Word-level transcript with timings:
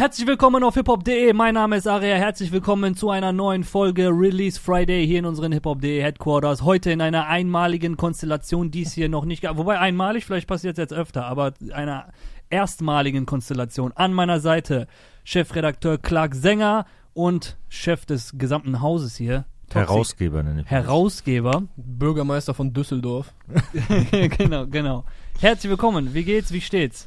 Herzlich 0.00 0.26
willkommen 0.26 0.64
auf 0.64 0.76
hiphop.de. 0.76 1.34
Mein 1.34 1.52
Name 1.52 1.76
ist 1.76 1.86
Aria. 1.86 2.14
Herzlich 2.14 2.52
willkommen 2.52 2.96
zu 2.96 3.10
einer 3.10 3.34
neuen 3.34 3.64
Folge 3.64 4.08
Release 4.08 4.58
Friday 4.58 5.06
hier 5.06 5.18
in 5.18 5.26
unseren 5.26 5.52
hiphop.de 5.52 6.00
Headquarters. 6.00 6.62
Heute 6.62 6.90
in 6.90 7.02
einer 7.02 7.26
einmaligen 7.26 7.98
Konstellation, 7.98 8.70
die 8.70 8.80
es 8.80 8.94
hier 8.94 9.10
noch 9.10 9.26
nicht 9.26 9.42
gab. 9.42 9.58
Wobei 9.58 9.78
einmalig, 9.78 10.24
vielleicht 10.24 10.48
passiert 10.48 10.78
es 10.78 10.84
jetzt 10.84 10.94
öfter, 10.94 11.26
aber 11.26 11.52
einer 11.74 12.08
erstmaligen 12.48 13.26
Konstellation. 13.26 13.92
An 13.94 14.14
meiner 14.14 14.40
Seite 14.40 14.86
Chefredakteur 15.22 15.98
Clark 15.98 16.34
Sänger 16.34 16.86
und 17.12 17.58
Chef 17.68 18.06
des 18.06 18.38
gesamten 18.38 18.80
Hauses 18.80 19.16
hier. 19.16 19.44
Toxic. 19.68 19.90
Herausgeber 19.90 20.42
nenne 20.42 20.62
ich. 20.62 20.66
Herausgeber. 20.66 21.64
Bürgermeister 21.76 22.54
von 22.54 22.72
Düsseldorf. 22.72 23.34
genau, 24.38 24.66
genau. 24.66 25.04
Herzlich 25.40 25.68
willkommen. 25.68 26.14
Wie 26.14 26.24
geht's? 26.24 26.54
Wie 26.54 26.62
steht's? 26.62 27.06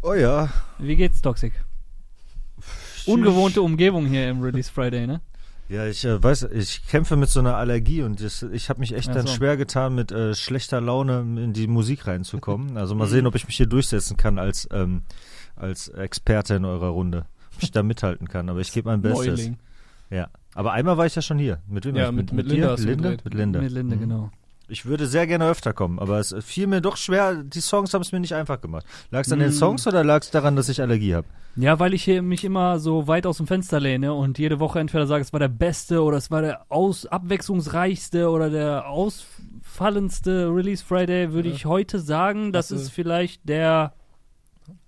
Oh 0.00 0.14
ja. 0.14 0.48
Wie 0.78 0.96
geht's, 0.96 1.20
Toxic? 1.20 1.52
Ungewohnte 3.06 3.62
Umgebung 3.62 4.06
hier 4.06 4.28
im 4.30 4.40
Release 4.42 4.70
Friday, 4.70 5.06
ne? 5.06 5.20
Ja, 5.68 5.86
ich 5.86 6.04
äh, 6.04 6.22
weiß, 6.22 6.48
ich 6.52 6.86
kämpfe 6.86 7.16
mit 7.16 7.30
so 7.30 7.40
einer 7.40 7.56
Allergie 7.56 8.02
und 8.02 8.22
das, 8.22 8.42
ich 8.42 8.68
habe 8.68 8.80
mich 8.80 8.94
echt 8.94 9.08
Ach 9.10 9.14
dann 9.14 9.26
so. 9.26 9.34
schwer 9.34 9.56
getan, 9.56 9.94
mit 9.94 10.12
äh, 10.12 10.34
schlechter 10.34 10.80
Laune 10.80 11.20
in 11.42 11.52
die 11.52 11.66
Musik 11.66 12.06
reinzukommen. 12.06 12.76
Also 12.76 12.94
mal 12.94 13.06
sehen, 13.08 13.26
ob 13.26 13.34
ich 13.34 13.46
mich 13.46 13.56
hier 13.56 13.66
durchsetzen 13.66 14.16
kann 14.16 14.38
als, 14.38 14.68
ähm, 14.72 15.02
als 15.56 15.88
Experte 15.88 16.54
in 16.56 16.64
eurer 16.64 16.88
Runde. 16.88 17.26
Ob 17.56 17.62
ich 17.62 17.70
da 17.70 17.82
mithalten 17.82 18.28
kann, 18.28 18.48
aber 18.48 18.60
ich 18.60 18.72
gebe 18.72 18.88
mein 18.88 19.00
Bestes. 19.02 19.26
Neuling. 19.38 19.58
Ja. 20.10 20.28
Aber 20.54 20.72
einmal 20.72 20.98
war 20.98 21.06
ich 21.06 21.14
ja 21.14 21.22
schon 21.22 21.38
hier. 21.38 21.60
Mit 21.68 21.86
wem? 21.86 21.96
Ja, 21.96 22.06
ich? 22.10 22.12
mit- 22.14 22.32
mit 22.32 22.46
hast 22.46 22.82
du 22.82 22.88
Linde? 22.88 23.02
gedreht. 23.10 23.24
Mit 23.24 23.34
Linde. 23.34 23.60
Mit 23.62 23.72
Linde, 23.72 23.96
Mhm. 23.96 24.00
genau. 24.00 24.30
Ich 24.72 24.86
würde 24.86 25.06
sehr 25.06 25.26
gerne 25.26 25.46
öfter 25.48 25.74
kommen, 25.74 25.98
aber 25.98 26.18
es 26.18 26.34
fiel 26.40 26.66
mir 26.66 26.80
doch 26.80 26.96
schwer. 26.96 27.42
Die 27.44 27.60
Songs 27.60 27.92
haben 27.92 28.00
es 28.00 28.10
mir 28.10 28.20
nicht 28.20 28.34
einfach 28.34 28.58
gemacht. 28.62 28.86
Lag 29.10 29.20
es 29.20 29.30
an 29.30 29.38
den 29.38 29.50
Mm. 29.50 29.52
Songs 29.52 29.86
oder 29.86 30.02
lag 30.02 30.22
es 30.22 30.30
daran, 30.30 30.56
dass 30.56 30.70
ich 30.70 30.80
Allergie 30.80 31.14
habe? 31.14 31.26
Ja, 31.56 31.78
weil 31.78 31.92
ich 31.92 32.04
hier 32.04 32.22
mich 32.22 32.42
immer 32.42 32.78
so 32.78 33.06
weit 33.06 33.26
aus 33.26 33.36
dem 33.36 33.46
Fenster 33.46 33.78
lehne 33.80 34.14
und 34.14 34.38
jede 34.38 34.60
Woche 34.60 34.80
entweder 34.80 35.06
sage, 35.06 35.20
es 35.20 35.32
war 35.34 35.40
der 35.40 35.48
beste 35.48 36.02
oder 36.02 36.16
es 36.16 36.30
war 36.30 36.40
der 36.40 36.62
aus 36.70 37.04
abwechslungsreichste 37.04 38.30
oder 38.30 38.48
der 38.48 38.88
ausfallendste 38.88 40.46
Release 40.48 40.82
Friday, 40.82 41.34
würde 41.34 41.50
Ja. 41.50 41.54
ich 41.54 41.66
heute 41.66 41.98
sagen, 41.98 42.52
das 42.52 42.66
Hast 42.66 42.70
du- 42.70 42.76
ist 42.76 42.90
vielleicht 42.92 43.46
der 43.46 43.92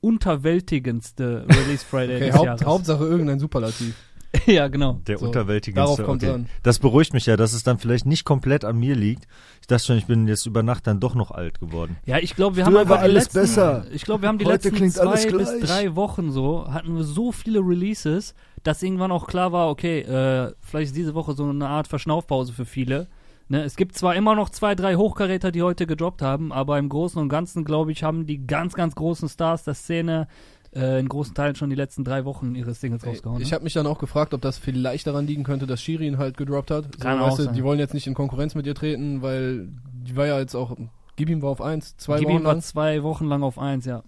unterwältigendste 0.00 1.44
Release 1.48 1.84
Friday 1.84 2.16
Okay, 2.16 2.26
des 2.28 2.34
Haupt, 2.36 2.46
Jahres. 2.46 2.64
Hauptsache 2.64 3.04
irgendein 3.04 3.38
Superlativ. 3.38 3.94
ja, 4.46 4.68
genau. 4.68 5.00
Der 5.06 5.18
So, 5.18 5.26
unterwältigendste. 5.26 6.08
okay. 6.08 6.30
an. 6.30 6.48
Das 6.62 6.78
beruhigt 6.78 7.12
mich 7.12 7.26
ja, 7.26 7.36
dass 7.36 7.52
es 7.52 7.62
dann 7.62 7.78
vielleicht 7.78 8.06
nicht 8.06 8.24
komplett 8.24 8.64
an 8.64 8.78
mir 8.78 8.94
liegt. 8.94 9.26
Ich 9.60 9.66
dachte 9.66 9.84
schon, 9.84 9.96
ich 9.96 10.06
bin 10.06 10.26
jetzt 10.28 10.46
über 10.46 10.62
Nacht 10.62 10.86
dann 10.86 11.00
doch 11.00 11.14
noch 11.14 11.30
alt 11.30 11.60
geworden. 11.60 11.96
Ja, 12.06 12.18
ich 12.18 12.36
glaube, 12.36 12.56
wir 12.56 12.64
Früher 12.64 12.80
haben 12.80 12.80
einfach 12.82 13.00
alles 13.00 13.24
letzten, 13.24 13.40
besser. 13.40 13.86
Ich 13.92 14.04
glaube, 14.04 14.22
wir 14.22 14.28
haben 14.28 14.38
die 14.38 14.44
Heute 14.44 14.70
letzten 14.70 14.90
zwei 14.90 15.26
bis 15.30 15.60
drei 15.60 15.94
Wochen 15.96 16.30
so, 16.30 16.66
hatten 16.70 16.96
wir 16.96 17.04
so 17.04 17.32
viele 17.32 17.60
Releases, 17.60 18.34
dass 18.62 18.82
irgendwann 18.82 19.12
auch 19.12 19.26
klar 19.26 19.52
war, 19.52 19.68
okay, 19.68 20.00
äh, 20.00 20.52
vielleicht 20.60 20.88
ist 20.88 20.96
diese 20.96 21.14
Woche 21.14 21.34
so 21.34 21.48
eine 21.48 21.68
Art 21.68 21.88
Verschnaufpause 21.88 22.52
für 22.52 22.64
viele. 22.64 23.08
Ne, 23.48 23.62
es 23.62 23.76
gibt 23.76 23.94
zwar 23.94 24.16
immer 24.16 24.34
noch 24.34 24.48
zwei, 24.48 24.74
drei 24.74 24.96
Hochkaräter, 24.96 25.52
die 25.52 25.60
heute 25.60 25.86
gedroppt 25.86 26.22
haben, 26.22 26.50
aber 26.50 26.78
im 26.78 26.88
Großen 26.88 27.20
und 27.20 27.28
Ganzen, 27.28 27.64
glaube 27.64 27.92
ich, 27.92 28.02
haben 28.02 28.24
die 28.24 28.46
ganz, 28.46 28.72
ganz 28.72 28.94
großen 28.94 29.28
Stars 29.28 29.64
der 29.64 29.74
Szene 29.74 30.28
äh, 30.74 31.00
in 31.00 31.08
großen 31.08 31.34
Teilen 31.34 31.54
schon 31.54 31.70
die 31.70 31.76
letzten 31.76 32.04
drei 32.04 32.24
Wochen 32.24 32.54
ihre 32.54 32.74
Singles 32.74 33.02
Ey, 33.04 33.10
rausgehauen. 33.10 33.40
Ich 33.40 33.50
ne? 33.50 33.54
habe 33.54 33.64
mich 33.64 33.72
dann 33.72 33.86
auch 33.86 33.98
gefragt, 33.98 34.34
ob 34.34 34.40
das 34.40 34.58
vielleicht 34.58 35.06
daran 35.06 35.26
liegen 35.26 35.44
könnte, 35.44 35.66
dass 35.66 35.80
Shirin 35.82 36.18
halt 36.18 36.36
gedroppt 36.36 36.70
hat. 36.70 36.84
So, 36.84 36.98
Kann 37.00 37.20
auch 37.20 37.28
weißt 37.28 37.38
du, 37.38 37.42
sein. 37.44 37.54
die 37.54 37.64
wollen 37.64 37.78
jetzt 37.78 37.94
nicht 37.94 38.06
in 38.06 38.14
Konkurrenz 38.14 38.54
mit 38.54 38.66
ihr 38.66 38.74
treten, 38.74 39.22
weil 39.22 39.68
die 39.92 40.16
war 40.16 40.26
ja 40.26 40.38
jetzt 40.38 40.54
auch. 40.54 40.76
Gib 41.16 41.30
ihm 41.30 41.42
war 41.42 41.50
auf 41.50 41.60
eins, 41.60 41.96
zwei 41.96 42.18
Gib 42.18 42.28
Wochen 42.28 42.36
ihm 42.38 42.44
war 42.44 42.52
lang. 42.54 42.62
zwei 42.62 43.02
Wochen 43.02 43.26
lang 43.26 43.42
auf 43.42 43.58
eins, 43.58 43.84
ja. 43.86 44.02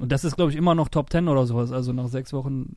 Und 0.00 0.10
das 0.10 0.24
ist, 0.24 0.34
glaube 0.36 0.50
ich, 0.50 0.56
immer 0.56 0.74
noch 0.74 0.88
Top 0.88 1.10
10 1.10 1.28
oder 1.28 1.46
sowas. 1.46 1.70
Also 1.70 1.92
nach 1.92 2.08
sechs 2.08 2.32
Wochen 2.32 2.76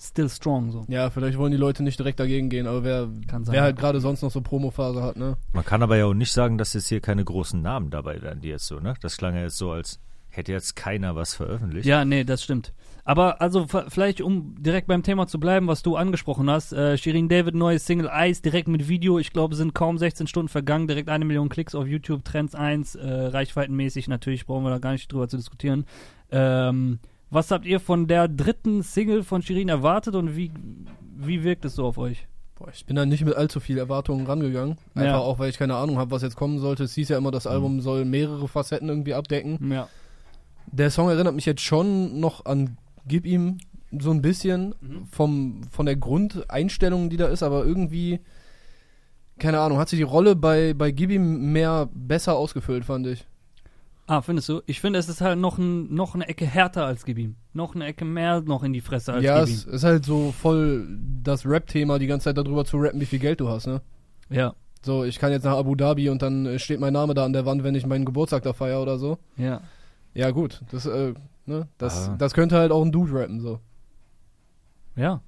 still 0.00 0.28
strong 0.28 0.72
so. 0.72 0.84
Ja, 0.88 1.08
vielleicht 1.10 1.38
wollen 1.38 1.52
die 1.52 1.58
Leute 1.58 1.82
nicht 1.82 1.98
direkt 1.98 2.18
dagegen 2.18 2.48
gehen, 2.48 2.66
aber 2.66 2.82
wer, 2.82 3.08
Kann 3.28 3.44
sein. 3.44 3.54
wer 3.54 3.62
halt 3.62 3.78
gerade 3.78 4.00
sonst 4.00 4.22
noch 4.22 4.32
so 4.32 4.40
Promophase 4.40 5.02
hat, 5.02 5.16
ne? 5.16 5.36
Man 5.52 5.64
kann 5.64 5.82
aber 5.82 5.96
ja 5.96 6.06
auch 6.06 6.14
nicht 6.14 6.32
sagen, 6.32 6.58
dass 6.58 6.72
jetzt 6.74 6.88
hier 6.88 7.00
keine 7.00 7.24
großen 7.24 7.62
Namen 7.62 7.90
dabei 7.90 8.20
wären, 8.20 8.40
die 8.40 8.48
jetzt 8.48 8.66
so, 8.66 8.80
ne? 8.80 8.94
Das 9.00 9.16
klang 9.16 9.36
ja 9.36 9.42
jetzt 9.42 9.56
so, 9.56 9.70
als 9.70 10.00
hätte 10.36 10.52
jetzt 10.52 10.76
keiner 10.76 11.14
was 11.16 11.34
veröffentlicht. 11.34 11.86
Ja, 11.86 12.04
nee, 12.04 12.24
das 12.24 12.42
stimmt. 12.42 12.72
Aber 13.06 13.40
also 13.42 13.66
v- 13.66 13.84
vielleicht, 13.88 14.22
um 14.22 14.54
direkt 14.58 14.86
beim 14.86 15.02
Thema 15.02 15.26
zu 15.26 15.38
bleiben, 15.38 15.66
was 15.66 15.82
du 15.82 15.94
angesprochen 15.96 16.48
hast, 16.48 16.72
äh, 16.72 16.96
Shirin 16.96 17.28
David, 17.28 17.54
neues 17.54 17.84
Single 17.86 18.10
Ice, 18.12 18.40
direkt 18.40 18.66
mit 18.66 18.88
Video. 18.88 19.18
Ich 19.18 19.32
glaube, 19.32 19.54
sind 19.56 19.74
kaum 19.74 19.98
16 19.98 20.26
Stunden 20.26 20.48
vergangen, 20.48 20.88
direkt 20.88 21.10
eine 21.10 21.24
Million 21.26 21.50
Klicks 21.50 21.74
auf 21.74 21.86
YouTube, 21.86 22.24
Trends 22.24 22.54
1, 22.54 22.94
äh, 22.94 23.06
reichweitenmäßig 23.26 24.08
natürlich, 24.08 24.46
brauchen 24.46 24.64
wir 24.64 24.70
da 24.70 24.78
gar 24.78 24.92
nicht 24.92 25.12
drüber 25.12 25.28
zu 25.28 25.36
diskutieren. 25.36 25.84
Ähm, 26.30 26.98
was 27.30 27.50
habt 27.50 27.66
ihr 27.66 27.80
von 27.80 28.06
der 28.06 28.28
dritten 28.28 28.82
Single 28.82 29.22
von 29.22 29.42
Shirin 29.42 29.68
erwartet 29.68 30.14
und 30.14 30.36
wie, 30.36 30.50
wie 31.16 31.44
wirkt 31.44 31.64
es 31.64 31.74
so 31.74 31.84
auf 31.84 31.98
euch? 31.98 32.26
Boah, 32.56 32.68
ich 32.72 32.86
bin 32.86 32.96
da 32.96 33.04
nicht 33.04 33.24
mit 33.24 33.34
allzu 33.34 33.58
viel 33.60 33.78
Erwartungen 33.78 34.26
rangegangen. 34.26 34.78
Einfach 34.94 35.04
Ja. 35.14 35.18
auch, 35.18 35.38
weil 35.40 35.50
ich 35.50 35.58
keine 35.58 35.74
Ahnung 35.74 35.98
habe, 35.98 36.12
was 36.12 36.22
jetzt 36.22 36.36
kommen 36.36 36.58
sollte. 36.60 36.84
Es 36.84 36.94
hieß 36.94 37.08
ja 37.08 37.18
immer, 37.18 37.32
das 37.32 37.46
Album 37.48 37.80
soll 37.80 38.04
mehrere 38.04 38.46
Facetten 38.46 38.88
irgendwie 38.88 39.14
abdecken. 39.14 39.70
Ja. 39.72 39.88
Der 40.72 40.90
Song 40.90 41.08
erinnert 41.08 41.34
mich 41.34 41.46
jetzt 41.46 41.62
schon 41.62 42.20
noch 42.20 42.44
an 42.46 42.76
Gib 43.06 43.26
ihm 43.26 43.58
so 43.98 44.10
ein 44.10 44.22
bisschen 44.22 44.74
Mhm. 44.80 45.06
vom, 45.06 45.60
von 45.70 45.86
der 45.86 45.96
Grundeinstellung, 45.96 47.10
die 47.10 47.16
da 47.16 47.26
ist, 47.26 47.42
aber 47.42 47.64
irgendwie, 47.64 48.18
keine 49.38 49.60
Ahnung, 49.60 49.78
hat 49.78 49.88
sich 49.88 49.98
die 49.98 50.02
Rolle 50.04 50.34
bei, 50.36 50.74
bei 50.74 50.90
Gib 50.90 51.10
ihm 51.10 51.52
mehr 51.52 51.88
besser 51.94 52.34
ausgefüllt, 52.36 52.84
fand 52.84 53.06
ich. 53.06 53.26
Ah, 54.06 54.20
findest 54.20 54.48
du? 54.50 54.60
Ich 54.66 54.80
finde, 54.80 54.98
es 54.98 55.08
ist 55.08 55.20
halt 55.22 55.38
noch, 55.38 55.56
ein, 55.58 55.94
noch 55.94 56.14
eine 56.14 56.28
Ecke 56.28 56.44
härter 56.44 56.84
als 56.84 57.04
Gib 57.04 57.18
ihm. 57.18 57.36
Noch 57.52 57.74
eine 57.74 57.86
Ecke 57.86 58.04
mehr 58.04 58.40
noch 58.42 58.62
in 58.62 58.72
die 58.72 58.80
Fresse 58.82 59.12
als 59.14 59.24
ja, 59.24 59.40
Gib 59.40 59.48
ihm. 59.48 59.54
es 59.54 59.64
ist 59.64 59.84
halt 59.84 60.04
so 60.04 60.32
voll 60.32 60.86
das 61.22 61.46
Rap-Thema, 61.46 61.98
die 61.98 62.06
ganze 62.06 62.24
Zeit 62.24 62.36
darüber 62.38 62.64
zu 62.64 62.76
rappen, 62.78 63.00
wie 63.00 63.06
viel 63.06 63.18
Geld 63.20 63.40
du 63.40 63.48
hast, 63.48 63.66
ne? 63.66 63.80
Ja, 64.28 64.54
So, 64.82 65.04
ich 65.04 65.18
kann 65.18 65.30
jetzt 65.32 65.44
nach 65.44 65.56
Abu 65.56 65.74
Dhabi 65.74 66.08
und 66.10 66.20
dann 66.22 66.58
steht 66.58 66.80
mein 66.80 66.92
Name 66.92 67.14
da 67.14 67.24
an 67.24 67.32
der 67.32 67.46
Wand, 67.46 67.62
wenn 67.64 67.74
ich 67.74 67.86
meinen 67.86 68.04
Geburtstag 68.04 68.42
da 68.42 68.52
feiere 68.52 68.82
oder 68.82 68.98
so. 68.98 69.18
ja. 69.36 69.60
Ja, 70.14 70.30
gut, 70.30 70.60
das, 70.70 70.86
äh, 70.86 71.12
ne, 71.46 71.68
das, 71.78 72.08
Ah. 72.08 72.16
das 72.18 72.32
könnte 72.34 72.56
halt 72.56 72.70
auch 72.72 72.82
ein 72.84 72.92
Dude 72.92 73.12
rappen, 73.12 73.40
so. 73.40 73.60
Ja. 74.96 75.20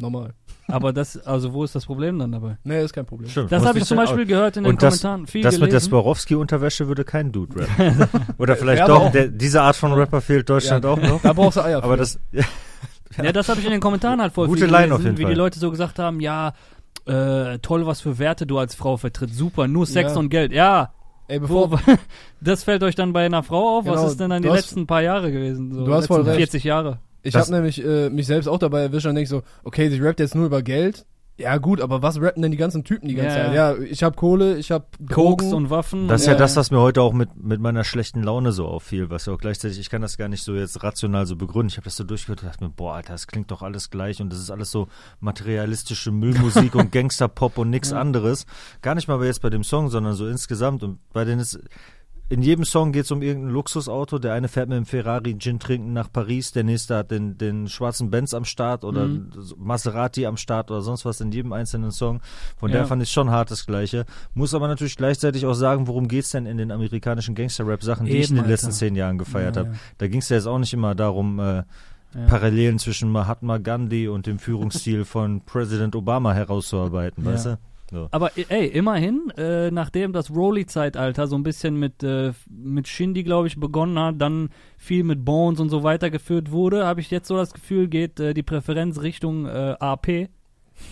Normal. 0.00 0.32
Aber 0.68 0.92
das, 0.92 1.16
also 1.26 1.52
wo 1.52 1.64
ist 1.64 1.74
das 1.74 1.86
Problem 1.86 2.20
dann 2.20 2.30
dabei? 2.30 2.56
Nee, 2.62 2.84
ist 2.84 2.92
kein 2.92 3.04
Problem. 3.06 3.28
Stimmt. 3.28 3.50
Das 3.50 3.64
habe 3.66 3.78
ich 3.78 3.84
zum. 3.84 3.96
Beispiel 3.96 4.26
gehört 4.26 4.56
in 4.56 4.62
den 4.62 4.70
Und 4.74 4.82
das- 4.82 5.00
Kommentaren. 5.02 5.26
Viel 5.26 5.42
Das 5.42 5.58
mit 5.58 5.72
der. 5.72 5.80
Swarovski-Unterwäsche 5.80 6.86
würde 6.86 7.04
kein 7.04 7.32
Dude 7.32 7.60
rappen. 7.62 8.06
Oder 8.38 8.54
vielleicht 8.54 8.80
Ja, 8.80 8.86
doch, 8.86 9.10
der, 9.10 9.26
diese 9.28 9.62
Art 9.62 9.74
von 9.74 9.92
Rapper 9.94 10.20
fehlt 10.20 10.48
Deutschland 10.48 10.84
Ja, 10.84 10.90
auch 10.90 11.00
noch. 11.00 11.20
Da 11.22 11.32
brauchst 11.32 11.56
du 11.56 11.62
Eier 11.64 11.82
Aber 11.82 11.96
das, 11.96 12.20
Ja, 13.16 13.32
das 13.32 13.48
habe 13.48 13.58
ich 13.58 13.66
in 13.66 13.72
den 13.72 13.80
Kommentaren 13.80 14.20
halt 14.20 14.32
voll 14.32 14.46
Gute 14.46 14.60
viel 14.60 14.68
Line 14.70 14.82
gelesen, 14.84 14.92
auf 14.92 15.02
jeden 15.04 15.18
wie 15.18 15.22
Fall. 15.22 15.32
die 15.32 15.38
Leute 15.38 15.58
so 15.58 15.70
gesagt 15.72 15.98
haben, 15.98 16.20
ja, 16.20 16.52
äh, 17.06 17.58
toll, 17.58 17.84
was 17.86 18.00
für 18.00 18.18
Werte 18.20 18.46
du 18.46 18.58
als 18.58 18.76
Frau 18.76 18.96
vertrittst. 18.98 19.34
Super, 19.36 19.66
nur 19.66 19.84
Sex 19.86 20.12
Ja. 20.12 20.18
und 20.18 20.28
Geld. 20.28 20.52
Ja, 20.52 20.92
Ey, 21.28 21.38
bevor, 21.40 21.70
wo, 21.70 21.78
das 22.40 22.64
fällt 22.64 22.82
euch 22.82 22.94
dann 22.94 23.12
bei 23.12 23.24
einer 23.26 23.42
Frau 23.42 23.78
auf. 23.78 23.86
was 23.86 23.94
Genau, 23.96 24.06
ist 24.08 24.20
denn 24.20 24.30
dann 24.30 24.42
die 24.42 24.48
hast- 24.48 24.56
letzten 24.56 24.86
paar 24.86 25.02
Jahre 25.02 25.30
gewesen? 25.30 25.72
So, 25.72 25.84
Du 25.84 25.92
hast 25.94 26.06
voll 26.06 26.22
recht. 26.22 26.36
40 26.38 26.64
Jahre. 26.64 26.98
Ich 27.22 27.34
habe 27.34 27.50
nämlich 27.52 27.84
äh, 27.84 28.08
mich 28.10 28.26
selbst 28.26 28.46
auch 28.48 28.58
dabei 28.58 28.80
erwischt 28.82 29.06
und 29.06 29.14
denk 29.14 29.28
so, 29.28 29.42
okay, 29.64 29.90
sie 29.90 29.98
rappt 30.00 30.20
jetzt 30.20 30.34
nur 30.34 30.46
über 30.46 30.62
Geld. 30.62 31.04
Ja 31.40 31.56
gut, 31.58 31.80
aber 31.80 32.02
was 32.02 32.20
rappen 32.20 32.42
denn 32.42 32.50
die 32.50 32.56
ganzen 32.56 32.82
Typen 32.82 33.06
die 33.08 33.14
ganze 33.14 33.38
Ja, 33.38 33.44
Zeit? 33.46 33.54
Ja, 33.54 33.76
ich 33.84 34.02
habe 34.02 34.16
Kohle, 34.16 34.56
ich 34.58 34.72
habe 34.72 34.86
Koks 35.08 35.52
und 35.52 35.70
Waffen. 35.70 36.08
das 36.08 36.22
ist 36.22 36.26
ja 36.26 36.32
Ja. 36.32 36.38
das, 36.40 36.56
was 36.56 36.72
mir 36.72 36.80
heute 36.80 37.00
auch 37.00 37.12
mit, 37.12 37.36
mit 37.40 37.60
meiner 37.60 37.84
schlechten 37.84 38.24
Laune 38.24 38.50
so 38.50 38.66
auffiel, 38.66 39.08
was 39.08 39.26
ja 39.26 39.32
auch 39.34 39.38
gleichzeitig, 39.38 39.78
ich 39.78 39.88
kann 39.88 40.02
das 40.02 40.16
gar 40.18 40.26
nicht 40.28 40.42
so 40.42 40.54
jetzt 40.56 40.82
rational 40.82 41.26
so 41.26 41.36
begründen. 41.36 41.68
Ich 41.68 41.76
habe 41.76 41.84
das 41.84 41.94
so 41.96 42.02
durchgehört 42.02 42.42
und 42.42 42.48
dachte 42.48 42.64
mir, 42.64 42.70
boah, 42.70 42.94
Alter, 42.96 43.12
das 43.12 43.28
klingt 43.28 43.52
doch 43.52 43.62
alles 43.62 43.90
gleich 43.90 44.20
und 44.20 44.30
das 44.32 44.40
ist 44.40 44.50
alles 44.50 44.72
so 44.72 44.88
materialistische 45.20 46.10
Müllmusik 46.10 46.74
und 46.74 46.90
Gangsterpop 46.92 47.58
und 47.58 47.70
nichts 47.70 47.90
Ja. 47.90 48.00
anderes. 48.00 48.44
Gar 48.82 48.96
nicht 48.96 49.06
mal 49.06 49.22
jetzt 49.24 49.40
bei 49.42 49.50
dem 49.50 49.62
Song, 49.62 49.90
sondern 49.90 50.14
so 50.14 50.26
insgesamt 50.26 50.82
und 50.82 50.98
bei 51.12 51.24
denen 51.24 51.40
ist 51.40 51.60
in 52.30 52.42
jedem 52.42 52.64
Song 52.64 52.92
geht 52.92 53.04
es 53.04 53.10
um 53.10 53.22
irgendein 53.22 53.52
Luxusauto. 53.52 54.18
Der 54.18 54.34
eine 54.34 54.48
fährt 54.48 54.68
mit 54.68 54.76
dem 54.76 54.84
Ferrari 54.84 55.36
Gin 55.38 55.58
trinken 55.58 55.92
nach 55.94 56.12
Paris, 56.12 56.52
der 56.52 56.62
nächste 56.64 56.96
hat 56.98 57.10
den, 57.10 57.38
den 57.38 57.68
schwarzen 57.68 58.10
Benz 58.10 58.34
am 58.34 58.44
Start 58.44 58.84
oder 58.84 59.06
Mhm. 59.06 59.30
Maserati 59.56 60.26
am 60.26 60.36
Start 60.36 60.70
oder 60.70 60.82
sonst 60.82 61.04
was 61.04 61.20
in 61.20 61.32
jedem 61.32 61.52
einzelnen 61.52 61.90
Song. 61.90 62.20
Von 62.58 62.70
Ja. 62.70 62.76
der 62.78 62.86
fand 62.86 63.02
ich 63.02 63.10
schon 63.10 63.30
hart 63.30 63.50
das 63.50 63.64
Gleiche. 63.66 64.04
Muss 64.34 64.52
aber 64.54 64.68
natürlich 64.68 64.96
gleichzeitig 64.96 65.46
auch 65.46 65.54
sagen, 65.54 65.86
worum 65.86 66.06
geht's 66.08 66.30
denn 66.30 66.44
in 66.46 66.58
den 66.58 66.70
amerikanischen 66.70 67.34
Gangster-Rap-Sachen, 67.34 68.06
die 68.06 68.12
ich 68.18 68.30
in 68.30 68.36
Eben, 68.36 68.44
den 68.44 68.50
letzten 68.50 68.66
Alter. 68.66 68.76
zehn 68.78 68.94
Jahren 68.96 69.16
gefeiert 69.18 69.56
Ja, 69.56 69.62
habe. 69.62 69.72
ja. 69.74 69.78
Da 69.98 70.08
ging's 70.08 70.28
ja 70.28 70.36
jetzt 70.36 70.46
auch 70.46 70.58
nicht 70.58 70.72
immer 70.74 70.94
darum, 70.94 71.38
äh, 71.40 71.62
Ja. 72.14 72.24
Parallelen 72.26 72.78
zwischen 72.78 73.10
Mahatma 73.12 73.58
Gandhi 73.58 74.08
und 74.08 74.26
dem 74.26 74.38
Führungsstil 74.38 75.04
von 75.04 75.42
Präsident 75.42 75.94
Obama 75.94 76.32
herauszuarbeiten, 76.32 77.22
weißt 77.24 77.46
du? 77.46 77.58
So. 77.90 78.08
Aber 78.10 78.32
ey, 78.36 78.66
immerhin, 78.66 79.30
äh, 79.36 79.70
nachdem 79.70 80.12
das 80.12 80.30
Rolly-Zeitalter 80.30 81.26
so 81.26 81.36
ein 81.36 81.42
bisschen 81.42 81.76
mit, 81.78 82.02
äh, 82.02 82.32
mit 82.50 82.86
Shindy, 82.86 83.22
glaube 83.22 83.48
ich, 83.48 83.58
begonnen 83.58 83.98
hat, 83.98 84.20
dann 84.20 84.50
viel 84.76 85.04
mit 85.04 85.24
Bones 85.24 85.58
und 85.60 85.70
so 85.70 85.82
weitergeführt 85.82 86.50
wurde, 86.50 86.84
habe 86.86 87.00
ich 87.00 87.10
jetzt 87.10 87.28
so 87.28 87.36
das 87.36 87.54
Gefühl, 87.54 87.88
geht 87.88 88.20
äh, 88.20 88.34
die 88.34 88.42
Präferenz 88.42 89.00
Richtung 89.00 89.46
äh, 89.46 89.74
AP, 89.80 90.28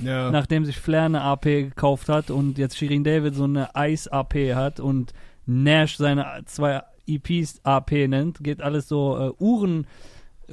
Ja. 0.02 0.30
nachdem 0.30 0.64
sich 0.64 0.78
Flair 0.78 1.04
eine 1.04 1.20
AP 1.20 1.44
gekauft 1.44 2.08
hat 2.08 2.30
und 2.30 2.56
jetzt 2.58 2.78
Shirin 2.78 3.04
David 3.04 3.34
so 3.34 3.44
eine 3.44 3.68
Ice-AP 3.76 4.54
hat 4.54 4.80
und 4.80 5.12
Nash 5.44 5.96
seine 5.98 6.26
zwei 6.46 6.82
EPs 7.06 7.60
AP 7.62 8.08
nennt, 8.08 8.42
geht 8.42 8.62
alles 8.62 8.88
so 8.88 9.16
äh, 9.16 9.42
Uhren 9.42 9.86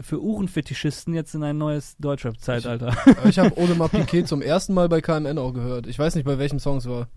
für 0.02 0.22
Uhrenfetischisten 0.22 1.14
jetzt 1.14 1.36
in 1.36 1.44
ein 1.44 1.58
neues 1.58 1.96
Deutschrap-Zeitalter. 1.98 2.96
Aber 3.18 3.30
ich 3.30 3.40
habe 3.40 3.56
Audemars 3.58 3.92
Piquet 3.92 4.24
zum 4.26 4.42
ersten 4.42 4.74
Mal 4.74 4.90
bei 4.90 5.02
KMN 5.02 5.38
auch 5.38 5.52
gehört. 5.54 5.88
Ich 5.88 6.00
weiß 6.00 6.16
nicht, 6.16 6.26
bei 6.26 6.38
welchem 6.38 6.60
Song 6.60 6.78
es 6.78 6.88
war. 6.88 7.08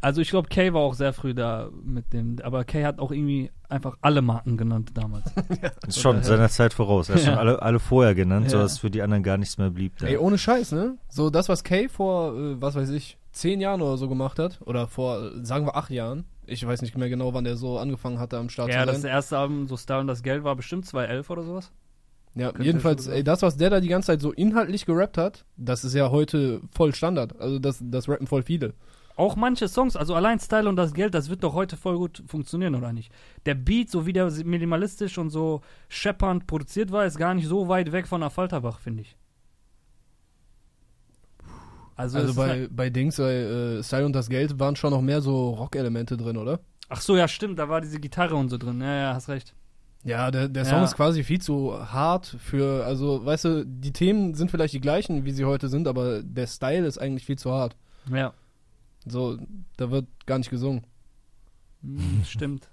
Also 0.00 0.20
ich 0.20 0.30
glaube, 0.30 0.48
Kay 0.48 0.72
war 0.74 0.82
auch 0.82 0.94
sehr 0.94 1.12
früh 1.12 1.32
da 1.34 1.70
mit 1.82 2.12
dem, 2.12 2.36
aber 2.42 2.64
Kay 2.64 2.82
hat 2.84 2.98
auch 2.98 3.10
irgendwie 3.10 3.50
einfach 3.68 3.96
alle 4.02 4.20
Marken 4.22 4.56
genannt 4.56 4.90
damals. 4.94 5.24
Ist 5.86 6.00
schon 6.00 6.22
seiner 6.22 6.48
Zeit 6.48 6.74
voraus. 6.74 7.08
Er 7.08 7.16
hat 7.16 7.22
schon 7.24 7.32
Ja. 7.32 7.38
alle, 7.38 7.62
alle 7.62 7.78
vorher 7.78 8.14
genannt, 8.14 8.44
Ja. 8.46 8.50
sodass 8.50 8.78
für 8.78 8.90
die 8.90 9.02
anderen 9.02 9.22
gar 9.22 9.38
nichts 9.38 9.58
mehr 9.58 9.70
blieb. 9.70 9.96
Da. 9.98 10.06
Ey, 10.06 10.18
ohne 10.18 10.38
Scheiß, 10.38 10.72
ne? 10.72 10.98
So 11.08 11.30
das, 11.30 11.48
was 11.48 11.64
Kay 11.64 11.88
vor, 11.88 12.34
äh, 12.36 12.60
was 12.60 12.74
weiß 12.74 12.90
ich, 12.90 13.16
zehn 13.32 13.60
Jahren 13.60 13.80
oder 13.80 13.96
so 13.96 14.08
gemacht 14.08 14.38
hat, 14.38 14.60
oder 14.64 14.86
vor, 14.86 15.18
äh, 15.22 15.44
sagen 15.44 15.66
wir, 15.66 15.76
acht 15.76 15.90
Jahren. 15.90 16.24
Ich 16.46 16.66
weiß 16.66 16.82
nicht 16.82 16.96
mehr 16.96 17.08
genau, 17.08 17.34
wann 17.34 17.44
der 17.44 17.56
so 17.56 17.78
angefangen 17.78 18.18
hatte 18.18 18.38
am 18.38 18.48
Start 18.48 18.70
ja, 18.70 18.86
das 18.86 19.04
erste 19.04 19.38
Album, 19.38 19.66
so 19.66 19.76
Style 19.76 20.00
und 20.00 20.06
das 20.06 20.22
Geld, 20.22 20.44
war 20.44 20.56
bestimmt 20.56 20.86
2011 20.86 21.30
oder 21.30 21.42
sowas. 21.42 21.72
Ja, 22.34 22.52
Könnte 22.52 22.64
jedenfalls, 22.64 23.06
ey, 23.06 23.24
das, 23.24 23.42
was 23.42 23.56
der 23.56 23.70
da 23.70 23.80
die 23.80 23.88
ganze 23.88 24.08
Zeit 24.08 24.20
so 24.20 24.30
inhaltlich 24.30 24.84
gerappt 24.84 25.16
hat, 25.16 25.44
das 25.56 25.84
ist 25.84 25.94
ja 25.94 26.10
heute 26.10 26.60
voll 26.70 26.94
Standard. 26.94 27.40
Also 27.40 27.58
das, 27.58 27.78
das 27.82 28.08
rappen 28.08 28.26
voll 28.26 28.42
viele. 28.42 28.74
Auch 29.16 29.34
manche 29.34 29.66
Songs, 29.68 29.96
also 29.96 30.14
allein 30.14 30.38
Style 30.38 30.68
und 30.68 30.76
das 30.76 30.92
Geld, 30.92 31.14
das 31.14 31.30
wird 31.30 31.42
doch 31.42 31.54
heute 31.54 31.78
voll 31.78 31.96
gut 31.96 32.22
funktionieren, 32.26 32.74
oder 32.74 32.92
nicht? 32.92 33.10
Der 33.46 33.54
Beat, 33.54 33.90
so 33.90 34.04
wie 34.04 34.12
der 34.12 34.30
minimalistisch 34.44 35.16
und 35.16 35.30
so 35.30 35.62
scheppernd 35.88 36.46
produziert 36.46 36.92
war, 36.92 37.06
ist 37.06 37.16
gar 37.16 37.32
nicht 37.32 37.48
so 37.48 37.68
weit 37.68 37.92
weg 37.92 38.06
von 38.06 38.28
Falterbach, 38.30 38.78
finde 38.78 39.02
ich. 39.02 39.16
Also, 41.96 42.18
Also 42.18 42.34
bei, 42.34 42.48
halt, 42.48 42.76
bei 42.76 42.90
Dings, 42.90 43.16
bei 43.16 43.32
äh, 43.34 43.82
Style 43.82 44.04
und 44.06 44.12
das 44.12 44.28
Geld 44.28 44.58
waren 44.60 44.76
schon 44.76 44.90
noch 44.90 45.00
mehr 45.02 45.20
so 45.22 45.50
Rock-Elemente 45.50 46.16
drin, 46.16 46.36
oder? 46.36 46.60
ach 46.88 47.00
so, 47.00 47.16
ja, 47.16 47.26
stimmt, 47.26 47.58
da 47.58 47.68
war 47.68 47.80
diese 47.80 47.98
Gitarre 47.98 48.36
und 48.36 48.48
so 48.48 48.58
drin. 48.58 48.80
Ja, 48.80 48.94
ja, 48.94 49.14
hast 49.14 49.28
recht. 49.28 49.54
Ja, 50.04 50.30
der, 50.30 50.48
der 50.48 50.64
Song 50.64 50.78
Ja. 50.78 50.84
ist 50.84 50.94
quasi 50.94 51.24
viel 51.24 51.40
zu 51.40 51.72
hart 51.92 52.36
für, 52.38 52.84
also, 52.86 53.24
weißt 53.24 53.44
du, 53.46 53.66
die 53.66 53.92
Themen 53.92 54.34
sind 54.34 54.52
vielleicht 54.52 54.72
die 54.74 54.80
gleichen, 54.80 55.24
wie 55.24 55.32
sie 55.32 55.44
heute 55.46 55.68
sind, 55.68 55.88
aber 55.88 56.22
der 56.22 56.46
Style 56.46 56.86
ist 56.86 56.98
eigentlich 56.98 57.24
viel 57.26 57.38
zu 57.38 57.50
hart. 57.50 57.74
Ja, 58.12 58.32
So, 59.04 59.36
da 59.78 59.90
wird 59.90 60.06
gar 60.26 60.38
nicht 60.38 60.50
gesungen. 60.50 60.86
hm, 61.82 62.22
stimmt. 62.24 62.68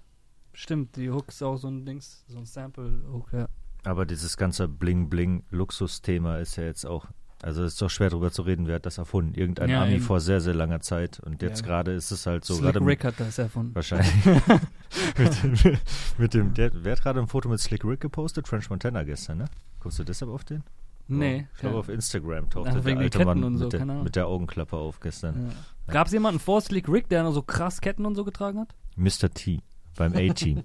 Stimmt, 0.52 0.94
die 0.94 1.10
Hook 1.10 1.28
ist 1.28 1.42
auch 1.42 1.56
so 1.56 1.66
ein 1.66 1.84
Dings, 1.84 2.24
so 2.28 2.38
ein 2.38 2.46
Sample-Hook, 2.46 3.32
ja. 3.32 3.46
Aber 3.82 4.06
dieses 4.06 4.36
ganze 4.36 4.68
Bling-Bling-Luxus-Thema 4.68 6.38
ist 6.38 6.54
ja 6.56 6.64
jetzt 6.64 6.84
auch, 6.86 7.06
also 7.44 7.62
es 7.62 7.74
ist 7.74 7.82
doch 7.82 7.90
schwer 7.90 8.10
drüber 8.10 8.30
zu 8.32 8.42
reden, 8.42 8.66
wer 8.66 8.76
hat 8.76 8.86
das 8.86 8.98
erfunden? 8.98 9.34
Irgendein 9.34 9.68
Ja, 9.70 9.82
Ami 9.82 9.94
eben. 9.94 10.02
vor 10.02 10.20
sehr, 10.20 10.40
sehr 10.40 10.54
langer 10.54 10.80
Zeit. 10.80 11.20
Und 11.20 11.42
jetzt 11.42 11.60
Ja. 11.60 11.66
gerade 11.66 11.92
ist 11.92 12.10
es 12.10 12.26
halt 12.26 12.44
so, 12.44 12.54
Slick 12.54 12.74
mit- 12.74 12.84
Rick 12.86 13.04
hat 13.04 13.14
das 13.18 13.38
erfunden. 13.38 13.74
wahrscheinlich. 13.74 14.12
mit, 15.18 15.42
dem, 15.42 15.78
mit 16.18 16.34
dem, 16.34 16.54
der, 16.54 16.70
wer 16.74 16.92
hat 16.92 17.02
gerade 17.02 17.20
ein 17.20 17.26
Foto 17.28 17.48
mit 17.48 17.60
Slick 17.60 17.84
Rick 17.84 18.00
gepostet? 18.00 18.48
French 18.48 18.70
Montana 18.70 19.02
gestern, 19.04 19.38
ne? 19.38 19.44
Guckst 19.80 19.98
du 19.98 20.04
deshalb 20.04 20.30
auf 20.30 20.44
den? 20.44 20.62
Nee. 21.06 21.46
Ich 21.54 21.60
glaube, 21.60 21.76
auf 21.76 21.88
Instagram 21.90 22.48
tauchte 22.48 22.76
Ach, 22.78 22.84
der 22.84 22.96
alte 22.98 23.24
Mann 23.26 23.44
und 23.44 23.58
so, 23.58 23.64
mit, 23.64 23.72
der, 23.74 23.84
mit 23.84 24.16
der 24.16 24.26
Augenklappe 24.26 24.76
auf 24.76 25.00
gestern. 25.00 25.50
Ja. 25.86 25.92
Gab 25.92 26.06
es 26.06 26.14
jemanden 26.14 26.40
vor 26.40 26.62
Slick 26.62 26.88
Rick, 26.88 27.08
der 27.10 27.22
noch 27.24 27.32
so 27.32 27.42
krass 27.42 27.82
Ketten 27.82 28.06
und 28.06 28.14
so 28.14 28.24
getragen 28.24 28.58
hat? 28.60 28.74
Mr. 28.96 29.28
T 29.34 29.60
beim 29.96 30.14
A-Team. 30.14 30.62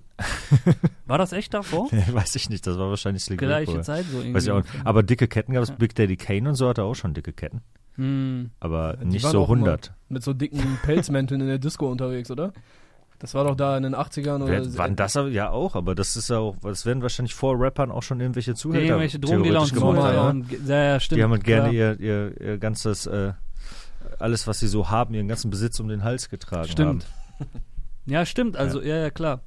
War 1.06 1.18
das 1.18 1.34
echt 1.34 1.54
davor? 1.54 1.90
Weiß 2.12 2.36
ich 2.36 2.50
nicht, 2.50 2.66
das 2.68 2.78
war 2.78 2.90
wahrscheinlich 2.90 3.24
Slick 3.24 3.42
Rick. 3.42 3.48
Gleiche 3.48 3.66
vorher. 3.66 3.84
Zeit 3.84 4.06
so 4.06 4.18
irgendwie. 4.18 4.34
Weiß 4.36 4.44
ich 4.44 4.52
auch 4.52 4.58
nicht. 4.58 4.70
Aber 4.84 5.04
dicke 5.04 5.28
Ketten 5.28 5.54
gab 5.54 5.64
es, 5.64 5.72
Big 5.72 5.96
Daddy 5.96 6.18
Kane 6.18 6.50
und 6.50 6.56
so 6.56 6.70
hatte 6.70 6.84
auch 6.84 6.96
schon 6.96 7.14
dicke 7.14 7.34
Ketten. 7.34 7.62
Hm. 7.96 8.52
Aber 8.60 8.98
Die 9.02 9.06
nicht 9.06 9.26
so 9.26 9.42
auch 9.42 9.50
immer 9.50 9.66
100. 9.68 9.94
Mit 10.10 10.24
so 10.24 10.34
dicken 10.34 10.80
Pelzmänteln 10.84 11.42
in 11.42 11.48
der 11.48 11.60
Disco 11.60 11.90
unterwegs, 11.90 12.31
oder? 12.31 12.54
Das 13.20 13.34
war 13.34 13.44
doch 13.44 13.56
da 13.56 13.76
in 13.76 13.84
den 13.84 13.96
80ern 13.96 14.42
oder 14.42 14.48
Wer, 14.48 14.78
waren 14.78 14.96
das 14.96 15.18
aber, 15.18 15.28
ja 15.28 15.50
auch, 15.50 15.76
aber 15.76 15.94
das 15.94 16.16
ist 16.16 16.30
ja 16.30 16.38
auch, 16.38 16.56
das 16.64 16.86
werden 16.86 17.02
wahrscheinlich 17.02 17.36
vor 17.36 17.60
Rappern 17.60 17.92
auch 17.92 18.02
schon 18.02 18.22
irgendwelche 18.22 18.56
Zuhälter 18.56 18.86
Irgendwelche 18.86 19.20
Drogendealer 19.20 19.62
und 19.62 19.74
gemacht 19.74 19.98
Zuhälter 19.98 20.24
haben. 20.24 20.42
und 20.42 20.68
ja, 20.70 20.84
ja, 20.84 21.00
stimmt. 21.02 21.20
Die 21.20 21.24
haben 21.24 21.31
halt 21.31 21.44
gerne 21.44 21.74
ihr, 21.74 22.00
ihr, 22.00 22.40
ihr 22.40 22.58
ganzes, 22.58 23.08
äh, 23.08 23.34
alles, 24.20 24.48
was 24.48 24.60
sie 24.60 24.68
so 24.68 24.90
haben, 24.90 25.14
ihren 25.14 25.28
ganzen 25.28 25.52
Besitz 25.52 25.80
um 25.81 25.90
den 25.90 26.04
Hals 26.04 26.30
getragen 26.30 26.70
Stimmt. 26.70 27.06
haben. 27.40 27.50
Ja, 28.10 28.26
stimmt, 28.26 28.58
also 28.58 28.82
ja, 28.82 28.98
ja, 28.98 29.10
klar. 29.10 29.42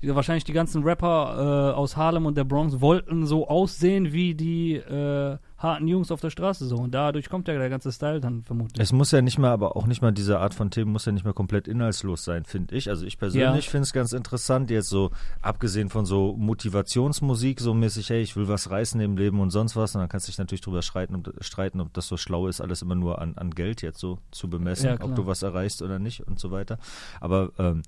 Die, 0.00 0.14
wahrscheinlich 0.14 0.44
die 0.44 0.52
ganzen 0.52 0.84
Rapper 0.84 1.72
äh, 1.72 1.76
aus 1.76 1.96
Harlem 1.96 2.26
und 2.26 2.36
der 2.36 2.44
Bronx 2.44 2.80
wollten 2.80 3.26
so 3.26 3.48
aussehen 3.48 4.12
wie 4.12 4.34
die 4.34 4.74
äh, 4.74 5.38
harten 5.56 5.86
Jungs 5.88 6.10
auf 6.10 6.20
der 6.20 6.30
Straße 6.30 6.66
so 6.66 6.76
und 6.76 6.92
dadurch 6.92 7.28
kommt 7.30 7.48
ja 7.48 7.56
der 7.56 7.70
ganze 7.70 7.92
Style 7.92 8.20
dann 8.20 8.42
vermutlich. 8.42 8.80
Es 8.82 8.92
muss 8.92 9.12
ja 9.12 9.22
nicht 9.22 9.38
mal, 9.38 9.50
aber 9.52 9.76
auch 9.76 9.86
nicht 9.86 10.02
mal 10.02 10.12
diese 10.12 10.38
Art 10.40 10.52
von 10.52 10.70
Themen 10.70 10.90
muss 10.92 11.04
ja 11.06 11.12
nicht 11.12 11.24
mal 11.24 11.32
komplett 11.32 11.68
inhaltslos 11.68 12.24
sein, 12.24 12.44
finde 12.44 12.74
ich. 12.74 12.88
Also 12.88 13.06
ich 13.06 13.18
persönlich 13.18 13.64
Ja. 13.66 13.70
finde 13.70 13.84
es 13.84 13.92
ganz 13.92 14.12
interessant, 14.12 14.70
jetzt 14.70 14.88
so, 14.88 15.10
abgesehen 15.42 15.88
von 15.90 16.04
so 16.06 16.36
Motivationsmusik, 16.36 17.60
so 17.60 17.72
mäßig, 17.72 18.10
hey, 18.10 18.20
ich 18.20 18.36
will 18.36 18.48
was 18.48 18.70
reißen 18.70 19.00
im 19.00 19.16
Leben 19.16 19.40
und 19.40 19.50
sonst 19.50 19.76
was. 19.76 19.94
Und 19.94 20.00
dann 20.00 20.08
kannst 20.08 20.26
du 20.26 20.32
dich 20.32 20.38
natürlich 20.38 20.60
drüber 20.60 20.82
streiten, 20.82 21.14
ob, 21.14 21.32
streiten, 21.44 21.80
ob 21.80 21.92
das 21.94 22.08
so 22.08 22.16
schlau 22.16 22.48
ist, 22.48 22.60
alles 22.60 22.82
immer 22.82 22.94
nur 22.96 23.20
an, 23.20 23.34
an 23.36 23.50
Geld 23.50 23.80
jetzt 23.82 24.00
so 24.00 24.18
zu 24.32 24.50
bemessen, 24.50 24.86
Ja, 24.86 25.00
ob 25.00 25.14
du 25.14 25.26
was 25.26 25.42
erreichst 25.42 25.82
oder 25.82 25.98
nicht 25.98 26.26
und 26.26 26.38
so 26.38 26.50
weiter. 26.50 26.78
Aber 27.20 27.52
ähm, 27.58 27.82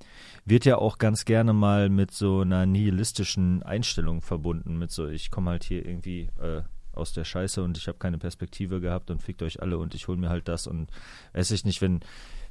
wird 0.45 0.65
ja 0.65 0.79
auch 0.79 0.99
ganz 0.99 1.25
gerne 1.25 1.53
mal 1.53 1.89
mit 1.89 2.13
so 2.13 2.41
einer 2.41 2.65
nihilistischen 2.65 3.63
Einstellung 3.65 4.23
verbunden, 4.23 4.79
mit 4.79 4.91
so, 4.93 5.09
ich 5.09 5.31
komme 5.31 5.51
halt 5.51 5.65
hier 5.65 5.85
irgendwie 5.85 6.31
äh, 6.41 6.63
aus 6.97 7.13
der 7.13 7.25
Scheiße 7.25 7.63
und 7.63 7.77
ich 7.79 7.89
habe 7.89 7.99
keine 7.99 8.19
Perspektive 8.19 8.81
gehabt 8.81 9.11
und 9.11 9.23
fickt 9.23 9.43
euch 9.43 9.63
alle 9.63 9.79
und 9.79 9.95
ich 9.95 10.09
hol 10.09 10.17
mir 10.17 10.29
halt 10.31 10.49
das 10.49 10.67
und 10.67 10.91
weiß 11.35 11.51
ich 11.53 11.65
nicht, 11.65 11.81
wenn 11.83 12.01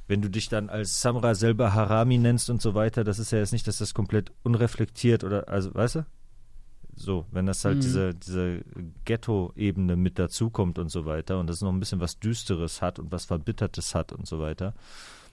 wenn 0.08 0.22
du 0.22 0.30
dich 0.30 0.48
dann 0.48 0.70
als 0.70 1.00
Samra 1.02 1.34
selber 1.34 1.74
Harami 1.74 2.16
nennst 2.18 2.48
und 2.48 2.62
so 2.62 2.74
weiter, 2.74 3.02
das 3.02 3.18
ist 3.18 3.32
ja 3.32 3.38
jetzt 3.38 3.52
nicht, 3.52 3.66
dass 3.66 3.78
das 3.78 3.92
komplett 3.92 4.30
unreflektiert 4.44 5.24
oder, 5.24 5.48
also, 5.48 5.74
weißt 5.74 5.96
du? 5.96 6.06
So, 6.94 7.26
wenn 7.32 7.44
das 7.46 7.64
halt 7.64 7.78
Mhm. 7.78 7.80
diese, 7.80 8.14
diese 8.14 8.60
Ghetto-Ebene 9.04 9.96
mit 9.96 10.18
dazukommt 10.18 10.78
und 10.78 10.90
so 10.90 11.04
weiter 11.06 11.38
und 11.40 11.48
das 11.48 11.60
noch 11.60 11.72
ein 11.72 11.80
bisschen 11.80 12.00
was 12.00 12.18
Düsteres 12.18 12.80
hat 12.82 12.98
und 12.98 13.10
was 13.12 13.24
Verbittertes 13.24 13.94
hat 13.94 14.12
und 14.12 14.26
so 14.26 14.38
weiter, 14.38 14.74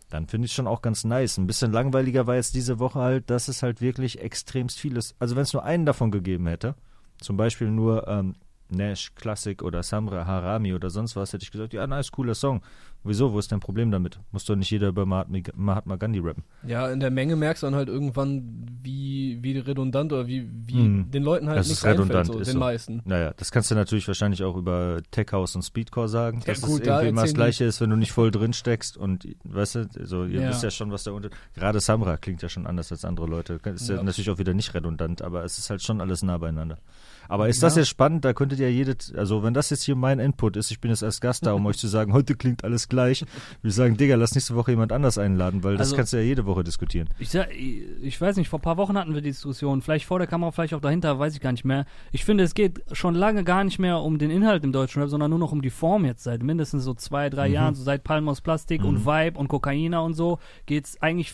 dann 0.10 0.28
finde 0.28 0.46
ich 0.48 0.54
schon 0.54 0.68
auch 0.68 0.82
ganz 0.82 1.04
nice. 1.04 1.38
Ein 1.38 1.48
bisschen 1.48 1.72
langweiliger 1.72 2.28
war 2.28 2.36
jetzt 2.36 2.56
diese 2.56 2.80
Woche 2.80 3.00
halt, 3.00 3.30
dass 3.30 3.48
es 3.48 3.64
halt 3.64 3.80
wirklich 3.80 4.20
extremst 4.22 4.80
vieles, 4.80 5.16
also 5.20 5.36
wenn 5.36 5.44
es 5.44 5.54
nur 5.54 5.64
einen 5.64 5.86
davon 5.86 6.12
gegeben 6.12 6.48
hätte, 6.48 6.76
zum 7.20 7.38
Beispiel 7.38 7.70
nur 7.70 8.08
ähm, 8.08 8.36
Nash 8.74 9.14
Classic 9.16 9.62
oder 9.64 9.84
Samra 9.84 10.26
Harami 10.26 10.74
oder 10.74 10.90
sonst 10.90 11.16
was, 11.16 11.34
hätte 11.34 11.44
ich 11.44 11.52
gesagt, 11.52 11.74
ja, 11.74 11.86
nice, 11.88 12.12
cooler 12.12 12.36
Song. 12.36 12.62
Wieso, 13.06 13.34
wo 13.34 13.40
ist 13.40 13.52
dein 13.52 13.60
Problem 13.60 13.92
damit? 13.92 14.18
Muss 14.32 14.46
doch 14.46 14.56
nicht 14.56 14.72
jeder 14.72 14.88
über 14.88 15.06
Mahatma, 15.06 15.98
Gandhi 15.98 16.20
rappen. 16.20 16.44
Ja, 16.66 16.90
in 16.90 17.02
der 17.02 17.12
Menge 17.12 17.36
merkst 17.36 17.62
du 17.62 17.68
dann 17.68 17.76
halt 17.76 17.90
irgendwann, 17.90 18.66
wie, 18.82 19.40
wie 19.42 19.58
redundant 19.58 20.14
oder 20.14 20.26
wie, 20.26 20.50
wie 20.66 20.76
Mhm. 20.78 21.12
den 21.12 21.22
Leuten 21.22 21.50
halt 21.50 21.60
Das 21.60 21.68
nichts 21.68 21.84
ist 21.84 21.90
redundant, 21.90 22.28
so, 22.28 22.40
ist 22.40 22.48
den 22.48 22.54
so. 22.54 22.60
meisten. 22.60 23.02
Naja, 23.04 23.34
das 23.36 23.52
kannst 23.52 23.70
du 23.72 23.76
natürlich 23.76 24.08
wahrscheinlich 24.08 24.42
auch 24.44 24.56
über 24.56 25.02
Tech 25.12 25.28
House 25.34 25.54
und 25.58 25.64
Speedcore 25.64 26.08
sagen, 26.08 26.40
Ja, 26.46 26.54
dass 26.54 26.62
gut, 26.62 26.80
es 26.80 26.88
da 26.88 26.94
irgendwie 27.02 27.10
immer 27.10 27.22
das 27.24 27.34
Gleiche 27.34 27.66
ist, 27.66 27.82
wenn 27.82 27.90
du 27.90 27.98
nicht 27.98 28.14
voll 28.14 28.32
drin 28.32 28.54
steckst 28.54 28.96
und, 28.96 29.28
weißt 29.44 29.76
du, 29.76 29.90
so, 30.06 30.24
ihr 30.24 30.40
Ja. 30.42 30.50
wisst 30.50 30.64
ja 30.64 30.72
schon, 30.72 30.90
was 30.92 31.04
der 31.04 31.14
Unterschied 31.14 31.38
Gerade 31.56 31.82
Samra 31.82 32.16
klingt 32.16 32.42
ja 32.42 32.48
schon 32.48 32.66
anders 32.66 32.90
als 32.94 33.04
andere 33.04 33.28
Leute. 33.28 33.60
Ist 33.66 33.90
ja, 33.90 33.96
Ja. 33.98 34.04
natürlich 34.04 34.30
auch 34.30 34.38
wieder 34.38 34.54
nicht 34.54 34.74
redundant, 34.74 35.22
aber 35.22 35.44
es 35.44 35.58
ist 35.58 35.70
halt 35.70 35.82
schon 35.84 36.00
alles 36.00 36.24
nah 36.24 36.38
beieinander. 36.38 36.78
Aber 37.30 37.50
ist 37.50 37.64
das 37.64 37.76
Ja. 37.76 37.82
jetzt 37.82 37.90
spannend? 37.90 38.26
Da 38.26 38.34
könntet 38.34 38.60
ihr 38.60 38.72
jedes, 38.72 39.14
also 39.16 39.44
wenn 39.44 39.54
das 39.54 39.70
jetzt 39.70 39.84
hier 39.84 39.96
mein 39.96 40.20
Input 40.20 40.58
ist, 40.58 40.72
ich 40.72 40.80
bin 40.80 40.92
jetzt 40.92 41.04
als 41.04 41.22
Gast 41.22 41.46
da, 41.46 41.54
um 41.54 41.66
euch 41.66 41.78
zu 41.78 41.88
sagen, 41.88 42.14
heute 42.14 42.36
klingt 42.36 42.64
alles 42.64 42.88
gleich, 42.90 43.26
ich 43.64 43.74
sagen, 43.74 43.98
Digga, 43.98 44.16
lass 44.16 44.36
nächste 44.36 44.56
Woche 44.56 44.72
jemand 44.72 44.92
anders 44.92 45.18
einladen, 45.18 45.64
weil 45.64 45.74
das 45.78 45.88
Also- 45.88 45.96
kannst 45.98 46.14
du 46.14 46.18
ja 46.18 46.24
jede 46.24 46.46
Woche 46.46 46.64
diskutieren. 46.64 47.10
Ich, 47.20 47.30
sag, 47.30 47.50
ich 47.56 48.20
weiß 48.22 48.38
nicht, 48.38 48.50
vor 48.50 48.60
ein 48.60 48.64
paar 48.64 48.78
Wochen 48.78 48.98
hatten 48.98 49.14
wir 49.14 49.22
die 49.22 49.30
Diskussion, 49.30 49.82
vielleicht 49.82 50.06
vor 50.06 50.20
der 50.20 50.28
Kamera, 50.28 50.52
vielleicht 50.52 50.74
auch 50.74 50.82
dahinter, 50.82 51.18
weiß 51.20 51.34
ich 51.36 51.42
gar 51.42 51.52
nicht 51.52 51.66
mehr. 51.66 51.86
Ich 52.12 52.26
finde, 52.26 52.44
es 52.44 52.54
geht 52.54 52.82
schon 52.92 53.16
lange 53.16 53.44
gar 53.44 53.64
nicht 53.64 53.80
mehr 53.80 54.00
um 54.00 54.18
den 54.18 54.30
Inhalt 54.32 54.64
im 54.64 54.72
deutschen 54.72 55.02
Rap, 55.02 55.10
sondern 55.10 55.30
nur 55.30 55.40
noch 55.40 55.52
um 55.52 55.62
die 55.62 55.70
Form 55.70 56.06
jetzt 56.06 56.24
seit 56.24 56.44
mindestens 56.44 56.84
so 56.84 56.94
zwei, 56.94 57.30
drei 57.30 57.48
Mhm. 57.48 57.54
Jahren, 57.54 57.76
so 57.76 57.84
seit 57.84 58.04
Palm 58.04 58.28
aus 58.30 58.42
Plastik 58.42 58.82
Mhm. 58.82 58.88
und 58.88 59.06
Vibe 59.06 59.40
und 59.40 59.48
Kokaina 59.48 60.00
und 60.00 60.14
so, 60.14 60.40
geht 60.66 60.86
es 60.86 61.02
eigentlich 61.02 61.34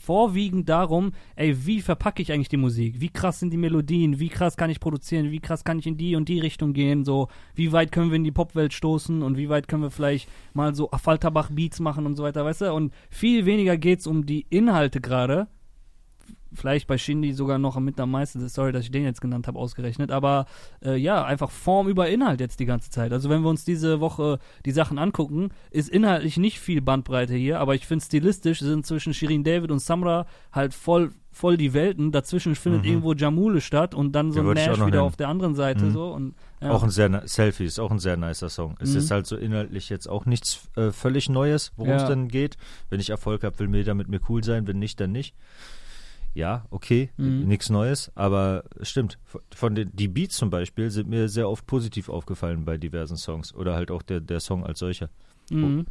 vorwiegend 0.00 0.68
darum, 0.68 1.12
ey, 1.34 1.66
wie 1.66 1.80
verpacke 1.80 2.22
ich 2.22 2.32
eigentlich 2.32 2.48
die 2.48 2.56
Musik? 2.56 3.00
Wie 3.00 3.08
krass 3.08 3.40
sind 3.40 3.50
die 3.52 3.56
Melodien? 3.56 4.18
Wie 4.20 4.28
krass 4.28 4.56
kann 4.56 4.70
ich 4.70 4.80
produzieren? 4.80 5.25
Wie 5.30 5.40
krass 5.40 5.64
kann 5.64 5.78
ich 5.78 5.86
in 5.86 5.96
die 5.96 6.16
und 6.16 6.28
die 6.28 6.40
Richtung 6.40 6.72
gehen? 6.72 7.04
So, 7.04 7.28
wie 7.54 7.72
weit 7.72 7.92
können 7.92 8.10
wir 8.10 8.16
in 8.16 8.24
die 8.24 8.32
Popwelt 8.32 8.72
stoßen 8.72 9.22
und 9.22 9.36
wie 9.36 9.48
weit 9.48 9.68
können 9.68 9.82
wir 9.82 9.90
vielleicht 9.90 10.28
mal 10.54 10.74
so 10.74 10.88
Falterbach-Beats 10.88 11.80
machen 11.80 12.06
und 12.06 12.16
so 12.16 12.22
weiter, 12.22 12.44
weißt 12.44 12.62
du? 12.62 12.72
Und 12.72 12.92
viel 13.10 13.46
weniger 13.46 13.76
geht's 13.76 14.06
um 14.06 14.26
die 14.26 14.46
Inhalte 14.50 15.00
gerade. 15.00 15.48
Vielleicht 16.52 16.86
bei 16.86 16.96
Shindy 16.96 17.32
sogar 17.32 17.58
noch 17.58 17.78
mit 17.80 18.00
am 18.00 18.10
meisten, 18.10 18.46
sorry, 18.48 18.72
dass 18.72 18.84
ich 18.84 18.90
den 18.90 19.04
jetzt 19.04 19.20
genannt 19.20 19.46
habe, 19.46 19.58
ausgerechnet, 19.58 20.10
aber 20.10 20.46
äh, 20.82 20.96
ja, 20.96 21.24
einfach 21.24 21.50
Form 21.50 21.88
über 21.88 22.08
Inhalt 22.08 22.40
jetzt 22.40 22.60
die 22.60 22.66
ganze 22.66 22.88
Zeit. 22.88 23.12
Also 23.12 23.28
wenn 23.28 23.42
wir 23.42 23.50
uns 23.50 23.64
diese 23.64 24.00
Woche 24.00 24.38
die 24.64 24.70
Sachen 24.70 24.98
angucken, 24.98 25.50
ist 25.70 25.90
inhaltlich 25.90 26.38
nicht 26.38 26.58
viel 26.58 26.80
Bandbreite 26.80 27.34
hier, 27.34 27.60
aber 27.60 27.74
ich 27.74 27.86
finde 27.86 28.04
stilistisch 28.04 28.60
sind 28.60 28.86
zwischen 28.86 29.12
Shirin 29.12 29.44
David 29.44 29.70
und 29.70 29.80
Samra 29.80 30.26
halt 30.50 30.72
voll 30.72 31.12
voll 31.36 31.58
die 31.58 31.74
Welten. 31.74 32.12
Dazwischen 32.12 32.54
findet 32.54 32.82
Mhm. 32.84 32.88
irgendwo 32.88 33.12
Jamule 33.12 33.60
statt 33.60 33.94
und 33.94 34.12
dann 34.12 34.32
so 34.32 34.40
ein 34.40 34.46
Nash 34.54 34.68
wieder 34.72 34.84
nennen. 34.86 34.98
auf 35.00 35.16
der 35.16 35.28
anderen 35.28 35.54
Seite 35.54 35.84
Mhm. 35.84 35.90
so 35.92 36.10
und 36.12 36.34
ja. 36.62 36.70
Auch 36.70 36.82
ein 36.82 36.88
sehr, 36.90 37.22
Selfie 37.28 37.64
ist 37.66 37.78
auch 37.78 37.90
ein 37.90 37.98
sehr 37.98 38.16
nicer 38.16 38.48
Song. 38.48 38.76
Es 38.80 38.92
Mhm. 38.92 38.98
ist 38.98 39.10
halt 39.10 39.26
so 39.26 39.36
inhaltlich 39.36 39.90
jetzt 39.90 40.08
auch 40.08 40.24
nichts 40.24 40.68
äh, 40.76 40.90
völlig 40.92 41.28
Neues, 41.28 41.72
worum 41.76 41.92
es 41.92 42.02
Ja. 42.02 42.08
dann 42.08 42.28
geht. 42.28 42.56
Wenn 42.88 43.00
ich 43.00 43.10
Erfolg 43.10 43.44
habe, 43.44 43.58
will 43.58 43.68
mir 43.68 43.76
jeder 43.78 43.92
mit 43.94 44.08
mir 44.08 44.20
cool 44.30 44.42
sein, 44.42 44.66
wenn 44.66 44.78
nicht, 44.78 44.98
dann 44.98 45.12
nicht. 45.12 45.34
ja, 46.34 46.66
okay, 46.70 47.10
Mhm. 47.16 47.46
nichts 47.48 47.70
Neues, 47.70 48.12
aber 48.14 48.64
stimmt. 48.82 49.18
Von 49.54 49.74
den 49.74 49.90
die 49.94 50.06
Beats 50.08 50.36
zum 50.36 50.50
Beispiel 50.50 50.90
sind 50.90 51.08
mir 51.08 51.28
sehr 51.30 51.48
oft 51.48 51.66
positiv 51.66 52.08
aufgefallen 52.10 52.64
bei 52.66 52.76
diversen 52.76 53.16
Songs 53.16 53.54
oder 53.54 53.74
halt 53.74 53.90
auch 53.90 54.02
der, 54.02 54.20
der 54.20 54.40
Song 54.40 54.64
als 54.64 54.78
solcher. 54.80 55.08
Mhm. 55.50 55.86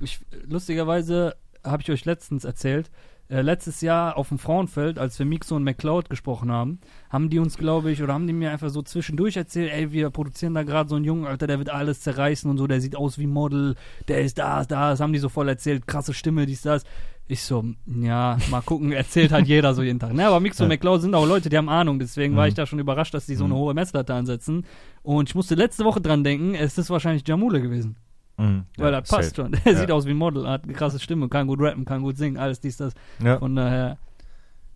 Ich, 0.00 0.20
lustigerweise 0.48 1.34
habe 1.64 1.82
ich 1.82 1.90
euch 1.90 2.04
letztens 2.04 2.44
erzählt, 2.44 2.90
äh, 3.30 3.42
letztes 3.42 3.80
Jahr 3.82 4.16
auf 4.16 4.28
dem 4.28 4.38
Frauenfeld, 4.38 4.98
als 4.98 5.18
wir 5.18 5.26
Mixo 5.26 5.54
und 5.56 5.62
McCloud 5.64 6.08
gesprochen 6.08 6.50
haben, 6.50 6.80
haben 7.10 7.28
die 7.28 7.38
uns, 7.38 7.58
glaube 7.58 7.90
ich, 7.90 8.02
oder 8.02 8.14
haben 8.14 8.26
die 8.26 8.32
mir 8.32 8.50
einfach 8.50 8.70
so 8.70 8.80
zwischendurch 8.82 9.36
erzählt, 9.36 9.70
ey, 9.72 9.92
wir 9.92 10.10
produzieren 10.10 10.54
da 10.54 10.62
gerade 10.62 10.88
so 10.88 10.96
einen 10.96 11.04
Jungen, 11.04 11.26
Alter, 11.26 11.46
der 11.46 11.58
wird 11.58 11.70
alles 11.70 12.00
zerreißen 12.00 12.50
und 12.50 12.56
so, 12.58 12.66
der 12.66 12.80
sieht 12.80 12.96
aus 12.96 13.18
wie 13.18 13.26
Model, 13.26 13.74
der 14.08 14.22
ist 14.22 14.38
da, 14.38 14.64
da, 14.64 14.90
das 14.90 15.00
haben 15.00 15.12
die 15.12 15.18
so 15.18 15.28
voll 15.28 15.48
erzählt, 15.48 15.86
krasse 15.86 16.14
Stimme, 16.14 16.46
dies, 16.46 16.62
das. 16.62 16.84
Ich 17.30 17.42
so, 17.42 17.62
ja, 17.86 18.38
mal 18.50 18.62
gucken, 18.62 18.92
erzählt 18.92 19.32
halt 19.32 19.46
jeder 19.46 19.74
so 19.74 19.82
jeden 19.82 19.98
Tag. 19.98 20.14
Ne, 20.14 20.26
aber 20.26 20.40
Mixo 20.40 20.64
und 20.64 20.70
Ja. 20.70 20.76
McCloud 20.76 21.02
sind 21.02 21.14
auch 21.14 21.26
Leute, 21.26 21.50
die 21.50 21.58
haben 21.58 21.68
Ahnung, 21.68 21.98
deswegen 21.98 22.34
war 22.36 22.44
Mhm. 22.44 22.48
ich 22.48 22.54
da 22.54 22.64
schon 22.64 22.78
überrascht, 22.78 23.12
dass 23.12 23.26
die 23.26 23.34
so 23.34 23.44
eine 23.44 23.52
Mhm. 23.52 23.58
hohe 23.58 23.74
Messlatte 23.74 24.14
ansetzen. 24.14 24.64
Und 25.02 25.28
ich 25.28 25.34
musste 25.34 25.54
letzte 25.54 25.84
Woche 25.84 26.00
dran 26.00 26.24
denken, 26.24 26.54
es 26.54 26.78
ist 26.78 26.88
wahrscheinlich 26.88 27.28
Jamule 27.28 27.60
gewesen. 27.60 27.96
Mhm. 28.38 28.64
Weil 28.76 28.92
Ja, 28.92 29.00
das 29.00 29.08
passt 29.10 29.36
safe. 29.36 29.42
schon. 29.50 29.52
Der 29.64 29.72
Ja. 29.74 29.78
sieht 29.80 29.90
aus 29.90 30.06
wie 30.06 30.10
ein 30.10 30.16
Model, 30.16 30.48
hat 30.48 30.64
eine 30.64 30.72
krasse 30.72 30.98
Stimme, 31.00 31.28
kann 31.28 31.46
gut 31.46 31.60
rappen, 31.60 31.84
kann 31.84 32.02
gut 32.02 32.16
singen, 32.16 32.36
alles 32.38 32.60
dies, 32.60 32.76
das. 32.78 32.94
Ja. 33.22 33.38
Von 33.38 33.54
daher 33.56 33.98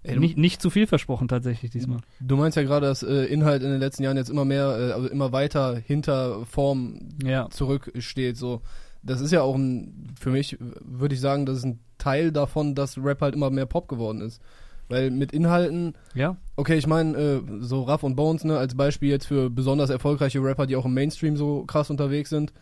Ey, 0.05 0.19
nicht, 0.19 0.37
nicht 0.37 0.61
zu 0.61 0.69
viel 0.69 0.89
versprochen 0.89 1.29
tatsächlich 1.29 1.71
diesmal. 1.71 1.99
du 2.19 2.37
meinst 2.37 2.57
ja 2.57 2.65
gerade, 2.65 2.87
dass 2.87 3.05
äh, 3.05 3.25
Inhalt 3.27 3.63
in 3.63 3.71
den 3.71 3.79
letzten 3.79 4.03
Jahren 4.03 4.17
jetzt 4.17 4.31
immer 4.31 4.45
mehr, 4.45 4.67
äh, 4.77 4.93
also 4.93 5.09
immer 5.09 5.31
weiter 5.31 5.77
hinter 5.77 6.45
Form 6.45 7.11
Ja. 7.25 7.49
zurücksteht. 7.51 8.37
So, 8.37 8.63
das 9.05 9.21
ist 9.21 9.31
ja 9.31 9.43
auch 9.43 9.55
ein, 9.55 10.13
für 10.19 10.31
mich 10.31 10.59
würde 10.61 11.15
ich 11.15 11.21
sagen, 11.21 11.47
das 11.47 11.59
ist 11.59 11.65
ein 11.65 11.79
Teil 11.99 12.33
davon, 12.33 12.75
dass 12.75 12.99
Rap 12.99 13.21
halt 13.21 13.37
immer 13.37 13.51
mehr 13.51 13.67
Pop 13.67 13.87
geworden 13.87 14.21
ist. 14.23 14.43
Weil 14.89 15.13
mit 15.13 15.31
Inhalten, 15.31 15.95
Ja. 16.15 16.37
okay, 16.57 16.75
ich 16.77 16.89
meine, 16.89 17.17
äh, 17.17 17.41
so 17.61 17.83
Ruff 17.83 18.03
und 18.03 18.17
Bones, 18.17 18.43
ne, 18.43 18.59
als 18.59 18.75
Beispiel 18.75 19.09
jetzt 19.09 19.27
für 19.27 19.51
besonders 19.51 19.89
erfolgreiche 19.89 20.43
Rapper, 20.43 20.67
die 20.67 20.75
auch 20.75 20.85
im 20.85 20.95
Mainstream 20.95 21.37
so 21.37 21.65
krass 21.65 21.91
unterwegs 21.91 22.29
sind. 22.31 22.53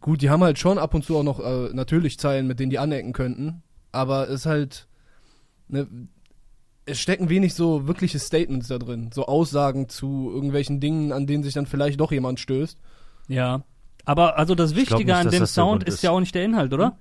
Gut, 0.00 0.22
die 0.22 0.30
haben 0.30 0.42
halt 0.42 0.58
schon 0.58 0.78
ab 0.78 0.94
und 0.94 1.04
zu 1.04 1.16
auch 1.16 1.22
noch 1.22 1.40
äh, 1.40 1.70
natürlich 1.72 2.18
Zeilen, 2.18 2.46
mit 2.46 2.58
denen 2.58 2.70
die 2.70 2.78
anecken 2.78 3.12
könnten, 3.12 3.62
aber 3.92 4.28
es 4.28 4.40
ist 4.40 4.46
halt, 4.46 4.88
ne, 5.68 5.86
es 6.84 6.98
stecken 6.98 7.28
wenig 7.28 7.54
so 7.54 7.86
wirkliche 7.86 8.18
Statements 8.18 8.68
da 8.68 8.78
drin, 8.78 9.10
so 9.12 9.26
Aussagen 9.26 9.88
zu 9.88 10.30
irgendwelchen 10.32 10.80
Dingen, 10.80 11.12
an 11.12 11.26
denen 11.26 11.42
sich 11.42 11.54
dann 11.54 11.66
vielleicht 11.66 12.00
doch 12.00 12.10
jemand 12.10 12.40
stößt. 12.40 12.78
Ja. 13.28 13.62
Aber 14.04 14.38
also 14.38 14.54
das 14.54 14.74
Wichtige 14.74 15.04
nicht, 15.04 15.14
an 15.14 15.30
dem 15.30 15.46
Sound 15.46 15.84
ist 15.84 15.96
ist. 15.96 16.02
ja 16.02 16.10
auch 16.10 16.20
nicht 16.20 16.34
der 16.34 16.44
Inhalt, 16.44 16.72
oder? 16.72 16.96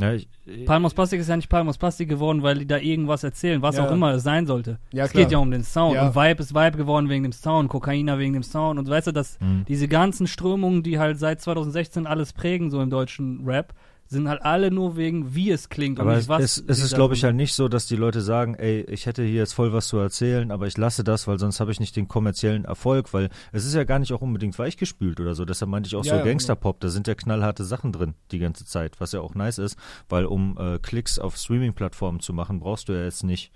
Ja, 0.00 0.12
ich, 0.12 0.28
Palmos 0.64 0.94
Plastik 0.94 1.20
ist 1.20 1.28
ja 1.28 1.36
nicht 1.36 1.48
Palmos 1.48 1.76
Plastik 1.76 2.08
geworden, 2.08 2.42
weil 2.44 2.58
die 2.60 2.66
da 2.66 2.78
irgendwas 2.78 3.24
erzählen, 3.24 3.60
was 3.62 3.76
Ja. 3.76 3.86
auch 3.86 3.90
immer 3.90 4.12
es 4.12 4.22
sein 4.22 4.46
sollte. 4.46 4.78
Ja, 4.92 5.04
es 5.04 5.10
klar. 5.10 5.24
geht 5.24 5.32
ja 5.32 5.38
um 5.38 5.50
den 5.50 5.64
Sound. 5.64 5.94
Ja. 5.96 6.06
Und 6.08 6.14
Vibe 6.14 6.40
ist 6.40 6.54
Vibe 6.54 6.76
geworden 6.76 7.08
wegen 7.08 7.24
dem 7.24 7.32
Sound, 7.32 7.68
Kokaina 7.68 8.16
wegen 8.18 8.32
dem 8.32 8.44
Sound. 8.44 8.78
Und 8.78 8.88
weißt 8.88 9.08
du, 9.08 9.12
dass 9.12 9.40
Mhm. 9.40 9.64
diese 9.66 9.88
ganzen 9.88 10.26
Strömungen, 10.28 10.82
die 10.84 10.98
halt 11.00 11.18
seit 11.18 11.40
2016 11.40 12.06
alles 12.06 12.32
prägen, 12.32 12.70
so 12.70 12.80
im 12.80 12.90
deutschen 12.90 13.42
Rap, 13.44 13.74
sind 14.08 14.28
halt 14.28 14.42
alle 14.42 14.70
nur 14.70 14.96
wegen, 14.96 15.34
wie 15.34 15.50
es 15.50 15.68
klingt 15.68 16.00
Aber 16.00 16.12
und 16.12 16.16
es, 16.16 16.28
was. 16.28 16.42
es, 16.42 16.64
es 16.66 16.82
ist, 16.82 16.94
glaube 16.94 17.14
ich, 17.14 17.24
halt 17.24 17.36
nicht 17.36 17.54
so, 17.54 17.68
dass 17.68 17.86
die 17.86 17.96
Leute 17.96 18.22
sagen, 18.22 18.54
ey, 18.54 18.80
ich 18.88 19.06
hätte 19.06 19.22
hier 19.22 19.34
jetzt 19.34 19.52
voll 19.52 19.72
was 19.72 19.88
zu 19.88 19.98
erzählen, 19.98 20.50
aber 20.50 20.66
ich 20.66 20.76
lasse 20.78 21.04
das, 21.04 21.26
weil 21.28 21.38
sonst 21.38 21.60
habe 21.60 21.72
ich 21.72 21.78
nicht 21.80 21.94
den 21.94 22.08
kommerziellen 22.08 22.64
Erfolg, 22.64 23.12
weil 23.12 23.28
es 23.52 23.66
ist 23.66 23.74
ja 23.74 23.84
gar 23.84 23.98
nicht 23.98 24.12
auch 24.12 24.22
unbedingt 24.22 24.58
weichgespült 24.58 25.20
oder 25.20 25.34
so. 25.34 25.44
Deshalb 25.44 25.70
meinte 25.70 25.88
ich 25.88 25.96
auch 25.96 26.04
Ja, 26.04 26.10
so 26.12 26.16
ja, 26.16 26.22
genau. 26.22 26.30
Gangsterpop, 26.30 26.80
da 26.80 26.88
sind 26.88 27.06
ja 27.06 27.14
knallharte 27.14 27.64
Sachen 27.64 27.92
drin 27.92 28.14
die 28.32 28.38
ganze 28.38 28.64
Zeit, 28.64 28.98
was 29.00 29.12
ja 29.12 29.20
auch 29.20 29.34
nice 29.34 29.58
ist, 29.58 29.78
weil 30.08 30.24
um 30.24 30.56
äh, 30.58 30.78
Klicks 30.78 31.18
auf 31.18 31.36
Streaming-Plattformen 31.36 32.20
zu 32.20 32.32
machen, 32.32 32.60
brauchst 32.60 32.88
du 32.88 32.94
ja 32.94 33.04
jetzt 33.04 33.24
nicht 33.24 33.52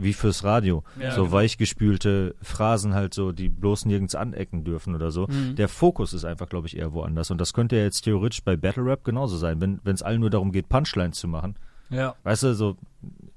wie 0.00 0.12
fürs 0.12 0.44
Radio. 0.44 0.84
Ja, 1.00 1.12
so 1.12 1.22
genau. 1.22 1.32
weichgespülte 1.32 2.34
Phrasen 2.42 2.94
halt 2.94 3.14
so, 3.14 3.32
die 3.32 3.48
bloß 3.48 3.84
nirgends 3.84 4.14
anecken 4.14 4.64
dürfen 4.64 4.94
oder 4.94 5.10
so. 5.10 5.26
Mhm. 5.26 5.56
Der 5.56 5.68
Fokus 5.68 6.12
ist 6.12 6.24
einfach, 6.24 6.48
glaube 6.48 6.66
ich, 6.66 6.76
eher 6.76 6.92
woanders. 6.92 7.30
Und 7.30 7.40
das 7.40 7.52
könnte 7.52 7.76
ja 7.76 7.82
jetzt 7.82 8.02
theoretisch 8.02 8.42
bei 8.42 8.56
Battle 8.56 8.84
Rap 8.84 9.04
genauso 9.04 9.36
sein, 9.36 9.60
wenn 9.60 9.94
es 9.94 10.02
allen 10.02 10.20
nur 10.20 10.30
darum 10.30 10.52
geht, 10.52 10.68
Punchlines 10.68 11.18
zu 11.18 11.28
machen. 11.28 11.56
Ja. 11.90 12.14
Weißt 12.22 12.42
du, 12.42 12.54
so, 12.54 12.76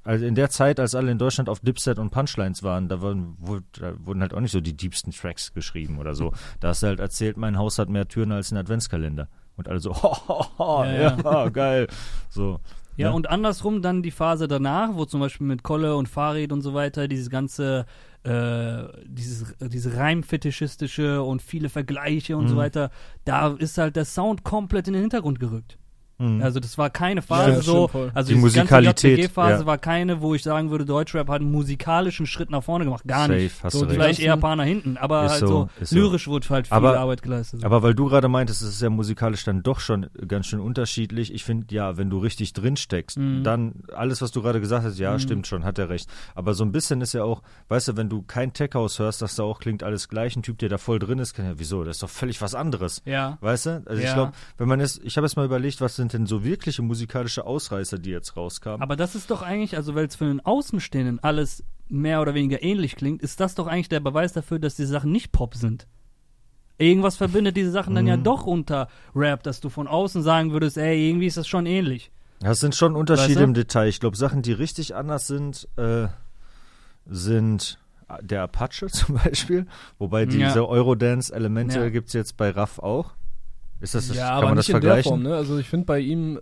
also 0.04 0.26
in 0.26 0.36
der 0.36 0.50
Zeit, 0.50 0.80
als 0.80 0.96
alle 0.96 1.12
in 1.12 1.18
Deutschland 1.18 1.50
auf 1.50 1.60
Dipset 1.60 2.00
und 2.00 2.10
Punchlines 2.10 2.64
waren, 2.64 2.90
da, 2.90 3.02
wo, 3.02 3.60
da 3.74 3.94
wurden 4.04 4.22
halt 4.22 4.34
auch 4.34 4.40
nicht 4.40 4.52
so 4.52 4.62
die 4.62 4.76
diebsten 4.76 5.12
Tracks 5.12 5.54
geschrieben 5.54 6.00
oder 6.00 6.16
so. 6.16 6.34
Da 6.60 6.70
hast 6.70 6.84
du 6.84 6.88
halt 6.88 7.00
erzählt, 7.00 7.38
mein 7.38 7.58
Haus 7.58 7.80
hat 7.80 7.90
mehr 7.90 8.08
Türen 8.08 8.32
als 8.32 8.52
ein 8.52 8.58
Adventskalender. 8.58 9.28
Und 9.58 9.68
alle 9.68 9.80
so, 9.80 9.94
ho, 9.94 10.16
ho, 10.28 10.46
ho, 10.58 10.84
Ja, 10.84 11.18
ja, 11.24 11.50
geil. 11.50 11.88
So. 12.30 12.60
Ja, 12.98 13.08
Ja. 13.10 13.14
und 13.14 13.30
andersrum 13.30 13.82
dann 13.82 14.04
die 14.04 14.12
Phase 14.12 14.48
danach, 14.48 14.96
wo 14.96 15.06
zum 15.06 15.20
Beispiel 15.22 15.48
mit 15.48 15.64
Kolle 15.64 15.96
und 15.96 16.08
Farid 16.10 16.52
und 16.52 16.62
so 16.62 16.74
weiter 16.74 17.08
dieses 17.08 17.30
ganze, 17.30 17.86
äh, 18.24 18.84
dieses, 19.06 19.56
diese 19.60 19.96
reimfetischistische 19.98 21.24
und 21.24 21.42
viele 21.42 21.70
Vergleiche 21.70 22.36
und 22.38 22.48
so 22.48 22.56
Mhm. 22.56 22.60
weiter, 22.60 22.92
da 23.26 23.48
ist 23.54 23.78
halt 23.78 23.96
der 23.96 24.06
Sound 24.06 24.44
komplett 24.44 24.88
in 24.88 24.94
den 24.94 25.02
Hintergrund 25.04 25.40
gerückt. 25.40 25.78
Mhm. 26.22 26.42
Also 26.44 26.60
das 26.60 26.78
war 26.78 26.90
keine 26.90 27.22
Phase 27.22 27.52
das 27.58 27.66
so, 27.66 27.88
stimmt 27.90 28.16
also 28.16 28.30
Die 28.34 28.40
Musikalität, 28.40 29.18
ganze 29.18 29.34
phase 29.34 29.62
ja. 29.62 29.66
war 29.66 29.78
keine, 29.78 30.22
wo 30.22 30.36
ich 30.36 30.44
sagen 30.44 30.70
würde, 30.70 30.86
Deutschrap 30.86 31.28
hat 31.30 31.42
einen 31.42 31.52
musikalischen 31.52 32.26
Schritt 32.26 32.50
nach 32.52 32.64
vorne 32.64 32.86
gemacht. 32.86 33.04
Gar 33.08 33.28
nicht. 33.28 33.52
Safe, 33.56 33.64
hast 33.66 33.74
so, 33.74 33.86
du 33.86 33.92
vielleicht 33.94 34.20
eher 34.20 34.34
ein 34.34 34.40
paar 34.40 34.56
nach 34.56 34.66
hinten, 34.66 34.98
aber 34.98 35.26
Ist 35.26 35.32
halt 35.32 35.40
so, 35.42 35.48
so, 35.48 35.70
ist 35.82 35.90
so. 35.90 35.96
lyrisch 35.96 36.28
wurde 36.28 36.48
halt 36.50 36.68
viel 36.68 36.76
Aber- 36.78 37.00
Arbeit 37.00 37.22
geleistet. 37.24 37.64
Aber 37.64 37.82
weil 37.84 37.94
du 37.94 38.06
gerade 38.08 38.28
meintest, 38.28 38.62
es 38.62 38.70
ist 38.70 38.82
ja 38.82 38.90
musikalisch 38.90 39.44
dann 39.44 39.64
doch 39.64 39.80
schon 39.80 40.08
ganz 40.28 40.48
schön 40.48 40.60
unterschiedlich. 40.60 41.34
Ich 41.34 41.44
finde, 41.44 41.74
ja, 41.74 41.98
wenn 41.98 42.10
du 42.10 42.20
richtig 42.20 42.54
drin 42.54 42.76
steckst, 42.78 43.18
Mhm. 43.18 43.44
dann 43.44 43.74
alles, 43.96 44.22
was 44.22 44.32
du 44.32 44.42
gerade 44.42 44.60
gesagt 44.62 44.86
hast, 44.86 45.00
ja, 45.00 45.14
Mhm. 45.14 45.20
stimmt 45.20 45.48
schon, 45.48 45.64
hat 45.64 45.78
er 45.80 45.90
recht. 45.90 46.10
Aber 46.36 46.54
so 46.54 46.64
ein 46.64 46.72
bisschen 46.72 47.02
ist 47.02 47.14
ja 47.14 47.24
auch, 47.24 47.42
weißt 47.70 47.90
du, 47.90 47.98
wenn 47.98 48.10
du 48.10 48.22
kein 48.22 48.54
Tech 48.54 48.72
House 48.74 49.00
hörst, 49.00 49.22
dass 49.22 49.36
da 49.36 49.44
auch 49.44 49.60
klingt 49.60 49.84
alles 49.84 50.08
gleich, 50.10 50.36
ein 50.36 50.44
Typ, 50.44 50.58
der 50.60 50.70
da 50.70 50.78
voll 50.78 51.00
drin 51.00 51.20
ist, 51.20 51.34
kann 51.34 51.46
ja, 51.46 51.54
wieso? 51.58 51.84
Das 51.84 51.98
ist 51.98 52.04
doch 52.04 52.10
völlig 52.10 52.42
was 52.42 52.56
anderes. 52.56 53.02
ja. 53.06 53.38
Weißt 53.42 53.66
du? 53.66 53.84
Also 53.86 54.02
Ja. 54.02 54.08
ich 54.10 54.14
glaube, 54.14 54.32
wenn 54.58 54.68
man 54.68 54.80
jetzt, 54.80 55.02
ich 55.04 55.18
habe 55.18 55.26
jetzt 55.26 55.36
mal 55.36 55.46
überlegt, 55.46 55.82
was 55.82 55.96
sind 55.96 56.11
denn 56.14 56.26
so 56.26 56.44
wirkliche 56.44 56.82
musikalische 56.82 57.46
Ausreißer, 57.46 57.98
die 58.00 58.10
jetzt 58.12 58.36
rauskamen. 58.38 58.82
Aber 58.82 58.96
das 58.96 59.16
ist 59.16 59.32
doch 59.32 59.42
eigentlich, 59.42 59.76
also 59.78 59.96
weil 59.96 60.06
es 60.06 60.16
für 60.16 60.26
den 60.26 60.40
Außenstehenden 60.46 61.20
alles 61.24 61.64
mehr 61.90 62.22
oder 62.22 62.34
weniger 62.34 62.62
ähnlich 62.64 62.96
klingt, 62.96 63.22
ist 63.22 63.40
das 63.40 63.56
doch 63.56 63.68
eigentlich 63.68 63.90
der 63.90 64.00
Beweis 64.00 64.34
dafür, 64.34 64.60
dass 64.60 64.76
die 64.76 64.86
Sachen 64.86 65.12
nicht 65.12 65.32
Pop 65.32 65.56
sind. 65.56 65.88
Irgendwas 66.78 67.18
verbindet 67.18 67.58
diese 67.58 67.70
Sachen 67.72 67.94
dann 67.96 68.08
ja 68.08 68.18
Mhm. 68.18 68.24
doch 68.24 68.46
unter 68.46 68.88
Rap, 69.16 69.44
dass 69.44 69.60
du 69.60 69.70
von 69.70 69.88
außen 69.88 70.24
sagen 70.24 70.52
würdest, 70.52 70.78
ey, 70.78 71.08
irgendwie 71.10 71.28
ist 71.28 71.38
das 71.38 71.48
schon 71.48 71.66
ähnlich. 71.66 72.12
Das 72.40 72.60
sind 72.60 72.74
schon 72.76 72.96
Unterschiede 72.96 73.30
Weißt 73.36 73.40
du? 73.40 73.44
im 73.44 73.54
Detail. 73.54 73.88
Ich 73.88 74.00
glaube, 74.00 74.18
Sachen, 74.18 74.42
die 74.42 74.52
richtig 74.54 74.96
anders 74.96 75.28
sind, 75.28 75.68
äh, 75.78 76.08
sind 77.06 77.78
der 78.22 78.44
Apache 78.44 78.88
zum 78.92 79.16
Beispiel. 79.16 79.68
Wobei 80.00 80.26
diese 80.26 80.42
Ja. 80.60 80.66
Eurodance-Elemente 80.66 81.80
Ja. 81.80 81.90
gibt's 81.90 82.14
jetzt 82.14 82.38
bei 82.38 82.50
Raff 82.50 82.80
auch. 82.80 83.12
Ist 83.82 83.96
das, 83.96 84.08
das 84.08 84.18
ja, 84.18 84.28
kann 84.30 84.38
aber 84.38 84.48
man 84.48 84.58
nicht 84.58 84.70
das 84.70 84.76
in 84.76 84.82
der 84.82 84.82
vergleichen? 84.82 85.10
Form, 85.10 85.24
ne? 85.24 85.36
Also 85.36 85.58
ich 85.58 85.68
finde 85.68 85.86
bei 85.86 86.00
ihm, 86.00 86.40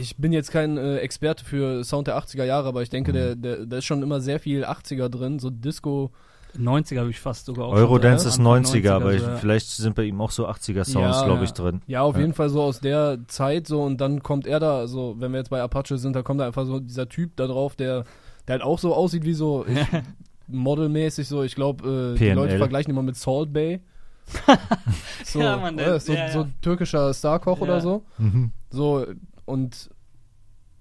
ich 0.00 0.16
bin 0.16 0.32
jetzt 0.32 0.50
kein 0.50 0.76
äh, 0.78 0.96
Experte 0.98 1.44
für 1.44 1.84
Sound 1.84 2.06
der 2.06 2.16
80er 2.18 2.44
Jahre, 2.44 2.68
aber 2.68 2.82
ich 2.82 2.90
denke, 2.90 3.12
Mhm. 3.12 3.14
der, 3.14 3.34
der, 3.36 3.66
da 3.66 3.78
ist 3.78 3.84
schon 3.84 4.02
immer 4.02 4.20
sehr 4.20 4.40
viel 4.40 4.64
80er 4.64 5.08
drin, 5.08 5.38
so 5.38 5.50
Disco. 5.50 6.10
90er 6.56 7.00
habe 7.00 7.10
ich 7.10 7.18
fast 7.18 7.46
sogar 7.46 7.66
auch 7.66 7.72
Eurodance 7.72 8.22
schon, 8.22 8.28
ist 8.30 8.38
Anfang 8.38 8.62
90er, 8.80 8.90
aber 8.92 9.12
ich, 9.12 9.20
so, 9.22 9.26
ja. 9.28 9.36
vielleicht 9.38 9.68
sind 9.70 9.96
bei 9.96 10.04
ihm 10.04 10.20
auch 10.20 10.30
so 10.30 10.46
80er-Sounds, 10.48 10.94
Ja, 11.18 11.24
glaube 11.24 11.38
ja. 11.40 11.44
ich, 11.44 11.52
drin. 11.52 11.82
Ja, 11.88 12.02
auf 12.02 12.14
Ja. 12.14 12.20
jeden 12.20 12.32
Fall 12.32 12.48
so 12.48 12.62
aus 12.62 12.78
der 12.78 13.18
Zeit 13.26 13.66
so 13.66 13.82
und 13.82 14.00
dann 14.00 14.22
kommt 14.22 14.46
er 14.46 14.60
da, 14.60 14.78
also 14.78 15.16
wenn 15.18 15.32
wir 15.32 15.38
jetzt 15.38 15.50
bei 15.50 15.60
Apache 15.60 15.98
sind, 15.98 16.14
da 16.14 16.22
kommt 16.22 16.40
da 16.40 16.46
einfach 16.46 16.64
so 16.64 16.78
dieser 16.78 17.08
Typ 17.08 17.32
da 17.36 17.48
drauf, 17.48 17.74
der, 17.74 18.04
der 18.46 18.52
halt 18.54 18.62
auch 18.62 18.78
so 18.78 18.94
aussieht 18.94 19.24
wie 19.24 19.34
so 19.34 19.66
ich, 19.66 19.78
modelmäßig 20.46 21.26
so, 21.26 21.42
ich 21.42 21.54
glaube, 21.54 22.14
äh, 22.14 22.18
die. 22.18 22.30
Leute 22.30 22.58
vergleichen 22.58 22.90
immer 22.92 23.02
mit 23.02 23.16
Salt 23.16 23.52
Bay. 23.52 23.80
so, 25.24 25.40
Ja, 25.40 25.56
Mann, 25.56 25.76
der- 25.76 26.00
so, 26.00 26.12
ja, 26.12 26.26
ja. 26.26 26.32
so 26.32 26.46
türkischer 26.62 27.12
Starkoch 27.14 27.58
Ja. 27.58 27.62
oder 27.64 27.80
so. 27.80 28.02
Mhm. 28.18 28.52
So 28.70 29.06
und 29.44 29.90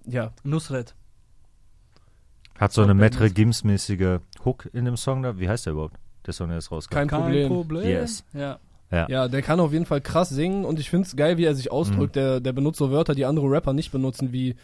ja, 0.06 0.32
Nusret. 0.44 0.96
Hat 2.58 2.72
so 2.72 2.82
eine 2.82 2.94
Metre 2.94 3.30
Gims-mäßige 3.30 4.20
Hook 4.46 4.70
in 4.74 4.86
dem 4.86 4.96
Song 4.98 5.24
da. 5.24 5.38
Wie 5.40 5.50
heißt 5.50 5.66
der 5.66 5.74
überhaupt? 5.74 5.98
Der 6.26 6.34
Song, 6.34 6.48
der 6.50 6.58
jetzt 6.58 6.72
rauskam. 6.72 6.94
kein, 6.94 7.08
Problem. 7.08 7.84
Yes. 7.84 8.24
Ja. 8.34 8.60
Ja. 8.92 9.08
Ja, 9.10 9.28
der 9.28 9.42
kann 9.42 9.60
auf 9.60 9.74
jeden 9.74 9.86
Fall 9.88 10.02
krass 10.02 10.30
singen 10.30 10.66
und 10.66 10.80
ich 10.80 10.90
find's 10.90 11.16
geil, 11.16 11.38
wie 11.38 11.46
er 11.46 11.56
sich 11.56 11.72
ausdrückt. 11.72 12.16
Mhm. 12.16 12.20
Der, 12.20 12.40
der 12.42 12.54
benutzt 12.54 12.78
so 12.78 12.92
Wörter, 12.92 13.16
die 13.16 13.26
andere 13.26 13.50
Rapper 13.50 13.74
nicht 13.74 13.92
benutzen, 13.92 14.32
wie 14.32 14.56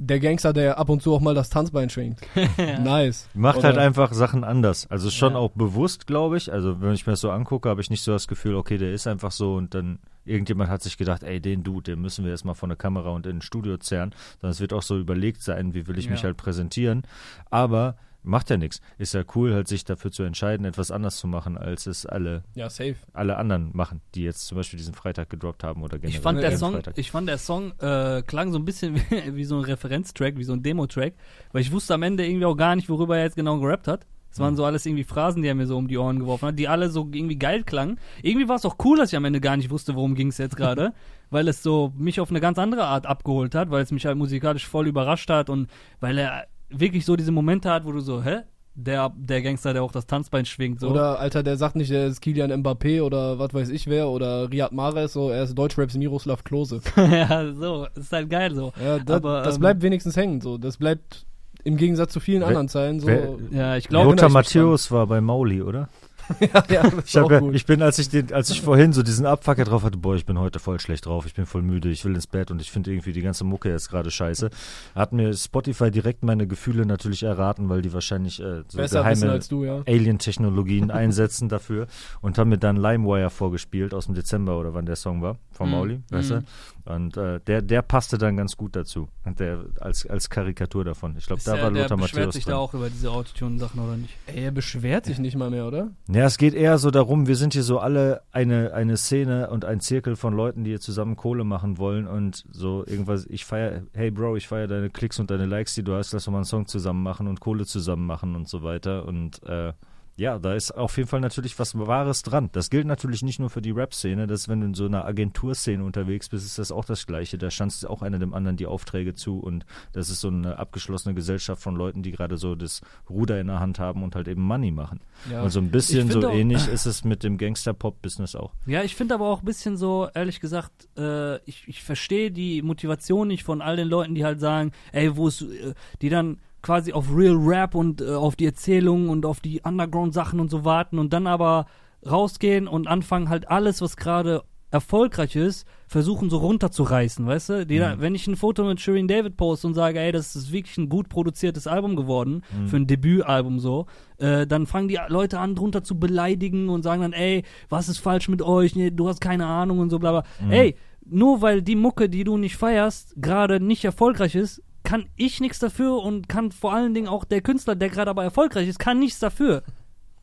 der 0.00 0.18
Gangster, 0.20 0.52
der 0.52 0.78
ab 0.78 0.88
und 0.88 1.02
zu 1.02 1.14
auch 1.14 1.20
mal 1.20 1.34
das 1.34 1.50
Tanzbein 1.50 1.90
schwingt. 1.90 2.20
Nice. 2.82 3.28
Macht 3.34 3.58
Oder- 3.58 3.68
halt 3.68 3.78
einfach 3.78 4.12
Sachen 4.12 4.44
anders. 4.44 4.90
Also 4.90 5.10
schon 5.10 5.34
Ja. 5.34 5.38
auch 5.38 5.50
bewusst, 5.50 6.06
glaube 6.06 6.36
ich. 6.36 6.52
Also 6.52 6.80
wenn 6.80 6.92
ich 6.94 7.06
mir 7.06 7.12
das 7.12 7.20
so 7.20 7.30
angucke, 7.30 7.68
habe 7.68 7.80
ich 7.80 7.90
nicht 7.90 8.02
so 8.02 8.12
das 8.12 8.26
Gefühl, 8.28 8.54
okay, 8.56 8.78
der 8.78 8.92
ist 8.92 9.06
einfach 9.06 9.30
so 9.30 9.54
und 9.54 9.74
dann 9.74 9.98
irgendjemand 10.24 10.70
hat 10.70 10.82
sich 10.82 10.96
gedacht, 10.96 11.22
ey, 11.22 11.40
den 11.40 11.62
Dude, 11.62 11.92
den 11.92 12.00
müssen 12.00 12.24
wir 12.24 12.30
jetzt 12.32 12.44
mal 12.44 12.54
von 12.54 12.68
der 12.68 12.76
Kamera 12.76 13.10
und 13.10 13.26
in 13.26 13.38
ein 13.38 13.42
Studio 13.42 13.76
zerren. 13.78 14.14
Sondern 14.40 14.52
es 14.52 14.60
wird 14.60 14.72
auch 14.72 14.82
so 14.82 14.98
überlegt 14.98 15.42
sein, 15.42 15.74
wie 15.74 15.86
will 15.86 15.98
ich 15.98 16.08
mich 16.10 16.20
Ja. 16.20 16.26
halt 16.26 16.36
präsentieren. 16.36 17.02
Aber 17.50 17.96
macht 18.22 18.50
ja 18.50 18.56
nichts. 18.56 18.80
Ist 18.98 19.14
ja 19.14 19.22
cool, 19.34 19.54
halt 19.54 19.68
sich 19.68 19.84
dafür 19.84 20.10
zu 20.10 20.22
entscheiden, 20.22 20.66
etwas 20.66 20.90
anders 20.90 21.16
zu 21.16 21.26
machen, 21.26 21.56
als 21.58 21.86
es 21.86 22.06
alle, 22.06 22.42
Ja, 22.54 22.68
safe. 22.68 22.96
alle 23.12 23.36
anderen 23.36 23.70
machen, 23.72 24.00
die 24.14 24.22
jetzt 24.22 24.46
zum 24.46 24.56
Beispiel 24.56 24.78
diesen 24.78 24.94
Freitag 24.94 25.30
gedroppt 25.30 25.64
haben 25.64 25.82
oder 25.82 25.98
generell. 25.98 26.16
Ich 26.16 26.20
fand, 26.20 26.40
der 26.42 26.56
Song, 26.56 26.72
Freitag. 26.74 26.98
ich 26.98 27.10
fand 27.10 27.28
der 27.28 27.38
Song 27.38 27.72
äh, 27.80 28.22
klang 28.26 28.52
so 28.52 28.58
ein 28.58 28.64
bisschen 28.64 28.96
wie, 29.10 29.36
wie 29.36 29.44
so 29.44 29.56
ein 29.58 29.64
Referenztrack, 29.64 30.36
wie 30.36 30.44
so 30.44 30.52
ein 30.52 30.62
Demo-Track, 30.62 31.14
weil 31.52 31.62
ich 31.62 31.72
wusste 31.72 31.94
am 31.94 32.02
Ende 32.02 32.26
irgendwie 32.26 32.46
auch 32.46 32.56
gar 32.56 32.76
nicht, 32.76 32.88
worüber 32.88 33.16
er 33.16 33.24
jetzt 33.24 33.36
genau 33.36 33.58
gerappt 33.58 33.88
hat. 33.88 34.06
Es 34.32 34.38
waren 34.38 34.54
so 34.54 34.64
alles 34.64 34.86
irgendwie 34.86 35.02
Phrasen, 35.02 35.42
die 35.42 35.48
er 35.48 35.56
mir 35.56 35.66
so 35.66 35.76
um 35.76 35.88
die 35.88 35.98
Ohren 35.98 36.20
geworfen 36.20 36.46
hat, 36.46 36.58
die 36.58 36.68
alle 36.68 36.88
so 36.88 37.08
irgendwie 37.12 37.34
geil 37.36 37.64
klangen. 37.64 37.98
Irgendwie 38.22 38.48
war 38.48 38.54
es 38.54 38.64
auch 38.64 38.76
cool, 38.84 38.96
dass 38.96 39.10
ich 39.12 39.16
am 39.16 39.24
Ende 39.24 39.40
gar 39.40 39.56
nicht 39.56 39.70
wusste, 39.70 39.96
worum 39.96 40.14
ging 40.14 40.28
es 40.28 40.38
jetzt 40.38 40.56
gerade, 40.56 40.92
weil 41.30 41.48
es 41.48 41.64
so 41.64 41.92
mich 41.98 42.20
auf 42.20 42.30
eine 42.30 42.38
ganz 42.40 42.56
andere 42.56 42.84
Art 42.84 43.06
abgeholt 43.06 43.56
hat, 43.56 43.70
weil 43.72 43.82
es 43.82 43.90
mich 43.90 44.06
halt 44.06 44.16
musikalisch 44.16 44.68
voll 44.68 44.86
überrascht 44.86 45.28
hat 45.30 45.50
und 45.50 45.68
weil 45.98 46.16
er 46.16 46.46
wirklich 46.70 47.04
so 47.04 47.16
diese 47.16 47.32
Momente 47.32 47.70
hat, 47.70 47.84
wo 47.84 47.92
du 47.92 48.00
so, 48.00 48.22
hä? 48.22 48.40
Der, 48.74 49.12
der 49.16 49.42
Gangster, 49.42 49.72
der 49.72 49.82
auch 49.82 49.92
das 49.92 50.06
Tanzbein 50.06 50.46
schwingt, 50.46 50.80
so. 50.80 50.88
Oder, 50.90 51.18
Alter, 51.18 51.42
der 51.42 51.56
sagt 51.56 51.74
nicht, 51.76 51.90
der 51.90 52.06
ist 52.06 52.20
Kilian 52.20 52.52
Mbappé 52.52 53.02
oder 53.02 53.38
was 53.38 53.52
weiß 53.52 53.68
ich 53.68 53.88
wer 53.88 54.08
oder 54.08 54.50
Riyad 54.50 54.72
Mahrez, 54.72 55.12
so, 55.12 55.28
er 55.28 55.42
ist 55.42 55.54
Deutschraps 55.58 55.96
Miroslav 55.96 56.44
Klose. 56.44 56.80
ja, 56.96 57.52
so, 57.52 57.88
ist 57.94 58.12
halt 58.12 58.30
geil 58.30 58.54
so. 58.54 58.72
Ja, 58.82 58.98
das, 59.00 59.16
Aber, 59.16 59.42
das 59.42 59.56
ähm, 59.56 59.60
bleibt 59.60 59.82
wenigstens 59.82 60.16
hängen, 60.16 60.40
so. 60.40 60.56
Das 60.56 60.76
bleibt 60.76 61.26
im 61.64 61.76
Gegensatz 61.76 62.12
zu 62.12 62.20
vielen 62.20 62.40
Wer- 62.40 62.48
anderen 62.48 62.68
Zeilen 62.68 63.00
so. 63.00 63.06
wer- 63.08 63.36
Ja, 63.50 63.76
ich 63.76 63.88
glaube, 63.88 64.10
Lothar 64.10 64.30
Matthäus 64.30 64.90
war 64.90 65.06
bei 65.06 65.20
Mauli, 65.20 65.60
oder? 65.62 65.88
ja, 66.40 66.64
ja, 66.68 66.82
das 66.90 67.04
Ich, 67.06 67.16
hab 67.16 67.24
auch 67.24 67.30
ja, 67.30 67.38
gut. 67.40 67.54
ich 67.54 67.66
bin, 67.66 67.82
als 67.82 67.98
ich 67.98 68.08
den, 68.08 68.32
als 68.32 68.50
ich 68.50 68.60
vorhin 68.62 68.92
so 68.92 69.02
diesen 69.02 69.26
Abfucker 69.26 69.64
drauf 69.64 69.82
hatte, 69.82 69.96
boah, 69.98 70.14
ich 70.14 70.24
bin 70.26 70.38
heute 70.38 70.58
voll 70.58 70.78
schlecht 70.80 71.06
drauf, 71.06 71.26
ich 71.26 71.34
bin 71.34 71.46
voll 71.46 71.62
müde, 71.62 71.88
ich 71.90 72.04
will 72.04 72.14
ins 72.14 72.26
Bett 72.26 72.50
und 72.50 72.60
ich 72.60 72.70
finde 72.70 72.92
irgendwie 72.92 73.12
die 73.12 73.22
ganze 73.22 73.44
Mucke 73.44 73.68
jetzt 73.70 73.90
gerade 73.90 74.10
scheiße. 74.10 74.50
Hat 74.94 75.12
mir 75.12 75.32
Spotify 75.34 75.90
direkt 75.90 76.22
meine 76.24 76.46
Gefühle 76.46 76.86
natürlich 76.86 77.22
erraten, 77.22 77.68
weil 77.68 77.82
die 77.82 77.92
wahrscheinlich 77.92 78.40
äh, 78.40 78.62
so 78.68 78.78
Besser 78.78 79.00
geheime 79.00 79.30
als 79.30 79.48
du, 79.48 79.64
ja. 79.64 79.82
Alien-Technologien 79.86 80.90
einsetzen 80.90 81.48
dafür 81.48 81.86
und 82.20 82.38
haben 82.38 82.50
mir 82.50 82.58
dann 82.58 82.76
LimeWire 82.76 83.30
vorgespielt 83.30 83.94
aus 83.94 84.06
dem 84.06 84.14
Dezember 84.14 84.58
oder 84.58 84.74
wann 84.74 84.86
der 84.86 84.96
Song 84.96 85.22
war, 85.22 85.36
von 85.52 85.68
Mhm. 85.68 85.74
Mauli, 85.74 86.00
weißt 86.10 86.30
Mhm. 86.30 86.34
du? 86.34 86.92
Und 86.92 87.16
äh, 87.16 87.38
der, 87.46 87.62
der 87.62 87.82
passte 87.82 88.18
dann 88.18 88.36
ganz 88.36 88.56
gut 88.56 88.74
dazu. 88.74 89.08
Und 89.24 89.38
der 89.38 89.64
als, 89.80 90.06
als 90.06 90.28
Karikatur 90.28 90.82
davon. 90.84 91.14
Ich 91.18 91.26
glaube, 91.26 91.40
da 91.44 91.54
der, 91.54 91.62
war 91.62 91.70
der 91.70 91.82
Lothar 91.82 91.98
beschwert 91.98 92.16
Matthäus 92.26 92.34
sich 92.34 92.44
drin. 92.44 92.52
da 92.52 92.58
auch 92.58 92.74
über 92.74 92.88
diese 92.90 93.10
Autotune-Sachen, 93.10 93.78
oder 93.80 93.96
nicht? 93.96 94.14
Ey, 94.26 94.44
er 94.44 94.50
beschwert 94.50 95.04
sich 95.06 95.18
nicht 95.20 95.36
mal 95.36 95.50
mehr, 95.50 95.66
oder? 95.66 95.90
Ja, 96.08 96.19
es 96.26 96.38
geht 96.38 96.54
eher 96.54 96.78
so 96.78 96.90
darum, 96.90 97.28
wir 97.28 97.36
sind 97.36 97.52
hier 97.52 97.62
so 97.62 97.78
alle 97.78 98.22
eine, 98.32 98.72
eine 98.74 98.96
Szene 98.96 99.50
und 99.50 99.64
ein 99.64 99.80
Zirkel 99.80 100.16
von 100.16 100.34
Leuten, 100.34 100.64
die 100.64 100.70
hier 100.70 100.80
zusammen 100.80 101.16
Kohle 101.16 101.44
machen 101.44 101.78
wollen 101.78 102.06
und 102.06 102.44
so 102.50 102.84
irgendwas, 102.86 103.26
ich 103.26 103.44
feier, 103.44 103.82
hey 103.92 104.10
Bro, 104.10 104.36
ich 104.36 104.48
feier 104.48 104.66
deine 104.66 104.90
Klicks 104.90 105.20
und 105.20 105.30
deine 105.30 105.46
Likes, 105.46 105.74
die 105.74 105.84
du 105.84 105.94
hast, 105.94 106.12
lass 106.12 106.24
doch 106.24 106.32
mal 106.32 106.38
einen 106.38 106.44
Song 106.46 106.66
zusammen 106.66 107.02
machen 107.02 107.28
und 107.28 107.40
Kohle 107.40 107.64
zusammen 107.64 108.06
machen 108.06 108.34
und 108.34 108.48
so 108.48 108.62
weiter. 108.62 109.06
Und 109.06 109.42
äh, 109.44 109.72
ja, 110.20 110.38
da 110.38 110.52
ist 110.52 110.72
auf 110.72 110.98
jeden 110.98 111.08
Fall 111.08 111.20
natürlich 111.20 111.58
was 111.58 111.78
Wahres 111.78 112.22
dran. 112.22 112.50
Das 112.52 112.68
gilt 112.68 112.86
natürlich 112.86 113.22
nicht 113.22 113.38
nur 113.40 113.48
für 113.48 113.62
die 113.62 113.70
Rap-Szene, 113.70 114.26
dass 114.26 114.50
wenn 114.50 114.60
du 114.60 114.66
in 114.66 114.74
so 114.74 114.84
einer 114.84 115.06
Agenturszene 115.06 115.82
unterwegs 115.82 116.28
bist, 116.28 116.44
ist 116.44 116.58
das 116.58 116.70
auch 116.70 116.84
das 116.84 117.06
Gleiche. 117.06 117.38
Da 117.38 117.50
schanzt 117.50 117.88
auch 117.88 118.02
einer 118.02 118.18
dem 118.18 118.34
anderen 118.34 118.58
die 118.58 118.66
Aufträge 118.66 119.14
zu 119.14 119.38
und 119.38 119.64
das 119.94 120.10
ist 120.10 120.20
so 120.20 120.28
eine 120.28 120.58
abgeschlossene 120.58 121.14
Gesellschaft 121.14 121.62
von 121.62 121.74
Leuten, 121.74 122.02
die 122.02 122.10
gerade 122.10 122.36
so 122.36 122.54
das 122.54 122.82
Ruder 123.08 123.40
in 123.40 123.46
der 123.46 123.60
Hand 123.60 123.78
haben 123.78 124.02
und 124.02 124.14
halt 124.14 124.28
eben 124.28 124.42
Money 124.42 124.70
machen. 124.72 125.00
Ja. 125.30 125.40
Und 125.42 125.48
so 125.48 125.58
ein 125.58 125.70
bisschen 125.70 126.10
so 126.10 126.28
auch- 126.28 126.34
ähnlich 126.34 126.68
ist 126.68 126.84
es 126.84 127.02
mit 127.02 127.22
dem 127.22 127.38
Gangster-Pop-Business 127.38 128.36
auch. 128.36 128.52
Ja, 128.66 128.82
ich 128.82 128.96
finde 128.96 129.14
aber 129.14 129.26
auch 129.26 129.38
ein 129.40 129.46
bisschen 129.46 129.78
so, 129.78 130.06
ehrlich 130.14 130.40
gesagt, 130.40 130.86
äh, 130.98 131.36
ich, 131.48 131.66
ich 131.66 131.82
verstehe 131.82 132.30
die 132.30 132.60
Motivation 132.60 133.26
nicht 133.26 133.44
von 133.44 133.62
all 133.62 133.76
den 133.76 133.88
Leuten, 133.88 134.14
die 134.14 134.26
halt 134.26 134.38
sagen, 134.38 134.72
ey, 134.92 135.16
wo 135.16 135.28
ist, 135.28 135.40
äh, 135.40 135.72
die 136.02 136.10
dann 136.10 136.40
quasi 136.62 136.92
auf 136.92 137.06
Real 137.14 137.36
Rap 137.36 137.74
und 137.74 138.00
äh, 138.00 138.10
auf 138.14 138.36
die 138.36 138.46
Erzählungen 138.46 139.08
und 139.08 139.26
auf 139.26 139.40
die 139.40 139.60
Underground-Sachen 139.62 140.40
und 140.40 140.50
so 140.50 140.64
warten 140.64 140.98
und 140.98 141.12
dann 141.12 141.26
aber 141.26 141.66
rausgehen 142.08 142.68
und 142.68 142.86
anfangen 142.88 143.28
halt 143.28 143.48
alles, 143.50 143.82
was 143.82 143.96
gerade 143.96 144.42
erfolgreich 144.70 145.34
ist, 145.34 145.66
versuchen 145.88 146.30
so 146.30 146.38
runterzureißen, 146.38 147.26
weißt 147.26 147.48
du? 147.48 147.66
Die 147.66 147.78
da, 147.78 148.00
wenn 148.00 148.14
ich 148.14 148.28
ein 148.28 148.36
Foto 148.36 148.62
mit 148.64 148.80
Shireen 148.80 149.08
David 149.08 149.36
poste 149.36 149.66
und 149.66 149.74
sage, 149.74 149.98
ey, 149.98 150.12
das 150.12 150.36
ist 150.36 150.52
wirklich 150.52 150.78
ein 150.78 150.88
gut 150.88 151.08
produziertes 151.08 151.66
Album 151.66 151.96
geworden, 151.96 152.42
für 152.66 152.76
ein 152.76 152.86
Debütalbum 152.86 153.58
so, 153.58 153.86
äh, 154.18 154.46
dann 154.46 154.66
fangen 154.66 154.86
die 154.86 154.98
Leute 155.08 155.40
an, 155.40 155.56
drunter 155.56 155.82
zu 155.82 155.98
beleidigen 155.98 156.68
und 156.68 156.84
sagen 156.84 157.02
dann, 157.02 157.12
ey, 157.12 157.42
was 157.68 157.88
ist 157.88 157.98
falsch 157.98 158.28
mit 158.28 158.42
euch? 158.42 158.76
Nee, 158.76 158.92
du 158.92 159.08
hast 159.08 159.20
keine 159.20 159.46
Ahnung 159.46 159.80
und 159.80 159.90
so, 159.90 159.98
bla 159.98 160.12
bla. 160.12 160.24
Ey, 160.50 160.76
nur 161.04 161.42
weil 161.42 161.62
die 161.62 161.74
Mucke, 161.74 162.08
die 162.08 162.22
du 162.22 162.36
nicht 162.36 162.56
feierst, 162.56 163.14
gerade 163.16 163.58
nicht 163.58 163.84
erfolgreich 163.84 164.36
ist, 164.36 164.62
kann 164.84 165.06
ich 165.16 165.40
nichts 165.40 165.58
dafür 165.58 166.02
und 166.02 166.28
kann 166.28 166.52
vor 166.52 166.72
allen 166.72 166.94
Dingen 166.94 167.08
auch 167.08 167.24
der 167.24 167.40
Künstler, 167.42 167.74
der 167.76 167.88
gerade 167.90 168.10
aber 168.10 168.24
erfolgreich 168.24 168.68
ist, 168.68 168.78
kann 168.78 168.98
nichts 168.98 169.18
dafür. 169.18 169.62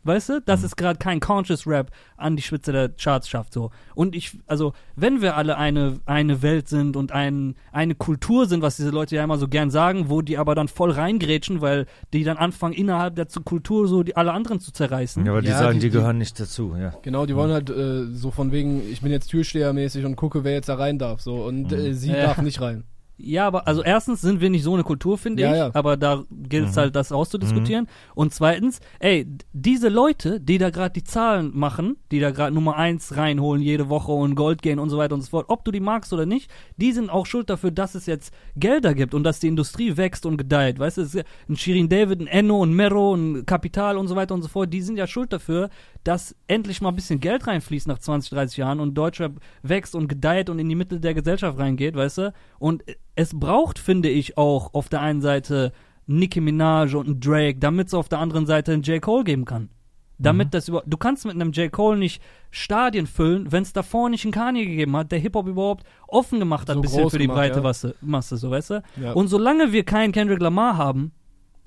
Weißt 0.03 0.29
du, 0.29 0.41
dass 0.41 0.63
es 0.63 0.77
gerade 0.77 0.99
kein 0.99 1.19
Conscious 1.19 1.67
Rap 1.67 1.91
an 2.15 2.37
die 2.37 2.41
Spitze 2.41 2.71
der 2.71 2.87
Charts 2.89 3.27
schafft 3.27 3.51
so. 3.51 3.71
Und 3.93 4.15
ich, 4.15 4.37
also, 4.47 4.71
wenn 4.95 5.21
wir 5.21 5.35
alle 5.35 5.57
eine, 5.57 5.99
eine 6.05 6.41
Welt 6.41 6.69
sind 6.69 6.95
und 6.95 7.11
ein, 7.11 7.55
eine 7.73 7.93
Kultur 7.93 8.45
sind, 8.45 8.61
was 8.61 8.77
diese 8.77 8.91
Leute 8.91 9.17
ja 9.17 9.23
immer 9.25 9.37
so 9.37 9.49
gern 9.49 9.69
sagen, 9.69 10.05
wo 10.09 10.21
die 10.21 10.37
aber 10.37 10.55
dann 10.55 10.69
voll 10.69 10.91
reingrätschen, 10.91 11.59
weil 11.59 11.87
die 12.13 12.23
dann 12.23 12.37
anfangen, 12.37 12.73
innerhalb 12.73 13.15
der 13.15 13.27
zu- 13.27 13.41
Kultur 13.41 13.89
so 13.89 14.01
die 14.03 14.15
alle 14.15 14.31
anderen 14.31 14.61
zu 14.61 14.71
zerreißen. 14.71 15.25
Ja, 15.25 15.33
aber 15.33 15.41
die 15.41 15.49
Ja, 15.49 15.57
sagen, 15.59 15.79
die- 15.81 15.87
die, 15.89 15.97
gehören 15.97 16.19
nicht 16.19 16.39
dazu, 16.39 16.73
ja. 16.79 16.93
Genau, 17.01 17.25
die 17.25 17.35
wollen 17.35 17.51
halt 17.51 17.69
äh, 17.69 18.05
so 18.05 18.31
von 18.31 18.53
wegen, 18.53 18.81
ich 18.89 19.01
bin 19.01 19.11
jetzt 19.11 19.27
Türstehermäßig 19.27 20.05
und 20.05 20.15
gucke, 20.15 20.45
wer 20.45 20.53
jetzt 20.53 20.69
da 20.69 20.75
rein 20.75 20.99
darf. 20.99 21.19
So 21.19 21.43
und 21.43 21.73
äh, 21.73 21.93
sie 21.93 22.11
Ja. 22.11 22.27
darf 22.27 22.41
nicht 22.41 22.61
rein. 22.61 22.85
Ja, 23.19 23.47
aber 23.47 23.67
also 23.67 23.81
erstens 23.81 24.21
sind 24.21 24.41
wir 24.41 24.49
nicht 24.51 24.61
so 24.63 24.75
eine 24.75 24.83
Kultur, 24.83 25.17
finde 25.17 25.41
Ja, 25.41 25.51
ich, 25.51 25.57
ja. 25.57 25.71
aber 25.73 25.97
da 25.97 26.23
gilt 26.29 26.65
Mhm. 26.65 26.69
es 26.69 26.77
halt, 26.77 26.95
das 26.95 27.11
auszudiskutieren. 27.11 27.87
Und 28.13 28.31
zweitens, 28.33 28.79
ey, 28.99 29.25
diese 29.53 29.89
Leute, 29.89 30.39
die 30.39 30.59
da 30.59 30.69
gerade 30.69 30.93
die 30.93 31.03
Zahlen 31.03 31.51
machen, 31.53 31.97
die 32.11 32.19
da 32.19 32.29
gerade 32.29 32.53
Nummer 32.53 32.75
eins 32.77 33.17
reinholen 33.17 33.61
jede 33.63 33.89
Woche 33.89 34.11
und 34.11 34.35
Gold 34.35 34.61
gehen 34.61 34.77
und 34.77 34.89
so 34.91 34.97
weiter 34.99 35.15
und 35.15 35.21
so 35.21 35.29
fort, 35.31 35.45
ob 35.49 35.65
du 35.65 35.71
die 35.71 35.79
magst 35.79 36.13
oder 36.13 36.27
nicht, 36.27 36.51
die 36.77 36.91
sind 36.91 37.09
auch 37.09 37.25
schuld 37.25 37.49
dafür, 37.49 37.71
dass 37.71 37.95
es 37.95 38.05
jetzt 38.05 38.31
Gelder 38.55 38.93
gibt 38.93 39.15
und 39.15 39.23
dass 39.23 39.39
die 39.39 39.47
Industrie 39.47 39.97
wächst 39.97 40.25
und 40.27 40.37
gedeiht. 40.37 40.77
Weißt 40.77 40.97
du, 40.97 41.01
es 41.01 41.15
ist 41.15 41.25
ein 41.49 41.57
Shirin 41.57 41.89
David, 41.89 42.21
ein 42.21 42.27
Enno, 42.27 42.63
ein 42.63 42.73
Mero, 42.73 43.15
ein 43.15 43.45
Kapital 43.47 43.97
und 43.97 44.07
so 44.07 44.15
weiter 44.15 44.35
und 44.35 44.43
so 44.43 44.47
fort, 44.47 44.71
die 44.71 44.81
sind 44.81 44.95
ja 44.97 45.07
schuld 45.07 45.33
dafür, 45.33 45.69
dass 46.07 46.33
endlich 46.47 46.79
mal 46.79 46.89
ein 46.89 46.95
bisschen 46.95 47.19
Geld 47.19 47.47
reinfließt 47.47 47.85
nach 47.85 47.97
20, 47.97 48.29
30 48.29 48.57
Jahren 48.57 48.79
und 48.79 48.93
Deutschrap 48.93 49.41
wächst 49.61 49.93
und 49.93 50.07
gedeiht 50.07 50.49
und 50.49 50.57
in 50.57 50.69
die 50.69 50.75
Mitte 50.75 51.01
der 51.01 51.13
Gesellschaft 51.13 51.59
reingeht, 51.59 51.95
weißt 51.95 52.17
du? 52.19 52.33
Und 52.59 52.85
es 53.15 53.37
braucht, 53.37 53.77
finde 53.77 54.07
ich, 54.07 54.37
auch 54.37 54.73
auf 54.73 54.87
der 54.87 55.01
einen 55.01 55.19
Seite 55.21 55.73
Nicki 56.05 56.39
Minaj 56.39 56.95
und 56.95 57.07
einen 57.07 57.19
Drake, 57.19 57.59
damit 57.59 57.87
es 57.87 57.93
auf 57.93 58.07
der 58.07 58.19
anderen 58.19 58.45
Seite 58.45 58.71
einen 58.71 58.83
J. 58.83 59.01
Cole 59.01 59.25
geben 59.25 59.43
kann. 59.43 59.69
Damit 60.17 60.53
das 60.53 60.69
über 60.69 60.81
du 60.85 60.95
kannst 60.95 61.25
mit 61.25 61.35
einem 61.35 61.51
J. 61.51 61.69
Cole 61.71 61.97
nicht 61.97 62.23
Stadien 62.51 63.05
füllen, 63.05 63.51
wenn 63.51 63.63
es 63.63 63.73
davor 63.73 64.09
nicht 64.09 64.23
einen 64.23 64.31
Kanye 64.31 64.65
gegeben 64.65 64.95
hat, 64.95 65.11
der 65.11 65.19
Hip-Hop 65.19 65.45
überhauaupt 65.45 65.85
offen 66.07 66.39
gemacht 66.39 66.69
hat, 66.69 66.75
So 66.75 66.81
bisschen 66.81 67.09
für 67.09 67.19
die 67.19 67.25
gemacht, 67.25 67.39
breite 67.39 67.57
ja. 67.57 67.61
Masse, 67.61 67.95
Masse, 67.99 68.37
so 68.37 68.49
weißt 68.49 68.69
du? 68.69 68.83
Ja. 69.01 69.11
Und 69.11 69.27
solange 69.27 69.73
wir 69.73 69.83
keinen 69.83 70.13
Kendrick 70.13 70.39
Lamar 70.39 70.77
haben, 70.77 71.11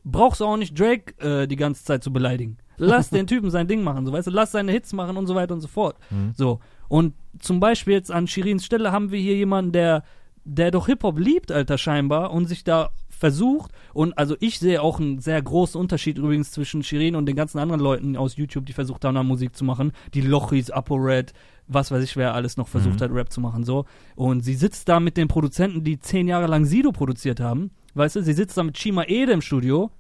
brauchst 0.03 0.40
du 0.40 0.46
auch 0.46 0.57
nicht 0.57 0.79
Drake 0.79 1.14
äh, 1.20 1.46
die 1.46 1.57
ganze 1.57 1.85
Zeit 1.85 2.03
zu 2.03 2.11
beleidigen. 2.11 2.57
Lass 2.88 3.10
den 3.10 3.26
Typen 3.26 3.50
sein 3.50 3.68
Ding 3.68 3.82
machen, 3.82 4.06
so 4.06 4.12
weißt 4.12 4.26
du, 4.26 4.30
lass 4.30 4.52
seine 4.52 4.72
Hits 4.72 4.92
machen 4.92 5.16
und 5.16 5.26
so 5.26 5.34
weiter 5.34 5.54
und 5.54 5.60
so 5.60 5.68
fort. 5.68 5.96
So. 6.36 6.60
Und 6.88 7.14
zum 7.38 7.60
Beispiel 7.60 7.94
jetzt 7.94 8.10
an 8.10 8.26
Shirins 8.26 8.64
Stelle 8.64 8.90
haben 8.90 9.10
wir 9.10 9.20
hier 9.20 9.36
jemanden, 9.36 9.72
der, 9.72 10.02
der 10.44 10.70
doch 10.70 10.86
Hip-Hop 10.86 11.18
liebt, 11.18 11.52
Alter, 11.52 11.78
scheinbar, 11.78 12.32
und 12.32 12.46
sich 12.46 12.64
da 12.64 12.90
versucht. 13.08 13.70
Und 13.92 14.16
also 14.16 14.34
ich 14.40 14.58
sehe 14.58 14.82
auch 14.82 14.98
einen 14.98 15.20
sehr 15.20 15.40
großen 15.40 15.80
Unterschied 15.80 16.18
übrigens 16.18 16.50
zwischen 16.50 16.82
Shirin 16.82 17.14
und 17.14 17.26
den 17.26 17.36
ganzen 17.36 17.58
anderen 17.58 17.80
Leuten 17.80 18.16
aus 18.16 18.36
YouTube, 18.36 18.66
die 18.66 18.72
versucht 18.72 19.04
haben, 19.04 19.14
da 19.14 19.22
Musik 19.22 19.54
zu 19.54 19.64
machen. 19.64 19.92
Die 20.14 20.22
Lochis, 20.22 20.70
ApoRed, 20.70 21.32
was 21.68 21.90
weiß 21.90 22.02
ich, 22.02 22.16
wer 22.16 22.34
alles 22.34 22.56
noch 22.56 22.66
versucht 22.66 23.00
hat, 23.02 23.12
Rap 23.12 23.30
zu 23.30 23.40
machen, 23.40 23.62
so. 23.62 23.84
Und 24.16 24.40
sie 24.40 24.54
sitzt 24.54 24.88
da 24.88 24.98
mit 24.98 25.16
den 25.16 25.28
Produzenten, 25.28 25.84
die 25.84 26.00
zehn 26.00 26.26
Jahre 26.26 26.46
lang 26.46 26.64
Sido 26.64 26.90
produziert 26.90 27.38
haben. 27.38 27.70
Weißt 27.94 28.16
du, 28.16 28.22
sie 28.22 28.32
sitzt 28.32 28.56
da 28.56 28.62
mit 28.62 28.76
Chima 28.76 29.04
Ede 29.04 29.32
im 29.32 29.42
Studio, 29.42 29.90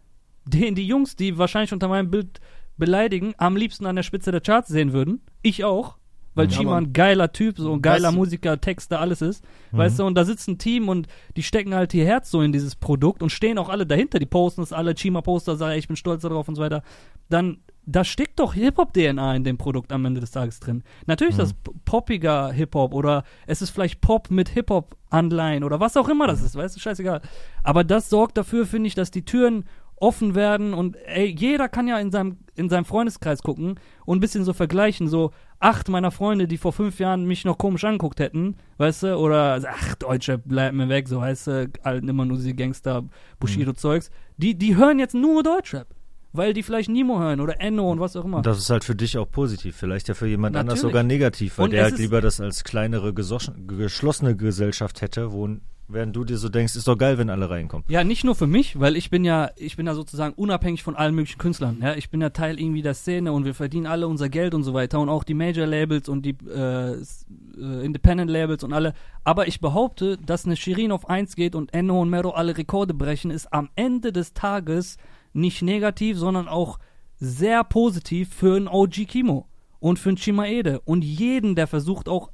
den 0.46 0.74
die 0.74 0.86
Jungs, 0.86 1.14
die 1.14 1.38
wahrscheinlich 1.38 1.72
unter 1.72 1.88
meinem 1.88 2.10
Bild 2.10 2.40
beleidigen, 2.80 3.34
am 3.38 3.56
liebsten 3.56 3.86
an 3.86 3.94
der 3.94 4.02
Spitze 4.02 4.32
der 4.32 4.40
Charts 4.40 4.68
sehen 4.68 4.92
würden. 4.92 5.20
Ich 5.42 5.62
auch. 5.64 5.96
Weil 6.34 6.48
Ja, 6.48 6.58
Chima 6.58 6.76
ein 6.78 6.92
geiler 6.92 7.32
Typ, 7.32 7.58
so 7.58 7.72
ein 7.72 7.82
geiler 7.82 8.08
Das- 8.08 8.14
Musiker, 8.14 8.60
Texter, 8.60 9.00
alles 9.00 9.20
ist. 9.20 9.44
Weißt 9.72 9.98
du, 9.98 10.04
und 10.04 10.14
da 10.14 10.24
sitzt 10.24 10.48
ein 10.48 10.58
Team 10.58 10.88
und 10.88 11.08
die 11.36 11.42
stecken 11.42 11.74
halt 11.74 11.92
ihr 11.92 12.04
Herz 12.04 12.30
so 12.30 12.40
in 12.40 12.52
dieses 12.52 12.76
Produkt 12.76 13.20
und 13.22 13.30
stehen 13.30 13.58
auch 13.58 13.68
alle 13.68 13.84
dahinter. 13.84 14.18
Die 14.20 14.26
posten 14.26 14.62
es 14.62 14.72
alle, 14.72 14.94
Chima-Poster, 14.94 15.60
ey, 15.60 15.78
ich 15.78 15.88
bin 15.88 15.96
stolz 15.96 16.22
darauf 16.22 16.46
und 16.48 16.54
so 16.54 16.62
weiter. 16.62 16.84
Dann, 17.30 17.58
da 17.84 18.04
steckt 18.04 18.38
doch 18.38 18.54
Hip-Hop-DNA 18.54 19.34
in 19.34 19.42
dem 19.42 19.58
Produkt 19.58 19.90
am 19.92 20.04
Ende 20.04 20.20
des 20.20 20.30
Tages 20.30 20.60
drin. 20.60 20.84
Natürlich 21.06 21.36
ist 21.36 21.40
das 21.40 21.54
poppiger 21.84 22.52
Hip-Hop 22.52 22.94
oder 22.94 23.24
es 23.48 23.60
ist 23.60 23.70
vielleicht 23.70 24.00
Pop 24.00 24.30
mit 24.30 24.50
Hip-Hop-Anleihen 24.50 25.64
oder 25.64 25.80
was 25.80 25.96
auch 25.96 26.08
immer 26.08 26.28
das 26.28 26.42
ist, 26.42 26.54
weißt 26.54 26.76
du, 26.76 26.80
scheißegal. 26.80 27.22
Aber 27.64 27.82
das 27.82 28.08
sorgt 28.08 28.36
dafür, 28.38 28.66
finde 28.66 28.86
ich, 28.86 28.94
dass 28.94 29.10
die 29.10 29.24
Türen 29.24 29.64
offen 30.00 30.34
werden 30.34 30.74
und 30.74 30.96
ey, 31.04 31.26
jeder 31.26 31.68
kann 31.68 31.86
ja 31.86 31.98
in 31.98 32.10
seinem, 32.10 32.38
in 32.56 32.68
seinem 32.68 32.84
Freundeskreis 32.84 33.42
gucken 33.42 33.78
und 34.06 34.18
ein 34.18 34.20
bisschen 34.20 34.44
so 34.44 34.52
vergleichen, 34.52 35.06
so 35.08 35.30
acht 35.60 35.88
meiner 35.88 36.10
Freunde, 36.10 36.48
die 36.48 36.56
vor 36.56 36.72
fünf 36.72 36.98
Jahren 36.98 37.26
mich 37.26 37.44
noch 37.44 37.58
komisch 37.58 37.84
angeguckt 37.84 38.18
hätten, 38.18 38.56
weißt 38.78 39.04
du, 39.04 39.16
oder 39.16 39.62
ach, 39.68 39.94
Deutsche, 39.96 40.38
bleib 40.38 40.72
mir 40.74 40.88
weg, 40.88 41.06
so 41.06 41.20
heißt 41.20 41.46
du, 41.46 41.70
alten 41.82 42.08
immer 42.08 42.24
nur 42.24 42.38
diese 42.38 42.54
Gangster, 42.54 43.04
Bushido-Zeugs, 43.38 44.10
die, 44.38 44.56
die 44.56 44.74
hören 44.76 44.98
jetzt 44.98 45.14
nur 45.14 45.42
Deutschrap. 45.42 45.86
weil 46.32 46.54
die 46.54 46.62
vielleicht 46.62 46.88
Nemo 46.88 47.18
hören 47.18 47.40
oder 47.40 47.60
Enno 47.60 47.90
und 47.90 47.98
was 48.00 48.16
auch 48.16 48.24
immer. 48.24 48.38
Und 48.38 48.46
das 48.46 48.58
ist 48.58 48.70
halt 48.70 48.84
für 48.84 48.94
dich 48.94 49.18
auch 49.18 49.30
positiv, 49.30 49.76
vielleicht 49.76 50.08
ja 50.08 50.14
für 50.14 50.28
jemand 50.28 50.56
anders 50.56 50.76
Natürlich. 50.76 50.92
sogar 50.92 51.02
negativ, 51.02 51.58
weil 51.58 51.64
Und 51.64 51.72
der 51.72 51.82
halt 51.82 51.98
lieber 51.98 52.20
das 52.20 52.40
als 52.40 52.62
kleinere, 52.64 53.12
geschlossene 53.12 54.36
Gesellschaft 54.36 55.02
hätte, 55.02 55.32
wo 55.32 55.48
während 55.92 56.14
du 56.14 56.24
dir 56.24 56.38
so 56.38 56.48
denkst, 56.48 56.76
ist 56.76 56.88
doch 56.88 56.96
geil, 56.96 57.18
wenn 57.18 57.30
alle 57.30 57.50
reinkommen. 57.50 57.84
Ja, 57.88 58.04
nicht 58.04 58.24
nur 58.24 58.34
für 58.34 58.46
mich, 58.46 58.78
weil 58.78 58.96
ich 58.96 59.10
bin 59.10 59.24
ja, 59.24 59.50
ich 59.56 59.76
bin 59.76 59.86
ja 59.86 59.94
sozusagen 59.94 60.34
unabhängig 60.34 60.82
von 60.82 60.96
allen 60.96 61.14
möglichen 61.14 61.38
Künstlern. 61.38 61.78
Ja, 61.82 61.94
ich 61.94 62.10
bin 62.10 62.20
ja 62.20 62.30
Teil 62.30 62.60
irgendwie 62.60 62.82
der 62.82 62.94
Szene 62.94 63.32
und 63.32 63.44
wir 63.44 63.54
verdienen 63.54 63.86
alle 63.86 64.08
unser 64.08 64.28
Geld 64.28 64.54
und 64.54 64.62
so 64.62 64.74
weiter 64.74 65.00
und 65.00 65.08
auch 65.08 65.24
die 65.24 65.34
Major 65.34 65.66
Labels 65.66 66.08
und 66.08 66.22
die 66.22 66.36
äh, 66.48 66.92
äh, 66.92 67.84
Independent 67.84 68.30
Labels 68.30 68.64
und 68.64 68.72
alle. 68.72 68.94
Aber 69.24 69.48
ich 69.48 69.60
behaupte, 69.60 70.16
dass 70.18 70.46
eine 70.46 70.56
Shirin 70.56 70.92
auf 70.92 71.08
1 71.08 71.36
geht 71.36 71.54
und 71.54 71.74
Enno 71.74 72.00
und 72.00 72.10
Mero 72.10 72.30
alle 72.30 72.56
Rekorde 72.56 72.94
brechen, 72.94 73.30
ist 73.30 73.52
am 73.52 73.68
Ende 73.76 74.12
des 74.12 74.32
Tages 74.32 74.96
nicht 75.32 75.62
negativ, 75.62 76.18
sondern 76.18 76.48
auch 76.48 76.78
sehr 77.18 77.64
positiv 77.64 78.32
für 78.34 78.56
einen 78.56 78.68
OG 78.68 79.06
Kimo 79.06 79.46
und 79.78 79.98
für 79.98 80.10
einen 80.10 80.18
Chimaede 80.18 80.80
und 80.80 81.04
jeden, 81.04 81.54
der 81.54 81.66
versucht 81.66 82.08
auch 82.08 82.30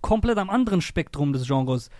komplett 0.00 0.38
am 0.38 0.50
anderen 0.50 0.82
Spektrum 0.82 1.32
des 1.32 1.46
Genres 1.46 1.90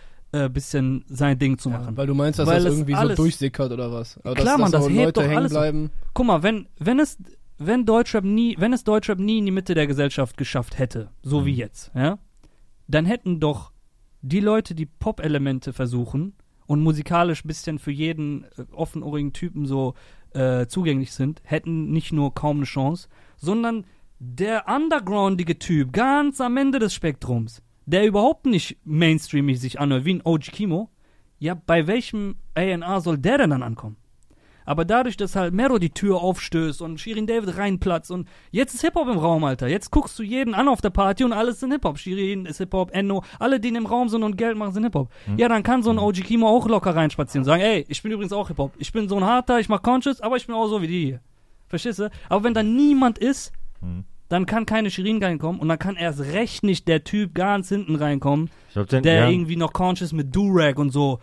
äh, 0.44 0.48
bisschen 0.48 1.04
sein 1.08 1.38
Ding 1.38 1.58
zu 1.58 1.70
machen. 1.70 1.90
Ja, 1.92 1.96
weil 1.96 2.06
du 2.06 2.14
meinst, 2.14 2.38
dass 2.38 2.46
Weil 2.46 2.62
das 2.62 2.72
irgendwie 2.74 2.94
alles- 2.94 3.16
so 3.16 3.22
durchsickert 3.22 3.72
oder 3.72 3.90
was? 3.92 4.18
Aber 4.18 4.34
Klar, 4.34 4.44
dass, 4.44 4.58
Mann, 4.58 4.72
dass 4.72 4.84
das 4.84 4.92
hebt 4.92 5.16
Leute 5.16 5.28
doch 5.30 5.36
alles- 5.36 5.52
bleiben. 5.52 5.90
Guck 6.14 6.26
mal, 6.26 6.42
wenn, 6.42 6.68
wenn 6.78 6.98
es, 7.00 7.18
wenn 7.58 7.84
Deutschrap 7.86 8.24
nie, 8.24 8.56
wenn 8.58 8.72
es 8.72 8.84
Deutschrap 8.84 9.18
nie 9.18 9.38
in 9.38 9.46
die 9.46 9.52
Mitte 9.52 9.74
der 9.74 9.86
Gesellschaft 9.86 10.36
geschafft 10.36 10.78
hätte, 10.78 11.10
so 11.22 11.46
wie 11.46 11.52
Mhm. 11.52 11.58
jetzt, 11.58 11.90
ja, 11.94 12.18
dann 12.88 13.06
hätten 13.06 13.40
doch 13.40 13.72
die 14.22 14.40
Leute, 14.40 14.74
die 14.74 14.86
Pop-Elemente 14.86 15.72
versuchen 15.72 16.34
und 16.66 16.82
musikalisch 16.82 17.44
ein 17.44 17.48
bisschen 17.48 17.78
für 17.78 17.92
jeden 17.92 18.44
äh, 18.56 18.64
offenohrigen 18.72 19.32
Typen 19.32 19.66
so 19.66 19.94
äh, 20.34 20.66
zugänglich 20.66 21.12
sind, 21.12 21.40
hätten 21.44 21.90
nicht 21.92 22.12
nur 22.12 22.34
kaum 22.34 22.58
eine 22.58 22.66
Chance, 22.66 23.08
sondern 23.38 23.84
der 24.18 24.64
undergroundige 24.68 25.58
Typ 25.58 25.92
ganz 25.92 26.40
am 26.40 26.56
Ende 26.56 26.78
des 26.78 26.92
Spektrums, 26.94 27.62
der 27.86 28.06
überhaupt 28.06 28.46
nicht 28.46 28.76
mainstreamig 28.84 29.60
sich 29.60 29.80
anhört, 29.80 30.04
wie 30.04 30.14
ein 30.14 30.22
OG 30.24 30.52
Kimo, 30.52 30.90
ja, 31.38 31.54
bei 31.54 31.86
welchem 31.86 32.36
A&R 32.54 33.00
soll 33.00 33.18
der 33.18 33.38
denn 33.38 33.50
dann 33.50 33.62
ankommen? 33.62 33.96
Aber 34.68 34.84
dadurch, 34.84 35.16
dass 35.16 35.36
halt 35.36 35.54
Mero 35.54 35.78
die 35.78 35.90
Tür 35.90 36.20
aufstößt 36.20 36.82
und 36.82 36.98
Shirin 36.98 37.28
David 37.28 37.56
reinplatzt 37.56 38.10
und 38.10 38.26
jetzt 38.50 38.74
ist 38.74 38.80
Hip-Hop 38.80 39.06
im 39.06 39.18
Raum, 39.18 39.44
Alter. 39.44 39.68
Jetzt 39.68 39.92
guckst 39.92 40.18
du 40.18 40.24
jeden 40.24 40.54
an 40.54 40.66
auf 40.66 40.80
der 40.80 40.90
Party 40.90 41.22
und 41.22 41.32
alles 41.32 41.60
sind 41.60 41.70
Hip-Hop. 41.70 41.98
Shirin 41.98 42.46
ist 42.46 42.58
Hip-Hop, 42.58 42.90
Enno, 42.92 43.22
alle, 43.38 43.60
die 43.60 43.68
im 43.68 43.86
Raum 43.86 44.08
sind 44.08 44.24
und 44.24 44.36
Geld 44.36 44.56
machen, 44.58 44.72
sind 44.72 44.82
Hip-Hop. 44.82 45.08
Ja, 45.36 45.48
dann 45.48 45.62
kann 45.62 45.84
so 45.84 45.90
ein 45.90 46.00
OG 46.00 46.24
Kimo 46.24 46.48
auch 46.48 46.66
locker 46.66 46.96
reinspazieren 46.96 47.42
und 47.42 47.46
sagen, 47.46 47.62
ey, 47.62 47.84
ich 47.88 48.02
bin 48.02 48.10
übrigens 48.10 48.32
auch 48.32 48.48
Hip-Hop. 48.48 48.72
Ich 48.78 48.90
bin 48.92 49.08
so 49.08 49.16
ein 49.16 49.24
harter, 49.24 49.60
ich 49.60 49.68
mach 49.68 49.82
Conscious, 49.82 50.20
aber 50.20 50.36
ich 50.36 50.46
bin 50.48 50.56
auch 50.56 50.66
so 50.66 50.82
wie 50.82 50.88
die 50.88 51.04
hier. 51.04 51.20
Verstehst 51.68 52.00
du? 52.00 52.10
Aber 52.28 52.42
wenn 52.42 52.54
da 52.54 52.64
niemand 52.64 53.18
ist, 53.18 53.52
Mhm. 53.82 54.04
Dann 54.28 54.46
kann 54.46 54.66
keine 54.66 54.90
Shirin 54.90 55.22
reinkommen 55.22 55.60
und 55.60 55.68
dann 55.68 55.78
kann 55.78 55.96
erst 55.96 56.20
recht 56.20 56.62
nicht 56.64 56.88
der 56.88 57.04
Typ 57.04 57.34
ganz 57.34 57.68
hinten 57.68 57.94
reinkommen, 57.96 58.50
glaub, 58.72 58.88
den, 58.88 59.02
der 59.02 59.14
ja, 59.14 59.28
irgendwie 59.30 59.56
noch 59.56 59.72
Conscious 59.72 60.12
mit 60.12 60.34
Durag 60.34 60.78
und 60.78 60.90
so. 60.90 61.20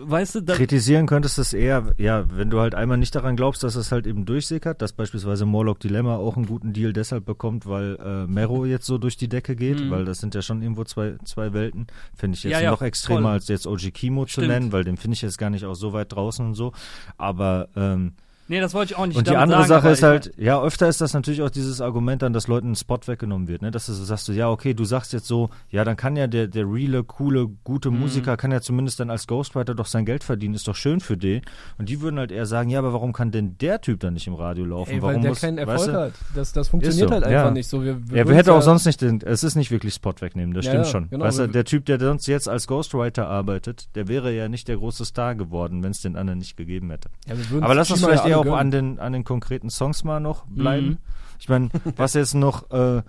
Weißt 0.00 0.34
du, 0.34 0.44
kritisieren 0.44 1.06
könntest 1.06 1.38
du 1.38 1.42
es 1.42 1.54
eher, 1.54 1.94
ja, 1.96 2.26
wenn 2.30 2.50
du 2.50 2.60
halt 2.60 2.74
einmal 2.74 2.98
nicht 2.98 3.14
daran 3.14 3.36
glaubst, 3.36 3.64
dass 3.64 3.74
es 3.74 3.90
halt 3.90 4.06
eben 4.06 4.26
durchsickert, 4.26 4.82
dass 4.82 4.92
beispielsweise 4.92 5.46
Morlock 5.46 5.80
Dilemma 5.80 6.16
auch 6.16 6.36
einen 6.36 6.44
guten 6.44 6.74
Deal 6.74 6.92
deshalb 6.92 7.24
bekommt, 7.24 7.64
weil 7.66 7.96
äh, 7.96 8.26
Mero 8.26 8.66
jetzt 8.66 8.84
so 8.84 8.98
durch 8.98 9.16
die 9.16 9.28
Decke 9.30 9.56
geht, 9.56 9.80
Mhm. 9.80 9.90
weil 9.90 10.04
das 10.04 10.18
sind 10.18 10.34
ja 10.34 10.42
schon 10.42 10.60
irgendwo 10.60 10.84
zwei, 10.84 11.16
zwei 11.24 11.54
Welten. 11.54 11.86
Finde 12.14 12.36
ich 12.36 12.44
jetzt 12.44 12.52
Ja, 12.52 12.60
ja, 12.60 12.70
noch 12.70 12.82
extremer 12.82 13.22
voll. 13.22 13.30
als 13.32 13.48
jetzt 13.48 13.66
OG 13.66 13.90
Kimo 13.94 14.26
zu 14.26 14.32
Stimmt. 14.32 14.48
nennen, 14.48 14.72
weil 14.72 14.84
den 14.84 14.98
finde 14.98 15.14
ich 15.14 15.22
jetzt 15.22 15.38
gar 15.38 15.48
nicht 15.48 15.64
auch 15.64 15.74
so 15.74 15.94
weit 15.94 16.12
draußen 16.12 16.44
und 16.44 16.54
so. 16.54 16.72
Aber 17.16 17.70
ähm, 17.74 18.12
nee, 18.48 18.60
das 18.60 18.74
wollte 18.74 18.92
ich 18.92 18.98
auch 18.98 19.06
nicht 19.06 19.16
Und 19.16 19.28
die 19.28 19.36
andere 19.36 19.60
sagen, 19.66 19.68
Sache 19.82 19.88
ist 19.90 20.02
halt, 20.02 20.32
ja, 20.36 20.60
öfter 20.60 20.88
ist 20.88 21.00
das 21.00 21.14
natürlich 21.14 21.42
auch 21.42 21.50
dieses 21.50 21.80
Argument 21.80 22.22
dann, 22.22 22.32
dass 22.32 22.48
Leuten 22.48 22.72
ein 22.72 22.76
Spot 22.76 22.98
weggenommen 23.06 23.48
wird, 23.48 23.62
ne? 23.62 23.70
Dass 23.70 23.86
du 23.86 23.92
sagst, 23.92 24.28
du, 24.28 24.32
ja, 24.32 24.50
okay, 24.50 24.74
du 24.74 24.84
sagst 24.84 25.12
jetzt 25.12 25.26
so, 25.26 25.50
ja, 25.70 25.84
dann 25.84 25.96
kann 25.96 26.16
ja 26.16 26.26
der, 26.26 26.46
der 26.48 26.64
reale, 26.64 27.04
coole, 27.04 27.48
gute 27.64 27.90
Mhm. 27.90 28.00
Musiker, 28.00 28.36
kann 28.36 28.50
ja 28.52 28.60
zumindest 28.60 29.00
dann 29.00 29.10
als 29.10 29.26
Ghostwriter 29.26 29.74
doch 29.74 29.86
sein 29.86 30.04
Geld 30.04 30.24
verdienen, 30.24 30.54
ist 30.54 30.66
doch 30.68 30.74
schön 30.76 31.00
für 31.00 31.16
den. 31.16 31.42
Und 31.78 31.88
die 31.88 32.00
würden 32.00 32.18
halt 32.18 32.32
eher 32.32 32.46
sagen, 32.46 32.70
ja, 32.70 32.78
aber 32.78 32.92
warum 32.92 33.12
kann 33.12 33.30
denn 33.30 33.56
der 33.58 33.80
Typ 33.80 34.00
dann 34.00 34.14
nicht 34.14 34.26
im 34.26 34.34
Radio 34.34 34.64
laufen? 34.64 34.90
Ey, 34.92 35.02
warum 35.02 35.16
weil 35.16 35.20
der 35.22 35.30
muss, 35.30 35.40
keinen 35.40 35.56
weißt 35.58 35.68
Erfolg 35.88 35.92
du? 35.92 36.00
hat. 36.00 36.12
Das, 36.34 36.52
das 36.52 36.68
funktioniert 36.68 37.08
so, 37.08 37.14
halt 37.14 37.24
einfach 37.24 37.44
ja. 37.46 37.50
nicht 37.50 37.68
so. 37.68 37.82
Wir, 37.82 37.86
wir 37.86 37.92
Ja, 37.94 38.00
wer 38.10 38.18
würden's 38.26 38.38
hätte 38.38 38.50
ja, 38.50 38.56
auch 38.56 38.62
sonst 38.62 38.84
nicht 38.86 39.00
den, 39.00 39.20
es 39.22 39.44
ist 39.44 39.54
nicht 39.56 39.70
wirklich 39.70 39.94
Spot 39.94 40.14
wegnehmen, 40.20 40.54
das 40.54 40.64
Ja, 40.64 40.72
stimmt 40.72 40.86
ja, 40.86 40.90
schon. 40.92 41.10
genau, 41.10 41.24
weißt 41.24 41.38
du, 41.38 41.42
wir- 41.42 41.48
der 41.48 41.64
Typ, 41.64 41.84
der 41.86 41.98
sonst 42.00 42.26
jetzt 42.26 42.48
als 42.48 42.66
Ghostwriter 42.66 43.28
arbeitet, 43.28 43.88
der 43.94 44.08
wäre 44.08 44.32
ja 44.32 44.48
nicht 44.48 44.68
der 44.68 44.76
große 44.76 45.04
Star 45.04 45.34
geworden, 45.34 45.82
wenn 45.82 45.90
es 45.90 46.00
den 46.00 46.16
anderen 46.16 46.38
nicht 46.38 46.56
gegeben 46.56 46.90
hätte. 46.90 47.08
Wir 47.26 47.62
Aber 47.62 47.74
lass 47.74 47.90
uns 47.90 48.04
vielleicht 48.04 48.26
eher 48.26 48.37
alle 48.40 48.52
auch 48.52 48.56
an 48.56 48.70
den, 48.70 48.98
an 48.98 49.12
den 49.12 49.24
konkreten 49.24 49.70
Songs 49.70 50.04
mal 50.04 50.20
noch 50.20 50.44
bleiben. 50.46 50.86
Mhm. 50.86 50.98
Ich 51.38 51.48
meine, 51.48 51.70
was 51.96 52.14
jetzt 52.14 52.34
noch, 52.34 52.70
äh, 52.70 53.02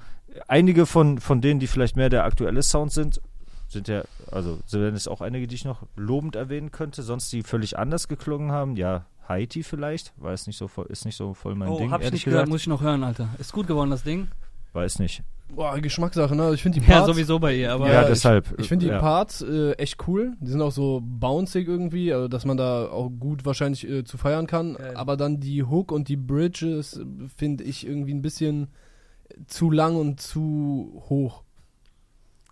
einige 0.48 0.86
von, 0.86 1.20
von 1.20 1.42
denen, 1.42 1.60
die 1.60 1.68
vielleicht 1.68 1.96
mehr 1.96 2.10
der 2.10 2.26
aktuelle 2.26 2.64
Sound 2.64 2.92
sind, 2.92 3.22
sind 3.68 3.88
ja, 3.88 4.04
also 4.32 4.60
sind 4.66 4.96
es 4.96 5.08
auch 5.08 5.22
einige, 5.22 5.48
die 5.48 5.56
ich 5.56 5.66
noch 5.66 5.84
lobend 5.96 6.36
erwähnen 6.36 6.72
könnte, 6.72 7.04
sonst 7.04 7.32
die 7.32 7.44
völlig 7.44 7.78
anders 7.78 8.08
geklungen 8.08 8.52
haben. 8.52 8.76
Ja, 8.76 9.06
Haiti 9.28 9.64
vielleicht, 9.64 10.12
weiß 10.18 10.48
nicht 10.48 10.58
so 10.58 10.68
voll, 10.68 10.88
ist 10.88 11.06
nicht 11.06 11.16
so 11.16 11.36
voll 11.36 11.54
mein 11.56 11.70
oh, 11.70 11.78
Ding, 11.78 11.92
hab 11.92 12.02
ich 12.02 12.12
nicht 12.12 12.26
gehört, 12.26 12.46
gesagt. 12.46 12.50
muss 12.50 12.62
ich 12.62 12.68
noch 12.68 12.82
hören, 12.82 13.04
Alter. 13.04 13.30
Ist 13.38 13.54
gut 13.54 13.68
geworden, 13.68 13.92
das 13.92 14.04
Ding. 14.04 14.28
Weiß 14.74 15.00
nicht. 15.00 15.24
Boah, 15.52 15.80
Geschmackssache, 15.80 16.36
ne? 16.36 16.44
Also 16.44 16.54
Ich 16.54 16.62
finde 16.62 16.80
die 16.80 16.86
Ja, 16.86 16.98
Parts, 17.00 17.08
sowieso 17.08 17.40
bei 17.40 17.56
ihr, 17.56 17.72
aber 17.74 17.92
Ja, 17.92 18.04
ich- 18.04 18.10
deshalb. 18.10 18.54
Ich 18.60 18.68
finde 18.68 18.86
die 18.86 18.92
ja. 18.92 19.00
Parts 19.00 19.42
äh, 19.42 19.72
echt 19.74 19.98
cool. 20.08 20.34
Die 20.40 20.52
sind 20.52 20.62
auch 20.62 20.72
so 20.72 21.02
bouncig 21.04 21.68
irgendwie, 21.68 22.14
also 22.14 22.28
dass 22.28 22.46
man 22.46 22.56
da 22.56 22.88
auch 22.88 23.10
gut 23.10 23.46
wahrscheinlich 23.46 23.88
äh, 23.90 24.04
zu 24.04 24.18
feiern 24.18 24.46
kann. 24.46 24.76
Geil. 24.76 24.96
Aber 24.96 25.18
dann 25.18 25.40
die 25.40 25.64
Hook 25.64 25.92
und 25.92 26.08
die 26.08 26.18
Bridges 26.18 26.98
äh, 26.98 27.06
finde 27.36 27.64
ich 27.64 27.86
irgendwie 27.88 28.14
ein 28.14 28.22
bisschen 28.22 28.68
zu 29.48 29.72
lang 29.72 29.96
und 29.96 30.22
zu 30.22 31.02
hoch. 31.10 31.42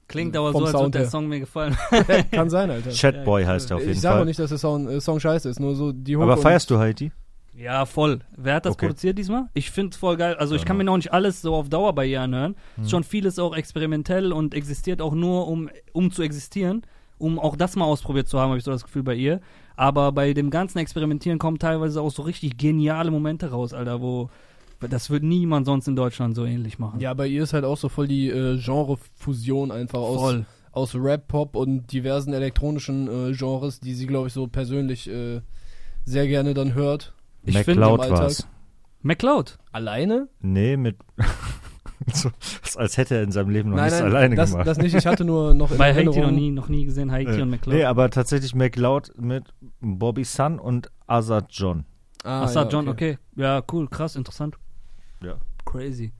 klingt 0.07 0.35
aber 0.35 0.51
so, 0.53 0.65
als 0.65 0.73
würde 0.73 0.91
der 0.91 1.01
her. 1.01 1.09
Song 1.09 1.27
mir 1.27 1.39
gefallen. 1.39 1.77
Kann 2.31 2.49
sein, 2.49 2.71
Alter. 2.71 2.89
Chatboy 2.91 3.43
Ja, 3.43 3.49
heißt 3.49 3.69
er 3.69 3.77
auf 3.77 3.81
jeden 3.83 3.93
ich 3.93 4.01
sage 4.01 4.13
Fall. 4.13 4.21
auch 4.21 4.25
nicht, 4.25 4.39
dass 4.39 4.49
der 4.49 4.57
Song, 4.57 4.87
äh, 4.89 4.99
Song 5.01 5.19
scheiße 5.19 5.49
ist, 5.49 5.59
nur 5.59 5.75
so 5.75 5.91
die 5.91 6.15
Hook. 6.17 6.23
Aber 6.23 6.37
feierst 6.37 6.71
du 6.71 6.79
Haiti? 6.79 7.11
Ja, 7.57 7.85
voll. 7.85 8.19
Wer 8.35 8.55
hat 8.55 8.65
das 8.65 8.73
Okay. 8.73 8.85
produziert 8.87 9.17
diesmal? 9.17 9.47
Ich 9.53 9.71
find's 9.71 9.97
voll 9.97 10.15
geil. 10.17 10.35
Also 10.35 10.55
ich 10.55 10.63
kann 10.65 10.77
Genau. 10.77 10.91
mir 10.91 10.95
noch 10.95 10.97
nicht 10.97 11.13
alles 11.13 11.41
so 11.41 11.55
auf 11.55 11.69
Dauer 11.69 11.93
bei 11.93 12.05
ihr 12.05 12.21
anhören. 12.21 12.55
Hm. 12.75 12.83
Ist 12.83 12.91
schon 12.91 13.03
vieles 13.03 13.39
auch 13.39 13.55
experimentell 13.55 14.31
und 14.31 14.53
existiert 14.53 15.01
auch 15.01 15.13
nur, 15.13 15.47
um, 15.47 15.69
um 15.93 16.11
zu 16.11 16.21
existieren. 16.21 16.83
Um 17.19 17.39
auch 17.39 17.55
das 17.55 17.75
mal 17.75 17.85
ausprobiert 17.85 18.27
zu 18.27 18.39
haben, 18.39 18.49
habe 18.49 18.59
ich 18.59 18.63
so 18.63 18.69
das 18.71 18.83
Gefühl 18.83 19.01
bei 19.03 19.15
ihr. 19.15 19.41
Aber 19.75 20.11
bei 20.11 20.33
dem 20.33 20.49
ganzen 20.51 20.77
Experimentieren 20.77 21.39
kommen 21.39 21.57
teilweise 21.57 21.99
auch 22.01 22.11
so 22.11 22.21
richtig 22.21 22.57
geniale 22.57 23.09
Momente 23.11 23.49
raus, 23.49 23.73
Alter, 23.73 24.01
wo 24.01 24.29
das 24.79 25.09
wird 25.09 25.23
niemand 25.23 25.65
sonst 25.65 25.87
in 25.87 25.95
Deutschland 25.95 26.35
so 26.35 26.45
ähnlich 26.45 26.77
machen. 26.77 26.99
Ja, 26.99 27.13
bei 27.15 27.25
ihr 27.27 27.41
ist 27.41 27.53
halt 27.53 27.65
auch 27.65 27.77
so 27.77 27.89
voll 27.89 28.07
die 28.07 28.29
äh, 28.29 28.59
Genre-Fusion 28.59 29.71
einfach 29.71 29.97
aus, 29.99 30.19
voll. 30.21 30.45
aus 30.71 30.93
Rap, 30.93 31.27
Pop 31.27 31.55
und 31.55 31.91
diversen 31.91 32.33
elektronischen 32.33 33.07
äh, 33.07 33.33
Genres, 33.33 33.79
die 33.79 33.95
sie, 33.95 34.05
glaube 34.05 34.27
ich, 34.27 34.33
so 34.33 34.45
persönlich 34.45 35.09
äh, 35.09 35.41
sehr 36.05 36.27
gerne 36.27 36.53
dann 36.53 36.75
hört. 36.75 37.13
Ich 37.47 37.55
MacLeod 37.55 38.01
Alltag- 38.01 38.11
war's. 38.19 38.47
MacLeod. 39.01 39.57
Alleine? 39.71 40.27
Nee, 40.41 40.75
mit. 40.77 40.97
so, 42.13 42.29
als 42.75 42.97
hätte 42.97 43.15
er 43.15 43.23
in 43.23 43.31
seinem 43.31 43.49
Leben 43.49 43.69
noch 43.69 43.77
nein, 43.77 43.85
nichts 43.85 43.99
nein, 44.01 44.09
alleine 44.11 44.35
das, 44.35 44.51
gemacht. 44.51 44.67
das 44.67 44.77
nicht. 44.79 44.95
Ich 44.95 45.05
hatte 45.05 45.23
nur 45.23 45.53
noch 45.53 45.71
in 45.71 45.77
Bei 45.77 45.93
Haiti 45.93 46.19
noch 46.19 46.31
nie, 46.31 46.51
noch 46.51 46.67
nie 46.69 46.85
gesehen, 46.85 47.11
Haiti 47.11 47.31
Äh, 47.39 47.41
und 47.41 47.49
MacLeod. 47.49 47.75
Nee, 47.75 47.83
aber 47.85 48.09
tatsächlich 48.09 48.53
McLeod 48.55 49.11
mit 49.17 49.53
Bobby 49.79 50.23
Sun 50.23 50.59
und 50.59 50.91
Azad 51.05 51.47
John. 51.49 51.85
Ah, 52.23 52.43
Assa 52.43 52.63
ja, 52.63 52.69
John, 52.69 52.87
okay. 52.89 53.17
Ja, 53.35 53.63
cool, 53.71 53.87
krass, 53.87 54.15
interessant. 54.15 54.57
Ja. 55.23 55.35
Crazy. 55.65 56.11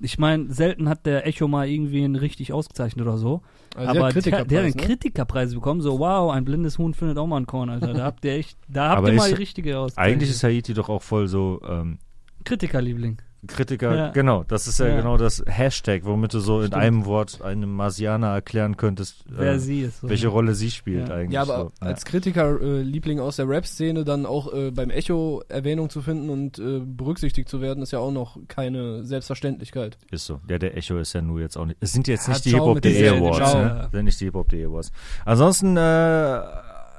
Ich 0.00 0.18
meine, 0.18 0.52
selten 0.52 0.88
hat 0.88 1.06
der 1.06 1.26
Echo 1.26 1.46
mal 1.46 1.68
irgendwie 1.68 2.02
einen 2.02 2.16
richtig 2.16 2.52
ausgezeichnet 2.52 3.06
oder 3.06 3.18
so. 3.18 3.42
Also 3.76 3.92
der 3.92 4.00
aber 4.02 4.08
hat 4.08 4.14
der, 4.14 4.22
der 4.22 4.38
hat 4.38 4.44
Kritikerpreis, 4.44 4.58
einen 4.58 4.74
ne? 4.74 4.82
Kritikerpreis 4.82 5.54
bekommen. 5.54 5.80
So, 5.80 5.98
wow, 5.98 6.32
ein 6.32 6.44
blindes 6.44 6.78
Huhn 6.78 6.94
findet 6.94 7.18
auch 7.18 7.26
mal 7.26 7.38
ein 7.38 7.46
Korn, 7.46 7.70
Alter. 7.70 7.92
Da 7.92 8.04
habt 8.04 8.24
ihr 8.24 8.32
echt, 8.32 8.58
da 8.68 8.90
habt 8.90 8.98
Aber 8.98 9.10
ihr 9.10 9.14
mal 9.14 9.28
die 9.28 9.34
richtige 9.34 9.78
Auszeichnung. 9.78 10.12
Eigentlich 10.12 10.30
ist 10.30 10.42
Haiti 10.42 10.74
doch 10.74 10.88
auch 10.88 11.02
voll 11.02 11.28
so 11.28 11.60
ähm, 11.68 11.98
Kritikerliebling. 12.44 13.20
Kritiker, 13.46 13.94
Ja. 13.96 14.08
genau, 14.10 14.44
das 14.44 14.66
ist 14.66 14.78
ja, 14.80 14.86
Ja. 14.88 14.96
genau 14.96 15.16
das 15.16 15.42
Hashtag, 15.46 16.04
womit 16.04 16.34
du 16.34 16.40
so 16.40 16.60
in 16.60 16.66
Stimmt. 16.68 16.82
einem 16.82 17.04
Wort 17.06 17.40
einem 17.42 17.74
Marsianer 17.74 18.28
erklären 18.34 18.76
könntest, 18.76 19.24
Wer 19.28 19.52
äh, 19.54 19.58
sie 19.58 19.80
ist. 19.80 20.00
So. 20.02 20.08
welche 20.10 20.28
Rolle 20.28 20.54
sie 20.54 20.70
spielt 20.70 21.08
Ja. 21.08 21.14
eigentlich. 21.14 21.32
Ja, 21.32 21.42
aber 21.42 21.58
so. 21.58 21.72
als 21.80 22.04
Kritiker-Liebling 22.04 23.18
aus 23.20 23.36
der 23.36 23.48
Rap-Szene 23.48 24.04
dann 24.04 24.26
auch 24.26 24.52
äh, 24.52 24.70
beim 24.70 24.90
Echo 24.90 25.42
Erwähnung 25.48 25.88
zu 25.90 26.02
finden 26.02 26.28
und 26.28 26.58
äh, 26.58 26.80
berücksichtigt 26.84 27.48
zu 27.48 27.60
werden, 27.60 27.82
ist 27.82 27.92
ja 27.92 27.98
auch 27.98 28.12
noch 28.12 28.36
keine 28.48 29.04
Selbstverständlichkeit. 29.04 29.96
Ist 30.10 30.26
so. 30.26 30.40
Ja, 30.48 30.58
der 30.58 30.76
Echo 30.76 30.98
ist 30.98 31.12
ja 31.14 31.22
nur 31.22 31.40
jetzt 31.40 31.56
auch 31.56 31.64
nicht. 31.66 31.78
Es 31.80 31.92
sind 31.92 32.08
jetzt 32.08 32.26
Ja, 32.26 32.34
nicht 32.34 32.44
die 32.44 32.50
ciao 32.50 32.60
Hip-Hop 32.60 32.74
mit 32.76 32.84
den 32.84 32.92
DE 32.92 32.98
Serien, 32.98 33.24
Awards, 33.24 33.54
ne? 33.54 33.88
Sind 33.92 34.04
nicht 34.04 34.20
die 34.20 34.24
Hip-Hop 34.26 34.48
DE 34.50 34.64
Awards. 34.66 34.92
Ansonsten, 35.24 35.76
äh, 35.76 35.80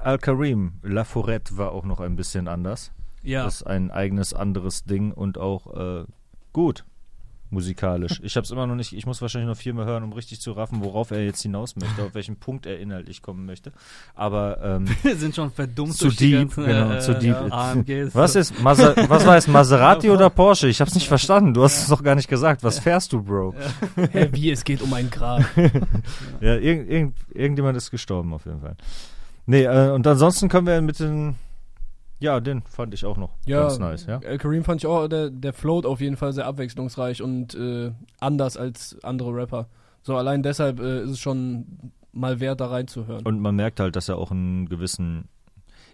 Al-Karim, 0.04 0.74
La 0.82 1.04
Forêt 1.04 1.56
war 1.58 1.72
auch 1.72 1.86
noch 1.86 2.00
ein 2.00 2.16
bisschen 2.16 2.48
anders. 2.48 2.92
ja. 3.24 3.44
Das 3.44 3.58
ist 3.58 3.64
ein 3.68 3.92
eigenes 3.92 4.34
anderes 4.34 4.84
Ding 4.86 5.12
und 5.12 5.38
auch 5.38 5.76
äh, 6.02 6.06
gut. 6.54 6.86
musikalisch. 7.54 8.22
Ich 8.24 8.38
habe 8.38 8.46
es 8.46 8.52
immer 8.52 8.66
noch 8.66 8.76
nicht, 8.76 8.94
ich 8.94 9.06
muss 9.06 9.22
wahrscheinlich 9.22 9.50
noch 9.50 9.58
viermal 9.58 9.86
hören, 9.86 10.04
um 10.04 10.14
richtig 10.14 10.40
zu 10.40 10.54
raffen, 10.54 10.82
worauf 10.82 11.12
er 11.12 11.24
jetzt 11.26 11.42
hinaus 11.42 11.76
möchte, 11.76 12.02
auf 12.02 12.14
welchen 12.16 12.38
Punkt 12.38 12.66
er 12.66 12.80
inhaltlich 12.80 13.22
kommen 13.22 13.46
möchte. 13.46 13.74
Aber 14.16 14.58
ähm, 14.64 14.86
Wir 15.04 15.18
sind 15.18 15.36
schon 15.36 15.52
verdummt 15.52 15.94
Zu 15.94 16.08
deep, 16.10 16.56
ganzen, 16.56 16.66
genau, 16.66 16.92
äh, 16.94 17.00
zu 17.00 17.14
deep. 17.14 17.36
ja, 17.36 17.48
AMGs. 17.50 18.16
was 18.16 18.36
ist, 18.38 18.62
Masa 18.62 18.94
was 19.10 19.26
war 19.26 19.36
es, 19.36 19.48
Maserati 19.48 20.10
oder 20.16 20.30
Porsche? 20.30 20.70
Ich 20.70 20.80
hab's 20.80 20.96
nicht 20.96 21.10
verstanden. 21.10 21.54
Du 21.54 21.64
hast 21.64 21.82
es 21.82 21.88
doch 21.90 22.04
gar 22.04 22.16
nicht 22.16 22.30
gesagt. 22.30 22.64
Was 22.64 22.80
fährst 22.80 23.12
du, 23.12 23.22
Bro? 23.22 23.54
Hä, 23.98 24.30
wie, 24.32 24.50
es 24.52 24.64
geht 24.64 24.82
um 24.82 24.94
ein 24.94 25.10
Grab. 25.10 25.44
Ja, 26.40 26.56
irgend, 26.56 26.90
irgend, 26.90 27.16
irgendjemand 27.34 27.76
ist 27.78 27.92
gestorben 27.92 28.34
auf 28.34 28.46
jeden 28.46 28.62
Fall. 28.62 28.76
Nee, 29.46 29.64
äh, 29.64 29.92
und 29.92 30.08
ansonsten 30.08 30.48
können 30.48 30.68
wir 30.68 30.82
mit 30.82 31.00
den, 31.00 31.36
ja, 32.22 32.40
den 32.40 32.62
fand 32.64 32.94
ich 32.94 33.04
auch 33.06 33.18
noch 33.18 33.32
Ja, 33.46 33.64
ganz 33.64 33.80
nice, 33.80 34.06
ja. 34.06 34.20
El 34.20 34.38
Kareem 34.38 34.64
fand 34.64 34.82
ich 34.82 34.88
auch, 34.88 35.08
der, 35.08 35.30
der 35.30 35.54
float 35.54 35.86
auf 35.86 36.00
jeden 36.00 36.16
Fall 36.16 36.32
sehr 36.34 36.46
abwechslungsreich 36.46 37.22
und 37.22 37.56
äh, 37.56 37.92
anders 38.20 38.56
als 38.56 38.98
andere 39.04 39.34
Rapper. 39.34 39.68
So 40.04 40.16
allein 40.16 40.44
deshalb 40.44 40.80
äh, 40.80 41.04
ist 41.04 41.12
es 41.12 41.20
schon 41.20 41.92
mal 42.14 42.40
wert, 42.40 42.62
da 42.62 42.68
reinzuhören. 42.68 43.26
Und 43.26 43.40
man 43.40 43.56
merkt 43.56 43.80
halt, 43.80 43.96
dass 43.96 44.10
er 44.10 44.18
auch 44.18 44.32
einen 44.32 44.68
gewissen, 44.70 45.28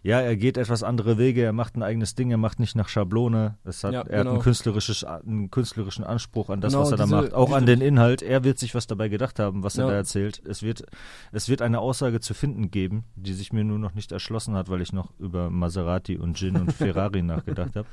ja, 0.03 0.19
er 0.21 0.35
geht 0.37 0.57
etwas 0.57 0.83
andere 0.83 1.17
Wege, 1.17 1.41
er 1.43 1.53
macht 1.53 1.75
ein 1.75 1.83
eigenes 1.83 2.15
Ding, 2.15 2.31
er 2.31 2.37
macht 2.37 2.59
nicht 2.59 2.75
nach 2.75 2.87
Schablone. 2.87 3.57
Es 3.63 3.83
hat, 3.83 3.93
Ja, 3.93 4.01
er 4.01 4.19
hat 4.19 4.23
genau. 4.23 4.31
einen, 4.35 4.41
künstlerisches, 4.41 5.03
einen 5.03 5.51
künstlerischen 5.51 6.03
Anspruch 6.03 6.49
an 6.49 6.61
das, 6.61 6.73
Genau, 6.73 6.83
was 6.83 6.91
er 6.91 6.97
da 6.97 7.03
diese- 7.05 7.15
macht. 7.15 7.33
Auch 7.33 7.51
an 7.51 7.65
den 7.65 7.81
Inhalt. 7.81 8.21
Er 8.21 8.43
wird 8.43 8.57
sich 8.59 8.73
was 8.75 8.87
dabei 8.87 9.09
gedacht 9.09 9.39
haben, 9.39 9.63
was 9.63 9.77
er 9.77 9.85
Ja. 9.85 9.91
da 9.91 9.95
erzählt. 9.97 10.41
Es 10.45 10.63
wird, 10.63 10.83
es 11.31 11.49
wird 11.49 11.61
eine 11.61 11.79
Aussage 11.79 12.19
zu 12.19 12.33
finden 12.33 12.71
geben, 12.71 13.03
die 13.15 13.33
sich 13.33 13.51
mir 13.53 13.63
nur 13.63 13.79
noch 13.79 13.93
nicht 13.95 14.11
erschlossen 14.11 14.55
hat, 14.55 14.69
weil 14.69 14.81
ich 14.81 14.93
noch 14.93 15.11
über 15.19 15.49
Maserati 15.49 16.17
und 16.17 16.37
Gin 16.37 16.55
und 16.57 16.71
Ferrari 16.73 17.21
nachgedacht 17.23 17.75
habe. 17.75 17.87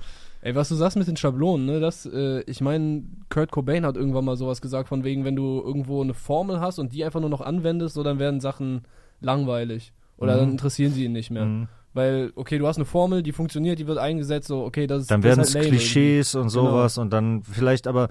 Ey, 0.43 0.55
was 0.55 0.69
du 0.69 0.75
sagst 0.77 0.97
mit 0.97 1.09
den 1.09 1.17
Schablonen, 1.17 1.67
ne, 1.67 1.81
das, 1.81 2.07
äh, 2.07 2.43
ich 2.43 2.61
meine, 2.61 3.03
Kurt 3.31 3.51
Cobain 3.51 3.85
hat 3.85 3.97
irgendwann 3.97 4.25
mal 4.25 4.37
sowas 4.37 4.61
gesagt, 4.61 4.89
von 4.89 5.03
wegen, 5.03 5.25
wenn 5.25 5.35
du 5.35 5.61
irgendwo 5.65 6.01
eine 6.03 6.15
Formel 6.15 6.61
hast 6.61 6.79
und 6.79 6.93
die 6.93 7.05
einfach 7.05 7.19
nur 7.21 7.31
noch 7.31 7.41
anwendest, 7.41 7.95
so 7.95 8.05
dann 8.05 8.19
werden 8.21 8.41
Sachen 8.41 8.83
langweilig. 9.21 9.93
Oder 10.19 10.35
Mhm. 10.37 10.39
dann 10.41 10.51
interessieren 10.53 10.93
sie 10.93 11.05
ihn 11.05 11.13
nicht 11.13 11.31
mehr. 11.31 11.45
Mhm. 11.45 11.69
Weil, 11.95 12.33
okay, 12.37 12.59
du 12.59 12.67
hast 12.67 12.77
eine 12.77 12.85
Formel, 12.85 13.23
die 13.23 13.33
funktioniert, 13.33 13.79
die 13.79 13.87
wird 13.87 13.99
eingesetzt, 13.99 14.49
so, 14.49 14.65
okay, 14.65 14.87
das 14.87 15.03
ist 15.03 15.11
Dann 15.11 15.23
werden 15.23 15.41
ist 15.41 15.51
es 15.51 15.55
halt 15.55 15.67
Klischees 15.69 16.35
und 16.35 16.43
Genau. 16.53 16.67
sowas 16.67 16.99
und 16.99 17.11
dann 17.13 17.43
vielleicht 17.43 17.87
aber, 17.87 18.09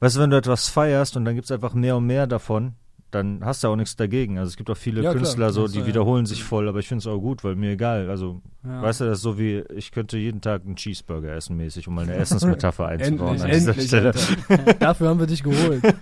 weißt 0.00 0.16
du, 0.16 0.20
wenn 0.20 0.30
du 0.30 0.36
etwas 0.36 0.68
feierst 0.68 1.16
und 1.16 1.24
dann 1.24 1.34
gibt 1.34 1.46
es 1.46 1.50
einfach 1.50 1.72
mehr 1.74 1.96
und 1.96 2.06
mehr 2.06 2.26
davon, 2.26 2.74
dann 3.14 3.44
hast 3.44 3.62
du 3.62 3.68
auch 3.68 3.76
nichts 3.76 3.94
dagegen. 3.96 4.38
Also 4.38 4.48
es 4.50 4.56
gibt 4.56 4.68
auch 4.70 4.76
viele 4.76 5.02
Ja, 5.02 5.10
klar. 5.10 5.22
Künstler, 5.22 5.50
so, 5.52 5.64
Ach 5.64 5.68
so, 5.68 5.74
die 5.74 5.80
ja. 5.80 5.86
wiederholen 5.86 6.26
sich 6.26 6.42
voll, 6.42 6.68
aber 6.68 6.78
ich 6.80 6.88
finde 6.88 7.00
es 7.00 7.06
auch 7.06 7.18
gut, 7.20 7.44
weil 7.44 7.54
mir 7.56 7.70
egal. 7.72 8.10
Also, 8.10 8.40
Ja. 8.64 8.82
weißt 8.82 9.00
du, 9.02 9.04
das 9.04 9.18
ist 9.18 9.22
so 9.22 9.38
wie, 9.38 9.62
ich 9.74 9.92
könnte 9.92 10.18
jeden 10.18 10.40
Tag 10.40 10.62
einen 10.64 10.76
Cheeseburger 10.76 11.32
essen 11.32 11.56
mäßig, 11.56 11.86
um 11.88 11.94
mal 11.94 12.02
eine 12.02 12.14
Essensmetapher 12.14 12.86
einzubauen 12.88 13.40
Endlich, 13.40 13.68
an 13.68 13.74
dieser 13.74 14.04
endlich. 14.06 14.76
Dafür 14.80 15.08
haben 15.08 15.20
wir 15.20 15.26
dich 15.26 15.42
geholt. 15.42 15.82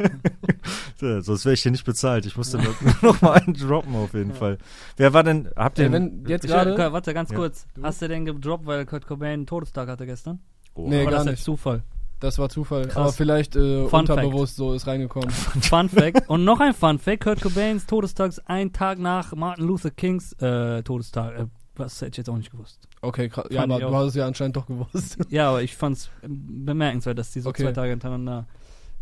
Ja, 1.01 1.23
Sonst 1.23 1.47
wäre 1.47 1.55
ich 1.55 1.63
hier 1.63 1.73
nicht 1.73 1.85
bezahlt. 1.87 2.27
Ich 2.27 2.37
musste 2.37 2.59
nur 2.59 2.75
noch 3.01 3.23
mal 3.23 3.33
einen 3.33 3.55
droppen 3.55 3.95
auf 3.95 4.13
jeden 4.13 4.35
Fall. 4.35 4.59
Wer 4.99 5.15
war 5.15 5.23
denn, 5.23 5.49
habt 5.57 5.79
ihr 5.79 5.87
Ey, 5.87 5.93
wenn 5.93 6.25
jetzt 6.27 6.47
gerade... 6.47 6.77
warte, 6.93 7.15
ganz 7.15 7.31
Ja. 7.31 7.37
kurz. 7.37 7.67
Hast 7.83 8.03
du 8.03 8.09
den 8.09 8.27
gedroppt, 8.27 8.67
weil 8.67 8.85
Kurt 8.85 9.07
Cobain 9.07 9.31
einen 9.33 9.47
Todestag 9.47 9.89
hatte 9.89 10.05
gestern? 10.05 10.41
Oh, 10.75 10.89
Nee, 10.89 11.03
Oder 11.03 11.11
gar 11.13 11.21
ist 11.21 11.27
das 11.27 11.33
nicht. 11.37 11.45
Zufall? 11.45 11.83
Das 12.21 12.39
war 12.39 12.49
Zufall. 12.51 12.83
Krass. 12.87 12.97
Aber 12.97 13.13
vielleicht 13.13 13.57
äh, 13.57 13.83
unterbewusst 13.91 14.57
so 14.57 14.75
ist 14.75 14.87
reingekommen. 14.87 15.31
Fun 15.63 15.89
Fact. 15.89 16.29
Und 16.29 16.45
noch 16.45 16.61
ein 16.61 16.75
Fun 16.75 16.99
Fact. 16.99 17.23
Kurt 17.25 17.41
Cobains 17.41 17.87
Todestag 17.87 18.29
ist 18.29 18.41
ein 18.49 18.73
Tag 18.73 18.99
nach 18.99 19.35
Martin 19.35 19.65
Luther 19.67 19.91
Kings 19.91 20.33
äh, 20.35 20.83
Todestag. 20.83 21.39
Äh, 21.39 21.47
was 21.77 22.01
hätte 22.03 22.11
ich 22.11 22.17
jetzt 22.19 22.29
auch 22.29 22.37
nicht 22.37 22.51
gewusst. 22.51 22.79
Okay, 23.01 23.31
krass. 23.31 23.47
Ja, 23.51 23.63
Fand 23.63 23.73
aber 23.73 23.87
du 23.87 23.95
hast 23.97 24.07
es 24.09 24.15
ja 24.15 24.27
anscheinend 24.27 24.55
doch 24.57 24.67
gewusst. 24.67 25.17
Ja, 25.31 25.49
aber 25.49 25.63
ich 25.63 25.75
fand's 25.77 26.11
bemerkenswert, 26.27 27.19
dass 27.19 27.33
die 27.33 27.41
so 27.41 27.49
Okay. 27.49 27.63
zwei 27.63 27.73
Tage 27.73 27.91
hintereinander. 27.91 28.47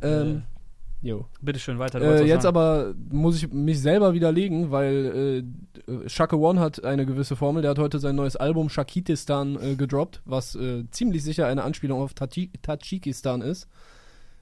ähm, 0.01 0.45
jo. 1.03 1.27
Bitteschön, 1.41 1.79
weiter. 1.79 2.01
Äh, 2.01 2.25
jetzt 2.27 2.43
sagen. 2.43 2.57
aber 2.57 2.95
muss 3.11 3.37
ich 3.37 3.53
mich 3.53 3.81
selber 3.81 4.15
widerlegen, 4.15 4.71
weil 4.71 5.45
äh, 5.87 6.09
Shaka 6.09 6.37
One 6.37 6.61
hat 6.61 6.85
eine 6.85 7.07
gewisse 7.07 7.37
Formel. 7.37 7.63
Der 7.63 7.73
hat 7.73 7.79
heute 7.79 7.99
sein 7.99 8.17
neues 8.17 8.37
Album 8.37 8.69
Shakitistan 8.69 9.59
äh, 9.61 9.77
gedroppt, 9.77 10.23
was 10.25 10.55
äh, 10.55 10.85
ziemlich 10.91 11.23
sicher 11.23 11.47
eine 11.47 11.65
Anspielung 11.65 12.01
auf 12.01 12.15
Taji 12.15 12.51
Tadschikistan 12.63 13.43
ist. 13.43 13.69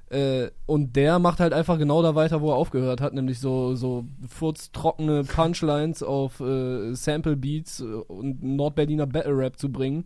Äh, 0.08 0.50
und 0.66 0.94
der 0.94 1.18
macht 1.18 1.40
halt 1.40 1.52
einfach 1.52 1.78
genau 1.78 2.00
da 2.00 2.14
weiter, 2.14 2.40
wo 2.40 2.50
er 2.50 2.56
aufgehört 2.56 3.00
hat, 3.00 3.12
nämlich 3.12 3.40
so, 3.40 3.74
so 3.74 4.04
furztrockene 4.28 5.24
Punchlines 5.24 6.02
auf 6.02 6.38
äh, 6.38 6.94
Sample 6.94 7.36
Beats 7.36 7.80
äh, 7.80 7.84
und 7.84 8.42
Nordberliner 8.42 9.06
Battle 9.06 9.36
Rap 9.36 9.58
zu 9.58 9.70
bringen. 9.70 10.04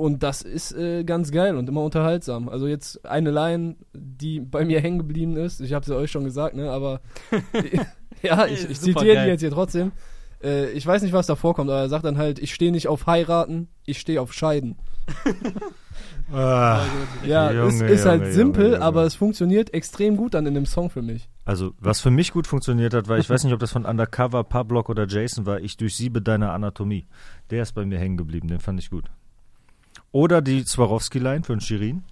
Und 0.00 0.22
das 0.22 0.40
ist 0.40 0.72
äh, 0.72 1.04
ganz 1.04 1.30
geil 1.30 1.56
und 1.56 1.68
immer 1.68 1.82
unterhaltsam. 1.82 2.48
Also 2.48 2.66
jetzt 2.66 3.04
eine 3.04 3.30
Line, 3.30 3.76
die 3.92 4.40
bei 4.40 4.64
mir 4.64 4.80
hängen 4.80 4.98
geblieben 4.98 5.36
ist. 5.36 5.60
Ich 5.60 5.74
habe 5.74 5.84
sie 5.84 5.94
euch 5.94 6.10
schon 6.10 6.24
gesagt, 6.24 6.56
ne? 6.56 6.70
Aber 6.70 7.02
ja, 8.22 8.46
ich, 8.46 8.70
ich 8.70 8.80
zitiere 8.80 9.14
geil. 9.14 9.24
die 9.24 9.30
jetzt 9.32 9.40
hier 9.40 9.50
trotzdem. 9.50 9.92
Äh, 10.42 10.70
ich 10.70 10.86
weiß 10.86 11.02
nicht, 11.02 11.12
was 11.12 11.26
da 11.26 11.36
vorkommt, 11.36 11.68
aber 11.68 11.80
er 11.80 11.88
sagt 11.90 12.06
dann 12.06 12.16
halt: 12.16 12.38
Ich 12.38 12.54
stehe 12.54 12.72
nicht 12.72 12.88
auf 12.88 13.06
heiraten, 13.06 13.68
ich 13.84 14.00
stehe 14.00 14.20
auf 14.22 14.32
scheiden. 14.32 14.76
Ah, 16.32 16.84
Ja, 17.26 17.50
Junge, 17.50 17.66
es 17.66 17.80
ist 17.80 18.06
halt 18.06 18.22
Junge, 18.22 18.32
simpel, 18.32 18.62
Junge, 18.62 18.74
Junge. 18.74 18.84
aber 18.84 19.04
es 19.04 19.16
funktioniert 19.16 19.74
extrem 19.74 20.16
gut 20.16 20.34
dann 20.34 20.46
in 20.46 20.54
dem 20.54 20.64
Song 20.64 20.88
für 20.88 21.02
mich. 21.02 21.28
Also, 21.44 21.72
was 21.80 22.00
für 22.00 22.12
mich 22.12 22.32
gut 22.32 22.46
funktioniert 22.46 22.94
hat, 22.94 23.08
war, 23.08 23.18
ich 23.18 23.28
weiß 23.28 23.42
nicht, 23.42 23.52
ob 23.52 23.58
das 23.58 23.72
von 23.72 23.84
Undercover, 23.84 24.44
Pablock 24.44 24.88
oder 24.88 25.08
Jason 25.08 25.44
war, 25.44 25.60
ich 25.60 25.76
durchsiebe 25.76 26.22
deine 26.22 26.52
Anatomie. 26.52 27.06
Der 27.50 27.62
ist 27.62 27.72
bei 27.72 27.84
mir 27.84 27.98
hängen 27.98 28.16
geblieben, 28.16 28.46
den 28.46 28.60
fand 28.60 28.78
ich 28.78 28.90
gut. 28.90 29.10
Oder 30.12 30.42
die 30.42 30.64
Swarovski-Line 30.64 31.44
von 31.44 31.60
Shirin. 31.60 32.02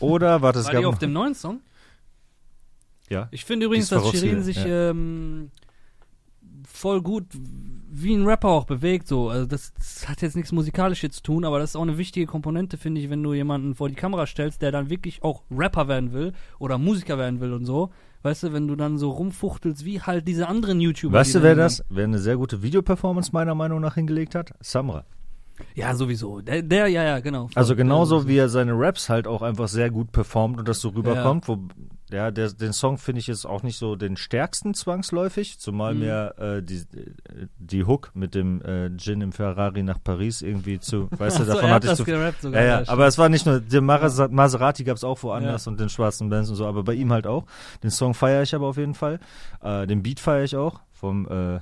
Oder, 0.00 0.42
warte, 0.42 0.60
es 0.60 0.66
War 0.66 0.76
die 0.76 0.86
auf 0.86 0.98
dem 0.98 1.12
neuen 1.12 1.34
Song? 1.34 1.60
Ja. 3.08 3.28
Ich 3.30 3.44
finde 3.44 3.66
übrigens, 3.66 3.88
dass 3.88 4.10
Shirin 4.10 4.42
sich 4.42 4.56
ja. 4.56 4.90
ähm, 4.90 5.50
voll 6.66 7.00
gut 7.00 7.24
wie 7.90 8.14
ein 8.14 8.26
Rapper 8.26 8.48
auch 8.48 8.64
bewegt. 8.64 9.08
So. 9.08 9.30
Also 9.30 9.46
das, 9.46 9.72
das 9.74 10.08
hat 10.08 10.22
jetzt 10.22 10.36
nichts 10.36 10.52
musikalisches 10.52 11.16
zu 11.16 11.22
tun, 11.22 11.44
aber 11.44 11.58
das 11.58 11.70
ist 11.70 11.76
auch 11.76 11.82
eine 11.82 11.98
wichtige 11.98 12.26
Komponente, 12.26 12.76
finde 12.76 13.00
ich, 13.00 13.10
wenn 13.10 13.22
du 13.22 13.32
jemanden 13.32 13.74
vor 13.74 13.88
die 13.88 13.94
Kamera 13.94 14.26
stellst, 14.26 14.62
der 14.62 14.72
dann 14.72 14.90
wirklich 14.90 15.22
auch 15.22 15.42
Rapper 15.50 15.88
werden 15.88 16.12
will 16.12 16.32
oder 16.58 16.78
Musiker 16.78 17.18
werden 17.18 17.40
will 17.40 17.52
und 17.52 17.64
so. 17.64 17.90
Weißt 18.22 18.42
du, 18.42 18.52
wenn 18.52 18.66
du 18.66 18.74
dann 18.74 18.98
so 18.98 19.10
rumfuchtelst, 19.10 19.84
wie 19.84 20.00
halt 20.00 20.26
diese 20.26 20.48
anderen 20.48 20.80
YouTuber. 20.80 21.18
Weißt 21.18 21.36
du, 21.36 21.42
wer 21.42 21.54
das, 21.54 21.84
wer 21.88 22.04
eine 22.04 22.18
sehr 22.18 22.36
gute 22.36 22.62
Videoperformance 22.62 23.30
meiner 23.32 23.54
Meinung 23.54 23.80
nach 23.80 23.94
hingelegt 23.94 24.34
hat? 24.34 24.52
Samra. 24.60 25.04
Ja, 25.74 25.94
sowieso. 25.94 26.40
Der, 26.40 26.62
der 26.62 26.88
ja, 26.88 27.02
ja, 27.04 27.20
genau. 27.20 27.48
Also 27.54 27.74
genauso 27.76 28.20
Der- 28.20 28.28
wie 28.28 28.36
er 28.38 28.48
seine 28.48 28.72
Raps 28.74 29.08
halt 29.08 29.26
auch 29.26 29.42
einfach 29.42 29.68
sehr 29.68 29.90
gut 29.90 30.12
performt 30.12 30.58
und 30.58 30.68
das 30.68 30.80
so 30.80 30.88
rüberkommt, 30.90 31.46
wo 31.48 31.58
ja, 32.10 32.30
der, 32.30 32.50
den 32.50 32.72
Song 32.72 32.96
finde 32.96 33.18
ich 33.20 33.26
jetzt 33.26 33.44
auch 33.46 33.62
nicht 33.62 33.76
so 33.76 33.94
den 33.94 34.16
stärksten 34.16 34.72
zwangsläufig, 34.72 35.58
zumal 35.58 35.92
Mhm. 35.94 36.00
mir 36.00 36.34
äh, 36.38 36.62
die, 36.62 36.82
die 37.58 37.84
Hook 37.84 38.10
mit 38.14 38.34
dem 38.34 38.62
äh, 38.62 38.90
Gin 38.96 39.20
im 39.20 39.32
Ferrari 39.32 39.82
nach 39.82 40.02
Paris 40.02 40.40
irgendwie 40.40 40.80
zu, 40.80 41.08
weißt 41.18 41.40
du, 41.40 41.44
so, 41.44 41.52
davon 41.52 41.64
hat 41.68 41.74
hatte 41.76 41.86
ich 41.86 41.90
das 41.90 41.98
zu 41.98 42.04
gerappt 42.04 42.40
sogar. 42.42 42.62
ja, 42.62 42.80
ja, 42.80 42.88
aber 42.88 43.06
es 43.06 43.18
war 43.18 43.28
nicht 43.28 43.44
nur, 43.44 43.60
den 43.60 43.84
Maras- 43.84 44.30
Maserati 44.30 44.84
gab 44.84 44.96
es 44.96 45.04
auch 45.04 45.22
woanders 45.22 45.66
und 45.66 45.78
den 45.78 45.90
schwarzen 45.90 46.30
Benz 46.30 46.48
und 46.48 46.56
so, 46.56 46.66
aber 46.66 46.82
bei 46.82 46.94
ihm 46.94 47.12
halt 47.12 47.26
auch. 47.26 47.44
Den 47.82 47.90
Song 47.90 48.14
feiere 48.14 48.42
ich 48.42 48.54
aber 48.54 48.66
auf 48.68 48.78
jeden 48.78 48.94
Fall. 48.94 49.20
Äh, 49.62 49.86
den 49.86 50.02
Beat 50.02 50.18
feiere 50.20 50.44
ich 50.44 50.56
auch 50.56 50.80
vom 50.92 51.26
äh, 51.28 51.60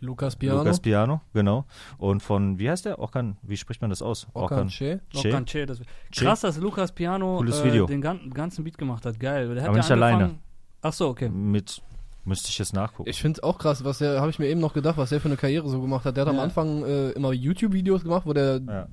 Lukas 0.00 0.36
Piano. 0.36 0.58
Lukas 0.58 0.80
Piano, 0.80 1.20
genau. 1.32 1.64
Und 1.98 2.22
von, 2.22 2.58
wie 2.58 2.68
heißt 2.70 2.84
der? 2.84 2.98
Orkan, 2.98 3.36
wie 3.42 3.56
spricht 3.56 3.80
man 3.80 3.90
das 3.90 4.02
aus? 4.02 4.26
Okan 4.34 4.68
Che. 4.68 5.00
Che? 5.10 5.28
Okan 5.28 5.44
Che, 5.46 5.66
das? 5.66 5.80
Krass, 6.14 6.40
dass 6.42 6.58
Lukas 6.58 6.92
Piano 6.92 7.42
äh, 7.42 7.64
Video. 7.64 7.86
den 7.86 8.00
gan 8.00 8.30
ganzen 8.30 8.64
Beat 8.64 8.78
gemacht 8.78 9.06
hat. 9.06 9.18
Geil. 9.18 9.54
Der 9.54 9.62
hat 9.62 9.68
Aber 9.68 9.78
ja 9.78 9.82
nicht 9.82 9.90
alleine. 9.90 10.34
Ach 10.82 10.92
so, 10.92 11.08
okay. 11.08 11.28
Mit, 11.28 11.82
müsste 12.24 12.48
ich 12.50 12.58
jetzt 12.58 12.74
nachgucken. 12.74 13.08
Ich 13.08 13.20
finde 13.20 13.42
auch 13.42 13.58
krass, 13.58 13.84
was 13.84 13.98
der, 13.98 14.20
habe 14.20 14.30
ich 14.30 14.38
mir 14.38 14.46
eben 14.46 14.60
noch 14.60 14.74
gedacht, 14.74 14.96
was 14.98 15.08
der 15.10 15.20
für 15.20 15.28
eine 15.28 15.36
Karriere 15.36 15.68
so 15.68 15.80
gemacht 15.80 16.04
hat. 16.04 16.16
Der 16.16 16.22
hat 16.22 16.28
am 16.30 16.36
Ja. 16.36 16.42
Anfang 16.42 16.84
äh, 16.84 17.10
immer 17.10 17.32
YouTube-Videos 17.32 18.02
gemacht, 18.02 18.26
wo 18.26 18.32
der 18.32 18.60
Ja. 18.66 18.86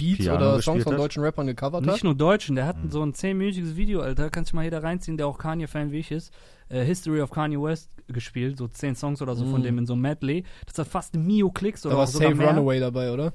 Beats 0.00 0.18
Piano 0.18 0.36
oder 0.54 0.62
Songs 0.62 0.84
von 0.84 0.92
hat. 0.94 1.00
deutschen 1.00 1.22
Rappern 1.22 1.46
gecovert 1.46 1.84
hat. 1.86 1.92
Nicht 1.92 2.04
nur 2.04 2.14
Deutschen, 2.14 2.56
der 2.56 2.66
hat 2.66 2.82
Mhm. 2.82 2.90
so 2.90 3.02
ein 3.02 3.12
10-minütiges 3.14 3.76
Video, 3.76 4.00
Alter. 4.00 4.30
Kannst 4.30 4.52
du 4.52 4.56
mal 4.56 4.64
jeder 4.64 4.82
reinziehen, 4.82 5.16
der 5.16 5.26
auch 5.26 5.38
Kanye-Fan 5.38 5.92
wie 5.92 5.98
ich 5.98 6.10
ist. 6.10 6.32
Äh, 6.68 6.84
History 6.84 7.20
of 7.20 7.30
Kanye 7.30 7.60
West 7.60 7.90
gespielt, 8.08 8.58
so 8.58 8.66
10 8.68 8.94
Songs 8.96 9.22
oder 9.22 9.34
so 9.36 9.44
von 9.46 9.60
Mhm. 9.60 9.64
dem 9.64 9.78
in 9.78 9.86
so 9.86 9.92
einem 9.94 10.02
Medley. 10.02 10.44
Das 10.66 10.78
hat 10.78 10.88
fast 10.88 11.14
Mio 11.16 11.50
Klicks 11.50 11.84
oder 11.86 11.94
Da 11.94 11.98
war 12.00 12.06
Safe 12.06 12.34
mehr. 12.34 12.48
Runaway 12.50 12.80
dabei, 12.80 13.12
oder? 13.12 13.32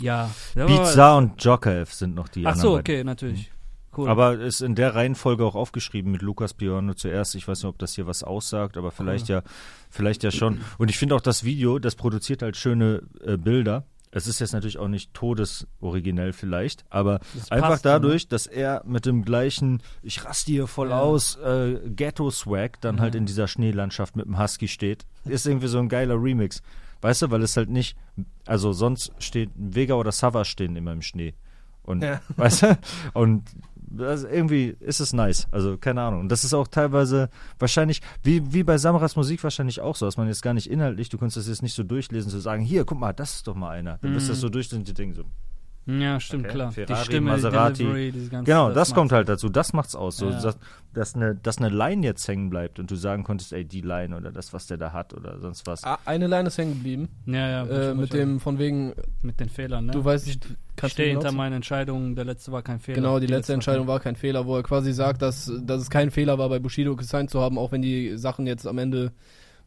Ja. 0.00 0.30
Sa 0.54 1.16
und 1.18 1.42
Joker 1.42 1.84
sind 1.86 2.14
noch 2.14 2.28
die 2.28 2.46
Ach 2.46 2.56
so, 2.56 2.76
okay, 2.76 3.04
natürlich. 3.04 3.50
Cool. 3.96 4.08
Aber 4.08 4.40
ist 4.40 4.60
in 4.60 4.74
der 4.74 4.96
Reihenfolge 4.96 5.44
auch 5.44 5.54
aufgeschrieben 5.54 6.10
mit 6.10 6.20
Lukas 6.20 6.52
Piano 6.52 6.94
zuerst. 6.94 7.36
Ich 7.36 7.46
weiß 7.46 7.58
nicht, 7.62 7.68
ob 7.68 7.78
das 7.78 7.94
hier 7.94 8.08
was 8.08 8.24
aussagt, 8.24 8.76
aber 8.76 8.90
vielleicht 8.90 9.28
ja, 9.28 9.42
vielleicht 9.88 10.24
ja 10.24 10.32
schon. 10.32 10.60
Und 10.78 10.90
ich 10.90 10.98
finde 10.98 11.14
auch 11.14 11.20
das 11.20 11.44
Video, 11.44 11.78
das 11.78 11.94
produziert 11.94 12.42
halt 12.42 12.56
schöne 12.56 13.02
äh, 13.24 13.36
Bilder. 13.36 13.84
Es 14.16 14.28
ist 14.28 14.38
jetzt 14.38 14.52
natürlich 14.52 14.78
auch 14.78 14.86
nicht 14.88 15.12
todesoriginell 15.12 16.32
vielleicht, 16.32 16.84
aber 16.88 17.18
Das 17.34 17.50
einfach 17.50 17.70
ne? 17.70 17.80
dadurch, 17.82 18.28
dass 18.28 18.46
er 18.46 18.82
mit 18.86 19.06
dem 19.06 19.24
gleichen, 19.24 19.82
ich 20.02 20.24
raste 20.24 20.52
hier 20.52 20.66
voll 20.68 20.90
Ja. 20.90 21.00
aus, 21.00 21.36
äh, 21.36 21.80
Ghetto-Swag 21.84 22.80
dann 22.80 23.00
halt 23.00 23.14
Ja. 23.14 23.18
in 23.18 23.26
dieser 23.26 23.48
Schneelandschaft 23.48 24.14
mit 24.14 24.26
dem 24.26 24.38
Husky 24.38 24.68
steht, 24.68 25.04
ist 25.24 25.46
irgendwie 25.46 25.66
so 25.66 25.78
ein 25.78 25.88
geiler 25.88 26.14
Remix. 26.14 26.62
Weißt 27.00 27.22
du, 27.22 27.30
weil 27.32 27.42
es 27.42 27.56
halt 27.56 27.68
nicht, 27.70 27.96
also 28.46 28.72
sonst 28.72 29.12
steht 29.18 29.50
Vega 29.56 29.94
oder 29.94 30.12
Savas 30.12 30.46
stehen 30.48 30.76
immer 30.76 30.92
im 30.92 31.02
Schnee. 31.02 31.34
Und 31.82 32.02
Ja. 32.02 32.20
weißt 32.36 32.62
du? 32.62 32.78
Und 33.14 33.42
also 33.98 34.28
irgendwie 34.28 34.76
ist 34.80 35.00
es 35.00 35.12
nice. 35.12 35.46
Also 35.50 35.76
keine 35.78 36.02
Ahnung. 36.02 36.20
Und 36.20 36.28
das 36.28 36.44
ist 36.44 36.54
auch 36.54 36.68
teilweise 36.68 37.28
wahrscheinlich, 37.58 38.02
wie, 38.22 38.52
wie 38.52 38.62
bei 38.62 38.78
Samras 38.78 39.16
Musik 39.16 39.42
wahrscheinlich 39.42 39.80
auch 39.80 39.96
so, 39.96 40.06
dass 40.06 40.16
man 40.16 40.28
jetzt 40.28 40.42
gar 40.42 40.54
nicht 40.54 40.70
inhaltlich, 40.70 41.08
du 41.08 41.18
kannst 41.18 41.36
das 41.36 41.48
jetzt 41.48 41.62
nicht 41.62 41.74
so 41.74 41.82
durchlesen, 41.82 42.30
zu 42.30 42.40
sagen, 42.40 42.62
hier, 42.62 42.84
guck 42.84 42.98
mal, 42.98 43.12
das 43.12 43.36
ist 43.36 43.46
doch 43.46 43.54
mal 43.54 43.70
einer. 43.70 43.98
Dann 43.98 44.14
bist 44.14 44.28
du 44.28 44.32
das 44.32 44.40
so 44.40 44.48
durch 44.48 44.72
und 44.72 44.86
die 44.86 44.94
denken 44.94 45.14
so, 45.14 45.24
Ja, 45.86 46.18
stimmt, 46.18 46.44
Okay. 46.46 46.54
klar. 46.54 46.72
Ferrari, 46.72 46.94
die 46.98 47.04
Stimme, 47.04 47.30
Maserati. 47.32 47.72
die 47.74 47.82
Delivery, 47.84 48.12
diese 48.12 48.30
ganze, 48.30 48.50
Genau, 48.50 48.68
das, 48.68 48.76
macht's. 48.76 48.94
kommt 48.94 49.12
halt 49.12 49.28
dazu. 49.28 49.48
Das 49.50 49.72
macht's 49.74 49.94
aus. 49.94 50.16
So, 50.16 50.30
Ja. 50.30 50.40
dass, 50.40 50.58
dass, 50.94 51.14
eine, 51.14 51.34
dass 51.34 51.58
eine 51.58 51.68
Line 51.68 52.04
jetzt 52.06 52.26
hängen 52.26 52.48
bleibt 52.48 52.78
und 52.78 52.90
du 52.90 52.96
sagen 52.96 53.22
konntest, 53.22 53.52
ey, 53.52 53.64
die 53.66 53.82
Line 53.82 54.16
oder 54.16 54.32
das, 54.32 54.52
was 54.54 54.66
der 54.66 54.78
da 54.78 54.92
hat 54.92 55.12
oder 55.12 55.38
sonst 55.40 55.66
was. 55.66 55.84
Ah, 55.84 55.98
Eine 56.06 56.26
Line 56.26 56.46
ist 56.48 56.56
hängen 56.56 56.72
geblieben. 56.74 57.08
Ja, 57.26 57.48
ja. 57.64 57.90
Äh, 57.90 57.94
mit 57.94 58.12
dem, 58.14 58.40
von 58.40 58.58
wegen, 58.58 58.94
mit 59.22 59.40
den 59.40 59.48
Fehlern, 59.50 59.86
ne? 59.86 59.92
du 59.92 60.04
weißt 60.04 60.26
nicht, 60.26 60.44
ich 60.46 60.56
kannst 60.76 60.94
stehe 60.94 61.12
du 61.12 61.20
hinter 61.20 61.32
meinen 61.32 61.52
Entscheidungen, 61.54 62.16
der 62.16 62.24
letzte 62.24 62.50
war 62.50 62.62
kein 62.62 62.80
Fehler. 62.80 62.96
Genau, 62.96 63.18
die 63.20 63.26
letzte 63.26 63.50
war 63.52 63.54
Entscheidung 63.54 63.86
war 63.86 64.00
kein 64.00 64.16
Fehler, 64.16 64.46
wo 64.46 64.56
er 64.56 64.62
quasi 64.62 64.92
sagt, 64.92 65.20
dass, 65.22 65.52
dass 65.64 65.82
es 65.82 65.90
kein 65.90 66.10
Fehler 66.10 66.38
war, 66.38 66.48
bei 66.48 66.58
Bushido 66.60 66.96
gesigned 66.96 67.28
zu 67.30 67.40
haben, 67.40 67.58
auch 67.58 67.72
wenn 67.72 67.82
die 67.82 68.16
Sachen 68.16 68.46
jetzt 68.46 68.66
am 68.66 68.78
Ende 68.78 69.12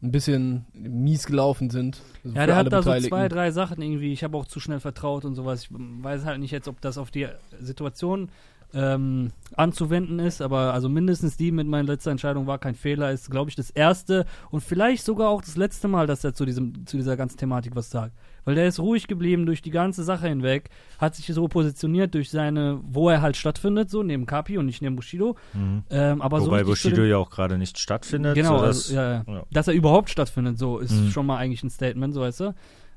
ein 0.02 0.12
bisschen 0.12 0.66
mies 0.72 1.26
gelaufen 1.26 1.70
sind. 1.70 2.00
Also 2.24 2.36
Ja, 2.36 2.46
der 2.46 2.56
hat 2.56 2.72
da 2.72 2.82
so 2.82 2.94
zwei, 3.00 3.28
drei 3.28 3.50
Sachen 3.50 3.82
irgendwie. 3.82 4.12
Ich 4.12 4.22
habe 4.22 4.36
auch 4.36 4.46
zu 4.46 4.60
schnell 4.60 4.80
vertraut 4.80 5.24
und 5.24 5.34
sowas. 5.34 5.64
Ich 5.64 5.70
weiß 5.70 6.24
halt 6.24 6.40
nicht 6.40 6.52
jetzt, 6.52 6.68
ob 6.68 6.80
das 6.80 6.98
auf 6.98 7.10
die 7.10 7.26
Situation 7.60 8.30
ähm, 8.74 9.32
anzuwenden 9.56 10.18
ist, 10.18 10.42
aber 10.42 10.72
also 10.74 10.88
mindestens 10.88 11.36
die 11.36 11.50
mit 11.50 11.66
meiner 11.66 11.88
letzten 11.88 12.10
Entscheidung 12.10 12.46
war 12.46 12.58
kein 12.58 12.74
Fehler, 12.74 13.10
ist, 13.10 13.30
glaube 13.30 13.50
ich, 13.50 13.56
das 13.56 13.70
erste 13.70 14.26
und 14.50 14.62
vielleicht 14.62 15.04
sogar 15.04 15.30
auch 15.30 15.40
das 15.40 15.56
letzte 15.56 15.88
Mal, 15.88 16.06
dass 16.06 16.22
er 16.22 16.34
zu, 16.34 16.44
diesem, 16.44 16.86
zu 16.86 16.96
dieser 16.96 17.16
ganzen 17.16 17.38
Thematik 17.38 17.74
was 17.74 17.90
sagt. 17.90 18.12
Weil 18.48 18.54
der 18.54 18.66
ist 18.66 18.80
ruhig 18.80 19.08
geblieben 19.08 19.44
durch 19.44 19.60
die 19.60 19.70
ganze 19.70 20.02
Sache 20.04 20.26
hinweg, 20.26 20.70
hat 20.98 21.14
sich 21.14 21.26
so 21.26 21.48
positioniert 21.48 22.14
durch 22.14 22.30
seine, 22.30 22.80
wo 22.82 23.10
er 23.10 23.20
halt 23.20 23.36
stattfindet, 23.36 23.90
so 23.90 24.02
neben 24.02 24.24
Kapi 24.24 24.56
und 24.56 24.64
nicht 24.64 24.80
neben 24.80 24.96
Bushido. 24.96 25.36
Mhm. 25.52 25.82
Ähm, 25.90 26.22
aber 26.22 26.40
so 26.40 26.46
Wobei 26.46 26.60
zu 26.62 26.68
Bushido 26.68 27.02
ja 27.02 27.18
auch 27.18 27.28
gerade 27.28 27.58
nicht 27.58 27.78
stattfindet. 27.78 28.34
Genau, 28.36 28.56
sodass, 28.56 28.88
also, 28.88 28.94
ja, 28.94 29.12
ja. 29.12 29.24
ja. 29.26 29.42
Dass 29.50 29.68
er 29.68 29.74
überhaupt 29.74 30.08
stattfindet, 30.08 30.58
so 30.58 30.78
ist 30.78 30.92
Mhm. 30.92 31.10
schon 31.10 31.26
mal 31.26 31.36
eigentlich 31.36 31.62
ein 31.62 31.68
Statement, 31.68 32.14
so 32.14 32.22
weißt 32.22 32.40
du. 32.40 32.54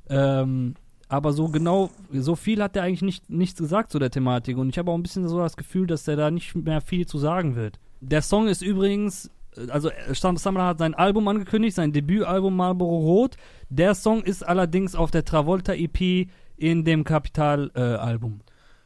Ähm, 0.09 0.75
aber 1.09 1.33
so 1.33 1.49
genau, 1.49 1.89
so 2.13 2.37
viel 2.37 2.63
hat 2.63 2.77
er 2.77 2.83
eigentlich 2.83 3.01
nicht, 3.01 3.29
nichts 3.29 3.59
gesagt 3.59 3.91
zu 3.91 3.99
der 3.99 4.09
Thematik. 4.09 4.55
Und 4.57 4.69
ich 4.69 4.77
habe 4.77 4.89
auch 4.89 4.95
ein 4.95 5.03
bisschen 5.03 5.27
so 5.27 5.37
das 5.39 5.57
Gefühl, 5.57 5.85
dass 5.85 6.07
er 6.07 6.15
da 6.15 6.31
nicht 6.31 6.55
mehr 6.55 6.79
viel 6.79 7.05
zu 7.05 7.17
sagen 7.17 7.57
wird. 7.57 7.77
Der 7.99 8.21
Song 8.21 8.47
ist 8.47 8.61
übrigens, 8.61 9.29
also 9.69 9.89
äh, 9.89 10.13
Sam 10.13 10.37
Samra 10.37 10.67
hat 10.67 10.79
sein 10.79 10.93
Album 10.93 11.27
angekündigt, 11.27 11.75
sein 11.75 11.91
Debütalbum 11.91 12.55
Marlboro 12.55 12.99
Rot. 12.99 13.35
Der 13.69 13.95
Song 13.95 14.23
ist 14.23 14.43
allerdings 14.43 14.95
auf 14.95 15.11
der 15.11 15.25
Travolta 15.25 15.73
EP 15.73 16.27
in 16.57 16.85
dem 16.85 17.03
Kapital-Album. 17.03 18.41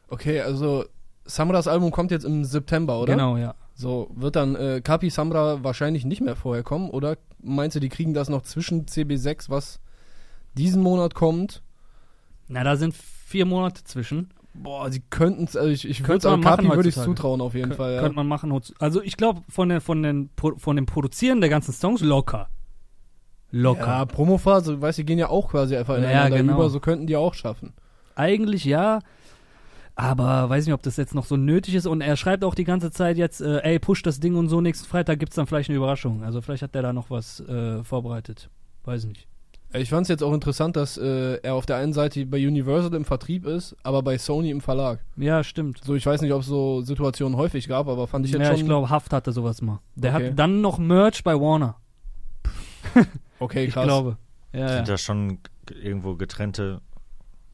Okay, 0.08 0.42
also 0.42 0.86
Samras 1.26 1.68
Album 1.68 1.92
kommt 1.92 2.12
jetzt 2.12 2.26
im 2.26 2.46
September, 2.46 3.02
oder? 3.02 3.14
Genau, 3.14 3.38
ja. 3.38 3.56
So, 3.74 4.10
wird 4.16 4.38
dann 4.38 4.56
äh, 4.56 4.82
Kapi 4.82 5.10
Samra 5.10 5.64
wahrscheinlich 5.64 6.06
nicht 6.06 6.22
mehr 6.22 6.36
vorher 6.36 6.64
kommen, 6.64 6.90
oder 6.90 7.18
meinst 7.40 7.76
du, 7.76 7.80
die 7.80 7.90
kriegen 7.90 8.14
das 8.14 8.30
noch 8.30 8.44
zwischen 8.44 8.86
CB6, 8.86 9.50
was 9.50 9.80
diesen 10.54 10.82
Monat 10.82 11.14
kommt? 11.14 11.62
Na, 12.48 12.64
da 12.64 12.78
sind 12.78 12.94
vier 12.94 13.46
Monate 13.46 13.84
zwischen. 13.84 14.30
Boah, 14.58 14.90
sie 14.92 15.02
könnten 15.10 15.44
es, 15.44 15.56
also 15.56 15.70
ich, 15.70 15.88
ich 15.88 16.02
Könnte 16.04 16.24
würde 16.30 16.38
man 16.38 16.42
Kapi 16.52 16.64
machen 16.68 16.78
würde 16.78 16.90
ich 16.90 16.96
zutrauen 16.96 17.42
auf 17.42 17.54
jeden 17.54 17.72
Kön- 17.72 17.76
Fall, 17.76 17.94
ja. 17.96 18.00
Könnte 18.02 18.16
man 18.16 18.28
machen. 18.28 18.58
Also 18.80 19.02
ich 19.02 19.18
glaube, 19.18 19.42
von, 19.50 19.70
den, 19.70 19.82
von, 19.82 20.02
den, 20.02 20.30
von 20.58 20.76
dem 20.76 20.86
Produzieren 20.86 21.42
der 21.42 21.50
ganzen 21.50 21.74
Songs 21.74 22.02
locker. 22.02 22.48
Locker. 23.52 23.86
Ja, 23.88 24.06
Promophase, 24.06 24.82
weißt 24.82 24.98
du, 24.98 25.02
die 25.04 25.06
gehen 25.06 25.20
ja 25.20 25.30
auch 25.30 25.50
quasi 25.50 25.76
einfach 25.78 25.96
Ja, 25.96 26.04
ineinander 26.04 26.38
genau. 26.38 26.54
über, 26.56 26.70
so 26.70 26.80
könnten 26.80 27.06
die 27.08 27.16
auch 27.16 27.34
schaffen. 27.34 27.74
Eigentlich 28.16 28.66
ja. 28.66 29.00
Aber 29.98 30.50
weiß 30.50 30.66
nicht, 30.66 30.74
ob 30.74 30.82
das 30.84 30.98
jetzt 30.98 31.16
noch 31.16 31.26
so 31.26 31.38
nötig 31.38 31.76
ist. 31.76 31.86
Und 31.86 32.02
er 32.02 32.18
schreibt 32.18 32.44
auch 32.44 32.56
die 32.56 32.66
ganze 32.66 32.92
Zeit 32.92 33.18
jetzt, 33.18 33.40
äh, 33.42 33.60
ey, 33.60 33.80
push 33.80 34.02
das 34.04 34.20
Ding 34.20 34.36
und 34.36 34.50
so, 34.50 34.60
nächsten 34.60 34.88
Freitag 34.88 35.20
gibt's 35.20 35.36
dann 35.36 35.48
vielleicht 35.48 35.70
eine 35.70 35.78
Überraschung. 35.78 36.24
Also 36.24 36.42
vielleicht 36.42 36.64
hat 36.64 36.76
der 36.76 36.82
da 36.82 36.92
noch 36.92 37.10
was 37.10 37.40
äh, 37.42 37.84
vorbereitet. 37.84 38.50
Weiß 38.84 39.06
nicht. 39.06 39.28
Ich 39.78 39.90
fand 39.90 40.04
es 40.04 40.10
jetzt 40.10 40.24
auch 40.24 40.34
interessant, 40.34 40.76
dass 40.76 40.98
äh, 40.98 41.36
er 41.44 41.56
auf 41.56 41.66
der 41.66 41.78
einen 41.78 41.94
Seite 41.94 42.26
bei 42.26 42.38
Universal 42.46 42.94
im 42.94 43.06
Vertrieb 43.06 43.46
ist, 43.46 43.76
aber 43.84 44.02
bei 44.04 44.18
Sony 44.18 44.50
im 44.52 44.62
Verlag. 44.62 45.00
Ja, 45.18 45.44
stimmt. 45.44 45.82
So, 45.84 45.96
ich 45.96 46.06
weiß 46.06 46.22
nicht, 46.22 46.32
ob 46.34 46.42
es 46.42 46.48
so 46.48 46.82
Situationen 46.82 47.38
häufig 47.38 47.68
gab, 47.68 47.88
aber 47.88 48.08
fand 48.08 48.26
ich 48.26 48.32
jetzt 48.32 48.42
ja, 48.42 48.48
schon. 48.52 48.56
ich 48.58 48.66
glaube, 48.66 48.90
Haft 48.90 49.12
hatte 49.14 49.32
sowas 49.32 49.62
mal. 49.62 49.80
Der 49.96 50.14
Okay. 50.16 50.30
hat 50.30 50.40
dann 50.40 50.62
noch 50.62 50.78
Merch 50.78 51.24
bei 51.24 51.34
Warner. 51.36 51.76
okay, 53.40 53.66
Ich 53.66 53.74
krass. 53.74 53.86
glaube. 53.86 54.18
Ja, 54.54 54.68
Sind 54.70 54.88
ja. 54.88 54.94
da 54.94 54.98
schon 54.98 55.40
irgendwo 55.82 56.16
getrennte, 56.16 56.82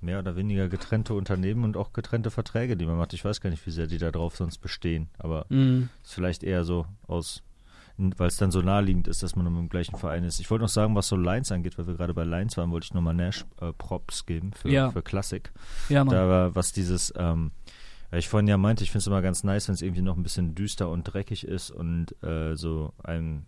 mehr 0.02 0.20
oder 0.20 0.36
weniger 0.36 0.68
getrennte 0.68 1.14
Unternehmen 1.14 1.64
und 1.64 1.78
auch 1.78 1.94
getrennte 1.94 2.30
Verträge, 2.32 2.78
die 2.78 2.86
man 2.86 2.98
macht. 2.98 3.14
Ich 3.14 3.26
weiß 3.26 3.42
gar 3.42 3.50
nicht, 3.50 3.66
wie 3.66 3.72
sehr 3.72 3.88
die 3.88 3.98
da 3.98 4.12
drauf 4.12 4.36
sonst 4.36 4.60
bestehen, 4.60 5.10
aber 5.18 5.46
Mhm. 5.50 5.90
ist 6.04 6.14
vielleicht 6.14 6.44
eher 6.44 6.64
so 6.64 6.86
aus, 7.08 7.42
weil 8.18 8.28
es 8.28 8.38
dann 8.38 8.52
so 8.52 8.62
naheliegend 8.62 9.08
ist, 9.08 9.24
dass 9.24 9.36
man 9.36 9.46
im 9.48 9.70
gleichen 9.70 9.96
Verein 9.98 10.24
ist. 10.24 10.40
Ich 10.40 10.50
wollte 10.50 10.64
noch 10.64 10.70
sagen, 10.70 10.96
was 10.96 11.08
so 11.08 11.16
Lines 11.16 11.52
angeht, 11.52 11.78
weil 11.78 11.88
wir 11.88 11.96
gerade 11.96 12.14
bei 12.14 12.24
Lines 12.24 12.58
waren, 12.58 12.72
wollte 12.72 12.86
ich 12.86 12.94
nochmal 12.94 13.14
Nash 13.14 13.46
äh, 13.60 13.72
Props 13.74 14.26
geben 14.26 14.52
für, 14.54 14.70
Ja. 14.70 14.92
für 14.92 15.02
Klassik. 15.02 15.52
ja, 15.90 16.04
Mann. 16.04 16.16
Da 16.16 16.28
war 16.28 16.56
was 16.56 16.72
dieses, 16.74 17.14
ähm, 17.18 17.52
ich 18.12 18.28
vorhin 18.28 18.48
ja 18.48 18.58
meinte, 18.58 18.84
ich 18.84 18.92
finde 18.92 19.00
es 19.04 19.08
immer 19.08 19.22
ganz 19.22 19.44
nice, 19.44 19.68
wenn 19.68 19.76
es 19.76 19.82
irgendwie 19.82 20.02
noch 20.02 20.18
ein 20.18 20.24
bisschen 20.24 20.54
düster 20.56 20.90
und 20.90 21.04
dreckig 21.04 21.46
ist 21.48 21.72
und 21.72 22.08
äh, 22.24 22.56
so 22.56 22.94
ein, 23.04 23.46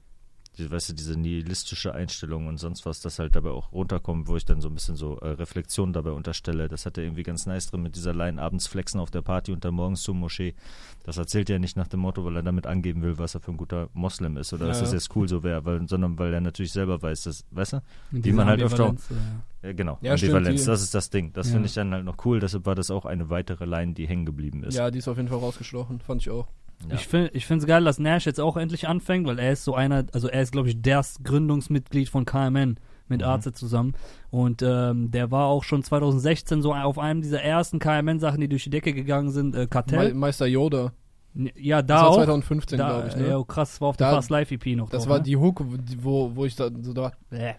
die, 0.58 0.70
weißt 0.70 0.90
du, 0.90 0.94
diese 0.94 1.18
nihilistische 1.20 1.94
Einstellung 1.96 2.48
und 2.48 2.58
sonst 2.58 2.86
was, 2.86 3.02
das 3.02 3.18
halt 3.20 3.36
dabei 3.36 3.50
auch 3.50 3.72
runterkommt, 3.72 4.28
wo 4.28 4.36
ich 4.36 4.46
dann 4.46 4.62
so 4.62 4.68
ein 4.70 4.76
bisschen 4.76 4.96
so 4.96 5.18
äh, 5.18 5.30
Reflexion 5.30 5.94
dabei 5.94 6.12
unterstelle. 6.12 6.68
Das 6.70 6.86
hat 6.86 6.98
er 6.98 7.04
irgendwie 7.04 7.24
ganz 7.24 7.46
nice 7.48 7.68
drin 7.72 7.82
mit 7.82 7.96
dieser 7.96 8.14
Line 8.14 8.42
abends 8.42 8.68
flexen 8.68 9.00
auf 9.00 9.10
der 9.10 9.22
Party 9.24 9.52
und 9.52 9.66
dann 9.66 9.74
morgens 9.74 10.04
zur 10.04 10.14
Moschee. 10.14 10.54
Das 11.04 11.18
erzählt 11.18 11.50
er 11.50 11.58
nicht 11.60 11.76
nach 11.76 11.88
dem 11.88 12.02
Motto, 12.02 12.24
weil 12.24 12.36
er 12.36 12.44
damit 12.44 12.68
angeben 12.68 13.02
will, 13.02 13.18
was 13.18 13.34
er 13.36 13.42
für 13.42 13.52
ein 13.52 13.58
guter 13.58 13.90
Moslem 13.94 14.38
ist 14.38 14.54
oder 14.54 14.68
dass 14.68 14.78
Ja. 14.78 14.84
das 14.84 14.94
jetzt 14.94 15.16
cool 15.16 15.28
so 15.28 15.42
wäre, 15.44 15.66
weil, 15.66 15.88
sondern 15.88 16.20
weil 16.20 16.34
er 16.34 16.42
natürlich 16.42 16.72
selber 16.72 17.02
weiß, 17.02 17.24
dass, 17.24 17.44
weißt 17.52 17.74
du? 17.74 17.82
Wie 18.12 18.32
man 18.32 18.46
halt 18.48 18.62
öfter- 18.62 18.90
Ambivalenz, 18.90 19.10
ja. 19.64 19.72
Genau, 19.74 19.98
Ja, 20.02 20.18
stimmt, 20.18 20.34
Ambivalenz, 20.34 20.62
die- 20.62 20.68
das 20.68 20.82
ist 20.84 20.94
das 20.94 21.10
Ding. 21.10 21.34
Das 21.34 21.48
Ja. 21.48 21.54
finde 21.54 21.68
ich 21.68 21.74
dann 21.74 21.92
halt 21.94 22.06
noch 22.06 22.24
cool, 22.26 22.40
deshalb 22.40 22.66
war 22.66 22.76
das 22.76 22.92
auch 22.92 23.06
eine 23.06 23.30
weitere 23.30 23.66
Line, 23.66 23.94
die 23.94 24.08
hängen 24.08 24.26
geblieben 24.26 24.64
ist. 24.64 24.76
Ja, 24.76 24.92
die 24.92 25.00
ist 25.00 25.08
auf 25.08 25.18
jeden 25.18 25.30
Fall 25.30 25.40
rausgestochen, 25.40 26.00
fand 26.00 26.22
ich 26.22 26.30
auch. 26.30 26.48
Ja. 26.90 26.96
Ich 26.96 27.08
finde 27.08 27.32
ich 27.34 27.50
es 27.50 27.66
geil, 27.66 27.84
dass 27.84 28.00
Nash 28.00 28.26
jetzt 28.26 28.40
auch 28.40 28.58
endlich 28.58 28.88
anfängt, 28.88 29.26
weil 29.28 29.40
er 29.40 29.52
ist 29.54 29.64
so 29.64 29.76
einer, 29.76 30.06
also 30.14 30.28
er 30.28 30.42
ist, 30.42 30.52
glaube 30.52 30.70
ich, 30.70 30.82
das 30.82 31.20
Gründungsmitglied 31.24 32.10
von 32.10 32.26
KMN 32.26 32.78
mit 33.08 33.22
Mhm. 33.22 33.28
Arze 33.28 33.52
zusammen. 33.54 33.94
Und 34.32 34.62
ähm, 34.62 35.12
der 35.12 35.30
war 35.32 35.46
auch 35.48 35.64
schon 35.64 35.84
2016 35.84 36.62
so 36.62 36.74
auf 36.74 36.98
einem 36.98 37.22
dieser 37.22 37.42
ersten 37.42 37.80
KMN-Sachen, 37.80 38.40
die 38.42 38.48
durch 38.48 38.64
die 38.64 38.70
Decke 38.70 38.94
gegangen 38.94 39.30
sind, 39.32 39.56
äh, 39.56 39.60
Me 39.60 39.68
Kartell. 39.68 40.14
Meister 40.14 40.46
Yoda. 40.48 40.94
ja, 41.56 41.82
Das 41.82 41.88
da 41.88 42.02
war 42.04 42.10
auch. 42.12 42.16
2015, 42.16 42.78
da, 42.78 42.90
glaube 42.90 43.08
ich, 43.10 43.16
ne? 43.16 43.28
Ja, 43.30 43.44
krass, 43.44 43.72
das 43.72 43.82
war 43.82 43.88
auf 43.90 43.98
der 43.98 44.08
Da- 44.10 44.16
Fast 44.16 44.30
Live 44.30 44.52
EP 44.52 44.76
noch 44.76 44.90
das 44.90 45.04
drauf, 45.04 45.10
war 45.10 45.18
ne? 45.18 45.24
die 45.24 45.36
Hook, 45.38 45.64
wo, 46.02 46.32
wo 46.36 46.46
ich 46.46 46.56
da, 46.56 46.70
so 46.82 46.94
da 46.94 47.12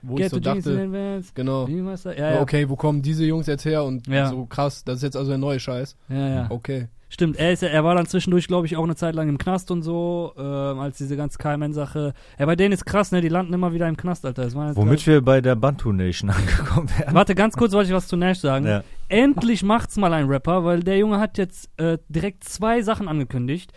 wo 0.03 0.15
ich 0.15 0.23
Get 0.23 0.31
so 0.31 0.37
the 0.37 0.43
Jeans 0.43 0.65
dachte- 0.65 1.23
genau. 1.35 1.67
Ja, 1.69 2.35
ja. 2.35 2.41
Okay, 2.41 2.69
wo 2.69 2.77
kommen 2.77 3.03
diese 3.03 3.25
Jungs 3.25 3.47
jetzt 3.49 3.65
her? 3.65 3.85
Und 3.85 4.07
Ja. 4.07 4.29
so 4.31 4.47
krass, 4.47 4.85
das 4.85 4.97
ist 4.99 5.03
jetzt 5.03 5.17
also 5.17 5.29
der 5.31 5.39
neue 5.39 5.59
Scheiß. 5.61 5.97
ja, 6.09 6.29
ja. 6.29 6.47
Okay. 6.51 6.89
Stimmt, 7.15 7.37
er, 7.37 7.53
ist, 7.53 7.63
er 7.63 7.85
war 7.85 7.95
dann 7.95 8.07
zwischendurch, 8.07 8.49
glaube 8.49 8.67
ich, 8.67 8.77
auch 8.77 8.83
eine 8.83 8.97
Zeit 8.97 9.15
lang 9.15 9.29
im 9.29 9.39
Knast 9.39 9.71
und 9.71 9.83
so, 9.83 10.33
ähm, 10.37 10.81
als 10.81 10.99
diese 10.99 11.17
ganze 11.17 11.39
KMN-Sache. 11.39 12.13
Ja, 12.41 12.45
bei 12.45 12.57
denen 12.57 12.73
ist 12.73 12.87
krass, 12.87 13.13
ne? 13.13 13.21
Die 13.21 13.29
landen 13.29 13.53
immer 13.53 13.73
wieder 13.73 13.89
im 13.89 13.97
Knast, 13.97 14.27
Alter. 14.27 14.53
Womit 14.53 15.07
wir 15.07 15.23
bei 15.23 15.41
der 15.41 15.55
Bantu 15.55 15.93
Nation 15.93 16.31
angekommen 16.37 16.91
wären. 16.99 17.15
Warte, 17.15 17.37
ganz 17.37 17.57
kurz 17.57 17.73
wollte 17.73 17.91
ich 17.91 17.95
was 17.95 18.09
zu 18.09 18.17
Nash 18.17 18.41
sagen. 18.41 18.67
Ja. 18.67 18.83
Endlich 19.09 19.63
macht's 19.63 19.97
mal 19.97 20.13
ein 20.13 20.27
Rapper, 20.27 20.65
weil 20.65 20.81
der 20.83 20.99
Junge 20.99 21.21
hat 21.21 21.39
jetzt 21.39 21.71
äh, 21.77 21.99
direkt 22.09 22.43
zwei 22.43 22.83
Sachen 22.83 23.07
angekündigt. 23.07 23.73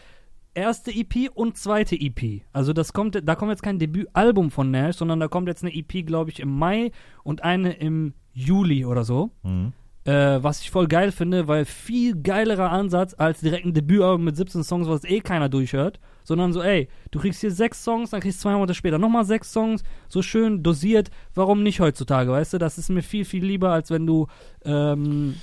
Erste 0.56 0.90
EP 0.90 1.30
und 1.32 1.58
zweite 1.58 1.96
EP. 1.96 2.42
Also 2.54 2.74
das 2.74 2.92
kommt, 2.92 3.22
da 3.24 3.36
kommt 3.36 3.52
jetzt 3.52 3.62
kein 3.62 3.78
Debütalbum 3.78 4.50
von 4.50 4.72
Nash, 4.72 4.96
sondern 4.96 5.20
da 5.20 5.28
kommt 5.28 5.48
jetzt 5.48 5.64
eine 5.64 5.76
EP, 5.76 6.08
glaube 6.08 6.32
ich, 6.32 6.40
im 6.40 6.58
Mai 6.58 6.90
und 7.24 7.44
eine 7.44 7.74
im 7.74 8.16
Juli 8.34 8.84
oder 8.84 9.04
so. 9.04 9.30
Mhm. 9.44 9.74
Äh, 10.08 10.42
was 10.42 10.62
ich 10.62 10.72
voll 10.72 10.88
geil 10.88 11.12
finde, 11.12 11.50
weil 11.50 11.66
viel 11.66 12.16
geilerer 12.16 12.72
Ansatz 12.72 13.14
als 13.18 13.42
direkt 13.42 13.66
ein 13.66 13.74
Debütalbum 13.74 14.24
mit 14.24 14.38
17 14.38 14.64
Songs, 14.64 14.88
was 14.88 15.04
eh 15.04 15.20
keiner 15.20 15.50
durchhört, 15.50 16.00
sondern 16.24 16.54
so, 16.54 16.62
ey, 16.62 16.88
du 17.12 17.20
kriegst 17.20 17.42
hier 17.42 17.52
sechs 17.52 17.84
Songs, 17.84 18.12
dann 18.12 18.22
kriegst 18.22 18.40
du 18.40 18.44
zwei 18.44 18.54
Monate 18.54 18.74
später 18.74 19.00
nochmal 19.00 19.26
sechs 19.26 19.52
Songs, 19.52 19.84
so 20.08 20.22
schön 20.22 20.64
dosiert. 20.64 21.12
Warum 21.36 21.62
nicht 21.62 21.82
heutzutage, 21.82 22.32
weißt 22.32 22.54
du? 22.54 22.58
Das 22.58 22.78
ist 22.78 22.90
mir 22.90 23.04
viel, 23.04 23.26
viel 23.26 23.44
lieber, 23.44 23.72
als 23.72 23.92
wenn 23.92 24.08
du 24.08 24.28
ähm, 24.64 25.36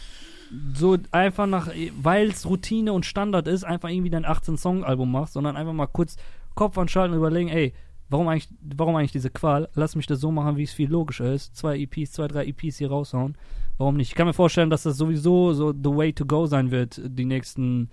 so 0.72 0.96
einfach 1.10 1.46
nach, 1.46 1.68
weil 2.00 2.28
es 2.28 2.48
Routine 2.48 2.94
und 2.94 3.04
Standard 3.04 3.46
ist, 3.46 3.64
einfach 3.64 3.90
irgendwie 3.90 4.10
dein 4.10 4.24
18-Song-Album 4.24 5.12
machst, 5.12 5.34
sondern 5.34 5.58
einfach 5.58 5.74
mal 5.74 5.88
kurz 5.88 6.16
Kopf 6.54 6.78
anschalten 6.78 7.12
und 7.12 7.18
überlegen, 7.18 7.50
ey, 7.50 7.74
warum 8.08 8.28
eigentlich, 8.28 8.48
warum 8.76 8.96
eigentlich 8.96 9.12
diese 9.12 9.30
Qual? 9.30 9.68
Lass 9.74 9.96
mich 9.96 10.06
das 10.06 10.20
so 10.20 10.30
machen, 10.30 10.56
wie 10.56 10.62
es 10.62 10.72
viel 10.72 10.90
logischer 10.90 11.32
ist. 11.32 11.56
Zwei 11.56 11.78
EPs, 11.78 12.12
zwei, 12.12 12.28
drei 12.28 12.46
EPs 12.46 12.78
hier 12.78 12.90
raushauen. 12.90 13.36
Warum 13.78 13.96
nicht? 13.96 14.08
Ich 14.08 14.14
kann 14.14 14.26
mir 14.26 14.34
vorstellen, 14.34 14.70
dass 14.70 14.84
das 14.84 14.96
sowieso 14.96 15.52
so 15.52 15.72
the 15.72 15.94
way 15.94 16.12
to 16.12 16.24
go 16.24 16.46
sein 16.46 16.70
wird, 16.70 17.00
die 17.04 17.24
nächsten 17.24 17.90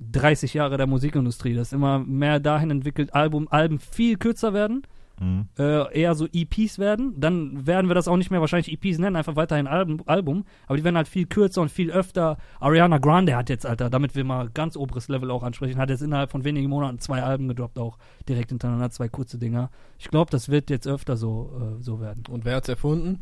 30 0.00 0.54
Jahre 0.54 0.76
der 0.76 0.86
Musikindustrie, 0.86 1.54
dass 1.54 1.72
immer 1.72 2.00
mehr 2.00 2.40
dahin 2.40 2.70
entwickelt, 2.70 3.14
Album, 3.14 3.46
Alben 3.48 3.78
viel 3.78 4.16
kürzer 4.16 4.52
werden 4.52 4.82
Mhm. 5.24 5.48
äh, 5.58 6.00
eher 6.00 6.14
so 6.14 6.26
EPs 6.32 6.78
werden. 6.78 7.14
Dann 7.18 7.66
werden 7.66 7.88
wir 7.88 7.94
das 7.94 8.08
auch 8.08 8.16
nicht 8.16 8.30
mehr 8.30 8.40
wahrscheinlich 8.40 8.70
EPs 8.72 8.98
nennen, 8.98 9.16
einfach 9.16 9.36
weiterhin 9.36 9.66
Album, 9.66 10.02
Album. 10.06 10.44
Aber 10.66 10.76
die 10.76 10.84
werden 10.84 10.96
halt 10.96 11.08
viel 11.08 11.26
kürzer 11.26 11.62
und 11.62 11.70
viel 11.70 11.90
öfter. 11.90 12.36
Ariana 12.60 12.98
Grande 12.98 13.34
hat 13.36 13.48
jetzt, 13.48 13.64
Alter, 13.66 13.88
damit 13.90 14.14
wir 14.14 14.24
mal 14.24 14.50
ganz 14.50 14.76
oberes 14.76 15.08
Level 15.08 15.30
auch 15.30 15.42
ansprechen, 15.42 15.78
hat 15.78 15.90
jetzt 15.90 16.02
innerhalb 16.02 16.30
von 16.30 16.44
wenigen 16.44 16.68
Monaten 16.68 16.98
zwei 16.98 17.22
Alben 17.22 17.48
gedroppt, 17.48 17.78
auch 17.78 17.98
direkt 18.28 18.50
hintereinander, 18.50 18.90
zwei 18.90 19.08
kurze 19.08 19.38
Dinger. 19.38 19.70
Ich 19.98 20.08
glaube, 20.08 20.30
das 20.30 20.48
wird 20.48 20.68
jetzt 20.70 20.86
öfter 20.86 21.16
so, 21.16 21.50
äh, 21.78 21.82
so 21.82 22.00
werden. 22.00 22.24
Und 22.28 22.44
wer 22.44 22.56
hat's 22.56 22.68
erfunden? 22.68 23.20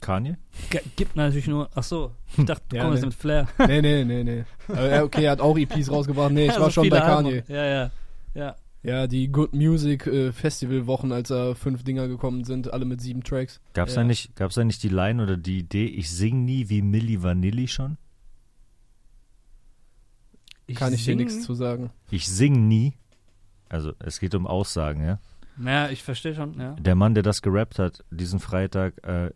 Kanye? 0.00 0.36
G 0.68 0.80
gibt 0.96 1.16
natürlich 1.16 1.46
nur, 1.46 1.70
ach 1.74 1.82
so, 1.82 2.10
ich 2.36 2.44
dachte, 2.46 2.64
du 2.68 2.76
Ja, 2.76 2.82
kommst 2.82 3.00
nee. 3.02 3.06
jetzt 3.06 3.14
mit 3.14 3.14
Flair. 3.14 3.48
nee, 3.66 3.80
nee, 3.80 4.04
nee, 4.04 4.22
nee. 4.24 4.44
Aber, 4.68 4.88
ja, 4.94 5.02
okay, 5.02 5.24
er 5.24 5.30
hat 5.32 5.40
auch 5.40 5.56
EPs 5.56 5.90
rausgebracht. 5.90 6.32
Nee, 6.32 6.46
ich 6.48 6.52
Ja, 6.52 6.60
war 6.60 6.66
so 6.66 6.82
schon 6.82 6.88
bei 6.90 7.00
Kanye. 7.00 7.34
Alben. 7.36 7.52
Ja, 7.52 7.64
ja. 7.64 7.90
Ja. 8.34 8.56
Ja, 8.84 9.06
die 9.06 9.28
Good 9.32 9.54
Music 9.54 10.06
äh, 10.06 10.30
Festival 10.32 10.86
Wochen, 10.86 11.10
als 11.10 11.28
da 11.28 11.54
fünf 11.54 11.82
Dinger 11.84 12.06
gekommen 12.06 12.44
sind, 12.44 12.70
alle 12.72 12.84
mit 12.84 13.00
sieben 13.00 13.24
Tracks. 13.24 13.60
Gab's 13.72 13.94
Ja. 13.94 14.02
da 14.02 14.04
nicht, 14.06 14.36
gab's 14.36 14.56
da 14.56 14.62
nicht 14.64 14.82
die 14.82 14.90
Line 14.90 15.22
oder 15.22 15.36
die 15.38 15.58
Idee, 15.60 15.86
ich 15.86 16.10
sing 16.10 16.44
nie 16.44 16.68
wie 16.68 16.82
Milli 16.82 17.22
Vanilli 17.22 17.66
schon? 17.66 17.96
Kann 20.74 20.92
ich 20.94 21.04
dir 21.04 21.16
nichts 21.16 21.42
zu 21.42 21.54
sagen. 21.54 21.90
Ich 22.10 22.28
sing 22.28 22.68
nie. 22.68 22.94
Also 23.68 23.92
es 23.98 24.20
geht 24.20 24.34
um 24.34 24.46
Aussagen, 24.46 25.02
ja. 25.04 25.18
Ja, 25.62 25.88
ich 25.88 26.02
verstehe 26.02 26.34
schon, 26.34 26.58
ja. 26.58 26.72
Der 26.74 26.94
Mann, 26.94 27.14
der 27.14 27.22
das 27.22 27.42
gerappt 27.42 27.78
hat, 27.78 28.04
diesen 28.10 28.40
Freitag, 28.40 29.02
äh, 29.06 29.30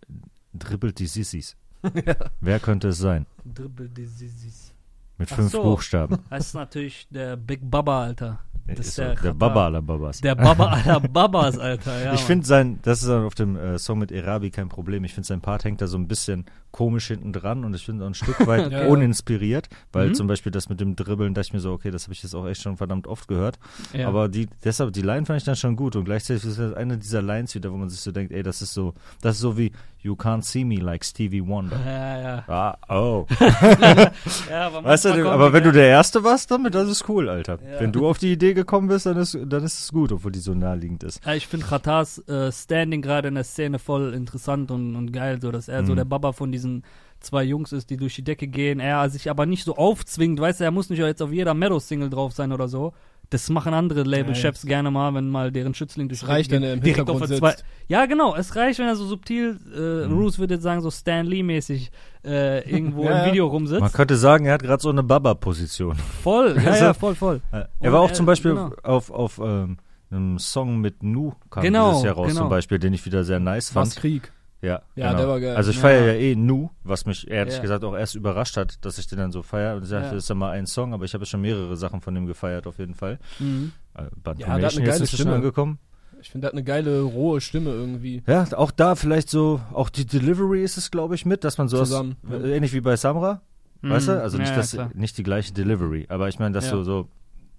dribbelt 0.53 0.99
die 0.99 1.07
Sissis. 1.07 1.57
Wer 2.41 2.59
könnte 2.61 2.89
es 2.89 2.99
sein? 2.99 3.27
Dribble 3.45 3.89
Diseases. 3.89 4.75
Mit 5.17 5.31
Ach 5.33 5.37
fünf 5.37 5.53
so. 5.53 5.63
Buchstaben. 5.63 6.19
Das 6.31 6.47
ist 6.49 6.55
natürlich 6.55 7.07
der 7.11 7.37
Big 7.37 7.61
Baba, 7.71 8.05
Alter. 8.05 8.41
Das 8.77 8.87
ist 8.87 8.95
so, 8.97 9.03
der 9.03 9.15
der. 9.15 9.33
Baba 9.33 9.67
aller 9.67 9.83
Babas. 9.83 10.21
Der 10.21 10.35
Baba 10.35 10.67
aller 10.67 11.01
Babas, 11.01 11.59
Alter. 11.59 11.99
Ja, 12.05 12.13
ich 12.15 12.21
finde 12.21 12.47
sein, 12.47 12.79
das 12.83 13.03
ist 13.03 13.09
dann 13.09 13.25
auf 13.25 13.35
dem 13.35 13.57
äh, 13.57 13.79
Song 13.79 13.99
mit 13.99 14.13
Erabi 14.13 14.51
kein 14.51 14.69
Problem. 14.69 15.05
Ich 15.05 15.15
finde 15.15 15.27
sein 15.27 15.41
Part 15.41 15.65
hängt 15.65 15.81
da 15.81 15.87
so 15.87 15.97
ein 15.97 16.07
bisschen 16.07 16.45
komisch 16.71 17.09
hinten 17.09 17.33
dran 17.33 17.65
und 17.65 17.75
ich 17.75 17.85
finde 17.85 18.05
auch 18.05 18.09
ein 18.09 18.15
Stück 18.15 18.39
weit 18.47 18.71
Ja. 18.71 18.87
uninspiriert, 18.87 19.69
weil 19.93 20.09
Mhm. 20.09 20.15
zum 20.15 20.27
Beispiel 20.27 20.53
das 20.53 20.69
mit 20.69 20.81
dem 20.81 20.97
Dribbeln, 20.97 21.35
dachte 21.35 21.47
ich 21.49 21.53
mir 21.55 21.61
so, 21.61 21.73
okay, 21.73 21.91
das 21.91 22.05
habe 22.05 22.13
ich 22.13 22.23
jetzt 22.23 22.35
auch 22.35 22.47
echt 22.47 22.63
schon 22.63 22.77
verdammt 22.77 23.07
oft 23.07 23.27
gehört. 23.29 23.59
ja. 23.93 24.07
Aber 24.09 24.29
die, 24.29 24.49
deshalb, 24.65 24.93
die 24.93 25.03
Line 25.03 25.25
fand 25.27 25.39
ich 25.39 25.45
dann 25.45 25.57
schon 25.57 25.77
gut 25.77 25.97
und 25.97 26.05
gleichzeitig 26.05 26.45
ist 26.45 26.59
das 26.59 26.75
eine 26.75 26.99
dieser 26.99 27.23
Lines 27.23 27.55
wieder, 27.55 27.73
wo 27.73 27.77
man 27.77 27.89
sich 27.89 28.01
so 28.01 28.13
denkt, 28.13 28.33
ey, 28.33 28.43
das 28.43 28.63
ist 28.63 28.75
so, 28.75 28.95
das 29.23 29.37
ist 29.37 29.41
so 29.41 29.57
wie 29.59 29.73
You 30.01 30.15
can't 30.15 30.43
see 30.43 30.65
me 30.65 30.77
like 30.77 31.05
Stevie 31.05 31.45
Wonder. 31.45 31.77
ja, 31.85 32.21
ja. 32.21 32.45
Ah, 32.47 32.77
oh. 32.89 33.27
ja 34.51 34.67
aber 34.69 34.85
Weißt 34.85 35.07
du, 35.07 35.11
kommen 35.11 35.27
aber 35.27 35.49
die 35.49 35.53
wenn 35.55 35.65
du 35.65 35.73
der 35.73 35.89
Erste 35.89 36.23
warst 36.25 36.51
damit, 36.51 36.75
das 36.75 36.89
ist 36.89 37.09
cool, 37.09 37.29
Alter. 37.29 37.59
Wenn 37.79 37.93
du 37.93 38.07
auf 38.09 38.19
die 38.19 38.33
Idee 38.33 38.55
gekommen 38.55 38.89
bist, 38.89 39.07
dann 39.07 39.17
ist, 39.17 39.37
dann 39.47 39.65
ist 39.65 39.81
es 39.81 39.93
gut, 39.93 40.13
obwohl 40.13 40.33
die 40.33 40.39
so 40.39 40.55
naheliegend 40.55 41.03
ist. 41.03 41.21
Ich 41.27 41.47
finde 41.49 41.67
Khatars 41.67 42.19
äh, 42.29 42.53
Standing 42.53 43.03
gerade 43.03 43.29
in 43.29 43.35
der 43.35 43.45
Szene 43.45 43.79
voll 43.79 44.15
interessant 44.15 44.71
und, 44.71 44.95
und 44.97 45.13
geil, 45.13 45.41
so 45.41 45.51
dass 45.51 45.69
er 45.69 45.85
so 45.85 45.93
Mhm. 45.93 45.97
der 45.97 46.05
Baba 46.05 46.33
von 46.33 46.53
diesen 46.59 46.85
zwei 47.21 47.43
Jungs 47.43 47.73
ist, 47.73 47.91
die 47.91 47.97
durch 47.97 48.15
die 48.15 48.23
Decke 48.23 48.47
gehen. 48.47 48.79
Er 48.81 49.09
sich 49.11 49.29
aber 49.31 49.47
nicht 49.47 49.65
so 49.65 49.77
aufzwingt, 49.77 50.41
weißt 50.41 50.61
du, 50.61 50.65
er 50.65 50.71
muss 50.71 50.91
nicht 50.91 51.01
jetzt 51.01 51.23
auf 51.23 51.33
jeder 51.33 51.55
Meadow-Single 51.55 52.11
drauf 52.11 52.33
sein 52.33 52.53
oder 52.53 52.69
so. 52.69 52.93
Das 53.31 53.51
machen 53.51 53.75
andere 53.75 54.05
Label-Chefs 54.05 54.65
gerne 54.65 54.91
mal, 54.91 55.13
wenn 55.13 55.29
mal 55.29 55.53
deren 55.53 55.75
Schützling 55.75 56.09
durch 56.09 56.27
reicht, 56.27 56.51
Decke 56.51 56.63
wenn 56.63 56.69
er 56.69 56.73
im 56.75 56.81
geht. 56.81 56.97
Direkt 56.97 57.09
Hintergrund 57.11 57.23
auf 57.43 57.53
sitzt. 57.57 57.65
Ja, 57.89 58.07
genau, 58.07 58.35
es 58.35 58.57
reicht, 58.57 58.79
wenn 58.79 58.87
er 58.87 58.97
so 58.97 59.05
subtil, 59.05 59.59
äh, 59.77 60.07
Mhm. 60.07 60.17
Roos 60.19 60.39
würde 60.39 60.55
jetzt 60.55 60.63
sagen, 60.63 60.81
so 60.81 60.91
Stan 60.91 61.27
Lee-mäßig 61.27 61.91
äh, 62.25 62.67
irgendwo 62.71 63.05
Ja, 63.05 63.11
im 63.11 63.17
ja. 63.19 63.27
Video 63.27 63.45
Man 63.47 63.53
rumsitzt. 63.53 63.93
könnte 63.93 64.17
sagen, 64.17 64.47
er 64.47 64.55
hat 64.55 64.63
gerade 64.63 64.81
so 64.83 64.89
eine 64.89 65.03
Baba-Position. 65.03 65.97
Voll, 66.23 66.57
ja, 66.57 66.71
Also- 66.71 66.85
ja, 66.85 66.95
voll, 66.95 67.15
voll. 67.15 67.41
Äh, 67.53 67.57
Und 67.57 67.67
Er 67.81 67.93
war 67.93 68.01
auch 68.01 68.09
er- 68.09 68.15
zum 68.15 68.25
Beispiel 68.27 68.53
genau. 68.55 68.71
auf, 68.83 69.11
auf 69.11 69.39
ähm, 69.45 69.77
einem 70.11 70.39
Song 70.39 70.79
mit 70.81 71.03
Nu 71.03 71.35
kam 71.51 71.63
Genau, 71.65 71.91
dieses 71.91 72.05
Jahr 72.05 72.15
raus 72.15 72.29
genau. 72.29 72.41
zum 72.43 72.49
Beispiel, 72.49 72.79
den 72.79 72.95
ich 72.95 73.05
wieder 73.05 73.25
sehr 73.25 73.41
nice 73.41 73.75
Was 73.75 73.89
fand. 73.93 74.01
Krieg. 74.01 74.33
Ja, 74.61 74.83
Ja, 74.97 75.09
genau. 75.09 75.19
der 75.19 75.29
war 75.29 75.41
geil. 75.41 75.57
Also 75.57 75.71
ich 75.71 75.77
Ja. 75.77 75.83
feiere 75.83 76.07
ja 76.07 76.13
eh 76.15 76.35
Nu, 76.35 76.71
was 76.83 77.07
mich 77.07 77.31
ehrlich 77.31 77.55
Ja. 77.55 77.61
gesagt 77.63 77.85
auch 77.85 77.95
erst 77.97 78.15
überrascht 78.17 78.57
hat, 78.57 78.85
dass 78.85 78.99
ich 78.99 79.07
den 79.07 79.19
dann 79.19 79.31
so 79.31 79.43
feiere. 79.43 79.77
Und 79.77 79.85
ich 79.85 79.91
dachte, 79.91 80.07
Ja. 80.07 80.13
das 80.15 80.25
ist 80.25 80.29
ja 80.29 80.35
mal 80.35 80.51
ein 80.51 80.67
Song, 80.67 80.93
aber 80.95 81.05
ich 81.05 81.15
habe 81.15 81.25
schon 81.27 81.41
mehrere 81.43 81.77
Sachen 81.77 82.01
von 82.01 82.15
dem 82.15 82.27
gefeiert 82.27 82.67
auf 82.67 82.79
jeden 82.79 82.95
Fall. 82.95 83.19
Mhm. 83.39 83.73
Äh, 83.95 84.03
Band 84.17 84.41
Ja, 84.41 84.47
der 84.59 84.67
hat 84.67 84.77
eine 84.77 84.85
geile 84.85 84.97
ist 84.97 85.01
es 85.03 85.11
schon 85.11 85.19
Stimme. 85.21 85.35
angekommen. 85.37 85.79
Ich 86.21 86.31
finde, 86.31 86.43
der 86.43 86.49
hat 86.49 86.55
eine 86.55 86.65
geile, 86.65 87.03
rohe 87.03 87.41
Stimme 87.41 87.71
irgendwie. 87.71 88.25
Ja, 88.27 88.45
auch 88.57 88.73
da 88.73 88.97
vielleicht 88.97 89.31
so, 89.31 89.61
auch 89.73 89.89
die 89.91 90.05
Delivery 90.05 90.65
ist 90.65 90.77
es, 90.77 90.91
glaube 90.91 91.15
ich, 91.15 91.25
mit, 91.25 91.45
dass 91.45 91.59
man 91.59 91.69
so 91.69 91.79
Zusammen, 91.79 92.17
aus, 92.27 92.33
ja. 92.33 92.39
äh, 92.49 92.57
ähnlich 92.57 92.73
wie 92.73 92.81
bei 92.81 92.97
Samra, 92.97 93.43
weißt 93.83 94.09
du? 94.09 94.21
Also 94.21 94.37
Mhm. 94.39 94.43
nicht, 94.43 94.51
Ja, 94.51 94.57
das, 94.57 94.95
nicht 94.95 95.17
die 95.19 95.23
gleiche 95.23 95.53
Delivery, 95.53 96.07
aber 96.09 96.29
ich 96.29 96.41
meine, 96.41 96.53
dass 96.55 96.65
Ja. 96.65 96.71
so, 96.73 96.83
so, 96.83 97.09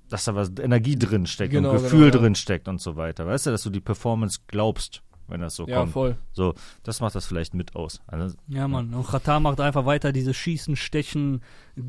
dass 0.09 0.25
da 0.25 0.35
was 0.35 0.51
Energie 0.59 0.97
drin 0.97 1.25
steckt 1.27 1.51
Genau, 1.53 1.69
und 1.69 1.75
genau, 1.77 1.83
Gefühl 1.89 2.05
ja. 2.05 2.11
drin 2.11 2.35
steckt 2.35 2.67
und 2.67 2.81
so 2.81 2.97
weiter, 2.97 3.25
weißt 3.25 3.45
du, 3.45 3.51
dass 3.51 3.63
du 3.63 3.69
die 3.69 3.79
Performance 3.79 4.39
glaubst, 4.47 5.03
wenn 5.29 5.41
das 5.41 5.55
so 5.55 5.67
Ja, 5.67 5.79
kommt. 5.79 5.91
voll. 5.93 6.15
So, 6.33 6.53
das 6.83 6.99
macht 7.01 7.15
das 7.15 7.25
vielleicht 7.25 7.53
mit 7.53 7.75
aus. 7.75 8.01
Also, 8.07 8.35
Ja, 8.47 8.67
Mann. 8.67 8.93
Und 8.93 9.07
Qatar 9.07 9.39
macht 9.39 9.59
einfach 9.61 9.85
weiter 9.85 10.11
diese 10.11 10.33
Schießen, 10.33 10.75
Stechen, 10.75 11.41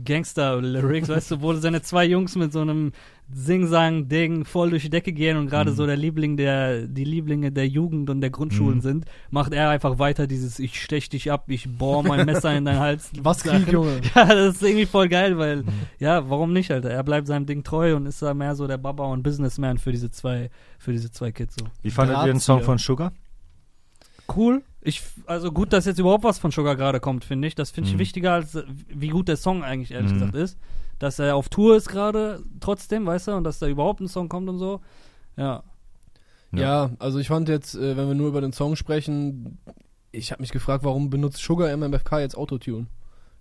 Gangster-Lyrics, 0.05 1.09
weißt 1.09 1.31
du, 1.33 1.41
wo 1.41 1.53
seine 1.55 1.83
zwei 1.83 2.05
Jungs 2.05 2.37
mit 2.37 2.53
so 2.53 2.61
einem 2.61 2.93
Sing-Sang-Ding 3.33 4.45
voll 4.45 4.71
durch 4.71 4.83
die 4.83 4.91
Decke 4.91 5.13
gehen 5.13 5.37
und 5.37 5.49
gerade 5.49 5.71
Mhm. 5.71 5.75
so 5.77 5.87
der 5.87 5.97
Liebling 5.97 6.37
der, 6.37 6.87
die 6.87 7.05
Lieblinge 7.05 7.53
der 7.53 7.67
Jugend 7.69 8.11
und 8.11 8.21
der 8.21 8.31
Grundschulen 8.31 8.79
Mhm. 8.79 8.83
sind, 8.83 9.05
macht 9.31 9.53
er 9.53 9.69
einfach 9.71 9.99
weiter 9.99 10.27
dieses 10.27 10.59
Ich 10.59 10.81
stech 10.81 11.09
dich 11.09 11.31
ab, 11.31 11.45
ich 11.49 11.69
bohr 11.79 12.03
mein 12.03 12.27
Messer 12.27 12.57
in 12.57 12.65
deinen 12.65 12.79
Hals. 12.81 13.11
Was 13.23 13.43
Krieg, 13.43 13.71
Junge. 13.71 14.01
Ja, 14.15 14.25
das 14.27 14.57
ist 14.57 14.63
irgendwie 14.63 14.87
voll 14.87 15.09
geil, 15.09 15.39
weil, 15.39 15.63
Mhm. 15.63 15.69
ja, 15.99 16.29
warum 16.29 16.53
nicht, 16.53 16.71
Alter? 16.71 16.91
Er 16.91 17.03
bleibt 17.03 17.27
seinem 17.27 17.47
Ding 17.47 17.63
treu 17.65 17.95
und 17.97 18.07
ist 18.07 18.23
da 18.23 18.35
mehr 18.35 18.55
so 18.55 18.67
der 18.67 18.79
Baba 18.79 19.05
und 19.07 19.23
Businessman 19.23 19.79
für 19.79 19.93
diese 19.93 20.11
zwei, 20.11 20.51
für 20.79 20.93
diese 20.93 21.11
zwei 21.11 21.33
Kids 21.33 21.57
so. 21.59 21.67
wie 21.83 21.91
fandet 21.91 22.17
ihr 22.19 22.25
den. 22.27 22.41
Song 22.41 22.63
von 22.63 22.79
Sugar? 22.79 23.13
Cool. 24.37 24.63
Ich, 24.83 25.03
also 25.27 25.53
gut, 25.53 25.73
dass 25.73 25.85
jetzt 25.85 25.99
überhaupt 25.99 26.25
was 26.25 26.39
von 26.39 26.51
Sugar 26.51 26.77
gerade 26.77 27.01
kommt, 27.01 27.25
finde 27.25 27.49
ich. 27.49 27.55
Das 27.55 27.71
finde 27.71 27.89
ich 27.91 27.95
Mhm. 27.97 28.01
wichtiger, 28.01 28.33
als 28.33 28.57
wie 28.89 29.09
gut 29.09 29.29
der 29.29 29.37
Song 29.37 29.63
eigentlich 29.63 29.91
ehrlich 29.91 30.11
Mhm. 30.13 30.15
gesagt 30.19 30.35
ist. 30.35 30.59
Dass 30.99 31.19
er 31.19 31.37
auf 31.37 31.49
Tour 31.49 31.77
ist 31.77 31.89
gerade, 31.89 32.43
trotzdem, 32.61 33.07
weißt 33.07 33.29
du, 33.29 33.33
und 33.33 33.45
dass 33.45 33.59
da 33.59 33.67
überhaupt 33.67 34.01
ein 34.01 34.09
Song 34.09 34.29
kommt 34.29 34.49
und 34.49 34.59
so. 34.59 34.81
Ja. 35.37 35.63
Ja. 36.53 36.61
Ja. 36.61 36.91
also 36.99 37.19
ich 37.19 37.29
fand 37.29 37.49
jetzt, 37.49 37.75
äh, 37.75 37.97
wenn 37.97 38.09
wir 38.09 38.15
nur 38.15 38.29
über 38.29 38.41
den 38.41 38.53
Song 38.53 38.75
sprechen, 38.77 39.59
ich 40.13 40.33
habe 40.33 40.43
mich 40.43 40.51
gefragt, 40.51 40.83
warum 40.85 41.09
benutzt 41.11 41.39
Sugar 41.43 41.69
MMFK 41.77 42.19
jetzt 42.21 42.37
Autotune? 42.37 42.87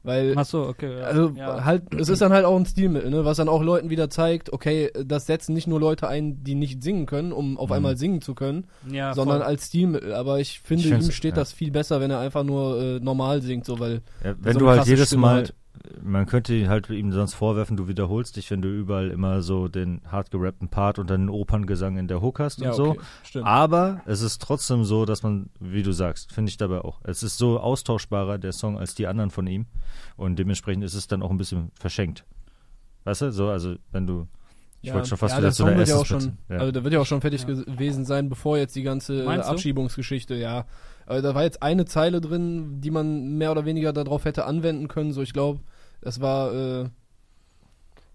Weil 0.02 0.34
Ach 0.38 0.46
so, 0.46 0.64
okay. 0.64 0.98
Ja. 1.00 1.04
Also 1.06 1.32
ja. 1.36 1.66
halt, 1.66 1.94
es 1.94 2.08
ist 2.08 2.22
dann 2.22 2.32
halt 2.32 2.46
auch 2.46 2.56
ein 2.58 2.66
Stilmittel, 2.66 3.10
ne? 3.12 3.26
was 3.26 3.36
dann 3.38 3.50
auch 3.50 3.62
Leuten 3.62 3.90
wieder 3.90 4.10
zeigt, 4.10 4.54
okay, 4.54 4.90
das 5.06 5.26
setzen 5.26 5.54
nicht 5.54 5.68
nur 5.68 5.80
Leute 5.80 6.08
ein, 6.08 6.42
die 6.44 6.56
nicht 6.56 6.82
singen 6.82 7.06
können, 7.06 7.34
um 7.34 7.58
auf 7.58 7.70
Mhm. 7.70 7.76
einmal 7.76 7.98
singen 7.98 8.22
zu 8.22 8.34
können, 8.34 8.68
ja, 8.90 9.14
sondern 9.14 9.40
voll. 9.40 9.48
als 9.48 9.68
Stilmittel. 9.68 10.14
Aber 10.14 10.40
ich 10.40 10.62
finde, 10.62 10.86
Ich 10.86 10.92
ihm 10.92 11.12
steht 11.12 11.32
ja. 11.32 11.42
das 11.42 11.52
viel 11.52 11.72
besser, 11.72 12.00
wenn 12.00 12.12
er 12.12 12.20
einfach 12.20 12.44
nur 12.44 12.82
äh, 12.82 13.00
normal 13.02 13.42
singt, 13.42 13.66
so 13.66 13.80
weil 13.80 14.02
Ja, 14.24 14.36
wenn 14.40 14.54
So 14.54 14.60
du 14.60 14.70
halt 14.70 14.86
jedes 14.86 15.08
Stimme 15.08 15.22
Mal, 15.22 15.44
hat. 15.44 15.54
Man 16.02 16.26
könnte 16.26 16.68
halt 16.68 16.90
ihm 16.90 17.12
sonst 17.12 17.34
vorwerfen, 17.34 17.78
du 17.78 17.88
wiederholst 17.88 18.36
dich, 18.36 18.50
wenn 18.52 18.62
du 18.62 18.70
überall 18.70 19.10
immer 19.12 19.42
so 19.42 19.68
den 19.68 20.02
hart 20.06 20.32
gerappten 20.32 20.70
Part 20.70 21.00
und 21.00 21.10
dann 21.10 21.22
den 21.22 21.30
Operngesang 21.30 21.98
in 21.98 22.08
der 22.08 22.22
Hook 22.22 22.40
hast 22.40 22.60
und 22.60 22.66
ja, 22.66 22.74
so. 22.74 22.92
okay, 22.92 23.00
stimmt. 23.24 23.46
Aber 23.46 24.02
es 24.06 24.22
ist 24.22 24.42
trotzdem 24.42 24.84
so, 24.84 25.06
dass 25.06 25.24
man, 25.24 25.50
wie 25.60 25.84
du 25.84 25.92
sagst, 25.92 26.32
finde 26.32 26.50
ich 26.50 26.58
dabei 26.58 26.82
auch, 26.82 27.00
es 27.04 27.24
ist 27.24 27.38
so 27.38 27.60
austauschbarer, 27.60 28.38
der 28.38 28.52
Song, 28.52 28.78
als 28.78 28.96
die 28.96 29.08
anderen 29.08 29.30
von 29.30 29.48
ihm. 29.48 29.68
Und 30.18 30.38
dementsprechend 30.38 30.84
ist 30.84 30.96
es 30.96 31.08
dann 31.08 31.22
auch 31.22 31.30
ein 31.32 31.38
bisschen 31.38 31.72
verschenkt. 31.80 32.26
Weißt 33.06 33.22
du, 33.22 33.32
so, 33.32 33.50
also 33.50 33.76
wenn 33.92 34.06
du, 34.06 34.28
ich 34.82 34.90
ja, 34.90 34.96
wollte 34.96 35.10
schon 35.10 35.18
fast 35.18 35.34
ja, 35.34 35.38
wieder 35.40 35.48
der 35.48 35.54
zu 35.54 35.66
der 35.66 35.78
wird 35.78 35.88
ja 35.88 35.96
auch 35.96 36.04
Essence 36.04 36.24
schon, 36.26 36.38
ja. 36.50 36.58
also 36.58 36.72
der 36.72 36.84
wird 36.84 36.94
ja 36.94 37.00
auch 37.00 37.06
schon 37.06 37.22
fertig 37.22 37.42
Ja. 37.42 37.48
gewesen 37.48 38.06
sein, 38.06 38.30
bevor 38.30 38.58
jetzt 38.58 38.76
die 38.76 38.84
ganze? 38.84 39.28
Abschiebungsgeschichte, 39.28 40.36
ja. 40.36 40.66
Also 41.10 41.28
da 41.28 41.36
war 41.36 41.44
jetzt 41.44 41.62
eine 41.64 41.86
Zeile 41.86 42.22
drin, 42.22 42.80
die 42.82 42.92
man 42.92 43.38
mehr 43.38 43.52
oder 43.52 43.66
weniger 43.66 43.92
darauf 43.94 44.26
hätte 44.26 44.46
anwenden 44.46 44.88
können, 44.88 45.12
so 45.12 45.22
ich 45.22 45.34
glaube, 45.34 45.60
das 46.02 46.22
war, 46.22 46.54
äh, 46.54 46.86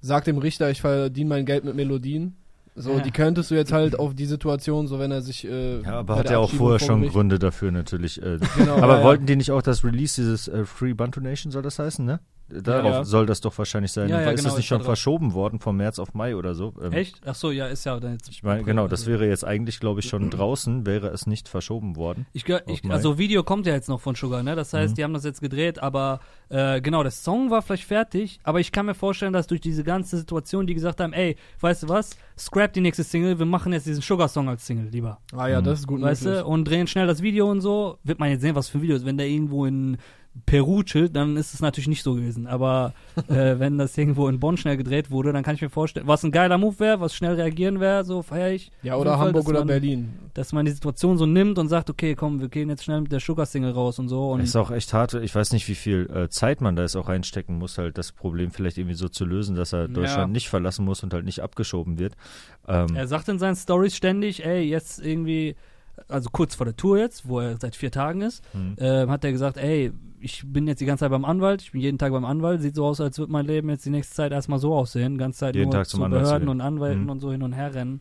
sag 0.00 0.24
dem 0.24 0.38
Richter, 0.38 0.70
ich 0.70 0.80
verdiene 0.80 1.28
mein 1.28 1.44
Geld 1.46 1.64
mit 1.64 1.74
Melodien. 1.74 2.36
So, 2.76 2.92
Ja. 2.94 3.00
die 3.00 3.10
könntest 3.12 3.50
du 3.52 3.54
jetzt 3.54 3.72
halt 3.72 3.96
auf 3.98 4.14
die 4.14 4.26
Situation, 4.26 4.88
so 4.88 4.98
wenn 4.98 5.12
er 5.12 5.22
sich. 5.22 5.44
Äh, 5.46 5.80
ja, 5.82 6.00
aber 6.00 6.16
hat 6.16 6.28
ja 6.30 6.38
auch 6.38 6.50
vorher 6.50 6.80
schon 6.80 6.88
vorgelegt- 7.02 7.12
Gründe 7.12 7.38
dafür 7.38 7.70
natürlich. 7.70 8.20
Äh, 8.20 8.38
Genau, 8.56 8.76
aber 8.78 8.94
ja, 8.94 8.98
ja. 8.98 9.04
wollten 9.04 9.26
die 9.26 9.36
nicht 9.36 9.52
auch 9.52 9.62
das 9.62 9.84
Release 9.84 10.20
dieses 10.20 10.48
äh, 10.48 10.64
Free 10.64 10.92
Bantu 10.92 11.20
Nation, 11.20 11.52
soll 11.52 11.62
das 11.62 11.78
heißen, 11.78 12.04
ne? 12.04 12.18
Darauf 12.48 12.92
Ja. 12.92 13.04
soll 13.04 13.24
das 13.24 13.40
doch 13.40 13.56
wahrscheinlich 13.56 13.90
sein. 13.92 14.08
Ja, 14.10 14.20
ja, 14.20 14.30
ist 14.30 14.36
genau, 14.40 14.50
das 14.50 14.58
nicht 14.58 14.66
schon 14.66 14.78
drauf. 14.78 14.86
verschoben 14.86 15.32
worden 15.32 15.60
vom 15.60 15.78
März 15.78 15.98
auf 15.98 16.12
Mai 16.12 16.36
oder 16.36 16.54
so? 16.54 16.74
Ähm, 16.82 16.92
Echt? 16.92 17.20
Ach 17.24 17.34
so, 17.34 17.50
ja, 17.50 17.66
ist 17.68 17.84
ja 17.86 17.98
dann 17.98 18.12
jetzt. 18.12 18.28
Ich 18.28 18.42
meine, 18.42 18.62
genau, 18.64 18.86
das 18.86 19.06
wäre 19.06 19.26
jetzt 19.26 19.44
eigentlich, 19.44 19.80
glaube 19.80 20.00
ich, 20.00 20.06
schon 20.06 20.28
draußen, 20.28 20.84
wäre 20.84 21.08
es 21.08 21.26
nicht 21.26 21.48
verschoben 21.48 21.96
worden. 21.96 22.26
Ich, 22.34 22.44
ich, 22.66 22.90
also 22.90 23.16
Video 23.18 23.42
kommt 23.44 23.66
ja 23.66 23.72
jetzt 23.72 23.88
noch 23.88 24.00
von 24.00 24.14
Sugar, 24.14 24.42
ne? 24.42 24.54
Das 24.56 24.74
heißt, 24.74 24.90
Mhm. 24.92 24.94
die 24.96 25.04
haben 25.04 25.14
das 25.14 25.24
jetzt 25.24 25.40
gedreht, 25.40 25.78
aber 25.82 26.20
äh, 26.50 26.82
genau, 26.82 27.02
der 27.02 27.12
Song 27.12 27.50
war 27.50 27.62
vielleicht 27.62 27.84
fertig, 27.84 28.38
aber 28.44 28.60
ich 28.60 28.72
kann 28.72 28.84
mir 28.86 28.94
vorstellen, 28.94 29.32
dass 29.32 29.46
durch 29.46 29.62
diese 29.62 29.82
ganze 29.82 30.18
Situation, 30.18 30.66
die 30.66 30.74
gesagt 30.74 31.00
haben, 31.00 31.14
ey, 31.14 31.36
weißt 31.60 31.84
du 31.84 31.88
was, 31.88 32.10
scrap 32.38 32.74
die 32.74 32.82
nächste 32.82 33.04
Single, 33.04 33.38
wir 33.38 33.46
machen 33.46 33.72
jetzt 33.72 33.86
diesen 33.86 34.02
Sugar-Song 34.02 34.48
als 34.50 34.66
Single 34.66 34.88
lieber. 34.90 35.18
Ah 35.34 35.46
ja, 35.48 35.62
das 35.62 35.80
ist 35.80 35.86
gut 35.86 36.02
Weißt 36.02 36.26
du? 36.26 36.44
Und 36.44 36.64
drehen 36.66 36.86
schnell 36.86 37.06
das 37.06 37.22
Video 37.22 37.50
und 37.50 37.62
so, 37.62 37.98
wird 38.04 38.18
man 38.18 38.28
jetzt 38.28 38.42
sehen, 38.42 38.54
was 38.54 38.68
für 38.68 38.78
ein 38.78 38.82
Video 38.82 38.96
ist, 38.96 39.06
wenn 39.06 39.16
der 39.16 39.28
irgendwo 39.28 39.64
in 39.64 39.96
Peru 40.46 40.82
chillt, 40.82 41.14
dann 41.14 41.36
ist 41.36 41.54
es 41.54 41.60
natürlich 41.60 41.86
nicht 41.88 42.02
so 42.02 42.14
gewesen. 42.14 42.46
Aber 42.46 42.92
äh, 43.28 43.54
wenn 43.58 43.78
das 43.78 43.96
irgendwo 43.96 44.28
in 44.28 44.40
Bonn 44.40 44.56
schnell 44.56 44.76
gedreht 44.76 45.10
wurde, 45.10 45.32
dann 45.32 45.44
kann 45.44 45.54
ich 45.54 45.62
mir 45.62 45.70
vorstellen, 45.70 46.08
was 46.08 46.24
ein 46.24 46.32
geiler 46.32 46.58
Move 46.58 46.78
wäre, 46.80 47.00
was 47.00 47.14
schnell 47.14 47.34
reagieren 47.34 47.78
wäre, 47.80 48.04
so 48.04 48.22
feiere 48.22 48.50
ich. 48.52 48.70
Ja, 48.82 48.96
oder 48.96 49.16
Fall, 49.16 49.26
Hamburg 49.28 49.48
oder 49.48 49.60
man, 49.60 49.68
Berlin. 49.68 50.12
Dass 50.34 50.52
man 50.52 50.64
die 50.66 50.72
Situation 50.72 51.18
so 51.18 51.26
nimmt 51.26 51.58
und 51.58 51.68
sagt, 51.68 51.88
okay, 51.88 52.14
komm, 52.16 52.40
wir 52.40 52.48
gehen 52.48 52.68
jetzt 52.68 52.84
schnell 52.84 53.00
mit 53.00 53.12
der 53.12 53.20
Sugar-Single 53.20 53.70
raus 53.72 53.98
und 54.00 54.08
so. 54.08 54.32
Und 54.32 54.40
ist 54.40 54.56
auch 54.56 54.70
echt 54.72 54.92
hart. 54.92 55.14
Ich 55.14 55.34
weiß 55.34 55.52
nicht, 55.52 55.68
wie 55.68 55.74
viel 55.76 56.10
äh, 56.12 56.28
Zeit 56.28 56.60
man 56.60 56.74
da 56.74 56.82
jetzt 56.82 56.96
auch 56.96 57.08
reinstecken 57.08 57.56
muss, 57.56 57.78
halt 57.78 57.96
das 57.96 58.10
Problem 58.12 58.50
vielleicht 58.50 58.76
irgendwie 58.78 58.96
so 58.96 59.08
zu 59.08 59.24
lösen, 59.24 59.54
dass 59.54 59.72
er 59.72 59.86
Deutschland 59.88 60.18
Ja. 60.18 60.26
nicht 60.26 60.48
verlassen 60.48 60.84
muss 60.84 61.02
und 61.04 61.14
halt 61.14 61.24
nicht 61.24 61.40
abgeschoben 61.40 61.98
wird. 61.98 62.14
Ähm, 62.66 62.88
Er 62.96 63.06
sagt 63.06 63.28
in 63.28 63.38
seinen 63.38 63.56
Stories 63.56 63.94
ständig, 63.96 64.44
ey, 64.44 64.62
jetzt 64.62 64.98
irgendwie, 64.98 65.54
also 66.08 66.28
kurz 66.30 66.54
vor 66.54 66.66
der 66.66 66.76
Tour 66.76 66.98
jetzt, 66.98 67.28
wo 67.28 67.40
er 67.40 67.56
seit 67.60 67.76
vier 67.76 67.90
Tagen 67.90 68.20
ist, 68.22 68.42
hm. 68.52 68.76
ähm, 68.78 69.10
hat 69.10 69.24
er 69.24 69.32
gesagt, 69.32 69.56
ey, 69.56 69.92
ich 70.20 70.42
bin 70.46 70.66
jetzt 70.66 70.80
die 70.80 70.86
ganze 70.86 71.00
Zeit 71.04 71.10
beim 71.10 71.24
Anwalt, 71.24 71.62
ich 71.62 71.72
bin 71.72 71.80
jeden 71.82 71.98
Tag 71.98 72.12
beim 72.12 72.24
Anwalt, 72.24 72.62
sieht 72.62 72.74
so 72.74 72.84
aus, 72.86 73.00
als 73.00 73.18
würde 73.18 73.32
mein 73.32 73.46
Leben 73.46 73.68
jetzt 73.68 73.84
die 73.84 73.90
nächste 73.90 74.14
Zeit 74.14 74.32
erstmal 74.32 74.58
so 74.58 74.74
aussehen, 74.74 75.18
ganze 75.18 75.40
Zeit 75.40 75.54
Jeden 75.54 75.68
nur 75.70 75.74
Tag 75.78 75.86
zum 75.86 76.00
zu 76.00 76.04
Anwalt 76.06 76.22
Behörden 76.24 76.48
und 76.48 76.60
Anwälten 76.60 77.04
Mhm. 77.04 77.10
und 77.10 77.20
so 77.20 77.30
hin 77.30 77.42
und 77.42 77.52
her 77.52 77.74
rennen. 77.74 78.00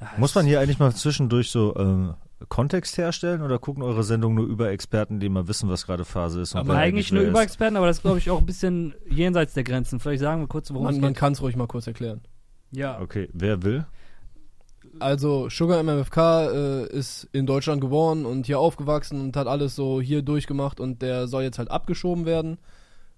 Ja, 0.00 0.08
Muss 0.18 0.34
man 0.34 0.44
hier 0.44 0.60
eigentlich 0.60 0.80
mal 0.80 0.92
zwischendurch 0.92 1.50
so 1.50 1.74
äh, 1.76 2.44
Kontext 2.48 2.98
herstellen 2.98 3.40
oder 3.42 3.60
gucken 3.60 3.84
eure 3.84 4.02
Sendungen 4.02 4.36
nur 4.36 4.46
über 4.46 4.70
Experten, 4.70 5.20
die 5.20 5.28
mal 5.28 5.46
wissen, 5.46 5.68
was 5.68 5.86
gerade 5.86 6.04
Phase 6.04 6.40
ist? 6.40 6.54
und 6.54 6.60
Aber 6.60 6.74
eigentlich 6.76 7.12
nur 7.12 7.22
über? 7.22 7.40
Experten, 7.42 7.76
aber 7.76 7.86
das 7.86 7.98
ist, 7.98 8.02
glaube 8.02 8.18
ich, 8.18 8.28
auch 8.30 8.40
ein 8.40 8.46
bisschen 8.46 8.94
jenseits 9.08 9.54
der 9.54 9.62
Grenzen. 9.62 10.00
Vielleicht 10.00 10.20
sagen 10.22 10.40
wir 10.42 10.48
kurz, 10.48 10.70
worum 10.72 10.82
Man, 10.84 10.94
es 10.96 11.00
man 11.00 11.12
geht. 11.12 11.20
kann 11.20 11.32
es 11.34 11.40
ruhig 11.42 11.54
mal 11.54 11.68
kurz 11.68 11.86
erklären. 11.86 12.20
Ja, 12.72 12.98
Okay, 13.00 13.28
wer 13.32 13.62
will? 13.62 13.86
Also 14.98 15.48
Sugar 15.48 15.82
MMFK 15.82 16.18
äh, 16.18 16.86
ist 16.86 17.28
in 17.32 17.46
Deutschland 17.46 17.80
geboren 17.80 18.26
und 18.26 18.46
hier 18.46 18.58
aufgewachsen 18.58 19.20
und 19.20 19.36
hat 19.36 19.46
alles 19.46 19.74
so 19.74 20.00
hier 20.00 20.22
durchgemacht 20.22 20.80
und 20.80 21.02
der 21.02 21.28
soll 21.28 21.42
jetzt 21.42 21.58
halt 21.58 21.70
abgeschoben 21.70 22.26
werden, 22.26 22.58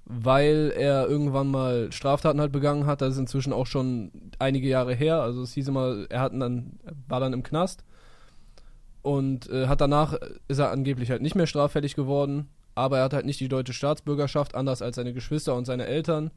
weil 0.04 0.72
er 0.76 1.08
irgendwann 1.08 1.50
mal 1.50 1.90
Straftaten 1.90 2.40
halt 2.40 2.52
begangen 2.52 2.86
hat. 2.86 3.00
Das 3.00 3.14
ist 3.14 3.18
inzwischen 3.18 3.52
auch 3.52 3.66
schon 3.66 4.12
einige 4.38 4.68
Jahre 4.68 4.94
her. 4.94 5.20
Also 5.20 5.42
es 5.42 5.52
hieß 5.54 5.68
immer, 5.68 6.06
er 6.08 6.20
hat 6.20 6.32
dann 6.32 6.78
war 7.08 7.20
dann 7.20 7.32
im 7.32 7.42
Knast 7.42 7.84
und 9.02 9.50
äh, 9.50 9.66
hat 9.66 9.80
danach 9.80 10.14
ist 10.48 10.58
er 10.58 10.70
angeblich 10.70 11.10
halt 11.10 11.22
nicht 11.22 11.34
mehr 11.34 11.46
straffällig 11.46 11.94
geworden, 11.94 12.48
aber 12.74 12.98
er 12.98 13.04
hat 13.04 13.12
halt 13.12 13.26
nicht 13.26 13.40
die 13.40 13.48
deutsche 13.48 13.74
Staatsbürgerschaft, 13.74 14.54
anders 14.54 14.80
als 14.80 14.96
seine 14.96 15.12
Geschwister 15.12 15.54
und 15.54 15.64
seine 15.64 15.86
Eltern. 15.86 16.30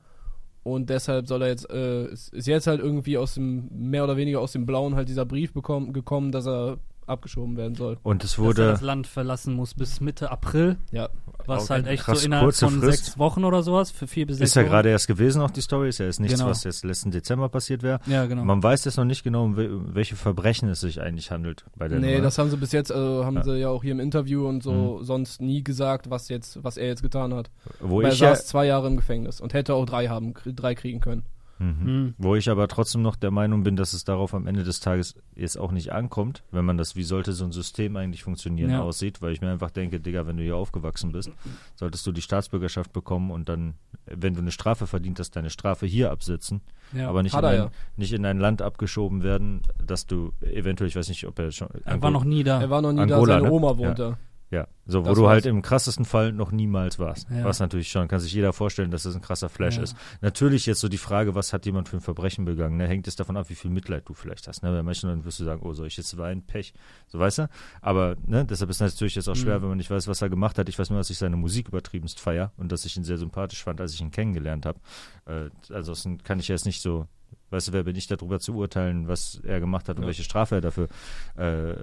Und 0.68 0.90
deshalb 0.90 1.28
soll 1.28 1.44
er 1.44 1.48
jetzt, 1.48 1.70
äh, 1.72 2.12
ist, 2.12 2.46
jetzt 2.46 2.68
halt 2.68 2.82
irgendwie 2.82 3.18
aus 3.18 3.36
dem, 3.36 3.70
mehr 3.72 4.04
oder 4.04 4.18
weniger 4.18 4.42
aus 4.42 4.52
dem 4.52 4.66
Blauen 4.66 4.96
halt 4.96 5.08
dieser 5.08 5.26
Brief 5.26 5.54
bekommen, 5.54 5.94
gekommen, 5.94 6.34
dass 6.34 6.46
er 6.46 6.78
abgeschoben 7.08 7.58
werden 7.58 7.76
soll. 7.76 7.98
Und 8.04 8.24
es 8.24 8.32
dass 8.32 8.38
er 8.40 8.44
wurde 8.46 8.66
das 8.68 8.82
Land 8.82 9.08
verlassen 9.08 9.54
muss 9.54 9.74
bis 9.74 10.02
Mitte 10.02 10.30
April, 10.32 10.78
Ja. 10.92 11.10
was 11.46 11.64
Okay, 11.64 11.74
halt 11.74 11.88
echt 11.88 12.04
krass, 12.04 12.20
so 12.22 12.26
innerhalb 12.26 12.54
von 12.54 12.82
Frist. 12.82 13.06
sechs 13.06 13.18
Wochen 13.18 13.44
oder 13.46 13.64
sowas, 13.64 13.92
für 13.92 14.08
vier 14.08 14.28
bis 14.28 14.38
sechs 14.38 14.52
ist 14.52 14.56
ja 14.56 14.64
gerade 14.64 14.90
erst 14.90 15.08
gewesen, 15.08 15.42
auch 15.42 15.50
die 15.52 15.62
Story. 15.62 15.90
Ist 15.90 16.00
ja 16.00 16.06
jetzt 16.06 16.20
nichts, 16.20 16.38
Genau. 16.38 16.50
was 16.50 16.64
jetzt 16.64 16.84
letzten 16.84 17.12
Dezember 17.12 17.50
passiert 17.50 17.84
wäre. 17.84 18.00
Ja, 18.06 18.26
genau. 18.26 18.44
Man 18.44 18.62
weiß 18.62 18.86
jetzt 18.86 18.98
noch 18.98 19.06
nicht 19.06 19.24
genau, 19.24 19.46
um 19.46 19.56
we- 19.58 19.96
welche 19.96 20.16
Verbrechen 20.16 20.70
es 20.70 20.82
sich 20.82 21.02
eigentlich 21.02 21.32
handelt 21.32 21.66
bei 21.78 21.88
der 21.88 22.00
Nee, 22.00 22.12
Nummer. 22.14 22.24
das 22.24 22.38
haben 22.38 22.50
sie 22.50 22.58
bis 22.58 22.72
jetzt, 22.72 22.92
also 22.92 23.24
haben 23.26 23.38
Ja. 23.38 23.44
sie 23.44 23.56
ja 23.58 23.70
auch 23.70 23.82
hier 23.84 23.94
im 23.94 24.00
Interview 24.00 24.48
und 24.48 24.62
so 24.64 25.02
sonst 25.02 25.42
nie 25.42 25.64
gesagt, 25.64 26.10
was 26.10 26.28
jetzt, 26.30 26.64
was 26.64 26.78
er 26.78 26.88
jetzt 26.88 27.02
getan 27.04 27.34
hat. 27.34 27.50
Wo 27.80 27.98
Weil 27.98 28.06
er 28.06 28.12
ich 28.14 28.20
ja, 28.20 28.30
saß 28.36 28.48
zwei 28.48 28.66
Jahre 28.66 28.88
im 28.88 28.98
Gefängnis 28.98 29.40
und 29.42 29.54
hätte 29.54 29.74
auch 29.74 29.86
drei 29.86 30.08
haben, 30.10 30.34
drei 30.46 30.76
kriegen 30.76 31.00
können. 31.00 31.24
Mhm. 31.60 31.76
Mhm. 31.84 32.14
Wo 32.18 32.36
ich 32.36 32.50
aber 32.50 32.68
trotzdem 32.68 33.02
noch 33.02 33.16
der 33.16 33.32
Meinung 33.32 33.64
bin, 33.64 33.76
dass 33.76 33.94
es 33.94 34.04
darauf 34.04 34.34
am 34.34 34.48
Ende 34.48 34.64
des 34.64 34.80
Tages 34.80 35.16
jetzt 35.36 35.58
auch 35.58 35.72
nicht 35.72 35.92
ankommt, 35.92 36.44
wenn 36.52 36.66
man 36.66 36.78
das, 36.78 36.96
wie 36.96 37.04
sollte 37.04 37.34
so 37.34 37.46
ein 37.46 37.52
System 37.52 37.96
eigentlich 37.96 38.24
funktionieren, 38.24 38.72
Ja. 38.72 38.82
aussieht, 38.82 39.22
weil 39.22 39.34
ich 39.34 39.42
mir 39.42 39.50
einfach 39.50 39.72
denke, 39.72 40.00
Digga, 40.00 40.28
wenn 40.28 40.38
du 40.38 40.44
hier 40.44 40.56
aufgewachsen 40.56 41.12
bist, 41.12 41.32
solltest 41.76 42.06
du 42.06 42.12
die 42.12 42.22
Staatsbürgerschaft 42.22 42.94
bekommen 42.94 43.32
und 43.32 43.50
dann, 43.50 43.76
wenn 44.06 44.34
du 44.34 44.42
eine 44.42 44.52
Strafe 44.52 44.88
verdient 44.88 45.20
hast, 45.20 45.36
deine 45.36 45.50
Strafe 45.50 45.86
hier 45.86 46.12
absitzen, 46.12 46.62
ja. 46.94 47.10
aber 47.10 47.24
nicht 47.24 47.36
in, 47.36 47.46
ein, 47.46 47.56
ja. 47.56 47.72
nicht 47.96 48.14
in 48.14 48.26
ein 48.26 48.40
Land 48.40 48.62
abgeschoben 48.62 49.24
werden, 49.24 49.62
dass 49.86 50.06
du 50.06 50.34
eventuell, 50.42 50.88
ich 50.88 50.96
weiß 50.96 51.10
nicht, 51.10 51.26
ob 51.28 51.40
er 51.40 51.52
schon. 51.52 51.70
er 51.86 52.02
war 52.02 52.12
noch 52.12 52.24
nie 52.24 52.44
da. 52.44 52.62
Er 52.62 52.70
war 52.70 52.82
noch 52.82 52.94
nie 52.94 53.02
Angola, 53.02 53.36
da, 53.36 53.40
seine 53.40 53.48
ne? 53.48 53.52
Oma 53.52 53.78
wohnt 53.78 54.00
da. 54.00 54.18
Ja, 54.50 54.66
so, 54.86 55.02
wo 55.04 55.10
Das 55.10 55.18
du 55.18 55.28
halt 55.28 55.46
im 55.46 55.62
krassesten 55.62 56.06
Fall 56.06 56.32
noch 56.32 56.54
niemals 56.54 57.00
warst. 57.00 57.30
Ja. 57.30 57.44
Was 57.44 57.60
natürlich 57.60 57.90
schon, 57.90 58.08
kann 58.08 58.22
sich 58.22 58.32
jeder 58.32 58.54
vorstellen, 58.54 58.92
dass 58.92 59.04
das 59.04 59.14
ein 59.14 59.22
krasser 59.22 59.50
Flash 59.50 59.76
Ja. 59.76 59.84
ist. 59.84 59.98
Natürlich 60.22 60.66
jetzt 60.66 60.80
so 60.80 60.88
die 60.88 60.98
Frage, 60.98 61.36
was 61.36 61.52
hat 61.52 61.66
jemand 61.66 61.90
für 61.90 61.98
ein 61.98 62.02
Verbrechen 62.02 62.46
begangen, 62.46 62.78
ne? 62.78 62.88
hängt 62.88 63.08
es 63.10 63.18
davon 63.18 63.36
ab, 63.36 63.50
wie 63.50 63.56
viel 63.56 63.70
Mitleid 63.72 64.08
du 64.08 64.14
vielleicht 64.14 64.48
hast. 64.48 64.64
Ne? 64.64 64.72
Bei 64.72 64.84
manchen 64.84 65.10
Leuten 65.10 65.26
wirst 65.26 65.42
du 65.42 65.44
sagen, 65.44 65.62
oh, 65.66 65.74
soll 65.74 65.88
ich 65.88 65.98
jetzt 65.98 66.18
weinen? 66.18 66.44
Pech. 66.44 66.74
So, 67.08 67.20
weißt 67.20 67.40
du? 67.40 67.50
Aber, 67.82 68.16
ne, 68.26 68.46
deshalb 68.46 68.70
ist 68.70 68.80
es 68.80 68.94
natürlich 68.94 69.16
jetzt 69.16 69.28
auch 69.28 69.36
schwer, 69.36 69.58
Mhm. 69.60 69.64
wenn 69.64 69.70
man 69.70 69.78
nicht 69.80 69.92
weiß, 69.92 70.08
was 70.08 70.22
er 70.22 70.30
gemacht 70.30 70.58
hat. 70.58 70.70
Ich 70.70 70.80
weiß 70.80 70.92
nur, 70.92 71.00
dass 71.00 71.10
ich 71.10 71.18
seine 71.18 71.36
Musik 71.36 71.68
übertriebenst 71.68 72.22
feier 72.22 72.54
und 72.56 72.72
dass 72.72 72.86
ich 72.86 72.96
ihn 72.96 73.04
sehr 73.04 73.18
sympathisch 73.18 73.62
fand, 73.66 73.82
als 73.82 73.94
ich 73.94 74.00
ihn 74.00 74.12
kennengelernt 74.12 74.66
habe. 74.66 74.80
Äh, 75.26 75.50
also, 75.74 75.92
das 75.92 76.08
kann 76.24 76.40
ich 76.40 76.48
jetzt 76.48 76.66
nicht 76.66 76.82
so, 76.82 77.06
weißt 77.50 77.70
du, 77.70 77.74
wer 77.74 77.84
bin 77.84 77.96
ich 77.96 78.08
darüber 78.08 78.40
zu 78.40 78.56
urteilen, 78.56 79.08
was 79.08 79.40
er 79.46 79.60
gemacht 79.60 79.88
hat 79.90 79.98
und 79.98 80.04
Ja. 80.04 80.08
welche 80.08 80.24
Strafe 80.24 80.56
er 80.56 80.62
dafür 80.62 80.88
äh, 81.38 81.76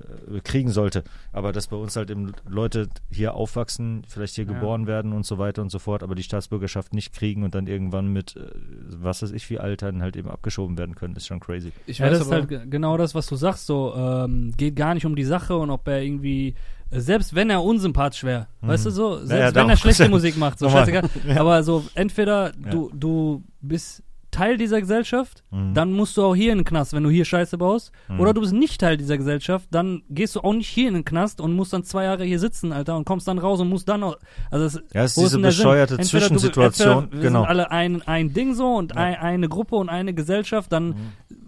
kriegen 0.43 0.71
sollte. 0.71 1.05
Aber 1.33 1.53
dass 1.53 1.69
bei 1.69 1.77
uns 1.77 1.97
halt 1.97 2.11
eben 2.11 2.33
Leute 2.49 2.89
hier 3.11 3.35
aufwachsen, 3.35 4.03
vielleicht 4.09 4.35
hier 4.35 4.45
Ja. 4.45 4.53
geboren 4.53 4.87
werden 4.87 5.13
und 5.13 5.25
so 5.27 5.39
weiter 5.39 5.63
und 5.63 5.71
so 5.71 5.79
fort, 5.79 6.03
aber 6.03 6.15
die 6.15 6.23
Staatsbürgerschaft 6.23 6.93
nicht 6.93 7.13
kriegen 7.15 7.45
und 7.45 7.55
dann 7.55 7.67
irgendwann 7.67 8.09
mit, 8.13 8.37
äh, 8.37 8.41
was 8.97 9.23
weiß 9.23 9.33
ich, 9.33 9.49
wie 9.51 9.59
alt 9.59 9.83
dann 9.83 10.03
halt 10.03 10.17
eben 10.17 10.29
abgeschoben 10.29 10.77
werden 10.79 10.95
können, 10.95 11.17
ist 11.17 11.27
schon 11.27 11.41
crazy. 11.41 11.73
Ich 11.87 11.99
Ja, 11.99 12.07
weiß 12.07 12.19
das 12.19 12.27
ist 12.27 12.33
halt 12.33 12.49
ge- 12.49 12.67
genau 12.69 12.97
das, 12.97 13.15
was 13.15 13.27
du 13.27 13.37
sagst. 13.37 13.67
So 13.67 13.95
ähm, 13.97 14.53
geht 14.57 14.77
gar 14.77 14.95
nicht 14.95 15.07
um 15.07 15.17
die 15.17 15.25
Sache 15.25 15.57
und 15.57 15.71
ob 15.71 15.87
er 15.89 16.03
irgendwie, 16.03 16.55
äh, 16.91 17.01
selbst 17.01 17.35
wenn 17.35 17.51
er 17.51 17.63
unsympathisch 17.63 18.25
wäre, 18.25 18.49
weißt 18.61 18.87
du 18.87 18.91
so, 18.91 19.17
selbst 19.25 19.31
Mhm. 19.33 19.39
ja, 19.39 19.55
wenn 19.55 19.71
er 19.71 19.77
schlechte 19.77 20.09
Musik 20.09 20.37
macht, 20.37 20.59
so 20.59 20.69
scheißegal. 20.71 21.09
Aber 21.37 21.63
so 21.63 21.85
entweder 21.95 22.53
du 22.53 22.91
du 22.93 23.43
bist 23.61 24.03
Teil 24.35 24.57
dieser 24.57 24.81
Gesellschaft, 24.81 25.45
Mhm. 25.51 25.75
dann 25.75 25.93
musst 25.93 26.17
du 26.17 26.25
auch 26.25 26.35
hier 26.35 26.51
in 26.53 26.59
den 26.59 26.65
Knast, 26.65 26.93
wenn 26.93 27.03
du 27.05 27.11
hier 27.11 27.25
Scheiße 27.25 27.57
baust. 27.57 27.93
Mhm. 28.09 28.19
Oder 28.21 28.35
du 28.35 28.41
bist 28.41 28.53
nicht 28.53 28.81
Teil 28.81 28.97
dieser 28.97 29.17
Gesellschaft, 29.17 29.69
dann 29.71 30.03
gehst 30.11 30.35
du 30.37 30.41
auch 30.41 30.53
nicht 30.53 30.69
hier 30.69 30.89
in 30.89 30.95
den 30.95 31.05
Knast 31.05 31.41
und 31.41 31.53
musst 31.55 31.73
dann 31.73 31.85
zwei 31.85 32.05
Jahre 32.05 32.25
hier 32.25 32.39
sitzen, 32.39 32.73
Alter, 32.73 32.97
und 32.97 33.05
kommst 33.05 33.29
dann 33.29 33.39
raus 33.39 33.61
und 33.61 33.69
musst 33.69 33.89
dann 33.89 34.03
auch. 34.03 34.17
Also 34.51 34.65
es, 34.67 34.83
Ja, 34.93 35.05
es 35.05 35.17
ist 35.17 35.23
diese 35.25 35.39
bescheuerte 35.39 35.95
Entweder 35.95 36.29
du- 36.29 36.35
Zwischensituation, 36.37 37.05
entweder 37.05 37.23
Wir 37.23 37.29
genau. 37.29 37.41
sind 37.43 37.49
alle 37.49 37.71
ein, 37.71 38.03
ein 38.03 38.33
Ding 38.33 38.55
so 38.55 38.75
und 38.75 38.97
ein, 38.97 39.15
eine 39.15 39.49
Gruppe 39.49 39.77
und 39.77 39.89
eine 39.89 40.13
Gesellschaft, 40.15 40.73
dann, 40.73 40.89
Mhm. 40.89 40.97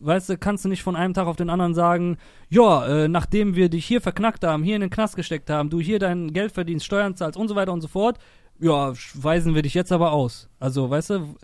weißt 0.01 0.29
du, 0.31 0.39
kannst 0.39 0.65
du 0.65 0.69
nicht 0.69 0.83
von 0.83 0.95
einem 0.97 1.15
Tag 1.15 1.27
auf 1.27 1.37
den 1.37 1.51
anderen 1.51 1.75
sagen, 1.75 2.19
ja, 2.49 2.87
äh, 2.87 3.09
nachdem 3.09 3.57
wir 3.57 3.69
dich 3.69 3.85
hier 3.87 4.01
verknackt 4.01 4.45
haben, 4.45 4.63
hier 4.63 4.77
in 4.77 4.81
den 4.83 4.91
Knast 4.91 5.17
gesteckt 5.17 5.51
haben, 5.51 5.71
du 5.71 5.81
hier 5.81 5.99
dein 5.99 6.33
Geld 6.33 6.53
verdienst, 6.53 6.87
Steuern 6.87 7.17
zahlst 7.17 7.37
und 7.37 7.49
so 7.49 7.57
weiter 7.57 7.73
und 7.73 7.81
so 7.81 7.89
fort, 7.89 8.19
ja, 8.61 8.93
weisen 9.15 9.55
wir 9.55 9.63
dich 9.63 9.75
jetzt 9.75 9.93
aber 9.93 10.13
aus. 10.13 10.49
Also, 10.61 10.89
weißt 10.89 11.11
du, 11.11 11.35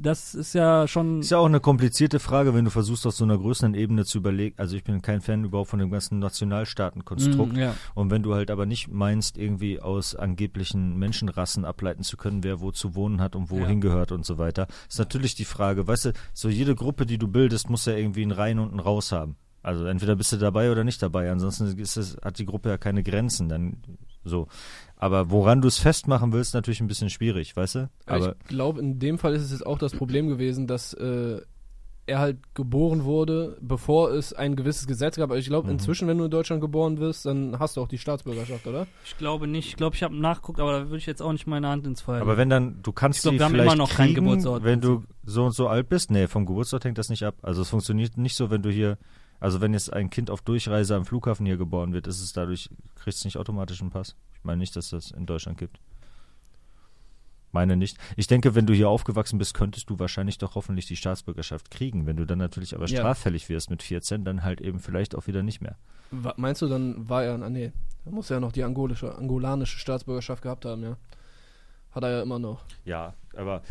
das 0.00 0.34
ist 0.34 0.54
ja 0.54 0.86
schon. 0.86 1.20
Ist 1.20 1.30
ja 1.30 1.38
auch 1.38 1.46
eine 1.46 1.60
komplizierte 1.60 2.18
Frage, 2.18 2.54
wenn 2.54 2.64
du 2.64 2.70
versuchst, 2.70 3.06
aus 3.06 3.16
so 3.16 3.24
einer 3.24 3.38
größeren 3.38 3.74
Ebene 3.74 4.04
zu 4.04 4.18
überlegen. 4.18 4.54
Also 4.58 4.76
ich 4.76 4.84
bin 4.84 5.02
kein 5.02 5.20
Fan 5.20 5.44
überhaupt 5.44 5.70
von 5.70 5.78
dem 5.78 5.90
ganzen 5.90 6.18
Nationalstaatenkonstrukt. 6.18 7.54
Mm, 7.54 7.58
ja. 7.58 7.74
Und 7.94 8.10
wenn 8.10 8.22
du 8.22 8.34
halt 8.34 8.50
aber 8.50 8.66
nicht 8.66 8.88
meinst, 8.88 9.38
irgendwie 9.38 9.80
aus 9.80 10.14
angeblichen 10.14 10.96
Menschenrassen 10.96 11.64
ableiten 11.64 12.02
zu 12.02 12.16
können, 12.16 12.44
wer 12.44 12.60
wo 12.60 12.70
zu 12.70 12.94
wohnen 12.94 13.20
hat 13.20 13.36
und 13.36 13.50
wohin 13.50 13.80
gehört 13.80 14.12
und 14.12 14.24
so 14.24 14.38
weiter, 14.38 14.66
ist 14.88 14.98
natürlich 14.98 15.34
die 15.34 15.44
Frage, 15.44 15.86
weißt 15.86 16.06
du, 16.06 16.12
so 16.32 16.48
jede 16.48 16.74
Gruppe, 16.74 17.06
die 17.06 17.18
du 17.18 17.28
bildest, 17.28 17.70
muss 17.70 17.86
ja 17.86 17.94
irgendwie 17.94 18.22
einen 18.22 18.32
Rein 18.32 18.58
und 18.58 18.70
einen 18.70 18.80
Raus 18.80 19.12
haben. 19.12 19.36
Also 19.62 19.84
entweder 19.86 20.14
bist 20.14 20.32
du 20.32 20.36
dabei 20.36 20.70
oder 20.70 20.84
nicht 20.84 21.02
dabei, 21.02 21.28
ansonsten 21.30 21.76
ist 21.78 21.96
es, 21.96 22.16
hat 22.22 22.38
die 22.38 22.46
Gruppe 22.46 22.68
ja 22.68 22.78
keine 22.78 23.02
Grenzen, 23.02 23.48
dann 23.48 23.82
so. 24.22 24.48
Aber 24.98 25.30
woran 25.30 25.60
du 25.60 25.68
es 25.68 25.78
festmachen 25.78 26.32
willst, 26.32 26.54
natürlich 26.54 26.80
ein 26.80 26.86
bisschen 26.86 27.10
schwierig, 27.10 27.54
weißt 27.56 27.74
du? 27.74 27.90
Aber 28.06 28.36
ich 28.40 28.48
glaube, 28.48 28.80
in 28.80 28.98
dem 28.98 29.18
Fall 29.18 29.34
ist 29.34 29.42
es 29.42 29.50
jetzt 29.52 29.66
auch 29.66 29.78
das 29.78 29.92
Problem 29.92 30.28
gewesen, 30.28 30.66
dass 30.66 30.94
äh, 30.94 31.40
er 32.08 32.18
halt 32.20 32.38
geboren 32.54 33.02
wurde, 33.04 33.58
bevor 33.60 34.12
es 34.12 34.32
ein 34.32 34.54
gewisses 34.54 34.86
Gesetz 34.86 35.16
gab. 35.16 35.24
Aber 35.30 35.38
ich 35.38 35.46
glaube, 35.48 35.66
Mhm. 35.66 35.72
inzwischen, 35.74 36.06
wenn 36.06 36.16
du 36.18 36.24
in 36.26 36.30
Deutschland 36.30 36.60
geboren 36.60 36.98
wirst, 36.98 37.26
dann 37.26 37.58
hast 37.58 37.76
du 37.76 37.80
auch 37.82 37.88
die 37.88 37.98
Staatsbürgerschaft, 37.98 38.64
oder? 38.68 38.86
Ich 39.04 39.18
glaube 39.18 39.48
nicht. 39.48 39.66
Ich 39.68 39.76
glaube, 39.76 39.96
ich 39.96 40.02
habe 40.04 40.14
nachgeguckt, 40.16 40.60
aber 40.60 40.72
da 40.72 40.84
würde 40.84 40.98
ich 40.98 41.06
jetzt 41.06 41.20
auch 41.20 41.32
nicht 41.32 41.48
meine 41.48 41.66
Hand 41.68 41.84
ins 41.86 42.00
Feuer 42.02 42.20
Aber 42.22 42.36
wenn 42.36 42.48
dann, 42.48 42.80
du 42.82 42.92
kannst 42.92 43.18
Ich 43.18 43.22
glaub, 43.22 43.32
die 43.32 43.38
wir 43.40 43.44
haben 43.46 43.52
vielleicht 43.52 43.66
immer 43.74 43.76
noch 43.76 43.90
keinen 43.90 44.14
kriegen, 44.14 44.24
Geburtsort. 44.24 44.62
wenn 44.62 44.80
du 44.80 45.02
so 45.24 45.44
und 45.44 45.52
so 45.52 45.66
alt 45.68 45.88
bist. 45.88 46.10
Nee, 46.12 46.28
vom 46.28 46.46
Geburtsort 46.46 46.84
hängt 46.84 46.96
das 46.96 47.08
nicht 47.08 47.24
ab. 47.24 47.34
Also 47.42 47.62
es 47.62 47.68
funktioniert 47.70 48.16
nicht 48.16 48.36
so, 48.36 48.50
wenn 48.50 48.62
du 48.62 48.70
hier, 48.70 48.98
also 49.40 49.60
wenn 49.60 49.72
jetzt 49.72 49.92
ein 49.92 50.10
Kind 50.10 50.30
auf 50.30 50.40
Durchreise 50.42 50.94
am 50.96 51.04
Flughafen 51.04 51.46
hier 51.46 51.56
geboren 51.56 51.92
wird, 51.92 52.06
ist 52.06 52.20
es 52.22 52.32
dadurch, 52.32 52.70
kriegst 52.96 53.22
du 53.24 53.28
nicht 53.28 53.36
automatisch 53.36 53.80
einen 53.80 53.90
Pass. 53.90 54.14
Ich 54.34 54.44
meine 54.44 54.58
nicht, 54.58 54.76
dass 54.76 54.90
das 54.90 55.10
in 55.10 55.26
Deutschland 55.26 55.58
gibt. 55.58 55.78
Meine 57.52 57.76
nicht. 57.76 57.96
Ich 58.16 58.26
denke, 58.26 58.54
wenn 58.54 58.66
du 58.66 58.74
hier 58.74 58.88
aufgewachsen 58.90 59.38
bist, 59.38 59.54
könntest 59.54 59.88
du 59.88 59.98
wahrscheinlich 59.98 60.36
doch 60.36 60.56
hoffentlich 60.56 60.86
die 60.86 60.96
Staatsbürgerschaft 60.96 61.70
kriegen. 61.70 62.04
Wenn 62.06 62.16
du 62.16 62.26
dann 62.26 62.38
natürlich 62.38 62.74
aber 62.74 62.86
Ja. 62.86 62.98
straffällig 62.98 63.48
wirst 63.48 63.70
mit 63.70 63.82
14, 63.82 64.24
dann 64.24 64.42
halt 64.42 64.60
eben 64.60 64.78
vielleicht 64.78 65.14
auch 65.14 65.26
wieder 65.26 65.42
nicht 65.42 65.62
mehr. 65.62 65.76
Wa- 66.10 66.34
meinst 66.36 66.60
du, 66.60 66.68
dann 66.68 67.08
war 67.08 67.24
er, 67.24 67.40
ah, 67.42 67.48
nee, 67.48 67.72
da 68.04 68.10
muss 68.10 68.30
er 68.30 68.36
ja 68.36 68.40
noch 68.40 68.52
die 68.52 68.62
angolische, 68.62 69.14
angolanische 69.16 69.78
Staatsbürgerschaft 69.78 70.42
gehabt 70.42 70.64
haben, 70.66 70.82
ja. 70.82 70.96
Hat 71.96 72.04
er 72.04 72.10
ja 72.10 72.22
immer 72.22 72.38
noch. 72.38 72.60
Ja, 72.84 73.14
aber 73.36 73.62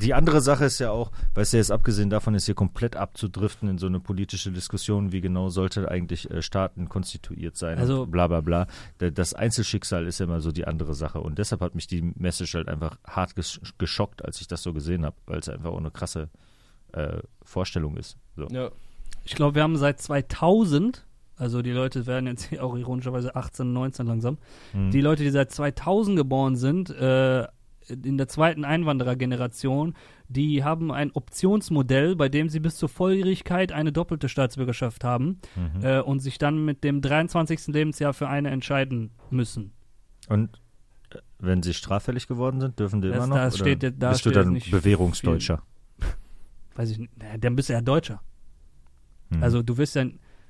die 0.00 0.14
andere 0.14 0.40
Sache 0.40 0.64
ist 0.64 0.78
ja 0.80 0.90
auch, 0.90 1.12
weißt 1.34 1.52
du, 1.52 1.56
jetzt 1.58 1.70
abgesehen 1.70 2.08
davon 2.10 2.34
ist 2.34 2.46
hier 2.46 2.54
komplett 2.54 2.96
abzudriften 2.96 3.68
in 3.68 3.78
so 3.78 3.86
eine 3.86 4.00
politische 4.00 4.50
Diskussion, 4.50 5.12
wie 5.12 5.20
genau 5.20 5.50
sollte 5.50 5.88
eigentlich 5.90 6.30
äh, 6.30 6.40
Staaten 6.42 6.88
konstituiert 6.88 7.56
sein 7.56 7.78
Also- 7.78 8.02
und 8.02 8.10
bla 8.10 8.26
bla 8.26 8.40
bla. 8.40 8.66
Das 8.98 9.34
Einzelschicksal 9.34 10.06
ist 10.06 10.18
ja 10.18 10.24
immer 10.24 10.40
so 10.40 10.50
die 10.50 10.66
andere 10.66 10.94
Sache 10.94 11.20
und 11.20 11.38
deshalb 11.38 11.60
hat 11.60 11.74
mich 11.74 11.86
die 11.86 12.02
Message 12.16 12.54
halt 12.54 12.68
einfach 12.68 12.98
hart 13.06 13.36
ges 13.36 13.60
geschockt, 13.78 14.24
als 14.24 14.40
ich 14.40 14.48
das 14.48 14.62
so 14.62 14.72
gesehen 14.72 15.04
habe, 15.04 15.16
weil 15.26 15.38
es 15.38 15.48
einfach 15.48 15.70
auch 15.70 15.78
eine 15.78 15.90
krasse 15.90 16.28
äh, 16.92 17.18
Vorstellung 17.42 17.96
ist. 17.98 18.16
So. 18.34 18.46
Ja. 18.50 18.70
Ich 19.24 19.34
glaube, 19.34 19.56
wir 19.56 19.62
haben 19.62 19.76
seit 19.76 20.00
2000, 20.00 21.04
also 21.36 21.60
die 21.60 21.72
Leute 21.72 22.06
werden 22.06 22.26
jetzt 22.26 22.44
hier 22.44 22.64
auch 22.64 22.76
ironischerweise 22.76 23.36
18, 23.36 23.72
19 23.74 24.06
langsam, 24.06 24.38
Mhm. 24.72 24.90
die 24.90 25.02
Leute, 25.02 25.22
die 25.22 25.30
seit 25.30 25.52
2000 25.52 26.16
geboren 26.16 26.56
sind, 26.56 26.88
äh, 26.90 27.46
in 27.90 28.18
der 28.18 28.28
zweiten 28.28 28.64
Einwanderergeneration, 28.64 29.94
die 30.28 30.62
haben 30.64 30.92
ein 30.92 31.10
Optionsmodell, 31.12 32.16
bei 32.16 32.28
dem 32.28 32.48
sie 32.48 32.60
bis 32.60 32.76
zur 32.76 32.88
Volljährigkeit 32.88 33.72
eine 33.72 33.92
doppelte 33.92 34.28
Staatsbürgerschaft 34.28 35.04
haben 35.04 35.40
Mhm. 35.56 35.84
äh, 35.84 36.00
und 36.00 36.20
sich 36.20 36.38
dann 36.38 36.64
mit 36.64 36.84
dem 36.84 37.00
23. 37.00 37.68
Lebensjahr 37.68 38.12
für 38.14 38.28
eine 38.28 38.50
entscheiden 38.50 39.10
müssen. 39.30 39.72
Und 40.28 40.60
äh, 41.10 41.18
wenn 41.38 41.62
sie 41.62 41.72
straffällig 41.74 42.26
geworden 42.26 42.60
sind, 42.60 42.78
dürfen 42.78 43.00
die 43.00 43.08
Das- 43.08 43.16
immer 43.18 43.26
noch? 43.28 43.36
da 43.36 43.46
oder 43.48 43.56
steht 43.56 43.82
da 43.82 44.10
bist 44.10 44.24
du 44.26 44.30
steht 44.30 44.36
dann 44.36 44.52
nicht 44.52 44.70
Bewährungsdeutscher? 44.70 45.62
Weiß 46.74 46.90
ich 46.90 46.98
nicht, 46.98 47.12
na, 47.18 47.36
dann 47.38 47.56
bist 47.56 47.68
du 47.68 47.72
ja 47.72 47.80
Deutscher. 47.80 48.20
Mhm. 49.30 49.42
Also 49.42 49.62
du 49.62 49.76
wirst 49.78 49.94
ja, 49.96 50.04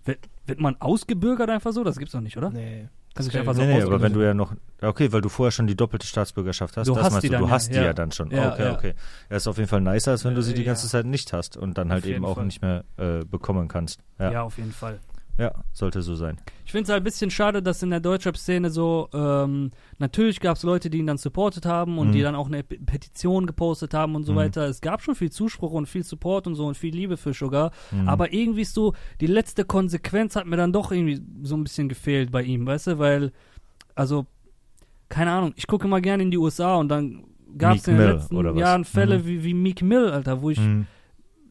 wird, 0.04 0.28
wird 0.46 0.60
man 0.60 0.76
ausgebürgert 0.80 1.50
einfach 1.50 1.72
so? 1.72 1.84
Das 1.84 1.98
gibt's 1.98 2.12
doch 2.12 2.20
nicht, 2.20 2.36
oder? 2.36 2.50
Nee. 2.50 2.88
Kannst 3.18 3.34
du 3.34 3.38
einfach 3.38 3.54
so 3.54 3.62
Nee, 3.62 3.74
nee, 3.74 3.82
aber 3.82 4.00
wenn 4.00 4.12
du 4.12 4.22
ja 4.22 4.32
noch, 4.32 4.54
okay, 4.80 5.12
weil 5.12 5.20
du 5.20 5.28
vorher 5.28 5.50
schon 5.50 5.66
die 5.66 5.74
doppelte 5.74 6.06
Staatsbürgerschaft 6.06 6.76
hast, 6.76 6.86
Du 6.86 6.94
das 6.94 7.04
hast 7.04 7.12
meinst 7.12 7.24
die 7.24 7.28
du, 7.28 7.32
dann 7.32 7.42
du 7.42 7.48
ja, 7.48 7.52
hast 7.52 7.68
die 7.70 7.74
ja. 7.74 7.84
ja 7.84 7.92
dann 7.92 8.12
schon. 8.12 8.30
Ja, 8.30 8.52
okay, 8.52 8.62
ja. 8.62 8.72
okay. 8.74 8.94
Ja, 9.28 9.36
ist 9.36 9.48
auf 9.48 9.56
jeden 9.56 9.68
Fall 9.68 9.80
nicer, 9.80 10.12
als 10.12 10.24
wenn 10.24 10.34
du 10.36 10.42
sie 10.42 10.54
die 10.54 10.64
ganze 10.64 10.86
ja. 10.86 10.90
Zeit 10.90 11.06
nicht 11.06 11.32
hast 11.32 11.56
und 11.56 11.76
dann 11.78 11.90
halt 11.90 12.04
Auf 12.04 12.06
eben 12.06 12.14
jeden 12.14 12.24
auch 12.26 12.36
Fall. 12.36 12.44
nicht 12.44 12.62
mehr 12.62 12.84
äh, 12.96 13.24
bekommen 13.24 13.66
kannst. 13.68 14.00
ja. 14.18 14.30
Ja, 14.30 14.42
auf 14.42 14.56
jeden 14.56 14.72
Fall. 14.72 15.00
Ja, 15.38 15.52
sollte 15.72 16.02
so 16.02 16.14
sein. 16.16 16.36
Ich 16.64 16.72
finde 16.72 16.82
es 16.84 16.88
halt 16.90 17.00
ein 17.02 17.04
bisschen 17.04 17.30
schade, 17.30 17.62
dass 17.62 17.82
in 17.82 17.90
der 17.90 18.00
Deutschrap-Szene 18.00 18.70
so, 18.70 19.08
ähm, 19.14 19.70
natürlich 19.98 20.40
gab 20.40 20.56
es 20.56 20.64
Leute, 20.64 20.90
die 20.90 20.98
ihn 20.98 21.06
dann 21.06 21.16
supportet 21.16 21.64
haben 21.64 21.96
und 21.98 22.08
Mhm. 22.08 22.12
die 22.12 22.22
dann 22.22 22.34
auch 22.34 22.48
eine 22.48 22.62
P 22.64 22.76
Petition 22.78 23.46
gepostet 23.46 23.94
haben 23.94 24.14
und 24.16 24.24
so 24.24 24.32
Mhm. 24.32 24.36
weiter. 24.36 24.66
Es 24.66 24.80
gab 24.80 25.00
schon 25.00 25.14
viel 25.14 25.30
Zuspruch 25.30 25.72
und 25.72 25.86
viel 25.86 26.02
Support 26.02 26.46
und 26.48 26.56
so 26.56 26.66
und 26.66 26.76
viel 26.76 26.94
Liebe 26.94 27.16
für 27.16 27.32
Sugar. 27.32 27.70
Mhm. 27.92 28.08
Aber 28.08 28.32
irgendwie 28.32 28.62
ist 28.62 28.74
so, 28.74 28.94
die 29.20 29.26
letzte 29.28 29.64
Konsequenz 29.64 30.34
hat 30.36 30.46
mir 30.46 30.56
dann 30.56 30.72
doch 30.72 30.90
irgendwie 30.92 31.22
so 31.42 31.56
ein 31.56 31.62
bisschen 31.62 31.88
gefehlt 31.88 32.30
bei 32.32 32.42
ihm, 32.42 32.66
weißt 32.66 32.88
du, 32.88 32.98
weil, 32.98 33.32
also, 33.94 34.26
keine 35.08 35.30
Ahnung, 35.32 35.52
ich 35.56 35.66
gucke 35.66 35.86
immer 35.86 36.00
gerne 36.00 36.22
in 36.22 36.30
die 36.30 36.36
USA 36.38 36.74
und 36.76 36.88
dann 36.88 37.24
gab 37.56 37.76
es 37.76 37.88
in 37.88 37.96
den 37.96 38.08
letzten? 38.10 38.58
Jahren 38.58 38.84
Fälle 38.84 39.20
Mhm. 39.20 39.26
wie, 39.26 39.44
wie 39.44 39.54
Meek 39.54 39.82
Mill, 39.82 40.10
Alter, 40.10 40.42
wo 40.42 40.50
ich 40.50 40.58
Mhm. 40.60 40.86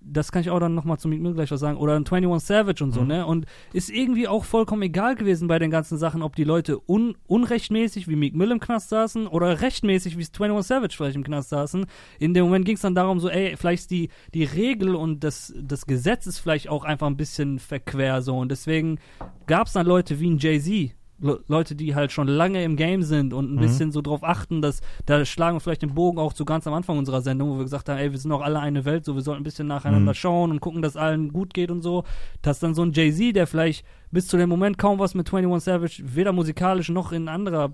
Das 0.10 0.32
kann 0.32 0.42
ich 0.42 0.50
auch 0.50 0.60
dann 0.60 0.74
nochmal 0.76 0.98
zu 0.98 1.08
Meek 1.08 1.22
Mill 1.22 1.34
gleich 1.34 1.52
was 1.52 1.60
sagen. 1.60 1.78
Oder 1.78 1.96
ein 1.96 2.06
21 2.06 2.46
Savage 2.48 2.84
und 2.84 2.92
so, 2.92 3.02
Mhm. 3.02 3.08
ne? 3.08 3.26
Und 3.26 3.46
ist 3.74 3.90
irgendwie 3.90 4.28
auch 4.28 4.44
vollkommen 4.46 4.82
egal 4.82 5.16
gewesen 5.16 5.48
bei 5.48 5.60
den 5.60 5.72
ganzen 5.72 5.98
Sachen, 5.98 6.22
ob 6.22 6.36
die 6.36 6.44
Leute 6.44 6.80
un 6.90 7.16
unrechtmäßig 7.28 8.08
wie 8.08 8.16
Meek 8.16 8.36
Mill 8.36 8.52
im 8.52 8.60
Knast 8.60 8.90
saßen 8.90 9.28
oder 9.28 9.62
rechtmäßig 9.62 10.18
wie 10.18 10.24
21 10.24 10.68
Savage 10.68 10.96
vielleicht 10.96 11.16
im 11.16 11.24
Knast 11.24 11.50
saßen. 11.50 11.86
In 12.20 12.34
dem 12.34 12.46
Moment 12.46 12.66
ging 12.66 12.76
es 12.76 12.82
dann 12.82 12.96
darum, 12.96 13.20
so, 13.20 13.30
ey, 13.30 13.56
vielleicht 13.58 13.82
ist 13.84 13.92
die, 13.92 14.10
die 14.34 14.44
Regel 14.44 14.96
und 14.96 15.24
das, 15.24 15.54
das 15.62 15.86
Gesetz 15.86 16.26
ist 16.28 16.40
vielleicht 16.40 16.70
auch 16.70 16.84
einfach 16.84 17.08
ein 17.08 17.18
bisschen 17.18 17.60
verquer 17.60 18.22
so. 18.22 18.38
Und 18.38 18.50
deswegen 18.50 19.00
gab 19.46 19.68
es 19.68 19.74
dann 19.74 19.86
Leute 19.86 20.20
wie 20.20 20.30
ein 20.30 20.38
Jay-Z. 20.40 20.92
Le- 21.20 21.40
Leute, 21.48 21.76
die 21.76 21.96
halt 21.96 22.12
schon 22.12 22.28
lange 22.28 22.64
im 22.64 22.76
Game 22.76 23.02
sind 23.02 23.34
und 23.34 23.52
ein 23.52 23.56
Mhm. 23.56 23.60
bisschen 23.60 23.92
so 23.92 24.02
drauf 24.02 24.24
achten, 24.24 24.62
dass 24.62 24.82
da 25.08 25.26
schlagen 25.26 25.56
wir 25.56 25.62
vielleicht 25.62 25.82
den 25.82 25.96
Bogen 25.96 26.20
auch 26.20 26.34
zu 26.34 26.46
ganz 26.46 26.68
am 26.68 26.74
Anfang 26.76 26.98
unserer 27.00 27.22
Sendung, 27.22 27.50
wo 27.50 27.58
wir 27.58 27.64
gesagt 27.64 27.90
haben, 27.90 27.98
ey, 27.98 28.12
wir 28.12 28.20
sind 28.20 28.32
auch 28.32 28.42
alle 28.42 28.60
eine 28.60 28.86
Welt, 28.86 29.04
so 29.04 29.16
wir 29.16 29.22
sollten 29.24 29.42
ein 29.42 29.44
bisschen 29.44 29.66
nacheinander 29.68 30.12
Mhm. 30.12 30.16
schauen 30.16 30.52
und 30.52 30.60
gucken, 30.60 30.82
dass 30.84 30.96
allen 30.96 31.34
gut 31.34 31.54
geht 31.56 31.72
und 31.72 31.82
so. 31.82 32.04
Dass 32.44 32.60
dann 32.60 32.76
so 32.76 32.84
ein 32.84 32.92
Jay-Z, 32.92 33.36
der 33.36 33.48
vielleicht 33.48 33.84
bis 34.12 34.28
zu 34.28 34.38
dem 34.38 34.48
Moment 34.50 34.78
kaum 34.78 35.00
was 35.00 35.16
mit 35.16 35.28
21 35.34 35.64
Savage 35.66 36.04
weder 36.06 36.34
musikalisch 36.34 36.90
noch 36.90 37.12
in 37.12 37.28
anderer 37.28 37.72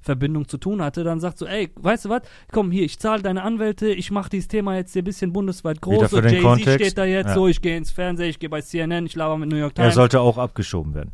Verbindung 0.00 0.46
zu 0.46 0.56
tun 0.58 0.80
hatte, 0.82 1.02
dann 1.04 1.18
sagt 1.20 1.36
so, 1.38 1.46
ey, 1.46 1.68
weißt 1.74 2.04
du 2.04 2.08
was, 2.10 2.22
komm 2.52 2.70
hier, 2.70 2.84
ich 2.84 2.98
zahle 2.98 3.22
deine 3.22 3.42
Anwälte, 3.42 3.88
ich 3.88 4.10
mache 4.12 4.30
dieses 4.30 4.46
Thema 4.48 4.76
jetzt 4.76 4.92
hier 4.92 5.02
ein 5.02 5.04
bisschen 5.04 5.32
bundesweit 5.32 5.80
groß, 5.80 6.10
den 6.10 6.24
Jay-Z 6.42 6.74
steht 6.80 6.96
da 6.98 7.04
jetzt 7.04 7.28
Ja. 7.28 7.34
so, 7.34 7.48
ich 7.48 7.60
gehe 7.60 7.76
ins 7.76 7.90
Fernsehen, 7.90 8.30
ich 8.30 8.38
gehe 8.38 8.48
bei 8.48 8.60
CNN, 8.60 9.04
ich 9.06 9.14
laber 9.16 9.36
mit 9.36 9.48
New 9.50 9.56
York 9.56 9.72
Er 9.76 9.84
Times. 9.84 9.94
sollte 9.96 10.20
auch 10.20 10.38
abgeschoben 10.38 10.94
werden. 10.94 11.10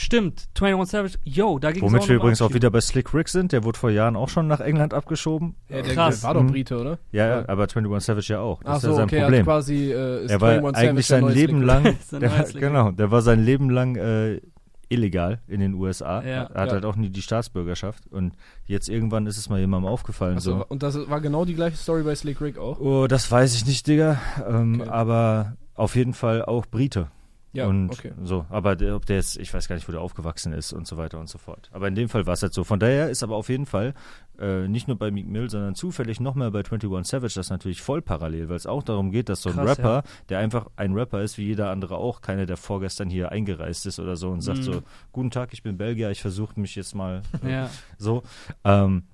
Stimmt, 0.00 0.48
21 0.60 0.90
Savage, 0.92 1.14
yo, 1.24 1.58
da 1.58 1.72
ging 1.72 1.82
Womit 1.82 2.08
wir 2.08 2.14
übrigens 2.14 2.40
auch 2.40 2.54
wieder 2.54 2.70
bei 2.70 2.80
Slick 2.80 3.12
Rick 3.12 3.28
sind. 3.28 3.50
Der 3.50 3.64
wurde 3.64 3.76
vor 3.76 3.90
Jahren 3.90 4.14
auch 4.14 4.28
schon 4.28 4.46
nach 4.46 4.60
England 4.60 4.94
abgeschoben. 4.94 5.56
Ja, 5.68 5.82
der, 5.82 5.92
Krass. 5.94 6.22
war 6.22 6.34
doch 6.34 6.42
Mhm. 6.44 6.52
Brite, 6.52 6.78
oder? 6.80 6.98
Ja, 7.10 7.26
ja, 7.26 7.48
aber 7.48 7.64
21 7.64 8.04
Savage 8.06 8.32
ja 8.32 8.38
auch. 8.40 8.62
Das 8.62 8.70
Ach 8.70 8.76
ist 8.76 8.82
so, 8.82 8.88
ja 8.90 8.94
sein 8.94 9.04
okay, 9.06 9.16
er 9.16 9.22
hat 9.22 9.26
Problem. 9.30 9.44
quasi 9.44 9.92
äh, 9.92 10.24
ist 10.24 10.30
er 10.30 10.40
war 10.40 10.50
21 10.50 10.88
eigentlich 10.88 11.06
Savage 11.08 11.26
sein 11.26 11.34
Leben 11.34 11.62
lang, 11.62 11.86
Ist 12.00 12.12
der 12.12 12.46
Slick 12.46 12.62
genau, 12.62 12.92
der 12.92 13.10
war 13.10 13.22
sein 13.22 13.40
Leben 13.44 13.70
lang 13.70 13.96
äh, 13.96 14.40
illegal 14.88 15.40
in 15.48 15.58
den 15.58 15.74
USA. 15.74 16.22
Ja. 16.22 16.28
er 16.44 16.60
hat 16.60 16.66
Ja. 16.68 16.72
halt 16.74 16.84
auch 16.84 16.94
nie 16.94 17.10
die 17.10 17.20
Staatsbürgerschaft 17.20 18.06
und 18.06 18.34
jetzt 18.66 18.88
irgendwann 18.88 19.26
ist 19.26 19.36
es 19.36 19.48
mal 19.48 19.58
jemandem 19.58 19.90
aufgefallen. 19.90 20.36
Ach 20.38 20.42
so, 20.42 20.58
so. 20.58 20.64
und 20.68 20.84
das 20.84 21.10
war 21.10 21.20
genau 21.20 21.44
die 21.44 21.54
gleiche 21.54 21.76
Story 21.76 22.04
bei 22.04 22.14
Slick 22.14 22.40
Rick 22.40 22.56
auch. 22.56 22.78
Oh, 22.78 23.08
das 23.08 23.30
weiß 23.32 23.52
ich 23.56 23.66
nicht, 23.66 23.84
Digga. 23.88 24.20
Ähm, 24.48 24.80
Okay. 24.80 24.90
Aber 24.90 25.56
auf 25.74 25.96
jeden 25.96 26.14
Fall 26.14 26.44
auch 26.44 26.66
Brite. 26.66 27.08
Ja, 27.52 27.66
und 27.66 27.90
okay. 27.90 28.12
so, 28.24 28.44
aber 28.50 28.76
der, 28.76 28.94
ob 28.94 29.06
der 29.06 29.16
jetzt, 29.16 29.38
ich 29.38 29.52
weiß 29.54 29.68
gar 29.68 29.74
nicht, 29.76 29.88
wo 29.88 29.92
der 29.92 30.02
aufgewachsen 30.02 30.52
ist 30.52 30.72
und 30.74 30.86
so 30.86 30.96
weiter 30.98 31.18
und 31.18 31.28
so 31.30 31.38
fort. 31.38 31.70
Aber 31.72 31.88
in 31.88 31.94
dem 31.94 32.08
Fall 32.10 32.26
war 32.26 32.34
es 32.34 32.42
halt 32.42 32.52
so. 32.52 32.62
Von 32.62 32.78
daher 32.78 33.08
ist 33.08 33.22
aber 33.22 33.36
auf 33.36 33.48
jeden 33.48 33.64
Fall 33.64 33.94
äh, 34.38 34.68
nicht 34.68 34.86
nur 34.86 34.98
bei 34.98 35.10
Meek 35.10 35.26
Mill, 35.26 35.48
sondern 35.48 35.74
zufällig 35.74 36.20
noch 36.20 36.34
mehr 36.34 36.50
bei 36.50 36.58
21 36.58 37.08
Savage 37.10 37.34
das 37.34 37.48
natürlich 37.48 37.80
voll 37.80 38.02
parallel, 38.02 38.50
weil 38.50 38.56
es 38.56 38.66
auch 38.66 38.82
darum 38.82 39.10
geht, 39.10 39.30
dass 39.30 39.40
so 39.40 39.48
ein 39.48 39.56
Krass, 39.56 39.78
Rapper, 39.78 40.02
der 40.28 40.40
einfach 40.40 40.66
ein 40.76 40.92
Rapper 40.92 41.22
ist, 41.22 41.38
wie 41.38 41.44
jeder 41.46 41.70
andere 41.70 41.96
auch, 41.96 42.20
keiner, 42.20 42.44
der 42.44 42.58
vorgestern 42.58 43.08
hier 43.08 43.32
eingereist 43.32 43.86
ist 43.86 43.98
oder 43.98 44.16
so 44.16 44.28
und 44.30 44.42
sagt 44.42 44.58
Mhm. 44.58 44.62
so, 44.62 44.82
guten 45.12 45.30
Tag, 45.30 45.52
ich 45.52 45.62
bin 45.62 45.78
Belgier, 45.78 46.10
ich 46.10 46.20
versuche 46.20 46.60
mich 46.60 46.76
jetzt 46.76 46.94
mal 46.94 47.22
Ja. 47.42 47.70
so, 47.98 48.22
ähm, 48.64 49.04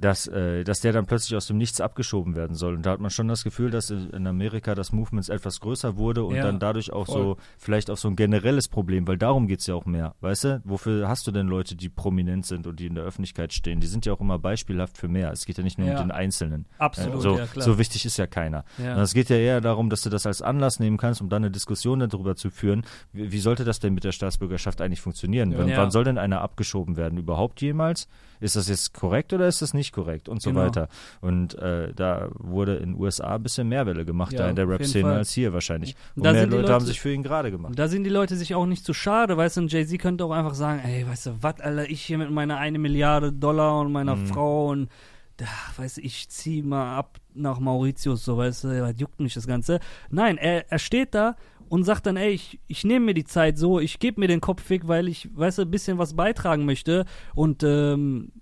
dass, 0.00 0.26
äh, 0.28 0.62
dass 0.64 0.80
der 0.80 0.92
dann 0.92 1.06
plötzlich 1.06 1.36
aus 1.36 1.46
dem 1.48 1.58
Nichts 1.58 1.80
abgeschoben 1.80 2.36
werden 2.36 2.54
soll. 2.54 2.74
Und 2.74 2.86
da 2.86 2.92
hat 2.92 3.00
man 3.00 3.10
schon 3.10 3.26
das 3.28 3.42
Gefühl, 3.42 3.70
dass 3.70 3.90
in 3.90 4.26
Amerika 4.26 4.74
das 4.74 4.92
Movement 4.92 5.28
etwas 5.28 5.60
größer 5.60 5.96
wurde 5.96 6.22
und 6.24 6.36
Ja, 6.36 6.42
dann 6.42 6.60
dadurch 6.60 6.92
auch 6.92 7.06
voll. 7.06 7.14
so, 7.22 7.36
vielleicht 7.58 7.90
auch 7.90 7.96
so 7.96 8.08
ein 8.08 8.14
generelles 8.16 8.68
Problem, 8.68 9.08
weil 9.08 9.18
darum 9.18 9.48
geht's 9.48 9.66
ja 9.66 9.74
auch 9.74 9.86
mehr. 9.86 10.14
Weißt 10.20 10.44
du, 10.44 10.62
wofür 10.64 11.08
hast 11.08 11.26
du 11.26 11.32
denn 11.32 11.48
Leute, 11.48 11.74
die 11.74 11.88
prominent 11.88 12.46
sind 12.46 12.66
und 12.66 12.78
die 12.78 12.86
in 12.86 12.94
der 12.94 13.04
Öffentlichkeit 13.04 13.52
stehen? 13.52 13.80
Die 13.80 13.86
sind 13.88 14.06
ja 14.06 14.12
auch 14.12 14.20
immer 14.20 14.38
beispielhaft 14.38 14.96
für 14.98 15.08
mehr. 15.08 15.32
Es 15.32 15.44
geht 15.46 15.58
ja 15.58 15.64
nicht 15.64 15.78
nur 15.78 15.88
Ja. 15.88 15.94
um 16.00 16.06
den 16.08 16.10
Einzelnen. 16.12 16.66
Absolut, 16.78 17.20
so, 17.20 17.36
ja, 17.38 17.46
so 17.56 17.78
wichtig 17.78 18.04
ist 18.06 18.16
ja 18.18 18.26
keiner. 18.28 18.64
Und 18.78 18.86
es 18.86 19.14
geht 19.14 19.28
ja 19.30 19.36
eher 19.36 19.60
darum, 19.60 19.90
dass 19.90 20.02
du 20.02 20.10
das 20.10 20.26
als 20.26 20.42
Anlass 20.42 20.78
nehmen 20.78 20.96
kannst, 20.96 21.20
um 21.20 21.28
dann 21.28 21.42
eine 21.42 21.50
Diskussion 21.50 21.98
darüber 22.00 22.36
zu 22.36 22.50
führen. 22.50 22.82
Wie, 23.12 23.32
wie 23.32 23.40
sollte 23.40 23.64
das 23.64 23.80
denn 23.80 23.94
mit 23.94 24.04
der 24.04 24.12
Staatsbürgerschaft 24.12 24.80
eigentlich 24.80 25.00
funktionieren? 25.00 25.52
Wann, 25.56 25.70
wann 25.76 25.90
soll 25.90 26.04
denn 26.04 26.18
einer 26.18 26.40
abgeschoben 26.40 26.96
werden? 26.96 27.18
Überhaupt 27.18 27.60
jemals? 27.60 28.06
Ist 28.40 28.56
das 28.56 28.68
jetzt 28.68 28.94
korrekt 28.94 29.32
oder 29.32 29.46
ist 29.48 29.62
das 29.62 29.74
nicht 29.74 29.92
korrekt? 29.92 30.28
Und 30.28 30.42
so 30.42 30.50
Genau. 30.50 30.62
weiter. 30.62 30.88
Und 31.20 31.54
äh, 31.58 31.92
da 31.94 32.28
wurde 32.34 32.76
in 32.76 32.92
den 32.94 33.00
USA 33.00 33.34
ein 33.36 33.42
bisschen 33.42 33.68
mehr 33.68 33.86
Welle 33.86 34.04
gemacht, 34.04 34.32
Ja, 34.32 34.40
da 34.44 34.50
in 34.50 34.56
der 34.56 34.68
Rap-Szene 34.68 35.12
als 35.12 35.32
hier 35.32 35.52
wahrscheinlich. 35.52 35.96
Und 36.16 36.24
Da 36.24 36.32
mehr 36.32 36.46
die 36.46 36.52
Leute, 36.52 36.68
haben 36.68 36.72
Leute- 36.80 36.86
sich 36.86 37.00
für 37.00 37.12
ihn 37.12 37.22
gerade 37.22 37.50
gemacht. 37.50 37.72
Da 37.76 37.88
sind 37.88 38.04
die 38.04 38.10
Leute 38.10 38.36
sich 38.36 38.54
auch 38.54 38.66
nicht 38.66 38.84
zu 38.84 38.94
schade, 38.94 39.36
weißt 39.36 39.56
du, 39.56 39.60
und 39.62 39.72
Jay-Z 39.72 39.98
könnte 40.00 40.24
auch 40.24 40.30
einfach 40.30 40.54
sagen, 40.54 40.80
ey, 40.84 41.06
weißt 41.08 41.26
du, 41.26 41.30
was, 41.40 41.60
Alter, 41.60 41.88
ich 41.90 42.02
hier 42.02 42.18
mit 42.18 42.30
meiner 42.30 42.56
eine 42.58 42.78
Milliarde 42.78 43.32
Dollar 43.32 43.80
und 43.80 43.92
meiner 43.92 44.16
Mhm. 44.16 44.26
Frau 44.26 44.68
und, 44.68 44.88
da, 45.36 45.46
weißt 45.76 45.98
du, 45.98 46.00
ich 46.00 46.28
zieh 46.28 46.62
mal 46.62 46.96
ab 46.96 47.18
nach 47.34 47.60
Mauritius, 47.60 48.24
so, 48.24 48.36
weißt 48.36 48.64
du, 48.64 48.82
was 48.82 48.94
juckt 48.98 49.20
mich 49.20 49.34
das 49.34 49.46
Ganze. 49.46 49.78
Nein, 50.10 50.36
er, 50.36 50.70
er 50.70 50.78
steht 50.80 51.14
da 51.14 51.36
und 51.68 51.84
sagt 51.84 52.06
dann, 52.06 52.16
ey, 52.16 52.30
ich, 52.30 52.60
ich 52.66 52.84
nehme 52.84 53.06
mir 53.06 53.14
die 53.14 53.24
Zeit 53.24 53.58
so, 53.58 53.80
ich 53.80 53.98
gebe 53.98 54.20
mir 54.20 54.28
den 54.28 54.40
Kopf 54.40 54.68
weg, 54.70 54.82
weil 54.86 55.08
ich, 55.08 55.28
weißt 55.36 55.58
du, 55.58 55.62
ein 55.62 55.70
bisschen 55.70 55.98
was 55.98 56.14
beitragen 56.14 56.64
möchte. 56.64 57.04
Und, 57.34 57.62
ähm, 57.62 58.32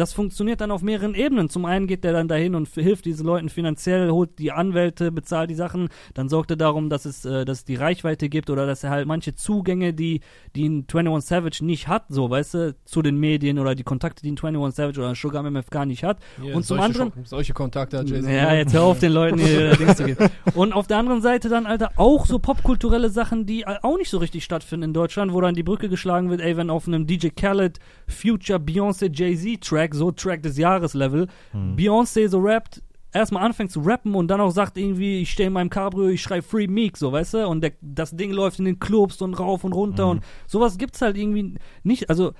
das 0.00 0.12
funktioniert 0.12 0.60
dann 0.60 0.70
auf 0.70 0.82
mehreren 0.82 1.14
Ebenen. 1.14 1.48
Zum 1.48 1.64
einen 1.64 1.86
geht 1.86 2.02
der 2.04 2.12
dann 2.12 2.26
dahin 2.26 2.54
und 2.54 2.68
hilft 2.68 3.04
diesen 3.04 3.26
Leuten 3.26 3.48
finanziell, 3.48 4.10
holt 4.10 4.38
die 4.38 4.50
Anwälte, 4.52 5.12
bezahlt 5.12 5.50
die 5.50 5.54
Sachen, 5.54 5.88
dann 6.14 6.28
sorgt 6.28 6.50
er 6.50 6.56
darum, 6.56 6.88
dass 6.90 7.04
es, 7.04 7.24
äh, 7.24 7.44
dass 7.44 7.58
es 7.58 7.64
die 7.64 7.74
Reichweite 7.76 8.28
gibt 8.28 8.50
oder 8.50 8.66
dass 8.66 8.82
er 8.82 8.90
halt 8.90 9.06
manche 9.06 9.34
Zugänge, 9.34 9.92
die, 9.92 10.20
die 10.56 10.68
ein 10.68 10.86
21 10.92 11.28
Savage 11.28 11.64
nicht 11.64 11.86
hat, 11.88 12.04
so, 12.08 12.30
weißt 12.30 12.54
du, 12.54 12.74
zu 12.84 13.02
den 13.02 13.16
Medien 13.18 13.58
oder 13.58 13.74
die 13.74 13.82
Kontakte, 13.84 14.22
die 14.22 14.32
ein 14.32 14.38
21 14.38 14.74
Savage 14.76 15.00
oder 15.00 15.14
Sugar 15.14 15.44
MF 15.44 15.68
gar 15.70 15.84
nicht 15.86 16.02
hat. 16.02 16.18
Ja, 16.42 16.54
und 16.56 16.64
zum 16.64 16.80
anderen, 16.80 17.10
Scho- 17.10 17.24
solche 17.28 17.52
Kontakte 17.52 17.98
hat 17.98 18.08
Jay-Z. 18.08 18.30
ja, 18.30 18.54
jetzt 18.54 18.72
hör 18.72 18.82
auf 18.84 18.98
den 18.98 19.12
Leuten 19.12 19.38
hier 19.38 19.76
Dings 19.76 19.96
zu 19.96 20.04
geben. 20.04 20.28
Und 20.54 20.72
auf 20.72 20.86
der 20.86 20.96
anderen 20.98 21.20
Seite 21.22 21.48
dann, 21.48 21.66
Alter, 21.66 21.90
auch 21.96 22.24
so 22.26 22.38
popkulturelle 22.38 23.10
Sachen, 23.10 23.44
die 23.46 23.62
äh, 23.62 23.76
auch 23.82 23.98
nicht 23.98 24.08
so 24.10 24.18
richtig 24.18 24.44
stattfinden 24.44 24.84
in 24.84 24.94
Deutschland, 24.94 25.32
wo 25.32 25.40
dann 25.40 25.54
die 25.54 25.62
Brücke 25.62 25.88
geschlagen 25.88 26.30
wird, 26.30 26.40
ey, 26.40 26.56
wenn 26.56 26.70
auf 26.70 26.86
einem 26.88 27.06
DJ 27.06 27.28
Khaled 27.28 27.78
Future 28.06 28.58
Beyoncé 28.58 29.10
Jay-Z 29.12 29.60
Track, 29.62 29.89
so 29.94 30.10
Track 30.10 30.42
des 30.42 30.56
Jahres 30.58 30.94
Level, 30.94 31.26
Hm. 31.52 31.76
Beyoncé 31.76 32.28
so 32.28 32.38
rappt, 32.40 32.82
erstmal 33.12 33.44
anfängt 33.44 33.72
zu 33.72 33.80
rappen 33.80 34.14
und 34.14 34.28
dann 34.28 34.40
auch 34.40 34.52
sagt 34.52 34.76
irgendwie, 34.78 35.20
ich 35.22 35.30
stehe 35.32 35.48
in 35.48 35.52
meinem 35.52 35.70
Cabrio, 35.70 36.08
ich 36.08 36.22
schreibe 36.22 36.42
Free 36.42 36.68
Meek, 36.68 36.96
so, 36.96 37.10
weißt 37.10 37.34
du? 37.34 37.48
Und 37.48 37.60
der, 37.62 37.72
das 37.80 38.12
Ding 38.16 38.30
läuft 38.32 38.58
in 38.60 38.64
den 38.66 38.78
Clubs 38.78 39.20
und 39.20 39.34
rauf 39.34 39.64
und 39.64 39.72
runter 39.72 40.04
Mhm. 40.04 40.10
und 40.10 40.24
sowas 40.46 40.78
gibt's 40.78 41.02
halt 41.02 41.16
irgendwie 41.16 41.54
nicht, 41.82 42.08
also 42.08 42.32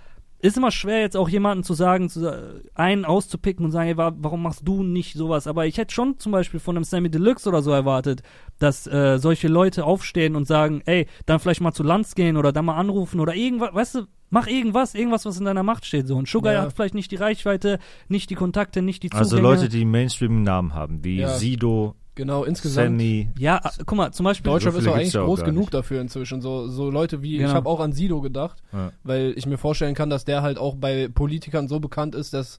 ist 0.42 0.57
immer 0.57 0.70
schwer, 0.70 1.01
jetzt 1.01 1.18
auch 1.18 1.28
jemanden 1.28 1.64
zu 1.64 1.74
sagen, 1.74 2.09
zu, 2.09 2.62
einen 2.74 3.05
auszupicken 3.05 3.62
und 3.64 3.72
sagen, 3.72 3.88
ey, 3.90 3.96
wa- 3.98 4.14
warum 4.16 4.42
machst 4.42 4.62
du 4.66 4.82
nicht 4.82 5.14
sowas? 5.14 5.46
Aber 5.46 5.66
ich 5.66 5.76
hätte 5.76 5.92
schon 5.92 6.18
zum 6.18 6.32
Beispiel 6.32 6.61
von 6.61 6.76
einem 6.76 6.84
Sammy 6.84 7.11
Deluxe 7.11 7.46
oder 7.46 7.61
so 7.61 7.72
erwartet, 7.72 8.22
dass 8.59 8.86
äh, 8.86 9.18
solche 9.18 9.48
Leute 9.48 9.84
aufstehen 9.84 10.36
und 10.36 10.46
sagen, 10.46 10.80
ey, 10.86 11.09
dann 11.26 11.40
vielleicht 11.40 11.61
mal 11.61 11.72
zu 11.74 11.82
Lanz 11.82 12.14
gehen 12.14 12.38
oder 12.38 12.53
dann 12.53 12.64
mal 12.64 12.76
anrufen 12.76 13.20
oder 13.20 13.34
irgendwas, 13.34 13.74
weißt 13.74 13.94
du, 13.96 14.07
mach 14.31 14.47
irgendwas, 14.47 14.95
irgendwas, 14.95 15.24
was 15.26 15.39
in 15.39 15.45
deiner 15.45 15.62
Macht 15.62 15.85
steht. 15.85 16.07
So. 16.07 16.16
Und 16.16 16.28
Sugar 16.28 16.53
Ja. 16.55 16.62
hat 16.62 16.72
vielleicht 16.72 16.95
nicht 16.95 17.11
die 17.11 17.16
Reichweite, 17.16 17.78
nicht 18.09 18.31
die 18.31 18.35
Kontakte, 18.37 18.81
nicht 18.83 19.03
die 19.03 19.11
Zugänge. 19.11 19.24
Also 19.24 19.39
Leute, 19.41 19.68
die 19.68 19.85
Mainstream-Namen 19.85 20.74
haben, 20.74 21.05
wie 21.05 21.18
Ja. 21.18 21.28
Sido, 21.37 21.95
Genau, 22.16 22.45
insgesamt. 22.45 22.87
Sammy. 22.99 23.31
Ja, 23.39 23.59
äh, 23.64 23.68
guck 23.87 23.97
mal, 23.97 24.12
zum 24.12 24.24
Beispiel. 24.24 24.51
Deutschland 24.51 24.74
So 24.74 24.78
ist 24.81 24.85
gibt's 24.85 24.99
eigentlich 24.99 25.12
ja 25.14 25.22
auch 25.22 25.26
groß 25.26 25.45
genug 25.45 25.61
nicht. 25.62 25.74
dafür 25.74 26.01
inzwischen. 26.03 26.43
So, 26.43 26.68
so 26.68 26.91
Leute 26.91 27.22
wie, 27.22 27.39
Genau. 27.39 27.49
ich 27.49 27.55
habe 27.55 27.68
auch 27.68 27.81
an 27.81 27.93
Sido 27.93 28.20
gedacht, 28.20 28.62
Ja. 28.72 28.93
weil 29.05 29.33
ich 29.37 29.47
mir 29.47 29.57
vorstellen 29.57 29.95
kann, 29.95 30.11
dass 30.11 30.24
der 30.24 30.43
halt 30.43 30.59
auch 30.59 30.74
bei 30.76 31.09
Politikern 31.09 31.66
so 31.68 31.81
bekannt 31.81 32.14
ist, 32.14 32.35
dass, 32.35 32.59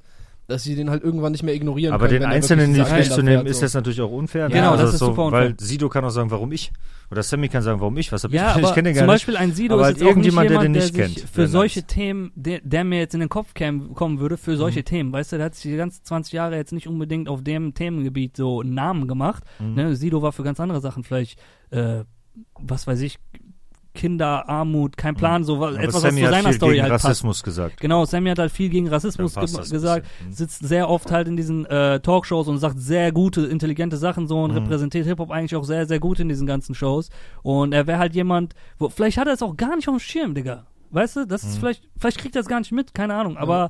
dass 0.51 0.63
sie 0.63 0.75
den 0.75 0.89
halt 0.89 1.03
irgendwann 1.03 1.31
nicht 1.31 1.43
mehr 1.43 1.55
ignorieren 1.55 1.93
Aber 1.93 2.05
können. 2.07 2.19
den 2.19 2.23
wenn 2.23 2.29
er 2.29 2.35
Einzelnen 2.35 2.65
in 2.67 2.73
die 2.75 2.83
Pflicht 2.85 3.11
zu 3.11 3.21
nehmen, 3.23 3.37
fährt, 3.39 3.47
ist 3.49 3.57
so. 3.59 3.65
jetzt 3.65 3.73
natürlich 3.73 4.01
auch 4.01 4.11
unfair. 4.11 4.49
ne? 4.49 4.55
Genau, 4.55 4.71
Also 4.71 4.83
das 4.83 4.93
ist 4.93 4.99
so, 4.99 5.05
super 5.07 5.25
unfair. 5.25 5.41
Weil 5.41 5.55
Sido 5.59 5.89
kann 5.89 6.05
auch 6.05 6.09
sagen, 6.09 6.29
warum 6.31 6.51
ich. 6.51 6.71
Oder 7.09 7.23
Sammy 7.23 7.49
kann 7.49 7.61
sagen, 7.63 7.79
warum 7.81 7.97
ich. 7.97 8.11
Was 8.11 8.23
hab 8.23 8.31
Ja, 8.31 8.51
ich? 8.51 8.57
ich 8.59 8.63
aber 8.65 8.73
kenne 8.75 8.89
den 8.89 8.95
gar 8.95 9.01
zum 9.01 9.07
nicht. 9.07 9.13
Beispiel 9.15 9.37
ein 9.37 9.53
Sido 9.53 9.73
Aber 9.73 9.81
ist 9.81 9.85
halt 9.87 9.97
jetzt 9.97 10.03
auch 10.03 10.15
nicht 10.15 10.25
irgendjemand, 10.27 10.49
der 10.49 10.51
jemand, 10.51 10.65
den 10.65 10.73
der, 10.73 10.81
nicht 10.83 10.95
sich 11.13 11.15
kennt, 11.23 11.29
für 11.33 11.47
solche 11.47 11.79
nice. 11.79 11.87
Themen, 11.87 12.31
der, 12.35 12.59
der 12.63 12.83
mir 12.83 12.99
jetzt 12.99 13.13
in 13.13 13.19
den 13.19 13.29
Kopf 13.29 13.53
käm, 13.53 13.93
kommen 13.95 14.19
würde, 14.19 14.37
für 14.37 14.55
solche 14.57 14.79
Mhm. 14.81 14.85
Themen. 14.85 15.11
Weißt 15.13 15.31
du, 15.31 15.37
der 15.37 15.45
hat 15.47 15.55
sich 15.55 15.71
die 15.71 15.77
ganzen 15.77 16.03
20 16.03 16.33
Jahre 16.33 16.55
jetzt 16.55 16.71
nicht 16.73 16.87
unbedingt 16.87 17.27
auf 17.29 17.43
dem 17.43 17.73
Themengebiet 17.73 18.37
so 18.37 18.61
einen 18.61 18.73
Namen 18.73 19.07
gemacht. 19.07 19.43
Mhm. 19.59 19.73
Ne? 19.75 19.95
Sido 19.95 20.21
war 20.21 20.31
für 20.31 20.43
ganz 20.43 20.59
andere 20.59 20.81
Sachen 20.81 21.03
vielleicht, 21.03 21.39
äh, 21.71 22.03
was 22.59 22.87
weiß 22.87 23.01
ich, 23.01 23.17
Kinderarmut, 23.93 24.97
kein 24.97 25.15
Plan, 25.15 25.43
so 25.43 25.59
was, 25.59 25.75
Mhm. 25.75 25.79
Etwas, 25.81 25.95
was 25.95 26.01
Sammy 26.03 26.21
zu 26.21 26.27
hat 26.27 26.33
seiner 26.33 26.53
Story 26.53 26.77
halt 26.77 26.91
passt. 26.91 27.05
Rassismus 27.05 27.43
gesagt. 27.43 27.79
Genau, 27.81 28.05
Sammy 28.05 28.29
hat 28.29 28.39
halt 28.39 28.51
viel 28.51 28.69
gegen 28.69 28.87
Rassismus 28.87 29.35
ge 29.35 29.45
gesagt. 29.69 30.07
Mhm. 30.25 30.31
sitzt 30.31 30.65
sehr 30.67 30.89
oft 30.89 31.11
halt 31.11 31.27
in 31.27 31.35
diesen 31.35 31.65
äh, 31.65 31.99
Talkshows 31.99 32.47
und 32.47 32.57
sagt 32.59 32.79
sehr 32.79 33.11
gute, 33.11 33.41
intelligente 33.45 33.97
Sachen 33.97 34.27
so 34.27 34.41
und 34.43 34.51
Mhm. 34.51 34.57
repräsentiert 34.57 35.05
Hip-Hop 35.07 35.31
eigentlich 35.31 35.55
auch 35.55 35.63
sehr, 35.65 35.85
sehr 35.85 35.99
gut 35.99 36.19
in 36.19 36.29
diesen 36.29 36.47
ganzen 36.47 36.75
Shows. 36.75 37.09
Und 37.43 37.73
er 37.73 37.87
wäre 37.87 37.99
halt 37.99 38.15
jemand, 38.15 38.53
wo, 38.79 38.89
vielleicht 38.89 39.17
hat 39.17 39.27
er 39.27 39.33
es 39.33 39.41
auch 39.41 39.57
gar 39.57 39.75
nicht 39.75 39.87
auf 39.87 39.95
dem 39.95 39.99
Schirm, 39.99 40.33
Digga. 40.35 40.65
Weißt 40.91 41.15
du, 41.15 41.25
das 41.25 41.43
ist 41.43 41.55
Mhm. 41.55 41.59
vielleicht, 41.59 41.83
vielleicht 41.97 42.17
kriegt 42.19 42.35
er 42.35 42.41
es 42.41 42.47
gar 42.47 42.59
nicht 42.59 42.71
mit, 42.71 42.93
keine 42.93 43.13
Ahnung, 43.15 43.37
aber 43.37 43.69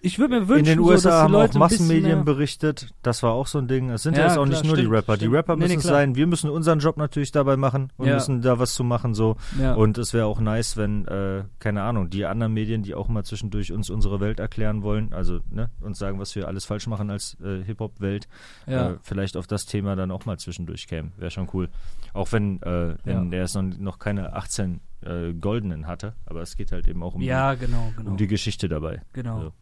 ich 0.00 0.18
würde 0.18 0.38
mir 0.40 0.48
wünschen, 0.48 0.58
In 0.58 0.64
den 0.64 0.78
so, 0.84 0.90
USA 0.90 1.08
die 1.08 1.34
haben 1.34 1.34
auch 1.34 1.54
Massenmedien 1.54 2.24
berichtet, 2.24 2.94
das 3.02 3.22
war 3.22 3.32
auch 3.32 3.46
so 3.46 3.58
ein 3.58 3.66
Ding. 3.68 3.90
Es 3.90 4.02
sind 4.02 4.14
ja, 4.14 4.20
Ja, 4.22 4.26
jetzt 4.28 4.38
auch 4.38 4.44
klar, 4.44 4.48
nicht 4.48 4.64
nur 4.64 4.76
die 4.76 4.82
stimmt, 4.82 4.94
Rapper. 4.96 5.14
Die 5.14 5.20
stimmt. 5.20 5.34
Rapper 5.34 5.56
Nee, 5.56 5.60
nee, 5.60 5.64
müssen 5.68 5.78
es 5.78 5.84
klar. 5.84 5.94
sein. 6.00 6.14
Wir 6.16 6.26
müssen 6.26 6.50
unseren 6.50 6.78
Job 6.78 6.96
natürlich 6.96 7.32
dabei 7.32 7.56
machen 7.56 7.92
und 7.96 8.06
Ja. 8.06 8.14
müssen 8.14 8.42
da 8.42 8.58
was 8.58 8.74
zu 8.74 8.84
machen 8.84 9.14
so. 9.14 9.36
ja. 9.60 9.74
Und 9.74 9.98
es 9.98 10.12
wäre 10.14 10.26
auch 10.26 10.40
nice, 10.40 10.76
wenn, 10.76 11.06
äh, 11.06 11.44
keine 11.58 11.82
Ahnung, 11.82 12.10
die 12.10 12.24
anderen 12.26 12.52
Medien, 12.52 12.82
die 12.82 12.94
auch 12.94 13.08
mal 13.08 13.24
zwischendurch 13.24 13.72
uns 13.72 13.90
unsere 13.90 14.20
Welt 14.20 14.38
erklären 14.38 14.82
wollen, 14.82 15.12
also 15.12 15.40
ne, 15.50 15.70
uns 15.80 15.98
sagen, 15.98 16.18
was 16.18 16.34
wir 16.36 16.46
alles 16.46 16.64
falsch 16.64 16.86
machen 16.86 17.10
als 17.10 17.36
äh, 17.42 17.62
Hip-Hop-Welt, 17.64 18.28
ja. 18.66 18.90
äh, 18.92 18.96
vielleicht 19.02 19.36
auf 19.36 19.46
das 19.46 19.66
Thema 19.66 19.96
dann 19.96 20.10
auch 20.10 20.24
mal 20.26 20.38
zwischendurch 20.38 20.86
kämen. 20.86 21.12
Wäre 21.16 21.30
schon 21.30 21.48
cool. 21.52 21.68
Auch 22.12 22.32
wenn, 22.32 22.60
äh, 22.62 22.94
wenn 23.04 23.30
der 23.30 23.44
es 23.44 23.54
noch, 23.54 23.62
noch 23.78 23.98
keine 23.98 24.34
18 24.34 24.80
äh, 25.02 25.32
goldenen 25.34 25.86
hatte, 25.86 26.14
aber 26.26 26.42
es 26.42 26.56
geht 26.56 26.72
halt 26.72 26.88
eben 26.88 27.02
auch 27.02 27.14
um, 27.14 27.22
ja, 27.22 27.54
genau, 27.54 27.88
die, 27.90 27.96
genau. 27.96 28.10
um 28.10 28.16
die 28.16 28.26
Geschichte 28.26 28.68
dabei. 28.68 29.02
genau. 29.12 29.40
so. 29.40 29.52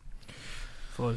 Voll. 0.95 1.17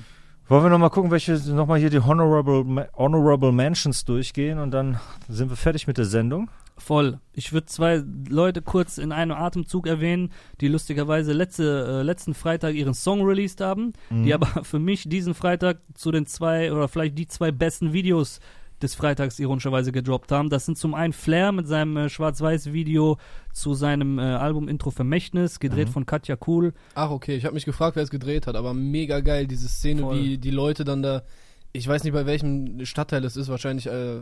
Wollen 0.50 0.64
wir 0.64 0.70
nochmal 0.70 0.90
gucken, 0.90 1.12
welche 1.12 1.34
nochmal 1.54 1.78
hier 1.80 1.90
die 1.90 2.00
Honorable, 2.00 2.88
Honorable 2.96 3.52
Mentions 3.52 4.06
durchgehen 4.06 4.60
und 4.60 4.72
dann 4.72 4.98
sind 5.28 5.50
wir 5.50 5.58
fertig 5.58 5.88
mit 5.88 5.98
der 5.98 6.06
Sendung. 6.06 6.50
Voll. 6.78 7.20
Ich 7.34 7.52
würde 7.54 7.66
zwei 7.66 8.04
Leute 8.30 8.62
kurz 8.62 8.98
in 8.98 9.12
einem 9.12 9.32
Atemzug 9.32 9.88
erwähnen, 9.88 10.32
die 10.62 10.68
lustigerweise 10.68 11.34
letzte, 11.34 12.00
äh, 12.00 12.04
letzten 12.04 12.34
Freitag 12.34 12.76
ihren 12.76 12.94
Song 12.94 13.24
released 13.26 13.60
haben, 13.62 13.94
Mhm. 14.10 14.24
die 14.24 14.34
aber 14.34 14.46
für 14.64 14.80
mich 14.80 15.10
diesen 15.10 15.34
Freitag 15.34 15.80
zu 15.96 16.12
den 16.12 16.26
zwei 16.28 16.72
oder 16.72 16.88
vielleicht 16.88 17.18
die 17.18 17.28
zwei 17.28 17.52
besten 17.52 17.92
Videos 17.94 18.40
des 18.82 18.94
Freitags 18.96 19.40
ironischerweise 19.40 19.92
gedroppt 19.92 20.32
haben. 20.32 20.50
Das 20.50 20.66
sind 20.66 20.78
zum 20.78 20.94
einen 20.94 21.14
Flair 21.14 21.52
mit 21.52 21.68
seinem 21.68 21.98
äh, 21.98 22.10
Schwarz-Weiß-Video 22.10 23.18
zu 23.54 23.74
seinem 23.74 24.20
äh, 24.20 24.22
Album 24.22 24.68
Intro 24.68 24.92
Vermächtnis, 24.92 25.60
gedreht 25.60 25.88
Mhm. 25.88 25.92
von 25.94 26.06
Katja 26.06 26.36
Kuhl. 26.36 26.74
Ach, 26.96 27.10
okay. 27.10 27.36
Ich 27.36 27.46
habe 27.46 27.56
mich 27.56 27.66
gefragt, 27.66 27.96
wer 27.96 28.04
es 28.04 28.10
gedreht 28.10 28.46
hat, 28.48 28.56
aber 28.56 28.74
mega 28.74 29.20
geil, 29.22 29.48
diese 29.48 29.68
Szene, 29.68 30.02
Voll. 30.02 30.18
wie 30.22 30.38
die 30.38 30.52
Leute 30.52 30.84
dann 30.84 31.02
da. 31.02 31.24
Ich 31.74 31.88
weiß 31.88 32.04
nicht, 32.04 32.14
bei 32.14 32.26
welchem 32.26 32.86
Stadtteil 32.86 33.24
es 33.26 33.36
ist, 33.36 33.50
wahrscheinlich 33.50 33.88
äh, 33.88 34.22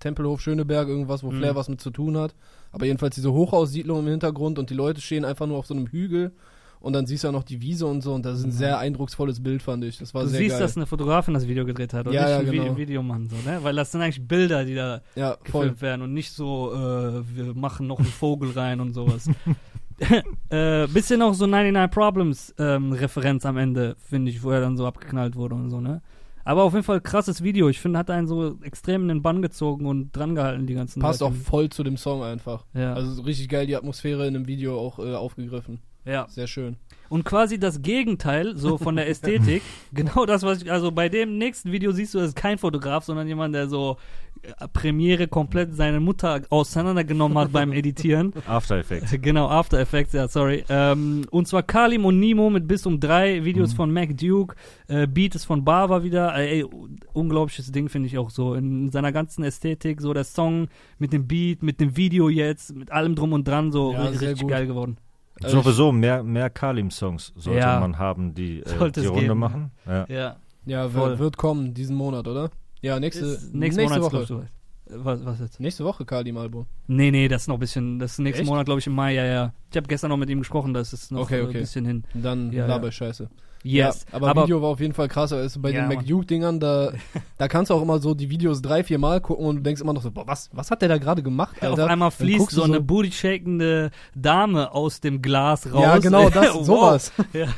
Tempelhof, 0.00 0.40
Schöneberg, 0.40 0.88
irgendwas, 0.88 1.22
wo 1.22 1.30
Mhm. 1.30 1.38
Flair 1.38 1.54
was 1.56 1.68
mit 1.68 1.80
zu 1.80 1.90
tun 1.90 2.16
hat. 2.16 2.34
Aber 2.72 2.86
jedenfalls 2.86 3.14
diese 3.14 3.32
Hochhaussiedlung 3.32 4.00
im 4.00 4.06
Hintergrund 4.06 4.58
und 4.58 4.70
die 4.70 4.74
Leute 4.74 5.00
stehen 5.00 5.24
einfach 5.24 5.46
nur 5.46 5.58
auf 5.58 5.66
so 5.66 5.74
einem 5.74 5.86
Hügel 5.88 6.32
und 6.80 6.92
dann 6.92 7.06
siehst 7.06 7.24
du 7.24 7.28
ja 7.28 7.32
noch 7.32 7.42
die 7.44 7.60
Wiese 7.60 7.86
und 7.86 8.02
so 8.02 8.14
und 8.14 8.24
das 8.24 8.38
ist 8.38 8.44
ein 8.44 8.52
sehr 8.52 8.78
eindrucksvolles 8.78 9.42
Bild, 9.42 9.62
fand 9.62 9.84
ich. 9.84 9.98
Das 9.98 10.14
war 10.14 10.22
Du 10.22 10.28
sehr 10.28 10.38
siehst, 10.40 10.52
geil. 10.52 10.60
dass 10.60 10.76
eine 10.76 10.86
Fotografin 10.86 11.34
das 11.34 11.46
Video 11.48 11.64
gedreht 11.64 11.92
hat 11.94 12.06
und 12.06 12.12
Ja, 12.12 12.22
nicht 12.22 12.30
ja, 12.52 12.60
ein 12.60 12.66
genau. 12.66 12.76
Videomann, 12.76 13.28
so, 13.28 13.36
ne? 13.48 13.58
Weil 13.62 13.74
das 13.76 13.92
sind 13.92 14.02
eigentlich 14.02 14.26
Bilder, 14.26 14.64
die 14.64 14.74
da 14.74 15.00
ja, 15.14 15.36
voll. 15.44 15.62
gefilmt 15.64 15.82
werden 15.82 16.02
und 16.02 16.12
nicht 16.14 16.32
so, 16.32 16.72
äh, 16.72 17.22
wir 17.36 17.54
machen 17.54 17.86
noch 17.86 17.98
einen 17.98 18.08
Vogel 18.08 18.50
rein 18.52 18.80
und 18.80 18.92
sowas. 18.92 19.28
äh, 20.50 20.86
bisschen 20.88 21.22
auch 21.22 21.34
so 21.34 21.46
99 21.46 21.90
Problems 21.90 22.54
ähm, 22.58 22.92
Referenz 22.92 23.46
am 23.46 23.56
Ende, 23.56 23.96
finde 23.98 24.30
ich, 24.30 24.42
wo 24.42 24.50
er 24.50 24.60
dann 24.60 24.76
so 24.76 24.86
abgeknallt 24.86 25.36
wurde 25.36 25.54
und 25.54 25.70
so, 25.70 25.80
ne? 25.80 26.02
Aber 26.44 26.62
auf 26.62 26.74
jeden 26.74 26.84
Fall 26.84 27.00
krasses 27.00 27.42
Video. 27.42 27.68
Ich 27.68 27.80
finde, 27.80 27.98
hat 27.98 28.08
einen 28.08 28.28
so 28.28 28.56
extrem 28.62 29.02
in 29.02 29.08
den 29.08 29.22
Bann 29.22 29.42
gezogen 29.42 29.84
und 29.86 30.12
drangehalten 30.16 30.68
die 30.68 30.74
ganzen 30.74 31.02
Passt 31.02 31.20
auch 31.20 31.30
Leute. 31.30 31.40
voll 31.42 31.68
zu 31.70 31.82
dem 31.82 31.96
Song 31.96 32.22
einfach. 32.22 32.64
Ja. 32.72 32.94
Also 32.94 33.10
so 33.14 33.22
richtig 33.22 33.48
geil 33.48 33.66
die 33.66 33.74
Atmosphäre 33.74 34.28
in 34.28 34.34
dem 34.34 34.46
Video 34.46 34.78
auch 34.78 35.00
äh, 35.00 35.14
aufgegriffen. 35.14 35.80
Ja. 36.06 36.26
Sehr 36.28 36.46
schön. 36.46 36.76
Und 37.08 37.24
quasi 37.24 37.58
das 37.60 37.82
Gegenteil, 37.82 38.56
so 38.56 38.78
von 38.78 38.96
der 38.96 39.08
Ästhetik. 39.08 39.62
genau 39.92 40.26
das, 40.26 40.42
was 40.42 40.62
ich, 40.62 40.72
also 40.72 40.90
bei 40.90 41.08
dem 41.08 41.38
nächsten 41.38 41.70
Video 41.70 41.92
siehst 41.92 42.14
du, 42.14 42.18
das 42.18 42.28
ist 42.28 42.36
kein 42.36 42.58
Fotograf, 42.58 43.04
sondern 43.04 43.28
jemand, 43.28 43.54
der 43.54 43.68
so 43.68 43.96
äh, 44.42 44.66
Premiere 44.72 45.28
komplett 45.28 45.72
seine 45.76 46.00
Mutter 46.00 46.42
auseinandergenommen 46.50 47.38
hat 47.38 47.52
beim 47.52 47.72
Editieren. 47.72 48.32
After 48.48 48.76
Effects. 48.78 49.14
Genau, 49.22 49.46
After 49.48 49.78
Effects, 49.78 50.14
ja, 50.14 50.26
sorry. 50.26 50.64
Ähm, 50.68 51.26
und 51.30 51.46
zwar 51.46 51.62
Kalim 51.62 52.04
und 52.04 52.18
Nemo 52.18 52.50
mit 52.50 52.66
bis 52.66 52.84
um 52.86 52.98
drei 52.98 53.44
Videos 53.44 53.72
Mhm. 53.72 53.76
von 53.76 53.92
Mac 53.92 54.16
Duke. 54.18 54.56
Äh, 54.88 55.06
Beat 55.06 55.36
ist 55.36 55.44
von 55.44 55.64
Bava 55.64 56.02
wieder. 56.02 56.34
Äh, 56.36 56.58
ey, 56.58 56.64
unglaubliches 57.12 57.70
Ding, 57.70 57.88
finde 57.88 58.08
ich 58.08 58.18
auch 58.18 58.30
so. 58.30 58.54
In 58.54 58.90
seiner 58.90 59.12
ganzen 59.12 59.44
Ästhetik, 59.44 60.00
so 60.00 60.12
der 60.12 60.24
Song 60.24 60.66
mit 60.98 61.12
dem 61.12 61.28
Beat, 61.28 61.62
mit 61.62 61.80
dem 61.80 61.96
Video 61.96 62.28
jetzt, 62.28 62.74
mit 62.74 62.90
allem 62.90 63.14
drum 63.14 63.32
und 63.32 63.46
dran, 63.46 63.70
so 63.70 63.92
Ja, 63.92 64.00
richtig, 64.02 64.18
sehr 64.18 64.28
richtig 64.30 64.42
gut. 64.42 64.50
geil 64.50 64.66
geworden. 64.66 64.96
Also 65.42 65.60
Sowieso 65.60 65.92
mehr, 65.92 66.22
mehr 66.22 66.48
Kalim-Songs 66.50 67.32
sollte 67.36 67.60
Ja. 67.60 67.78
man 67.80 67.98
haben, 67.98 68.34
die 68.34 68.60
äh, 68.60 68.90
die 68.92 69.06
Runde 69.06 69.20
geben. 69.22 69.38
machen. 69.38 69.70
Ja. 69.86 70.06
Ja. 70.08 70.36
Ja, 70.64 70.92
wird, 70.94 71.18
wird 71.18 71.36
kommen 71.36 71.74
diesen 71.74 71.94
Monat, 71.94 72.26
oder? 72.26 72.50
Ja, 72.80 72.98
nächste, 72.98 73.24
Ist 73.24 73.54
nächsten 73.54 73.82
nächste 73.82 74.00
Monat, 74.00 74.12
Woche. 74.30 74.48
Äh, 74.88 74.94
Was, 75.04 75.24
was 75.24 75.40
jetzt? 75.40 75.60
Nächste 75.60 75.84
Woche 75.84 76.04
Kalim-Album. 76.04 76.66
Nee, 76.88 77.10
nee, 77.10 77.28
das 77.28 77.42
ist 77.42 77.48
noch 77.48 77.56
ein 77.56 77.60
bisschen, 77.60 77.98
das 77.98 78.12
ist 78.12 78.18
nächsten 78.18 78.42
Echt? 78.42 78.50
Monat, 78.50 78.64
glaube 78.66 78.80
ich, 78.80 78.86
im 78.86 78.94
Mai, 78.94 79.14
ja, 79.14 79.24
ja. 79.24 79.52
Ich 79.70 79.76
habe 79.76 79.86
gestern 79.86 80.10
noch 80.10 80.16
mit 80.16 80.28
ihm 80.30 80.38
gesprochen, 80.38 80.74
das 80.74 80.92
ist 80.92 81.12
noch 81.12 81.22
Okay, 81.22 81.40
äh, 81.40 81.42
okay. 81.42 81.56
ein 81.58 81.60
bisschen 81.60 81.84
hin. 81.84 82.04
Dann 82.14 82.52
Ja, 82.52 82.66
laber 82.66 82.86
ja. 82.86 82.92
Scheiße. 82.92 83.28
Yes. 83.66 84.06
Ja, 84.12 84.20
aber, 84.22 84.42
Video 84.44 84.62
war 84.62 84.68
auf 84.70 84.80
jeden 84.80 84.94
Fall 84.94 85.08
krass. 85.08 85.32
Also 85.32 85.60
bei 85.60 85.70
Ja, 85.70 85.86
den. 85.86 85.98
McDuke-Dingern, 85.98 86.60
da, 86.60 86.92
da 87.38 87.48
kannst 87.48 87.70
du 87.70 87.74
auch 87.74 87.82
immer 87.82 87.98
so 87.98 88.14
die 88.14 88.30
Videos 88.30 88.62
drei, 88.62 88.84
vier 88.84 88.98
Mal 88.98 89.20
gucken 89.20 89.44
und 89.46 89.56
du 89.56 89.62
denkst 89.62 89.80
immer 89.80 89.92
noch 89.92 90.02
so, 90.02 90.10
boah, 90.10 90.26
was, 90.26 90.48
was 90.52 90.70
hat 90.70 90.82
der 90.82 90.88
da 90.88 90.98
gerade 90.98 91.22
gemacht, 91.22 91.56
Auf 91.58 91.70
Alter? 91.70 91.88
einmal 91.88 92.10
Dann 92.10 92.18
fließt 92.26 92.50
so 92.50 92.60
du 92.64 92.66
eine 92.72 92.80
booty-shakende 92.80 93.90
Dame 94.14 94.72
aus 94.72 95.00
dem 95.00 95.22
Glas 95.22 95.66
raus. 95.72 95.82
Ja, 95.82 95.98
genau, 95.98 96.30
das, 96.30 96.52
sowas. 96.64 97.12
Ja, 97.32 97.48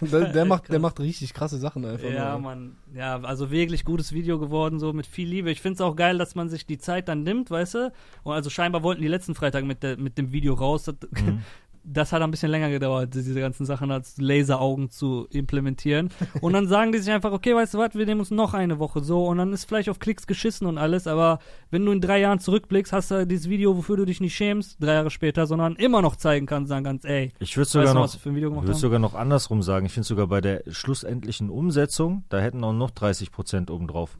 der, 0.00 0.32
der, 0.32 0.44
macht, 0.44 0.70
der 0.72 0.78
macht 0.78 1.00
richtig 1.00 1.32
krasse 1.34 1.58
Sachen 1.58 1.84
einfach. 1.84 2.08
ja, 2.08 2.32
nur. 2.32 2.40
Mann. 2.40 2.76
Ja, 2.94 3.20
also 3.20 3.50
wirklich 3.50 3.84
gutes 3.84 4.12
Video 4.12 4.38
geworden, 4.38 4.78
so 4.78 4.92
mit 4.92 5.06
viel 5.06 5.28
Liebe. 5.28 5.50
Ich 5.50 5.60
finde 5.60 5.74
es 5.74 5.80
auch 5.80 5.96
geil, 5.96 6.18
dass 6.18 6.34
man 6.34 6.48
sich 6.48 6.66
die 6.66 6.78
Zeit 6.78 7.08
dann 7.08 7.22
nimmt, 7.22 7.50
weißt 7.50 7.74
du? 7.74 7.92
Und 8.22 8.32
also 8.32 8.48
scheinbar 8.50 8.82
wollten 8.82 9.02
die 9.02 9.08
letzten 9.08 9.34
Freitag 9.34 9.64
mit, 9.64 9.82
der, 9.82 9.96
mit 9.98 10.18
dem 10.18 10.32
Video 10.32 10.54
raus. 10.54 10.84
Das, 10.84 10.94
Mhm. 11.26 11.42
Das 11.88 12.12
hat 12.12 12.20
ein 12.20 12.30
bisschen 12.32 12.50
länger 12.50 12.68
gedauert, 12.68 13.14
diese 13.14 13.38
ganzen 13.38 13.64
Sachen 13.64 13.90
als 13.92 14.16
Laseraugen 14.18 14.90
zu 14.90 15.26
implementieren. 15.30 16.10
Und 16.40 16.52
dann 16.52 16.66
sagen 16.66 16.90
die 16.92 16.98
sich 16.98 17.12
einfach, 17.12 17.30
okay, 17.32 17.54
weißt 17.54 17.74
du 17.74 17.78
was, 17.78 17.94
wir 17.94 18.04
nehmen 18.06 18.20
uns 18.20 18.30
noch 18.30 18.54
eine 18.54 18.78
Woche 18.78 19.00
so 19.00 19.26
und 19.26 19.38
dann 19.38 19.52
ist 19.52 19.64
vielleicht 19.66 19.88
auf 19.88 19.98
Klicks 19.98 20.26
geschissen 20.26 20.66
und 20.66 20.78
alles, 20.78 21.06
aber 21.06 21.38
wenn 21.70 21.86
du 21.86 21.92
in 21.92 22.00
drei 22.00 22.18
Jahren 22.20 22.40
zurückblickst, 22.40 22.92
hast 22.92 23.10
du 23.12 23.26
dieses 23.26 23.48
Video, 23.48 23.76
wofür 23.76 23.96
du 23.96 24.04
dich 24.04 24.20
nicht 24.20 24.34
schämst, 24.34 24.82
drei 24.82 24.94
Jahre 24.94 25.10
später, 25.10 25.46
sondern 25.46 25.76
immer 25.76 26.02
noch 26.02 26.16
zeigen 26.16 26.46
kannst, 26.46 26.68
sagen 26.70 26.84
kannst, 26.84 27.04
ey, 27.04 27.32
Ich 27.38 27.56
würde 27.56 27.70
sogar 27.70 27.94
noch 27.94 28.12
haben? 28.12 28.74
sogar 28.74 28.98
noch 28.98 29.14
andersrum 29.14 29.62
sagen. 29.62 29.86
Ich 29.86 29.92
finde 29.92 30.06
sogar 30.08 30.26
bei 30.26 30.40
der 30.40 30.62
schlussendlichen 30.68 31.50
Umsetzung, 31.50 32.24
da 32.28 32.38
hätten 32.40 32.64
auch 32.64 32.72
noch 32.72 32.90
30 32.90 33.30
Prozent 33.30 33.70
obendrauf 33.70 34.18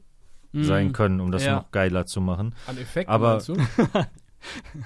Mhm. 0.52 0.64
sein 0.64 0.92
können, 0.92 1.20
um 1.20 1.32
das 1.32 1.44
Ja. 1.44 1.56
noch 1.56 1.70
geiler 1.72 2.06
zu 2.06 2.20
machen. 2.20 2.54
An 2.66 2.78
Effekten 2.78 3.12
Aber-? 3.12 3.42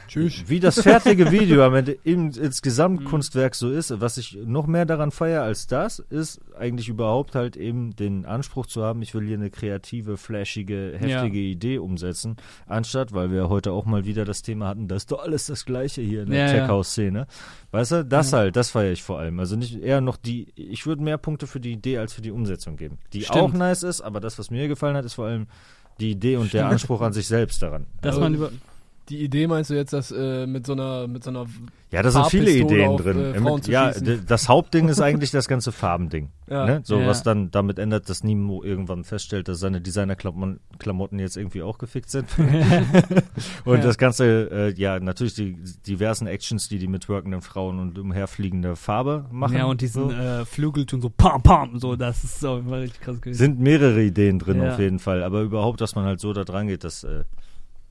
Tschüss. 0.09 0.44
Wie 0.46 0.59
das 0.61 0.80
fertige 0.80 1.30
Video 1.30 1.64
am 1.64 1.74
Ende 1.74 1.92
im, 2.05 2.30
ins 2.30 2.62
Gesamtkunstwerk 2.62 3.55
so 3.55 3.70
ist, 3.70 4.01
was 4.01 4.16
ich 4.16 4.38
noch 4.44 4.66
mehr 4.66 4.86
daran 4.86 5.11
feiere 5.11 5.42
als 5.42 5.66
das, 5.66 5.98
ist 5.98 6.40
eigentlich 6.59 6.88
überhaupt 6.88 7.34
halt 7.34 7.57
eben 7.57 7.94
den 7.96 8.24
Anspruch 8.26 8.66
zu 8.66 8.82
haben, 8.82 9.03
ich 9.03 9.14
will 9.14 9.26
hier 9.26 9.36
eine 9.36 9.51
kreative, 9.51 10.16
flashige, 10.16 10.94
heftige 10.98 11.38
Idee 11.38 11.78
umsetzen, 11.78 12.36
anstatt, 12.66 13.12
weil 13.12 13.30
wir 13.30 13.48
heute 13.48 13.72
auch 13.72 13.84
mal 13.84 14.05
wieder 14.07 14.24
das 14.24 14.42
Thema 14.42 14.68
hatten, 14.68 14.88
das 14.88 15.03
ist 15.03 15.12
doch 15.12 15.22
alles 15.22 15.46
das 15.46 15.64
Gleiche 15.64 16.01
hier 16.03 16.22
in 16.22 16.30
der 16.30 16.46
Ja, 16.48 16.55
ja. 16.55 16.61
Tech-House-Szene. 16.62 17.26
Weißt 17.72 17.92
du, 17.92 18.05
das 18.05 18.30
Ja. 18.30 18.38
halt, 18.38 18.57
das 18.57 18.70
feiere 18.70 18.92
ich 18.92 19.03
vor 19.03 19.18
allem. 19.18 19.38
Also 19.40 19.57
nicht 19.57 19.80
eher 19.80 20.01
noch 20.01 20.16
die, 20.16 20.53
ich 20.57 20.86
würde 20.86 21.03
mehr 21.03 21.18
Punkte 21.18 21.46
für 21.46 21.61
die 21.61 21.72
Idee 21.72 21.98
als 21.98 22.12
für 22.12 22.22
die 22.22 22.30
Umsetzung 22.30 22.76
geben. 22.76 22.98
Die 23.12 23.22
Stimmt. 23.22 23.38
auch 23.38 23.53
nice 23.53 23.82
ist, 23.82 24.01
aber 24.01 24.20
das, 24.20 24.38
was 24.38 24.51
mir 24.51 24.68
gefallen 24.68 24.96
hat, 24.96 25.05
ist 25.05 25.14
vor 25.14 25.26
allem 25.26 25.46
die 26.01 26.12
Idee 26.12 26.36
und 26.36 26.53
der 26.53 26.61
Stimmt. 26.61 26.72
Anspruch 26.72 27.01
an 27.03 27.12
sich 27.12 27.26
selbst 27.26 27.62
daran. 27.62 27.86
Dass 28.01 28.12
Also, 28.14 28.20
man 28.22 28.34
über. 28.34 28.51
Die 29.11 29.22
Idee 29.24 29.46
meinst 29.48 29.70
du 29.70 29.74
jetzt, 29.74 29.92
dass 29.92 30.12
äh, 30.12 30.46
mit 30.46 30.64
so 30.66 30.72
einer, 30.72 31.08
mit 31.08 31.24
so 31.24 31.30
einer 31.30 31.46
Ja, 31.90 32.00
da 32.02 32.11
sind 32.12 32.26
viele 32.28 32.50
Ideen 32.52 32.90
auf, 32.90 33.02
drin. 33.02 33.18
äh, 33.18 33.30
Im- 33.32 33.42
Frauen 33.44 33.61
zu 33.62 33.72
ja, 33.72 33.90
das 33.92 34.48
Hauptding 34.48 34.88
ist 34.88 35.00
eigentlich 35.00 35.32
das 35.32 35.48
ganze 35.48 35.72
Farbending. 35.72 36.30
Ja. 36.50 36.66
Ne? 36.66 36.80
So, 36.82 36.98
Ja. 36.98 37.06
was 37.06 37.22
dann 37.22 37.52
damit 37.52 37.78
ändert, 37.78 38.08
dass 38.08 38.24
Nemo 38.24 38.64
irgendwann 38.64 39.04
feststellt, 39.04 39.46
dass 39.46 39.61
seine 39.61 39.80
Designer-Klamotten 39.80 41.18
jetzt 41.20 41.36
irgendwie 41.36 41.62
auch 41.62 41.78
gefickt 41.78 42.11
sind. 42.11 42.26
und 43.64 43.76
Ja. 43.76 43.82
das 43.82 43.98
Ganze, 43.98 44.50
äh, 44.50 44.74
ja, 44.74 44.98
natürlich 44.98 45.34
die 45.34 45.56
diversen 45.86 46.26
Actions, 46.26 46.68
die 46.68 46.78
die 46.78 46.88
mit 46.88 47.08
workenden 47.08 47.40
Frauen 47.40 47.78
und 47.78 47.98
umherfliegende 47.98 48.74
Farbe 48.76 49.26
machen. 49.30 49.56
ja, 49.56 49.64
und 49.66 49.80
diesen 49.80 50.11
so. 50.11 50.14
äh, 50.16 50.44
Flügelton 50.44 51.00
so 51.00 51.08
pam, 51.11 51.42
pam, 51.42 51.78
so, 51.78 51.94
das 51.96 52.24
ist 52.24 52.40
so 52.40 52.56
richtig 52.56 53.00
krass 53.00 53.20
gewesen. 53.20 53.38
sind 53.38 53.61
mehrere 53.61 54.02
Ideen 54.02 54.38
drin 54.40 54.62
Ja. 54.62 54.72
auf 54.72 54.78
jeden 54.80 54.98
Fall. 54.98 55.22
Aber 55.22 55.42
überhaupt, 55.42 55.80
dass 55.80 55.94
man 55.94 56.04
halt 56.04 56.18
so 56.20 56.32
da 56.32 56.42
dran 56.44 56.66
geht, 56.66 56.82
das 56.84 57.04
äh, 57.04 57.24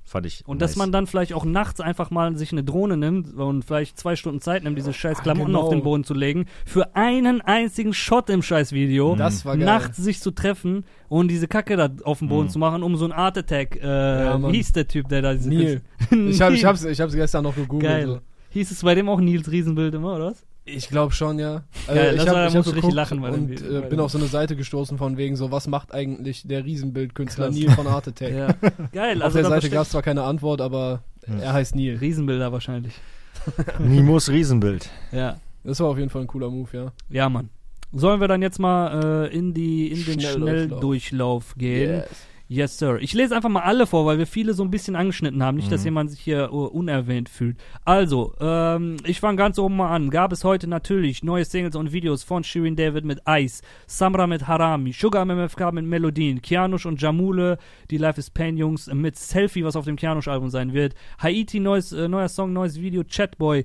fand 0.10 0.26
ich 0.26 0.44
Und 0.46 0.60
nice. 0.60 0.72
dass 0.72 0.76
man 0.78 0.92
dann 0.92 1.08
vielleicht 1.08 1.34
auch 1.34 1.46
nachts 1.46 1.80
einfach 1.80 2.12
mal 2.12 2.36
sich 2.36 2.52
eine 2.52 2.64
Drohne 2.64 2.98
nimmt 2.98 3.34
und 3.36 3.64
vielleicht 3.64 3.98
zwei 4.00 4.16
Stunden 4.16 4.42
Zeit 4.42 4.64
nimmt, 4.64 4.78
diese 4.78 4.92
scheiß 4.94 5.22
Klamotten 5.22 5.48
genau. 5.54 5.62
auf 5.62 5.70
den 5.70 5.84
Boden 5.84 6.04
zu 6.04 6.14
legen, 6.14 6.46
für 6.66 6.96
einen 6.96 7.42
einzigen 7.42 7.94
Shot 7.94 8.30
im 8.30 8.42
scheiß 8.42 8.72
Video, 8.74 9.16
Das 9.16 9.46
war 9.46 9.56
geil. 9.56 9.66
nachts 9.66 9.98
sich 9.98 10.20
zu 10.20 10.32
treffen 10.32 10.84
und 11.08 11.30
diese 11.30 11.48
Kacke 11.48 11.78
da 11.78 11.90
auf 12.04 12.20
dem 12.20 12.28
Boden 12.30 12.48
Mhm. 12.48 12.50
zu 12.52 12.60
machen, 12.60 12.84
um 12.84 12.96
so 12.98 13.06
ein 13.06 13.12
Art 13.12 13.38
Attack, 13.38 13.78
äh, 13.82 14.26
Ja, 14.26 14.50
hieß 14.50 14.74
der 14.74 14.88
Typ, 14.88 15.08
der 15.10 15.22
da 15.22 15.34
diese 15.34 15.50
Neil. 15.50 15.82
Ich, 16.12 16.42
hab, 16.42 16.52
ich, 16.54 16.66
hab's, 16.66 16.84
ich 16.84 17.00
hab's 17.00 17.14
gestern 17.14 17.44
noch 17.44 17.56
gegoogelt. 17.56 17.92
Geil. 17.92 18.22
Hieß 18.52 18.72
es 18.72 18.82
bei 18.82 18.96
dem 18.96 19.08
auch 19.10 19.20
Nils 19.20 19.52
Riesenbild 19.52 19.94
immer, 19.94 20.16
oder 20.16 20.32
was? 20.32 20.44
Ich 20.76 20.90
glaube 20.90 21.14
schon, 21.14 21.40
ja. 21.40 21.64
Geil, 21.88 21.98
Äh, 21.98 22.12
das 22.16 22.26
ich 22.26 22.32
da 22.32 22.46
hab, 22.46 22.54
richtig 22.56 22.76
geguckt 22.76 22.94
lachen 22.94 23.24
und 23.24 23.62
äh, 23.62 23.82
bin 23.90 24.00
auf 24.00 24.12
so 24.12 24.18
eine 24.18 24.28
Seite 24.28 24.56
gestoßen 24.56 24.98
von 24.98 25.18
wegen 25.18 25.36
so, 25.36 25.52
was 25.52 25.68
macht 25.68 25.94
eigentlich 25.94 26.48
der 26.48 26.66
Riesenbildkünstler 26.66 27.48
Krass. 27.48 27.56
Neil 27.56 27.70
von 27.72 27.88
Art 27.88 28.08
Attack? 28.08 28.32
Ja. 28.34 28.48
Geil, 28.92 29.18
Auf 29.18 29.26
also 29.26 29.40
der 29.40 29.50
Seite 29.50 29.70
gab 29.70 29.84
es 29.84 29.90
zwar 29.90 30.02
keine 30.02 30.24
Antwort, 30.24 30.62
aber 30.62 31.04
Hm. 31.26 31.40
er 31.42 31.54
heißt 31.54 31.76
Neil. 31.76 31.98
Riesenbilder 31.98 32.52
wahrscheinlich. 32.52 32.94
Nimos 33.80 34.30
Riesenbild. 34.30 34.90
Ja. 35.12 35.38
Das 35.64 35.80
war 35.80 35.88
auf 35.88 35.98
jeden 35.98 36.10
Fall 36.10 36.22
ein 36.22 36.28
cooler 36.28 36.50
Move, 36.50 36.70
ja. 36.74 36.92
Ja, 37.10 37.30
Mann. 37.30 37.50
Sollen 37.92 38.22
wir 38.22 38.28
dann 38.28 38.42
jetzt 38.42 38.60
mal 38.60 39.28
äh, 39.32 39.36
in, 39.36 39.54
die, 39.54 39.88
in 39.92 40.06
den 40.06 40.20
Schnelldurchlauf. 40.20 40.50
Schnelldurchlauf 40.50 41.56
gehen? 41.58 41.92
Yes. 41.92 42.10
Yes, 42.52 42.80
Sir. 42.80 42.98
Ich 43.00 43.14
lese 43.14 43.36
einfach 43.36 43.48
mal 43.50 43.62
alle 43.62 43.86
vor, 43.86 44.08
weil 44.08 44.18
wir 44.18 44.26
viele 44.26 44.56
so 44.56 44.64
ein 44.64 44.72
bisschen 44.72 44.96
angeschnitten 44.96 45.44
haben. 45.44 45.58
Nicht, 45.58 45.72
dass 45.72 45.82
Mhm. 45.82 45.86
jemand 45.86 46.10
sich 46.10 46.20
hier 46.20 46.52
uh, 46.52 46.66
unerwähnt 46.66 47.30
fühlt. 47.30 47.58
Also, 47.86 48.34
ähm, 48.40 48.98
ich 49.06 49.20
fange 49.20 49.38
ganz 49.38 49.60
oben 49.60 49.78
mal 49.78 49.94
an. 49.94 50.10
Gab 50.10 50.32
es 50.32 50.44
heute 50.44 50.66
natürlich 50.68 51.22
neue 51.24 51.46
Singles 51.46 51.76
und 51.76 51.94
Videos 51.94 52.24
von 52.24 52.44
Shirin 52.44 52.76
David 52.76 53.06
mit 53.06 53.22
Ice, 53.30 53.62
Samra 53.86 54.26
mit 54.26 54.48
Harami, 54.48 54.94
Sugar 54.94 55.26
MMFK 55.26 55.72
mit 55.72 55.86
Melodien, 55.86 56.42
Kianush 56.42 56.88
und 56.88 57.00
Jamule, 57.00 57.60
die 57.92 57.98
Life 57.98 58.20
is 58.20 58.32
Pain 58.32 58.58
Jungs 58.58 58.88
mit 58.92 59.16
Selfie, 59.16 59.64
was 59.64 59.76
auf 59.76 59.86
dem 59.86 59.96
Kianush-Album 59.96 60.50
sein 60.50 60.74
wird. 60.74 60.96
Haiti, 61.20 61.60
neues, 61.60 61.92
äh, 61.92 62.08
neuer 62.08 62.30
Song, 62.30 62.52
neues 62.52 62.82
Video, 62.82 63.04
Chatboy. 63.04 63.64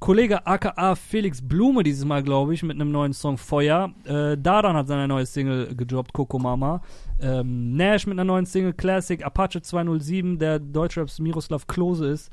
Kollege 0.00 0.46
aka 0.46 0.96
Felix 0.96 1.40
Blume 1.40 1.82
dieses 1.82 2.04
Mal, 2.04 2.22
glaube 2.22 2.52
ich, 2.52 2.62
mit 2.62 2.74
einem 2.78 2.90
neuen 2.90 3.14
Song 3.14 3.38
Feuer. 3.38 3.94
Äh, 4.04 4.36
Dadan 4.36 4.76
hat 4.76 4.86
seine 4.88 5.08
neue 5.08 5.24
Single 5.24 5.74
gedroppt, 5.74 6.12
Coco 6.12 6.38
Mama. 6.38 6.82
Ähm, 7.20 7.76
Nash 7.76 8.06
mit 8.06 8.14
einer 8.14 8.24
neuen 8.24 8.46
Single, 8.46 8.72
Classic, 8.72 9.24
Apache 9.24 9.62
207, 9.62 10.38
der 10.38 10.58
Deutschraps 10.58 11.18
Miroslav 11.18 11.66
Klose 11.66 12.06
ist. 12.08 12.30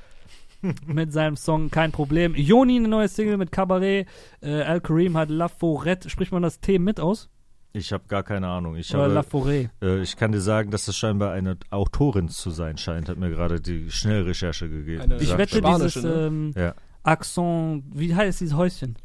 mit 0.86 1.12
seinem 1.12 1.38
Song 1.38 1.72
Kein 1.72 1.92
Problem. 1.92 2.36
Joni 2.36 2.78
eine 2.78 2.88
neue 2.88 3.08
Single 3.08 3.38
mit 3.38 3.52
Cabaret. 3.52 4.08
Äh, 4.42 4.62
Al 4.62 4.80
Kareem 4.82 5.18
hat 5.18 5.30
La 5.32 5.48
Forêt. 5.48 6.08
Spricht 6.08 6.32
man 6.32 6.44
das 6.44 6.60
T 6.60 6.78
mit 6.78 7.00
aus? 7.00 7.30
Ich 7.74 7.92
habe 7.94 8.04
gar 8.08 8.22
keine 8.22 8.48
Ahnung. 8.48 8.76
Ich, 8.76 8.94
Oder 8.94 9.08
La 9.08 9.24
habe, 9.24 9.28
Forêt? 9.28 9.70
äh, 9.82 10.02
ich 10.02 10.18
kann 10.18 10.32
dir 10.34 10.42
sagen, 10.42 10.70
dass 10.72 10.86
das 10.86 10.96
scheinbar 10.98 11.32
eine 11.32 11.58
Autorin 11.72 12.28
zu 12.30 12.52
sein 12.52 12.78
scheint, 12.78 13.10
hat 13.10 13.18
mir 13.18 13.30
gerade 13.30 13.60
die 13.62 13.90
Schnellrecherche 13.90 14.70
gegeben. 14.70 15.02
Eine- 15.02 15.18
Ich 15.18 15.36
wette, 15.38 15.58
Spanische, 15.58 16.00
dieses 16.02 16.04
ne? 16.04 16.26
ähm, 16.28 16.52
Ja. 16.56 16.76
Accent, 17.04 17.86
wie 17.96 18.14
heißt 18.14 18.42
dieses 18.42 18.56
Häuschen? 18.56 18.98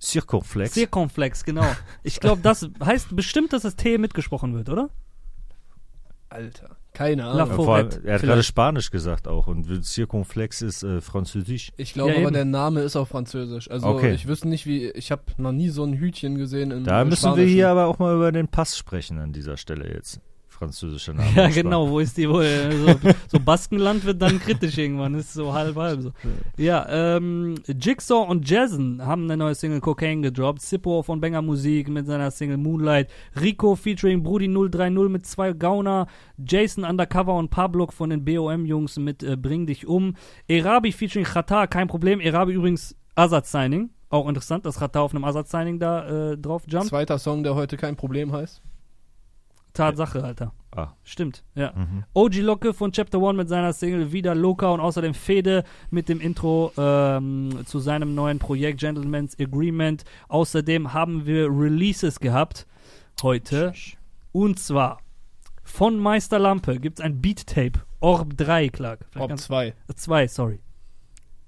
Circumflex. 0.00 0.72
Circumflex, 0.74 1.44
genau. 1.44 1.66
Ich 2.02 2.20
glaube, 2.20 2.40
das 2.42 2.68
heißt 2.82 3.14
bestimmt, 3.14 3.52
dass 3.52 3.62
das 3.62 3.76
T 3.76 3.98
mitgesprochen 3.98 4.54
wird, 4.54 4.68
oder? 4.70 4.88
Alter. 6.32 6.76
Keine 6.94 7.24
Ahnung. 7.24 7.68
Allem, 7.68 7.88
er 8.04 8.14
hat 8.14 8.22
gerade. 8.22 8.42
Spanisch 8.42 8.90
gesagt 8.90 9.26
auch 9.26 9.46
und 9.46 9.84
Circumflex 9.84 10.60
ist 10.60 10.82
äh, 10.82 11.00
Französisch. 11.00 11.72
Ich 11.78 11.94
glaube 11.94 12.10
Ja, 12.10 12.16
aber, 12.16 12.24
eben. 12.26 12.34
der 12.34 12.44
Name 12.44 12.80
ist 12.82 12.96
auf 12.96 13.08
Französisch. 13.08 13.70
Also 13.70 13.86
Okay. 13.86 14.12
ich 14.12 14.26
wüsste 14.28 14.48
nicht, 14.48 14.66
wie. 14.66 14.90
Ich 14.90 15.10
habe 15.10 15.22
noch 15.38 15.52
nie 15.52 15.70
so 15.70 15.84
ein 15.84 15.94
Hütchen 15.94 16.36
gesehen. 16.36 16.70
Im 16.70 16.84
Da 16.84 17.04
müssen 17.04 17.34
wir 17.36 17.44
hier 17.46 17.70
aber 17.70 17.86
auch 17.86 17.98
mal 17.98 18.14
über 18.14 18.30
den 18.30 18.48
Pass 18.48 18.76
sprechen 18.76 19.18
an 19.18 19.32
dieser 19.32 19.56
Stelle 19.56 19.90
jetzt. 19.92 20.20
Französischer 20.62 21.12
Name. 21.12 21.28
Ja, 21.34 21.48
genau, 21.48 21.90
wo 21.90 21.98
ist 21.98 22.16
die, 22.16 22.30
wo, 22.30 22.40
äh, 22.40 22.70
so, 22.70 22.94
so 23.26 23.40
Baskenland 23.40 24.04
wird 24.04 24.22
dann 24.22 24.38
kritisch 24.38 24.78
irgendwann, 24.78 25.14
ist 25.16 25.32
so 25.32 25.52
halb 25.52 25.74
halb 25.74 26.02
so. 26.02 26.12
Ja, 26.56 26.86
ähm, 26.88 27.56
Jigsaw 27.66 28.28
und 28.28 28.48
Jason 28.48 29.04
haben 29.04 29.24
eine 29.24 29.36
neue 29.36 29.56
Single 29.56 29.80
Cocaine 29.80 30.22
gedroppt, 30.22 30.62
Sippo 30.62 31.02
von 31.02 31.20
Banger 31.20 31.42
Musik 31.42 31.88
mit 31.88 32.06
seiner 32.06 32.30
Single 32.30 32.58
Moonlight, 32.58 33.10
Rico 33.40 33.74
featuring 33.74 34.22
Brudi 34.22 34.46
030 34.46 35.08
mit 35.08 35.26
zwei 35.26 35.52
Gauner, 35.52 36.06
Jason 36.38 36.84
Undercover 36.84 37.34
und 37.34 37.50
Pablo 37.50 37.88
von 37.88 38.10
den 38.10 38.24
BOM-Jungs 38.24 38.98
mit 38.98 39.24
äh, 39.24 39.36
Bring 39.36 39.66
dich 39.66 39.88
um, 39.88 40.14
Erabi 40.46 40.92
featuring 40.92 41.26
Chata, 41.26 41.66
kein 41.66 41.88
Problem, 41.88 42.20
Erabi 42.20 42.52
übrigens 42.52 42.94
Azad-Signing, 43.16 43.90
auch 44.10 44.28
interessant, 44.28 44.64
dass 44.64 44.78
Chata 44.78 45.00
auf 45.00 45.12
einem 45.12 45.24
Azad-Signing 45.24 45.80
da 45.80 46.32
äh, 46.32 46.38
drauf 46.38 46.62
jumpt. 46.68 46.86
Zweiter 46.86 47.18
Song, 47.18 47.42
der 47.42 47.56
heute 47.56 47.76
kein 47.76 47.96
Problem 47.96 48.30
heißt. 48.30 48.62
Tatsache, 49.74 50.22
Alter. 50.22 50.52
Ah. 50.74 50.88
Stimmt, 51.02 51.44
ja. 51.54 51.72
Mhm. 51.74 52.04
OG 52.14 52.36
Locke 52.40 52.72
von 52.74 52.92
Chapter 52.92 53.20
One 53.20 53.36
mit 53.36 53.48
seiner 53.48 53.72
Single 53.72 54.12
Wieder 54.12 54.34
Loca 54.34 54.70
und 54.70 54.80
außerdem 54.80 55.12
Fede 55.14 55.64
mit 55.90 56.08
dem 56.08 56.20
Intro 56.20 56.72
ähm, 56.78 57.60
zu 57.66 57.78
seinem 57.78 58.14
neuen 58.14 58.38
Projekt 58.38 58.80
Gentleman's 58.80 59.38
Agreement. 59.38 60.04
Außerdem 60.28 60.94
haben 60.94 61.26
wir 61.26 61.48
Releases 61.50 62.20
gehabt 62.20 62.66
heute. 63.22 63.74
Und 64.32 64.58
zwar 64.58 65.00
von 65.62 65.98
Meister 65.98 66.38
Lampe 66.38 66.80
gibt 66.80 66.98
es 66.98 67.04
ein 67.04 67.20
Beat-Tape. 67.20 67.80
Orb 68.00 68.36
3, 68.36 68.68
Clark. 68.70 69.00
Vielleicht 69.10 69.22
Ob 69.24 69.28
kannst- 69.28 69.44
2. 69.44 69.68
äh, 69.68 69.72
zwei, 69.94 70.26
sorry. 70.26 70.58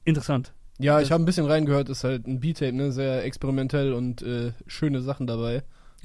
Interessant. 0.04 0.52
Ja, 0.78 1.00
ich 1.00 1.10
habe 1.12 1.22
ein 1.22 1.26
bisschen 1.26 1.46
reingehört, 1.46 1.88
ist 1.88 2.04
halt 2.04 2.26
ein 2.26 2.40
Beat-Tape, 2.40 2.72
ne? 2.72 2.92
Sehr 2.92 3.24
experimentell 3.24 3.92
und 3.94 4.22
äh, 4.22 4.52
schöne 4.66 5.00
Sachen 5.00 5.26
dabei. 5.26 5.62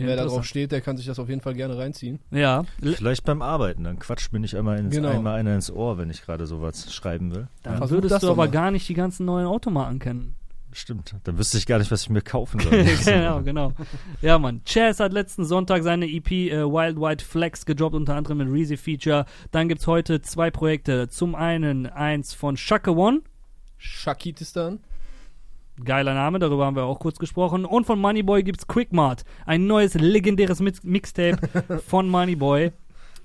Wer 0.07 0.15
da 0.15 0.25
drauf 0.25 0.45
steht, 0.45 0.71
der 0.71 0.81
kann 0.81 0.97
sich 0.97 1.05
das 1.05 1.19
auf 1.19 1.29
jeden 1.29 1.41
Fall 1.41 1.53
gerne 1.53 1.77
reinziehen. 1.77 2.19
Ja, 2.31 2.63
Vielleicht 2.81 3.23
beim 3.25 3.41
Arbeiten, 3.41 3.83
dann 3.83 3.99
quatscht 3.99 4.31
mir 4.33 4.39
nicht 4.39 4.55
einmal, 4.55 4.79
ins, 4.79 4.95
Genau. 4.95 5.09
einmal 5.09 5.39
einer 5.39 5.53
ins 5.55 5.69
Ohr, 5.71 5.97
wenn 5.97 6.09
ich 6.09 6.21
gerade 6.23 6.45
sowas 6.47 6.93
schreiben 6.93 7.33
will. 7.35 7.47
dann 7.63 7.77
versuch 7.77 7.97
würdest 7.97 8.13
das 8.15 8.21
du 8.21 8.27
aber 8.27 8.45
mal. 8.45 8.49
gar 8.51 8.71
nicht 8.71 8.87
die 8.89 8.93
ganzen 8.93 9.25
neuen 9.25 9.45
Automarken 9.45 9.99
kennen. 9.99 10.35
Stimmt. 10.71 11.15
Dann 11.23 11.37
wüsste 11.39 11.57
ich 11.57 11.65
gar 11.65 11.79
nicht, 11.79 11.89
was 11.89 12.03
ich 12.03 12.09
mir 12.11 12.21
kaufen 12.21 12.59
soll. 12.59 12.83
genau, 13.05 13.41
genau. 13.41 13.73
Ja, 14.21 14.37
Mann. 14.37 14.61
Chaz 14.65 14.99
hat 14.99 15.13
letzten 15.13 15.43
Sonntag 15.43 15.81
seine 15.81 16.05
EP 16.07 16.29
äh, 16.31 16.63
Wild 16.63 17.01
White 17.01 17.25
Flex 17.25 17.65
gedroppt, 17.65 17.95
unter 17.95 18.15
anderem 18.15 18.37
mit 18.37 18.51
Reezy 18.51 18.77
Feature. 18.77 19.25
Dann 19.49 19.67
gibt's 19.67 19.87
heute 19.87 20.21
zwei 20.21 20.51
Projekte. 20.51 21.07
Zum 21.09 21.33
einen 21.33 21.87
eins 21.87 22.35
von 22.35 22.55
Shaka 22.55 22.91
One. 22.91 23.21
Shakitistan. 23.79 24.79
Geiler 25.83 26.13
Name, 26.13 26.39
darüber 26.39 26.65
haben 26.65 26.75
wir 26.75 26.83
auch 26.83 26.99
kurz 26.99 27.17
gesprochen. 27.19 27.65
Und 27.65 27.85
von 27.85 27.99
Moneyboy 27.99 28.43
gibt's 28.43 28.67
Quickmart. 28.67 29.23
Ein 29.45 29.67
neues 29.67 29.93
legendäres 29.93 30.59
Mix 30.59 30.83
Mixtape 30.83 31.37
von 31.87 32.09
Moneyboy. 32.09 32.71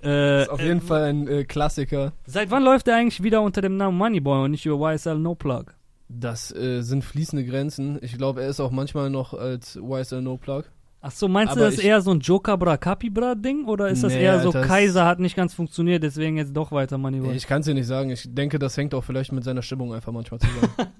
Äh, 0.03 0.43
Ist 0.43 0.51
auf 0.51 0.61
jeden 0.61 0.79
äh, 0.79 0.83
Fall 0.83 1.03
ein 1.05 1.29
äh, 1.29 1.45
Klassiker. 1.45 2.13
Seit 2.27 2.51
wann 2.51 2.63
läuft 2.63 2.89
er 2.89 2.97
eigentlich 2.97 3.23
wieder 3.23 3.41
unter 3.43 3.63
dem 3.63 3.77
Namen 3.77 3.97
Moneyboy 3.97 4.45
und 4.45 4.51
nicht 4.51 4.67
über 4.67 4.93
YSL 4.93 5.19
No 5.19 5.35
Plug? 5.35 5.65
Das 6.09 6.55
äh, 6.55 6.83
sind 6.83 7.05
fließende 7.05 7.45
Grenzen. 7.45 7.99
Ich 8.03 8.17
glaube, 8.19 8.43
er 8.43 8.49
ist 8.51 8.61
auch 8.61 8.71
manchmal 8.71 9.09
noch 9.11 9.33
als 9.33 9.77
YSL 9.77 10.21
No 10.21 10.37
Plug. 10.37 10.65
Ach 11.07 11.11
so, 11.11 11.29
meinst 11.29 11.55
du, 11.55 11.59
Aber 11.61 11.67
das 11.67 11.75
ist 11.75 11.85
eher 11.85 12.01
so 12.01 12.13
ein 12.13 12.21
Joker 12.21 12.57
Bra 12.57 12.77
Capi 12.79 13.11
Bra 13.11 13.35
Ding 13.35 13.67
oder 13.67 13.89
ist 13.89 14.03
das 14.05 14.13
Nee, 14.15 14.23
eher 14.23 14.41
so 14.41 14.51
es- 14.55 14.67
Kaiser 14.67 15.05
hat 15.05 15.19
nicht 15.21 15.37
ganz 15.37 15.53
funktioniert, 15.53 16.03
deswegen 16.03 16.37
jetzt 16.39 16.55
doch 16.57 16.73
weiter 16.73 16.97
Moneyboy? 16.97 17.35
Ich 17.35 17.47
kann 17.47 17.61
es 17.61 17.67
dir 17.67 17.75
nicht 17.75 17.87
sagen. 17.87 18.11
Ich 18.11 18.27
denke, 18.35 18.59
das 18.59 18.77
hängt 18.77 18.95
auch 18.95 19.05
vielleicht 19.05 19.31
mit 19.33 19.45
seiner 19.45 19.61
Stimmung 19.63 19.93
einfach 19.93 20.13
manchmal 20.13 20.41
zusammen. 20.41 20.73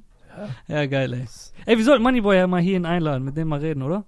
Ja, 0.69 0.87
geil, 0.87 1.13
ey. 1.13 1.25
Ey, 1.67 1.79
wir 1.79 1.85
sollten 1.85 2.03
Moneyboy 2.03 2.37
ja 2.37 2.47
mal 2.47 2.61
hierhin 2.61 2.87
einladen, 2.87 3.25
mit 3.25 3.37
dem 3.37 3.49
mal 3.49 3.61
reden, 3.61 3.83
oder? 3.83 4.05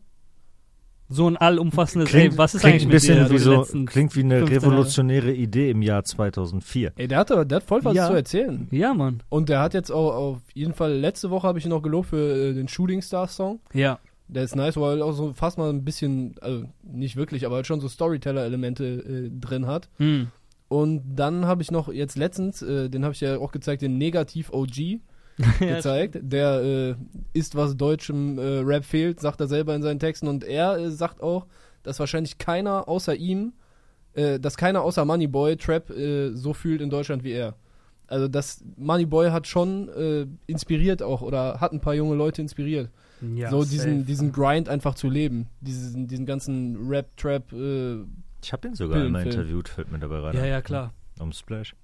So 1.09 1.29
ein 1.29 1.37
allumfassendes, 1.37 2.09
Klingt, 2.09 2.33
ey, 2.33 2.39
was 2.39 2.55
ist 2.57 2.62
klingt 2.62 2.74
eigentlich 2.74 2.83
ein 2.83 2.89
mit 2.89 2.93
bisschen 2.95 3.16
dir 3.18 3.31
wie 3.31 3.35
die 3.35 3.39
so, 3.39 3.57
letzten 3.61 3.87
klingt 3.87 4.16
wie 4.16 4.20
eine 4.24 4.39
15 4.39 4.55
Jahre? 4.55 4.66
revolutionäre 4.66 5.33
Idee 5.33 5.70
im 5.70 5.83
Jahr 5.83 6.03
2004. 6.03 6.93
Ey, 6.97 7.07
der 7.07 7.18
hat, 7.18 7.31
aber- 7.31 7.45
der 7.45 7.57
hat 7.57 7.62
voll 7.62 7.85
was 7.85 7.95
Ja. 7.95 8.09
zu 8.09 8.14
erzählen. 8.14 8.66
Ja, 8.72 8.93
Mann. 8.93 9.22
Und 9.29 9.49
der 9.49 9.61
hat 9.61 9.72
jetzt 9.74 9.91
auch 9.93 10.12
auf 10.14 10.39
jeden 10.55 10.74
Fall, 10.74 10.95
letzte 10.95 11.31
Woche 11.31 11.47
habe 11.47 11.61
ich 11.61 11.64
ihn 11.64 11.70
noch 11.70 11.83
gelobt 11.83 12.09
für 12.09 12.51
äh, 12.51 12.55
den 12.55 12.66
Shooting 12.66 13.03
Stars 13.03 13.37
Song. 13.37 13.61
Ja. 13.72 14.01
Der 14.27 14.43
ist 14.43 14.57
nice, 14.57 14.77
weil 14.77 14.99
er 14.99 15.05
auch 15.07 15.12
so 15.12 15.33
fast 15.33 15.59
mal 15.59 15.70
ein 15.70 15.85
bisschen, 15.85 16.35
also 16.41 16.64
nicht 16.83 17.14
wirklich, 17.14 17.47
aber 17.47 17.55
halt 17.57 17.68
schon 17.68 17.79
so 17.81 17.89
Storyteller-Elemente 17.89 18.85
äh, 18.85 19.31
drin 19.41 19.66
hat. 19.68 19.89
Hm. 19.99 20.27
Und 20.66 21.03
dann 21.14 21.47
habe 21.47 21.62
ich 21.62 21.70
noch 21.70 21.89
jetzt 21.93 22.16
letztens, 22.18 22.61
äh, 22.62 22.89
den 22.91 23.05
habe 23.05 23.14
ich 23.14 23.20
ja 23.20 23.39
auch 23.39 23.53
gezeigt, 23.53 23.83
den 23.83 23.97
Negativ 23.99 24.51
OG 24.53 24.99
gezeigt. 25.59 26.18
Der 26.22 26.62
äh, 26.62 26.95
ist, 27.32 27.55
was 27.55 27.76
deutschem 27.76 28.39
äh, 28.39 28.59
Rap 28.61 28.84
fehlt, 28.84 29.20
sagt 29.20 29.41
er 29.41 29.47
selber 29.49 29.74
in 29.74 29.82
seinen 29.82 29.99
Texten. 29.99 30.28
Und 30.28 30.45
er 30.45 30.76
äh, 30.78 30.91
sagt 30.91 31.22
auch, 31.22 31.47
dass 31.82 32.01
wahrscheinlich 32.01 32.39
keiner 32.39 32.89
außer 32.89 33.14
ihm, 33.14 33.53
äh, 34.14 34.41
dass 34.41 34.57
keiner 34.57 34.82
außer 34.82 35.05
Moneyboy 35.05 35.57
Trap 35.57 35.91
äh, 35.91 36.32
so 36.34 36.55
fühlt 36.55 36.80
in 36.80 36.91
Deutschland 36.91 37.22
wie 37.24 37.32
er. 37.32 37.55
Also 38.09 38.28
das 38.28 38.64
Moneyboy 38.76 39.30
hat 39.30 39.47
schon 39.47 39.89
äh, 39.89 40.26
inspiriert 40.47 41.03
auch 41.03 41.22
oder 41.22 41.61
hat 41.61 41.72
ein 41.72 41.80
paar 41.80 41.95
junge 41.95 42.14
Leute 42.14 42.41
inspiriert. 42.41 42.89
ja 43.20 43.51
so 43.51 43.62
safe. 43.62 43.72
diesen, 43.72 44.07
diesen 44.07 44.32
Grind 44.32 44.68
einfach 44.68 44.95
zu 44.95 45.09
leben. 45.11 45.49
Diesen, 45.61 46.07
diesen 46.07 46.24
ganzen 46.24 46.89
Rap, 46.89 47.16
Trap, 47.16 47.53
äh, 47.53 47.97
Ich 48.43 48.53
habe 48.53 48.62
den 48.62 48.74
sogar 48.76 48.99
Film, 48.99 49.07
einmal 49.14 49.26
interviewt, 49.26 49.68
fällt 49.68 49.91
mir 49.91 49.99
dabei 49.99 50.20
rein. 50.20 50.37
Ja, 50.37 50.47
ja, 50.47 50.62
klar. 50.62 50.95
Um 51.18 51.32
Splash. 51.32 51.74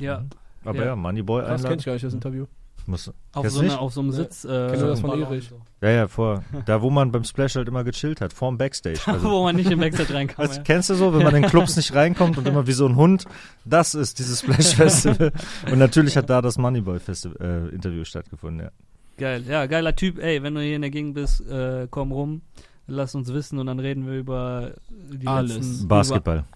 Ja. 0.00 0.20
Mhm. 0.20 0.28
Aber 0.64 0.78
Ja. 0.78 0.84
ja, 0.86 0.96
Moneyboy 0.96 1.42
das 1.42 1.46
kenne 1.48 1.56
ich 1.56 1.64
einladen. 1.66 1.84
gar 1.84 1.92
nicht, 1.92 2.04
das 2.04 2.14
Interview. 2.14 2.46
Muss, 2.86 3.10
Auf 3.32 3.48
so, 3.48 3.62
nicht? 3.62 3.78
auf 3.78 3.92
so 3.94 4.00
einem 4.00 4.10
Nee. 4.10 4.16
Sitz. 4.16 4.44
Äh, 4.44 4.48
das 4.48 5.00
von 5.00 5.20
Erich. 5.22 5.50
und 5.52 5.62
ja, 5.80 5.90
ja, 5.90 6.08
vor. 6.08 6.44
Da, 6.66 6.82
wo 6.82 6.90
man 6.90 7.10
beim 7.12 7.24
Splash 7.24 7.56
halt 7.56 7.66
immer 7.68 7.82
gechillt 7.84 8.20
hat, 8.20 8.32
vorm 8.32 8.58
Backstage. 8.58 8.98
So. 9.04 9.10
Also, 9.12 9.30
Wo 9.30 9.42
man 9.44 9.56
nicht 9.56 9.70
im 9.70 9.80
Backstage 9.80 10.12
reinkommt. 10.12 10.38
weißt, 10.48 10.56
ja. 10.58 10.62
Kennst 10.64 10.90
du 10.90 10.94
so, 10.94 11.14
wenn 11.14 11.22
man 11.22 11.34
in 11.34 11.44
Clubs 11.44 11.76
nicht 11.76 11.94
reinkommt 11.94 12.36
und 12.38 12.46
immer 12.46 12.66
wie 12.66 12.72
so 12.72 12.86
ein 12.86 12.96
Hund? 12.96 13.24
Das 13.64 13.94
ist 13.94 14.18
dieses 14.18 14.40
Splash 14.40 14.74
Festival. 14.76 15.32
und 15.70 15.78
natürlich 15.78 16.16
hat 16.16 16.28
da 16.28 16.42
das 16.42 16.58
Moneyboy 16.58 16.98
Festival 17.00 17.36
äh, 17.70 17.74
Interview 17.74 18.04
stattgefunden, 18.04 18.66
ja. 18.66 18.70
Geil, 19.16 19.44
ja, 19.48 19.66
geiler 19.66 19.94
Typ. 19.94 20.18
Ey, 20.18 20.42
wenn 20.42 20.54
du 20.54 20.60
hier 20.60 20.74
in 20.76 20.82
der 20.82 20.90
Gegend 20.90 21.14
bist, 21.14 21.40
äh, 21.48 21.86
komm 21.90 22.12
rum, 22.12 22.42
lass 22.86 23.14
uns 23.14 23.32
wissen 23.32 23.58
und 23.58 23.66
dann 23.66 23.78
reden 23.78 24.06
wir 24.06 24.14
über 24.18 24.72
die 24.90 25.26
Alles. 25.26 25.54
letzten... 25.56 25.88
Basketball. 25.88 26.38
Über, 26.38 26.46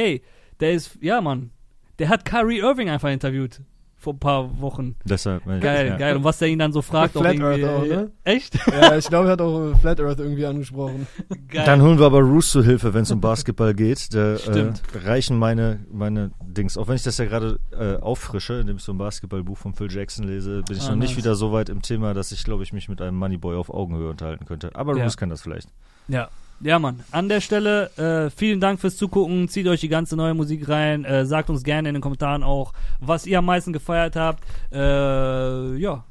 ey, 0.00 0.22
der 0.60 0.72
ist, 0.72 0.96
ja, 1.00 1.20
Mann, 1.20 1.50
der 1.98 2.08
hat 2.08 2.24
Kyrie 2.24 2.58
Irving 2.60 2.88
einfach 2.90 3.10
interviewt 3.10 3.60
vor 3.98 4.12
ein 4.12 4.18
paar 4.18 4.60
Wochen. 4.60 4.94
Deshalb, 5.04 5.46
äh, 5.46 5.58
Geil, 5.58 5.86
ja. 5.88 5.96
geil. 5.96 6.16
Und 6.16 6.24
was 6.24 6.38
der 6.38 6.48
ihn 6.48 6.58
dann 6.58 6.72
so 6.72 6.82
fragt, 6.82 7.12
Flat 7.14 7.40
Earth 7.40 7.64
auch, 7.64 7.84
ne? 7.84 8.10
Echt? 8.24 8.54
ja, 8.68 8.96
ich 8.96 9.08
glaube, 9.08 9.28
er 9.28 9.32
hat 9.32 9.40
auch 9.40 9.72
äh, 9.72 9.74
Flat 9.76 10.00
Earth 10.00 10.18
irgendwie 10.20 10.46
angesprochen. 10.46 11.06
Geil. 11.48 11.64
Dann 11.64 11.80
holen 11.82 11.98
wir 11.98 12.06
aber 12.06 12.20
Roos 12.20 12.50
zu 12.50 12.62
Hilfe, 12.62 12.94
wenn 12.94 13.02
es 13.02 13.10
um 13.10 13.20
Basketball 13.20 13.74
geht. 13.74 14.14
Da 14.14 14.34
äh, 14.34 14.38
Stimmt. 14.38 14.82
reichen 15.04 15.38
meine, 15.38 15.80
meine 15.90 16.30
Dings. 16.44 16.76
Auch 16.76 16.88
wenn 16.88 16.96
ich 16.96 17.02
das 17.02 17.18
ja 17.18 17.24
gerade 17.24 17.58
äh, 17.72 17.96
auffrische, 17.96 18.54
indem 18.60 18.76
ich 18.76 18.82
so 18.82 18.92
ein 18.92 18.98
Basketballbuch 18.98 19.56
von 19.56 19.72
Phil 19.74 19.90
Jackson 19.90 20.26
lese, 20.26 20.62
bin 20.62 20.76
ich 20.76 20.84
Ah, 20.84 20.90
noch 20.90 20.96
nicht 20.96 21.10
nice. 21.10 21.16
wieder 21.18 21.34
so 21.34 21.52
weit 21.52 21.68
im 21.68 21.82
Thema, 21.82 22.12
dass 22.14 22.32
ich, 22.32 22.44
glaube 22.44 22.62
ich, 22.62 22.72
mich 22.72 22.88
mit 22.88 23.00
einem 23.00 23.16
Moneyboy 23.16 23.56
auf 23.56 23.70
Augenhöhe 23.70 24.10
unterhalten 24.10 24.44
könnte. 24.44 24.70
Aber 24.74 24.96
Ja. 24.96 25.04
Roos 25.04 25.16
kann 25.16 25.30
das 25.30 25.40
vielleicht. 25.42 25.68
Ja. 26.08 26.28
Ja, 26.60 26.78
Mann. 26.78 27.00
An 27.10 27.28
der 27.28 27.40
Stelle, 27.40 27.90
äh, 27.96 28.30
vielen 28.30 28.60
Dank 28.60 28.80
fürs 28.80 28.96
Zugucken. 28.96 29.48
Zieht 29.48 29.66
euch 29.68 29.80
die 29.80 29.88
ganze 29.88 30.16
neue 30.16 30.34
Musik 30.34 30.68
rein. 30.68 31.04
Äh, 31.04 31.26
sagt 31.26 31.50
uns 31.50 31.62
gerne 31.64 31.88
in 31.88 31.94
den 31.94 32.02
Kommentaren 32.02 32.42
auch, 32.42 32.72
was 33.00 33.26
ihr 33.26 33.38
am 33.38 33.44
meisten 33.46 33.72
gefeiert 33.72 34.16
habt. 34.16 34.42
Äh, 34.72 35.76
ja. 35.76 36.04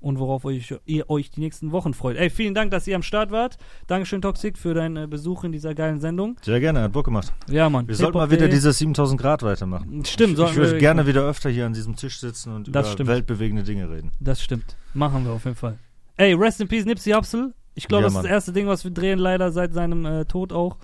Und 0.00 0.18
worauf 0.18 0.44
euch, 0.44 0.74
ihr 0.84 1.08
euch 1.10 1.30
die 1.30 1.38
nächsten 1.38 1.70
Wochen 1.70 1.94
freut. 1.94 2.16
Ey, 2.16 2.28
vielen 2.28 2.54
Dank, 2.54 2.72
dass 2.72 2.88
ihr 2.88 2.96
am 2.96 3.04
Start 3.04 3.30
wart. 3.30 3.56
Dankeschön, 3.86 4.20
Toxic, 4.20 4.58
für 4.58 4.74
deinen 4.74 4.96
äh, 4.96 5.06
Besuch 5.06 5.44
in 5.44 5.52
dieser 5.52 5.76
geilen 5.76 6.00
Sendung. 6.00 6.36
Sehr 6.42 6.58
gerne, 6.58 6.82
hat 6.82 6.92
Bock 6.92 7.04
gemacht. 7.04 7.32
Ja, 7.48 7.70
Mann. 7.70 7.86
Wir 7.86 7.94
sollten 7.94 8.18
mal 8.18 8.28
wieder 8.30 8.48
diese 8.48 8.72
7000 8.72 9.20
Grad 9.20 9.44
weitermachen. 9.44 10.04
Stimmt, 10.04 10.40
Ich, 10.40 10.44
ich 10.44 10.56
würde 10.56 10.78
gerne 10.78 11.06
wieder 11.06 11.22
öfter 11.22 11.50
hier 11.50 11.66
an 11.66 11.72
diesem 11.72 11.94
Tisch 11.94 12.18
sitzen 12.18 12.52
und 12.52 12.66
Das 12.74 12.86
über 12.86 12.92
stimmt. 12.94 13.10
weltbewegende 13.10 13.62
Dinge 13.62 13.88
reden. 13.90 14.10
Das 14.18 14.42
stimmt. 14.42 14.76
Machen 14.92 15.24
wir 15.24 15.32
auf 15.32 15.44
jeden 15.44 15.56
Fall. 15.56 15.78
Ey, 16.16 16.32
Rest 16.34 16.60
in 16.60 16.66
Peace, 16.66 16.84
Nipsey 16.84 17.12
Hussle. 17.12 17.52
Ich 17.74 17.88
glaube, 17.88 18.02
Ja, 18.04 18.08
das 18.08 18.16
ist 18.16 18.22
das 18.24 18.30
erste 18.30 18.52
Ding, 18.52 18.66
was 18.66 18.84
wir 18.84 18.90
drehen, 18.90 19.18
leider 19.18 19.50
seit 19.52 19.72
seinem 19.72 20.04
äh, 20.04 20.24
Tod 20.24 20.52
auch. 20.52 20.76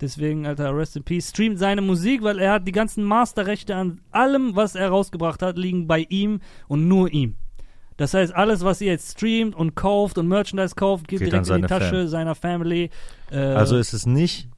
Deswegen, 0.00 0.46
Alter, 0.46 0.74
Rest 0.76 0.96
in 0.96 1.02
Peace. 1.02 1.28
Streamt 1.28 1.58
seine 1.58 1.82
Musik, 1.82 2.22
weil 2.22 2.38
er 2.38 2.52
hat 2.52 2.66
die 2.66 2.72
ganzen 2.72 3.04
Masterrechte 3.04 3.74
an 3.76 4.00
allem, 4.10 4.56
was 4.56 4.74
er 4.74 4.88
rausgebracht 4.88 5.42
hat, 5.42 5.58
liegen 5.58 5.86
bei 5.86 6.06
ihm 6.08 6.40
und 6.68 6.88
nur 6.88 7.12
ihm. 7.12 7.36
Das 7.98 8.14
heißt, 8.14 8.34
alles, 8.34 8.64
was 8.64 8.80
ihr 8.80 8.92
jetzt 8.92 9.12
streamt 9.12 9.54
und 9.54 9.74
kauft 9.74 10.16
und 10.16 10.26
Merchandise 10.26 10.74
kauft, 10.74 11.06
geht, 11.06 11.18
Geht 11.18 11.32
direkt 11.32 11.48
in 11.50 11.56
die 11.56 11.68
Tasche 11.68 11.96
Fam. 11.96 12.08
seiner 12.08 12.34
Family. 12.34 12.88
Äh, 13.30 13.36
Also 13.36 13.76
ist 13.76 13.92
es 13.92 14.06
nicht 14.06 14.48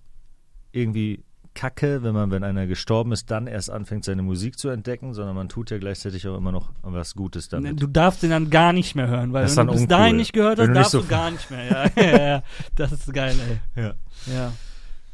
irgendwie 0.70 1.24
kacke, 1.55 2.03
wenn 2.03 2.14
man, 2.14 2.30
wenn 2.30 2.44
einer 2.44 2.66
gestorben 2.66 3.12
ist, 3.12 3.30
dann 3.30 3.46
erst 3.46 3.70
anfängt, 3.70 4.05
seine 4.05 4.22
Musik 4.22 4.59
zu 4.59 4.68
entdecken, 4.68 5.14
sondern 5.14 5.34
man 5.36 5.48
tut 5.48 5.70
ja 5.70 5.78
gleichzeitig 5.78 6.26
auch 6.28 6.36
immer 6.36 6.53
noch 6.53 6.70
was 6.82 7.14
Gutes 7.14 7.48
damit. 7.48 7.80
Du 7.80 7.86
darfst 7.86 8.22
den 8.22 8.30
dann 8.30 8.50
gar 8.50 8.72
nicht 8.72 8.94
mehr 8.94 9.09
hören, 9.09 9.32
weil 9.32 9.42
Das 9.42 9.57
wenn 9.57 9.66
du 9.66 9.72
bis 9.72 9.82
uncool. 9.82 9.96
dahin 9.96 10.16
nicht 10.16 10.32
gehört 10.32 10.59
hast, 10.59 10.68
darfst 10.74 10.90
so- 10.92 11.00
du 11.03 11.09
gar 11.09 11.30
nicht 11.30 11.50
mehr. 11.50 11.90
Ja, 11.96 12.03
ja, 12.03 12.22
ja. 12.26 12.42
Das 12.76 12.92
ist 12.92 13.12
geil, 13.12 13.34
ey. 13.76 13.82
Ja. 13.82 13.94
Ja. 14.32 14.53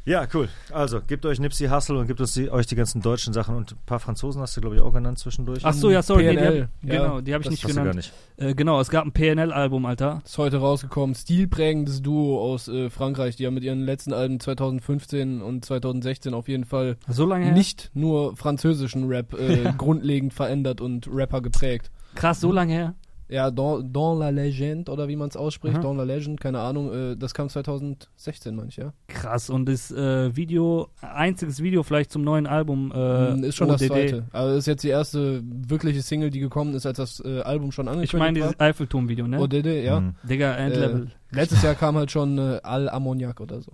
Ja, 0.05 0.25
cool. 0.33 0.49
Also, 0.71 1.01
gebt 1.05 1.25
euch 1.25 1.39
Nipsey 1.39 1.67
Hussle 1.67 1.99
und 1.99 2.07
gebt 2.07 2.19
uns 2.19 2.33
die, 2.33 2.49
euch 2.49 2.65
die 2.65 2.75
ganzen 2.75 3.01
deutschen 3.01 3.31
Sachen 3.31 3.55
und 3.55 3.73
ein 3.73 3.77
paar 3.85 3.99
Franzosen 3.99 4.41
hast 4.41 4.57
du, 4.57 4.61
glaube 4.61 4.75
ich, 4.75 4.81
auch 4.81 4.93
genannt 4.93 5.19
zwischendurch. 5.19 5.59
Ach 5.63 5.73
so, 5.73 5.91
ja, 5.91 6.01
sorry. 6.01 6.23
nee, 6.23 6.31
die 6.31 6.37
PNL, 6.37 6.61
hab, 6.61 6.89
ja, 6.89 7.01
genau, 7.03 7.21
die 7.21 7.33
habe 7.33 7.41
ich 7.43 7.45
das 7.47 7.51
nicht 7.51 7.63
hast 7.65 7.71
du 7.71 7.75
gar 7.75 7.83
genannt. 7.83 7.97
nicht. 7.97 8.13
Äh, 8.49 8.55
genau, 8.55 8.79
es 8.79 8.89
gab 8.89 9.05
ein 9.05 9.11
PNL-Album, 9.11 9.85
Alter. 9.85 10.21
Ist 10.25 10.37
heute 10.37 10.57
rausgekommen. 10.57 11.15
Stilprägendes 11.15 12.01
Duo 12.01 12.41
aus 12.41 12.67
äh, 12.69 12.89
Frankreich, 12.89 13.35
die 13.35 13.45
haben 13.45 13.53
mit 13.53 13.63
ihren 13.63 13.81
letzten 13.81 14.13
Alben 14.13 14.39
2015 14.39 15.41
und 15.41 15.63
2016 15.65 16.33
auf 16.33 16.47
jeden 16.47 16.65
Fall 16.65 16.97
So 17.07 17.25
lange 17.25 17.45
her? 17.45 17.53
nicht 17.53 17.91
nur 17.93 18.35
französischen 18.35 19.07
Rap 19.09 19.33
äh, 19.33 19.73
grundlegend 19.77 20.33
verändert 20.33 20.81
und 20.81 21.07
Rapper 21.11 21.41
geprägt. 21.41 21.91
Krass, 22.15 22.39
so 22.39 22.51
lange 22.51 22.73
her. 22.73 22.95
Ja, 23.31 23.51
Dans, 23.51 23.83
dans 23.93 24.17
la 24.19 24.29
Legende 24.29 24.91
oder 24.91 25.07
wie 25.07 25.15
man 25.15 25.29
es 25.29 25.37
ausspricht, 25.37 25.75
Aha. 25.75 25.83
Dans 25.83 25.95
la 25.95 26.03
Legende, 26.03 26.41
keine 26.41 26.59
Ahnung, 26.61 26.91
äh, 26.91 27.15
das 27.15 27.35
kam 27.35 27.47
2016, 27.47 28.55
meine 28.55 28.69
ich, 28.69 28.77
ja. 28.77 28.91
Krass. 29.07 29.51
Und 29.51 29.67
das 29.67 29.91
äh, 29.91 30.35
Video, 30.35 30.89
einziges 31.01 31.61
Video 31.61 31.83
vielleicht 31.83 32.11
zum 32.11 32.23
neuen 32.23 32.47
Album. 32.47 32.91
Äh, 32.91 33.35
Mm, 33.35 33.43
ist 33.43 33.55
schon 33.55 33.69
ODD. 33.69 33.81
das 33.81 33.87
zweite. 33.87 34.25
Also 34.31 34.49
das 34.49 34.57
ist 34.59 34.65
jetzt 34.65 34.83
die 34.83 34.87
erste 34.89 35.43
wirkliche 35.43 36.01
Single, 36.01 36.31
die 36.31 36.39
gekommen 36.39 36.73
ist, 36.73 36.85
als 36.87 36.97
das 36.97 37.19
äh, 37.23 37.41
Album 37.41 37.71
schon 37.71 37.85
Ich 37.85 37.91
angekündigt 37.91 38.13
meine 38.17 38.33
dieses 38.39 38.59
war. 38.59 38.65
Eiffelturm-Video, 38.67 39.27
ne? 39.27 39.39
ODD, 39.39 39.83
ja. 39.83 39.99
Mhm. 39.99 40.15
Digga, 40.23 40.55
Endlevel. 40.55 41.11
Äh, 41.31 41.35
letztes 41.35 41.61
Jahr 41.63 41.75
kam 41.75 41.95
halt 41.97 42.09
schon 42.11 42.37
äh, 42.39 42.59
Al 42.63 42.89
Ammoniak 42.89 43.39
oder 43.41 43.61
so. 43.61 43.71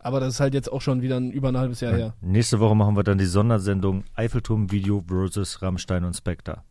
Aber 0.00 0.20
das 0.20 0.34
ist 0.34 0.40
halt 0.40 0.54
jetzt 0.54 0.72
auch 0.72 0.80
schon 0.82 1.02
wieder 1.02 1.16
ein, 1.18 1.30
über 1.30 1.48
ein 1.48 1.56
halbes 1.58 1.80
Jahr 1.80 1.94
her. 1.94 2.14
Nächste 2.20 2.58
Woche 2.60 2.74
machen 2.74 2.96
wir 2.96 3.02
dann 3.04 3.18
die 3.18 3.24
Sondersendung 3.26 4.04
Eiffelturm-Video 4.14 5.04
versus 5.06 5.62
Rammstein 5.62 6.04
und 6.04 6.14
Spectre. 6.14 6.62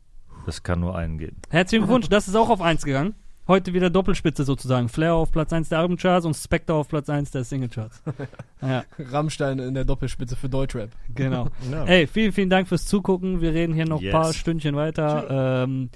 Das 0.46 0.64
kann 0.64 0.80
nur 0.80 0.96
einen 0.96 1.18
geben. 1.18 1.38
Herzlichen 1.50 1.84
Glückwunsch, 1.86 2.10
das 2.10 2.28
ist 2.28 2.36
auch 2.36 2.50
auf 2.50 2.62
1 2.62 2.84
gegangen. 2.86 3.16
Heute 3.48 3.74
wieder 3.74 3.92
Doppelspitze 3.92 4.44
sozusagen. 4.44 4.90
Flair 4.90 5.14
auf 5.14 5.32
Platz 5.32 5.54
1 5.54 5.70
der 5.70 5.78
Albumcharts 5.80 6.26
und 6.26 6.34
Spectre 6.34 6.74
auf 6.74 6.88
Platz 6.88 7.10
1 7.10 7.30
der 7.30 7.44
Singlecharts. 7.44 8.02
ja, 8.62 8.84
Rammstein 8.98 9.60
in 9.60 9.76
der 9.76 9.86
Doppelspitze 9.86 10.36
für 10.36 10.50
Deutschrap. 10.50 10.90
genau. 11.14 11.50
Ja. 11.72 11.86
Ey, 11.86 12.08
vielen, 12.08 12.32
vielen 12.32 12.50
Dank 12.50 12.68
fürs 12.68 12.86
Zugucken. 12.88 13.42
Wir 13.42 13.54
reden 13.54 13.74
hier 13.74 13.86
noch 13.86 14.00
ein 14.00 14.04
Yes. 14.06 14.12
paar 14.12 14.34
Stündchen 14.34 14.76
weiter. 14.76 15.64
Ähm, 15.64 15.90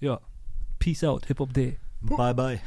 ja, 0.00 0.20
Peace 0.80 1.04
out, 1.04 1.26
Hip 1.26 1.38
Hop 1.38 1.52
Day. 1.54 1.78
Bye, 2.00 2.34
bye. 2.34 2.60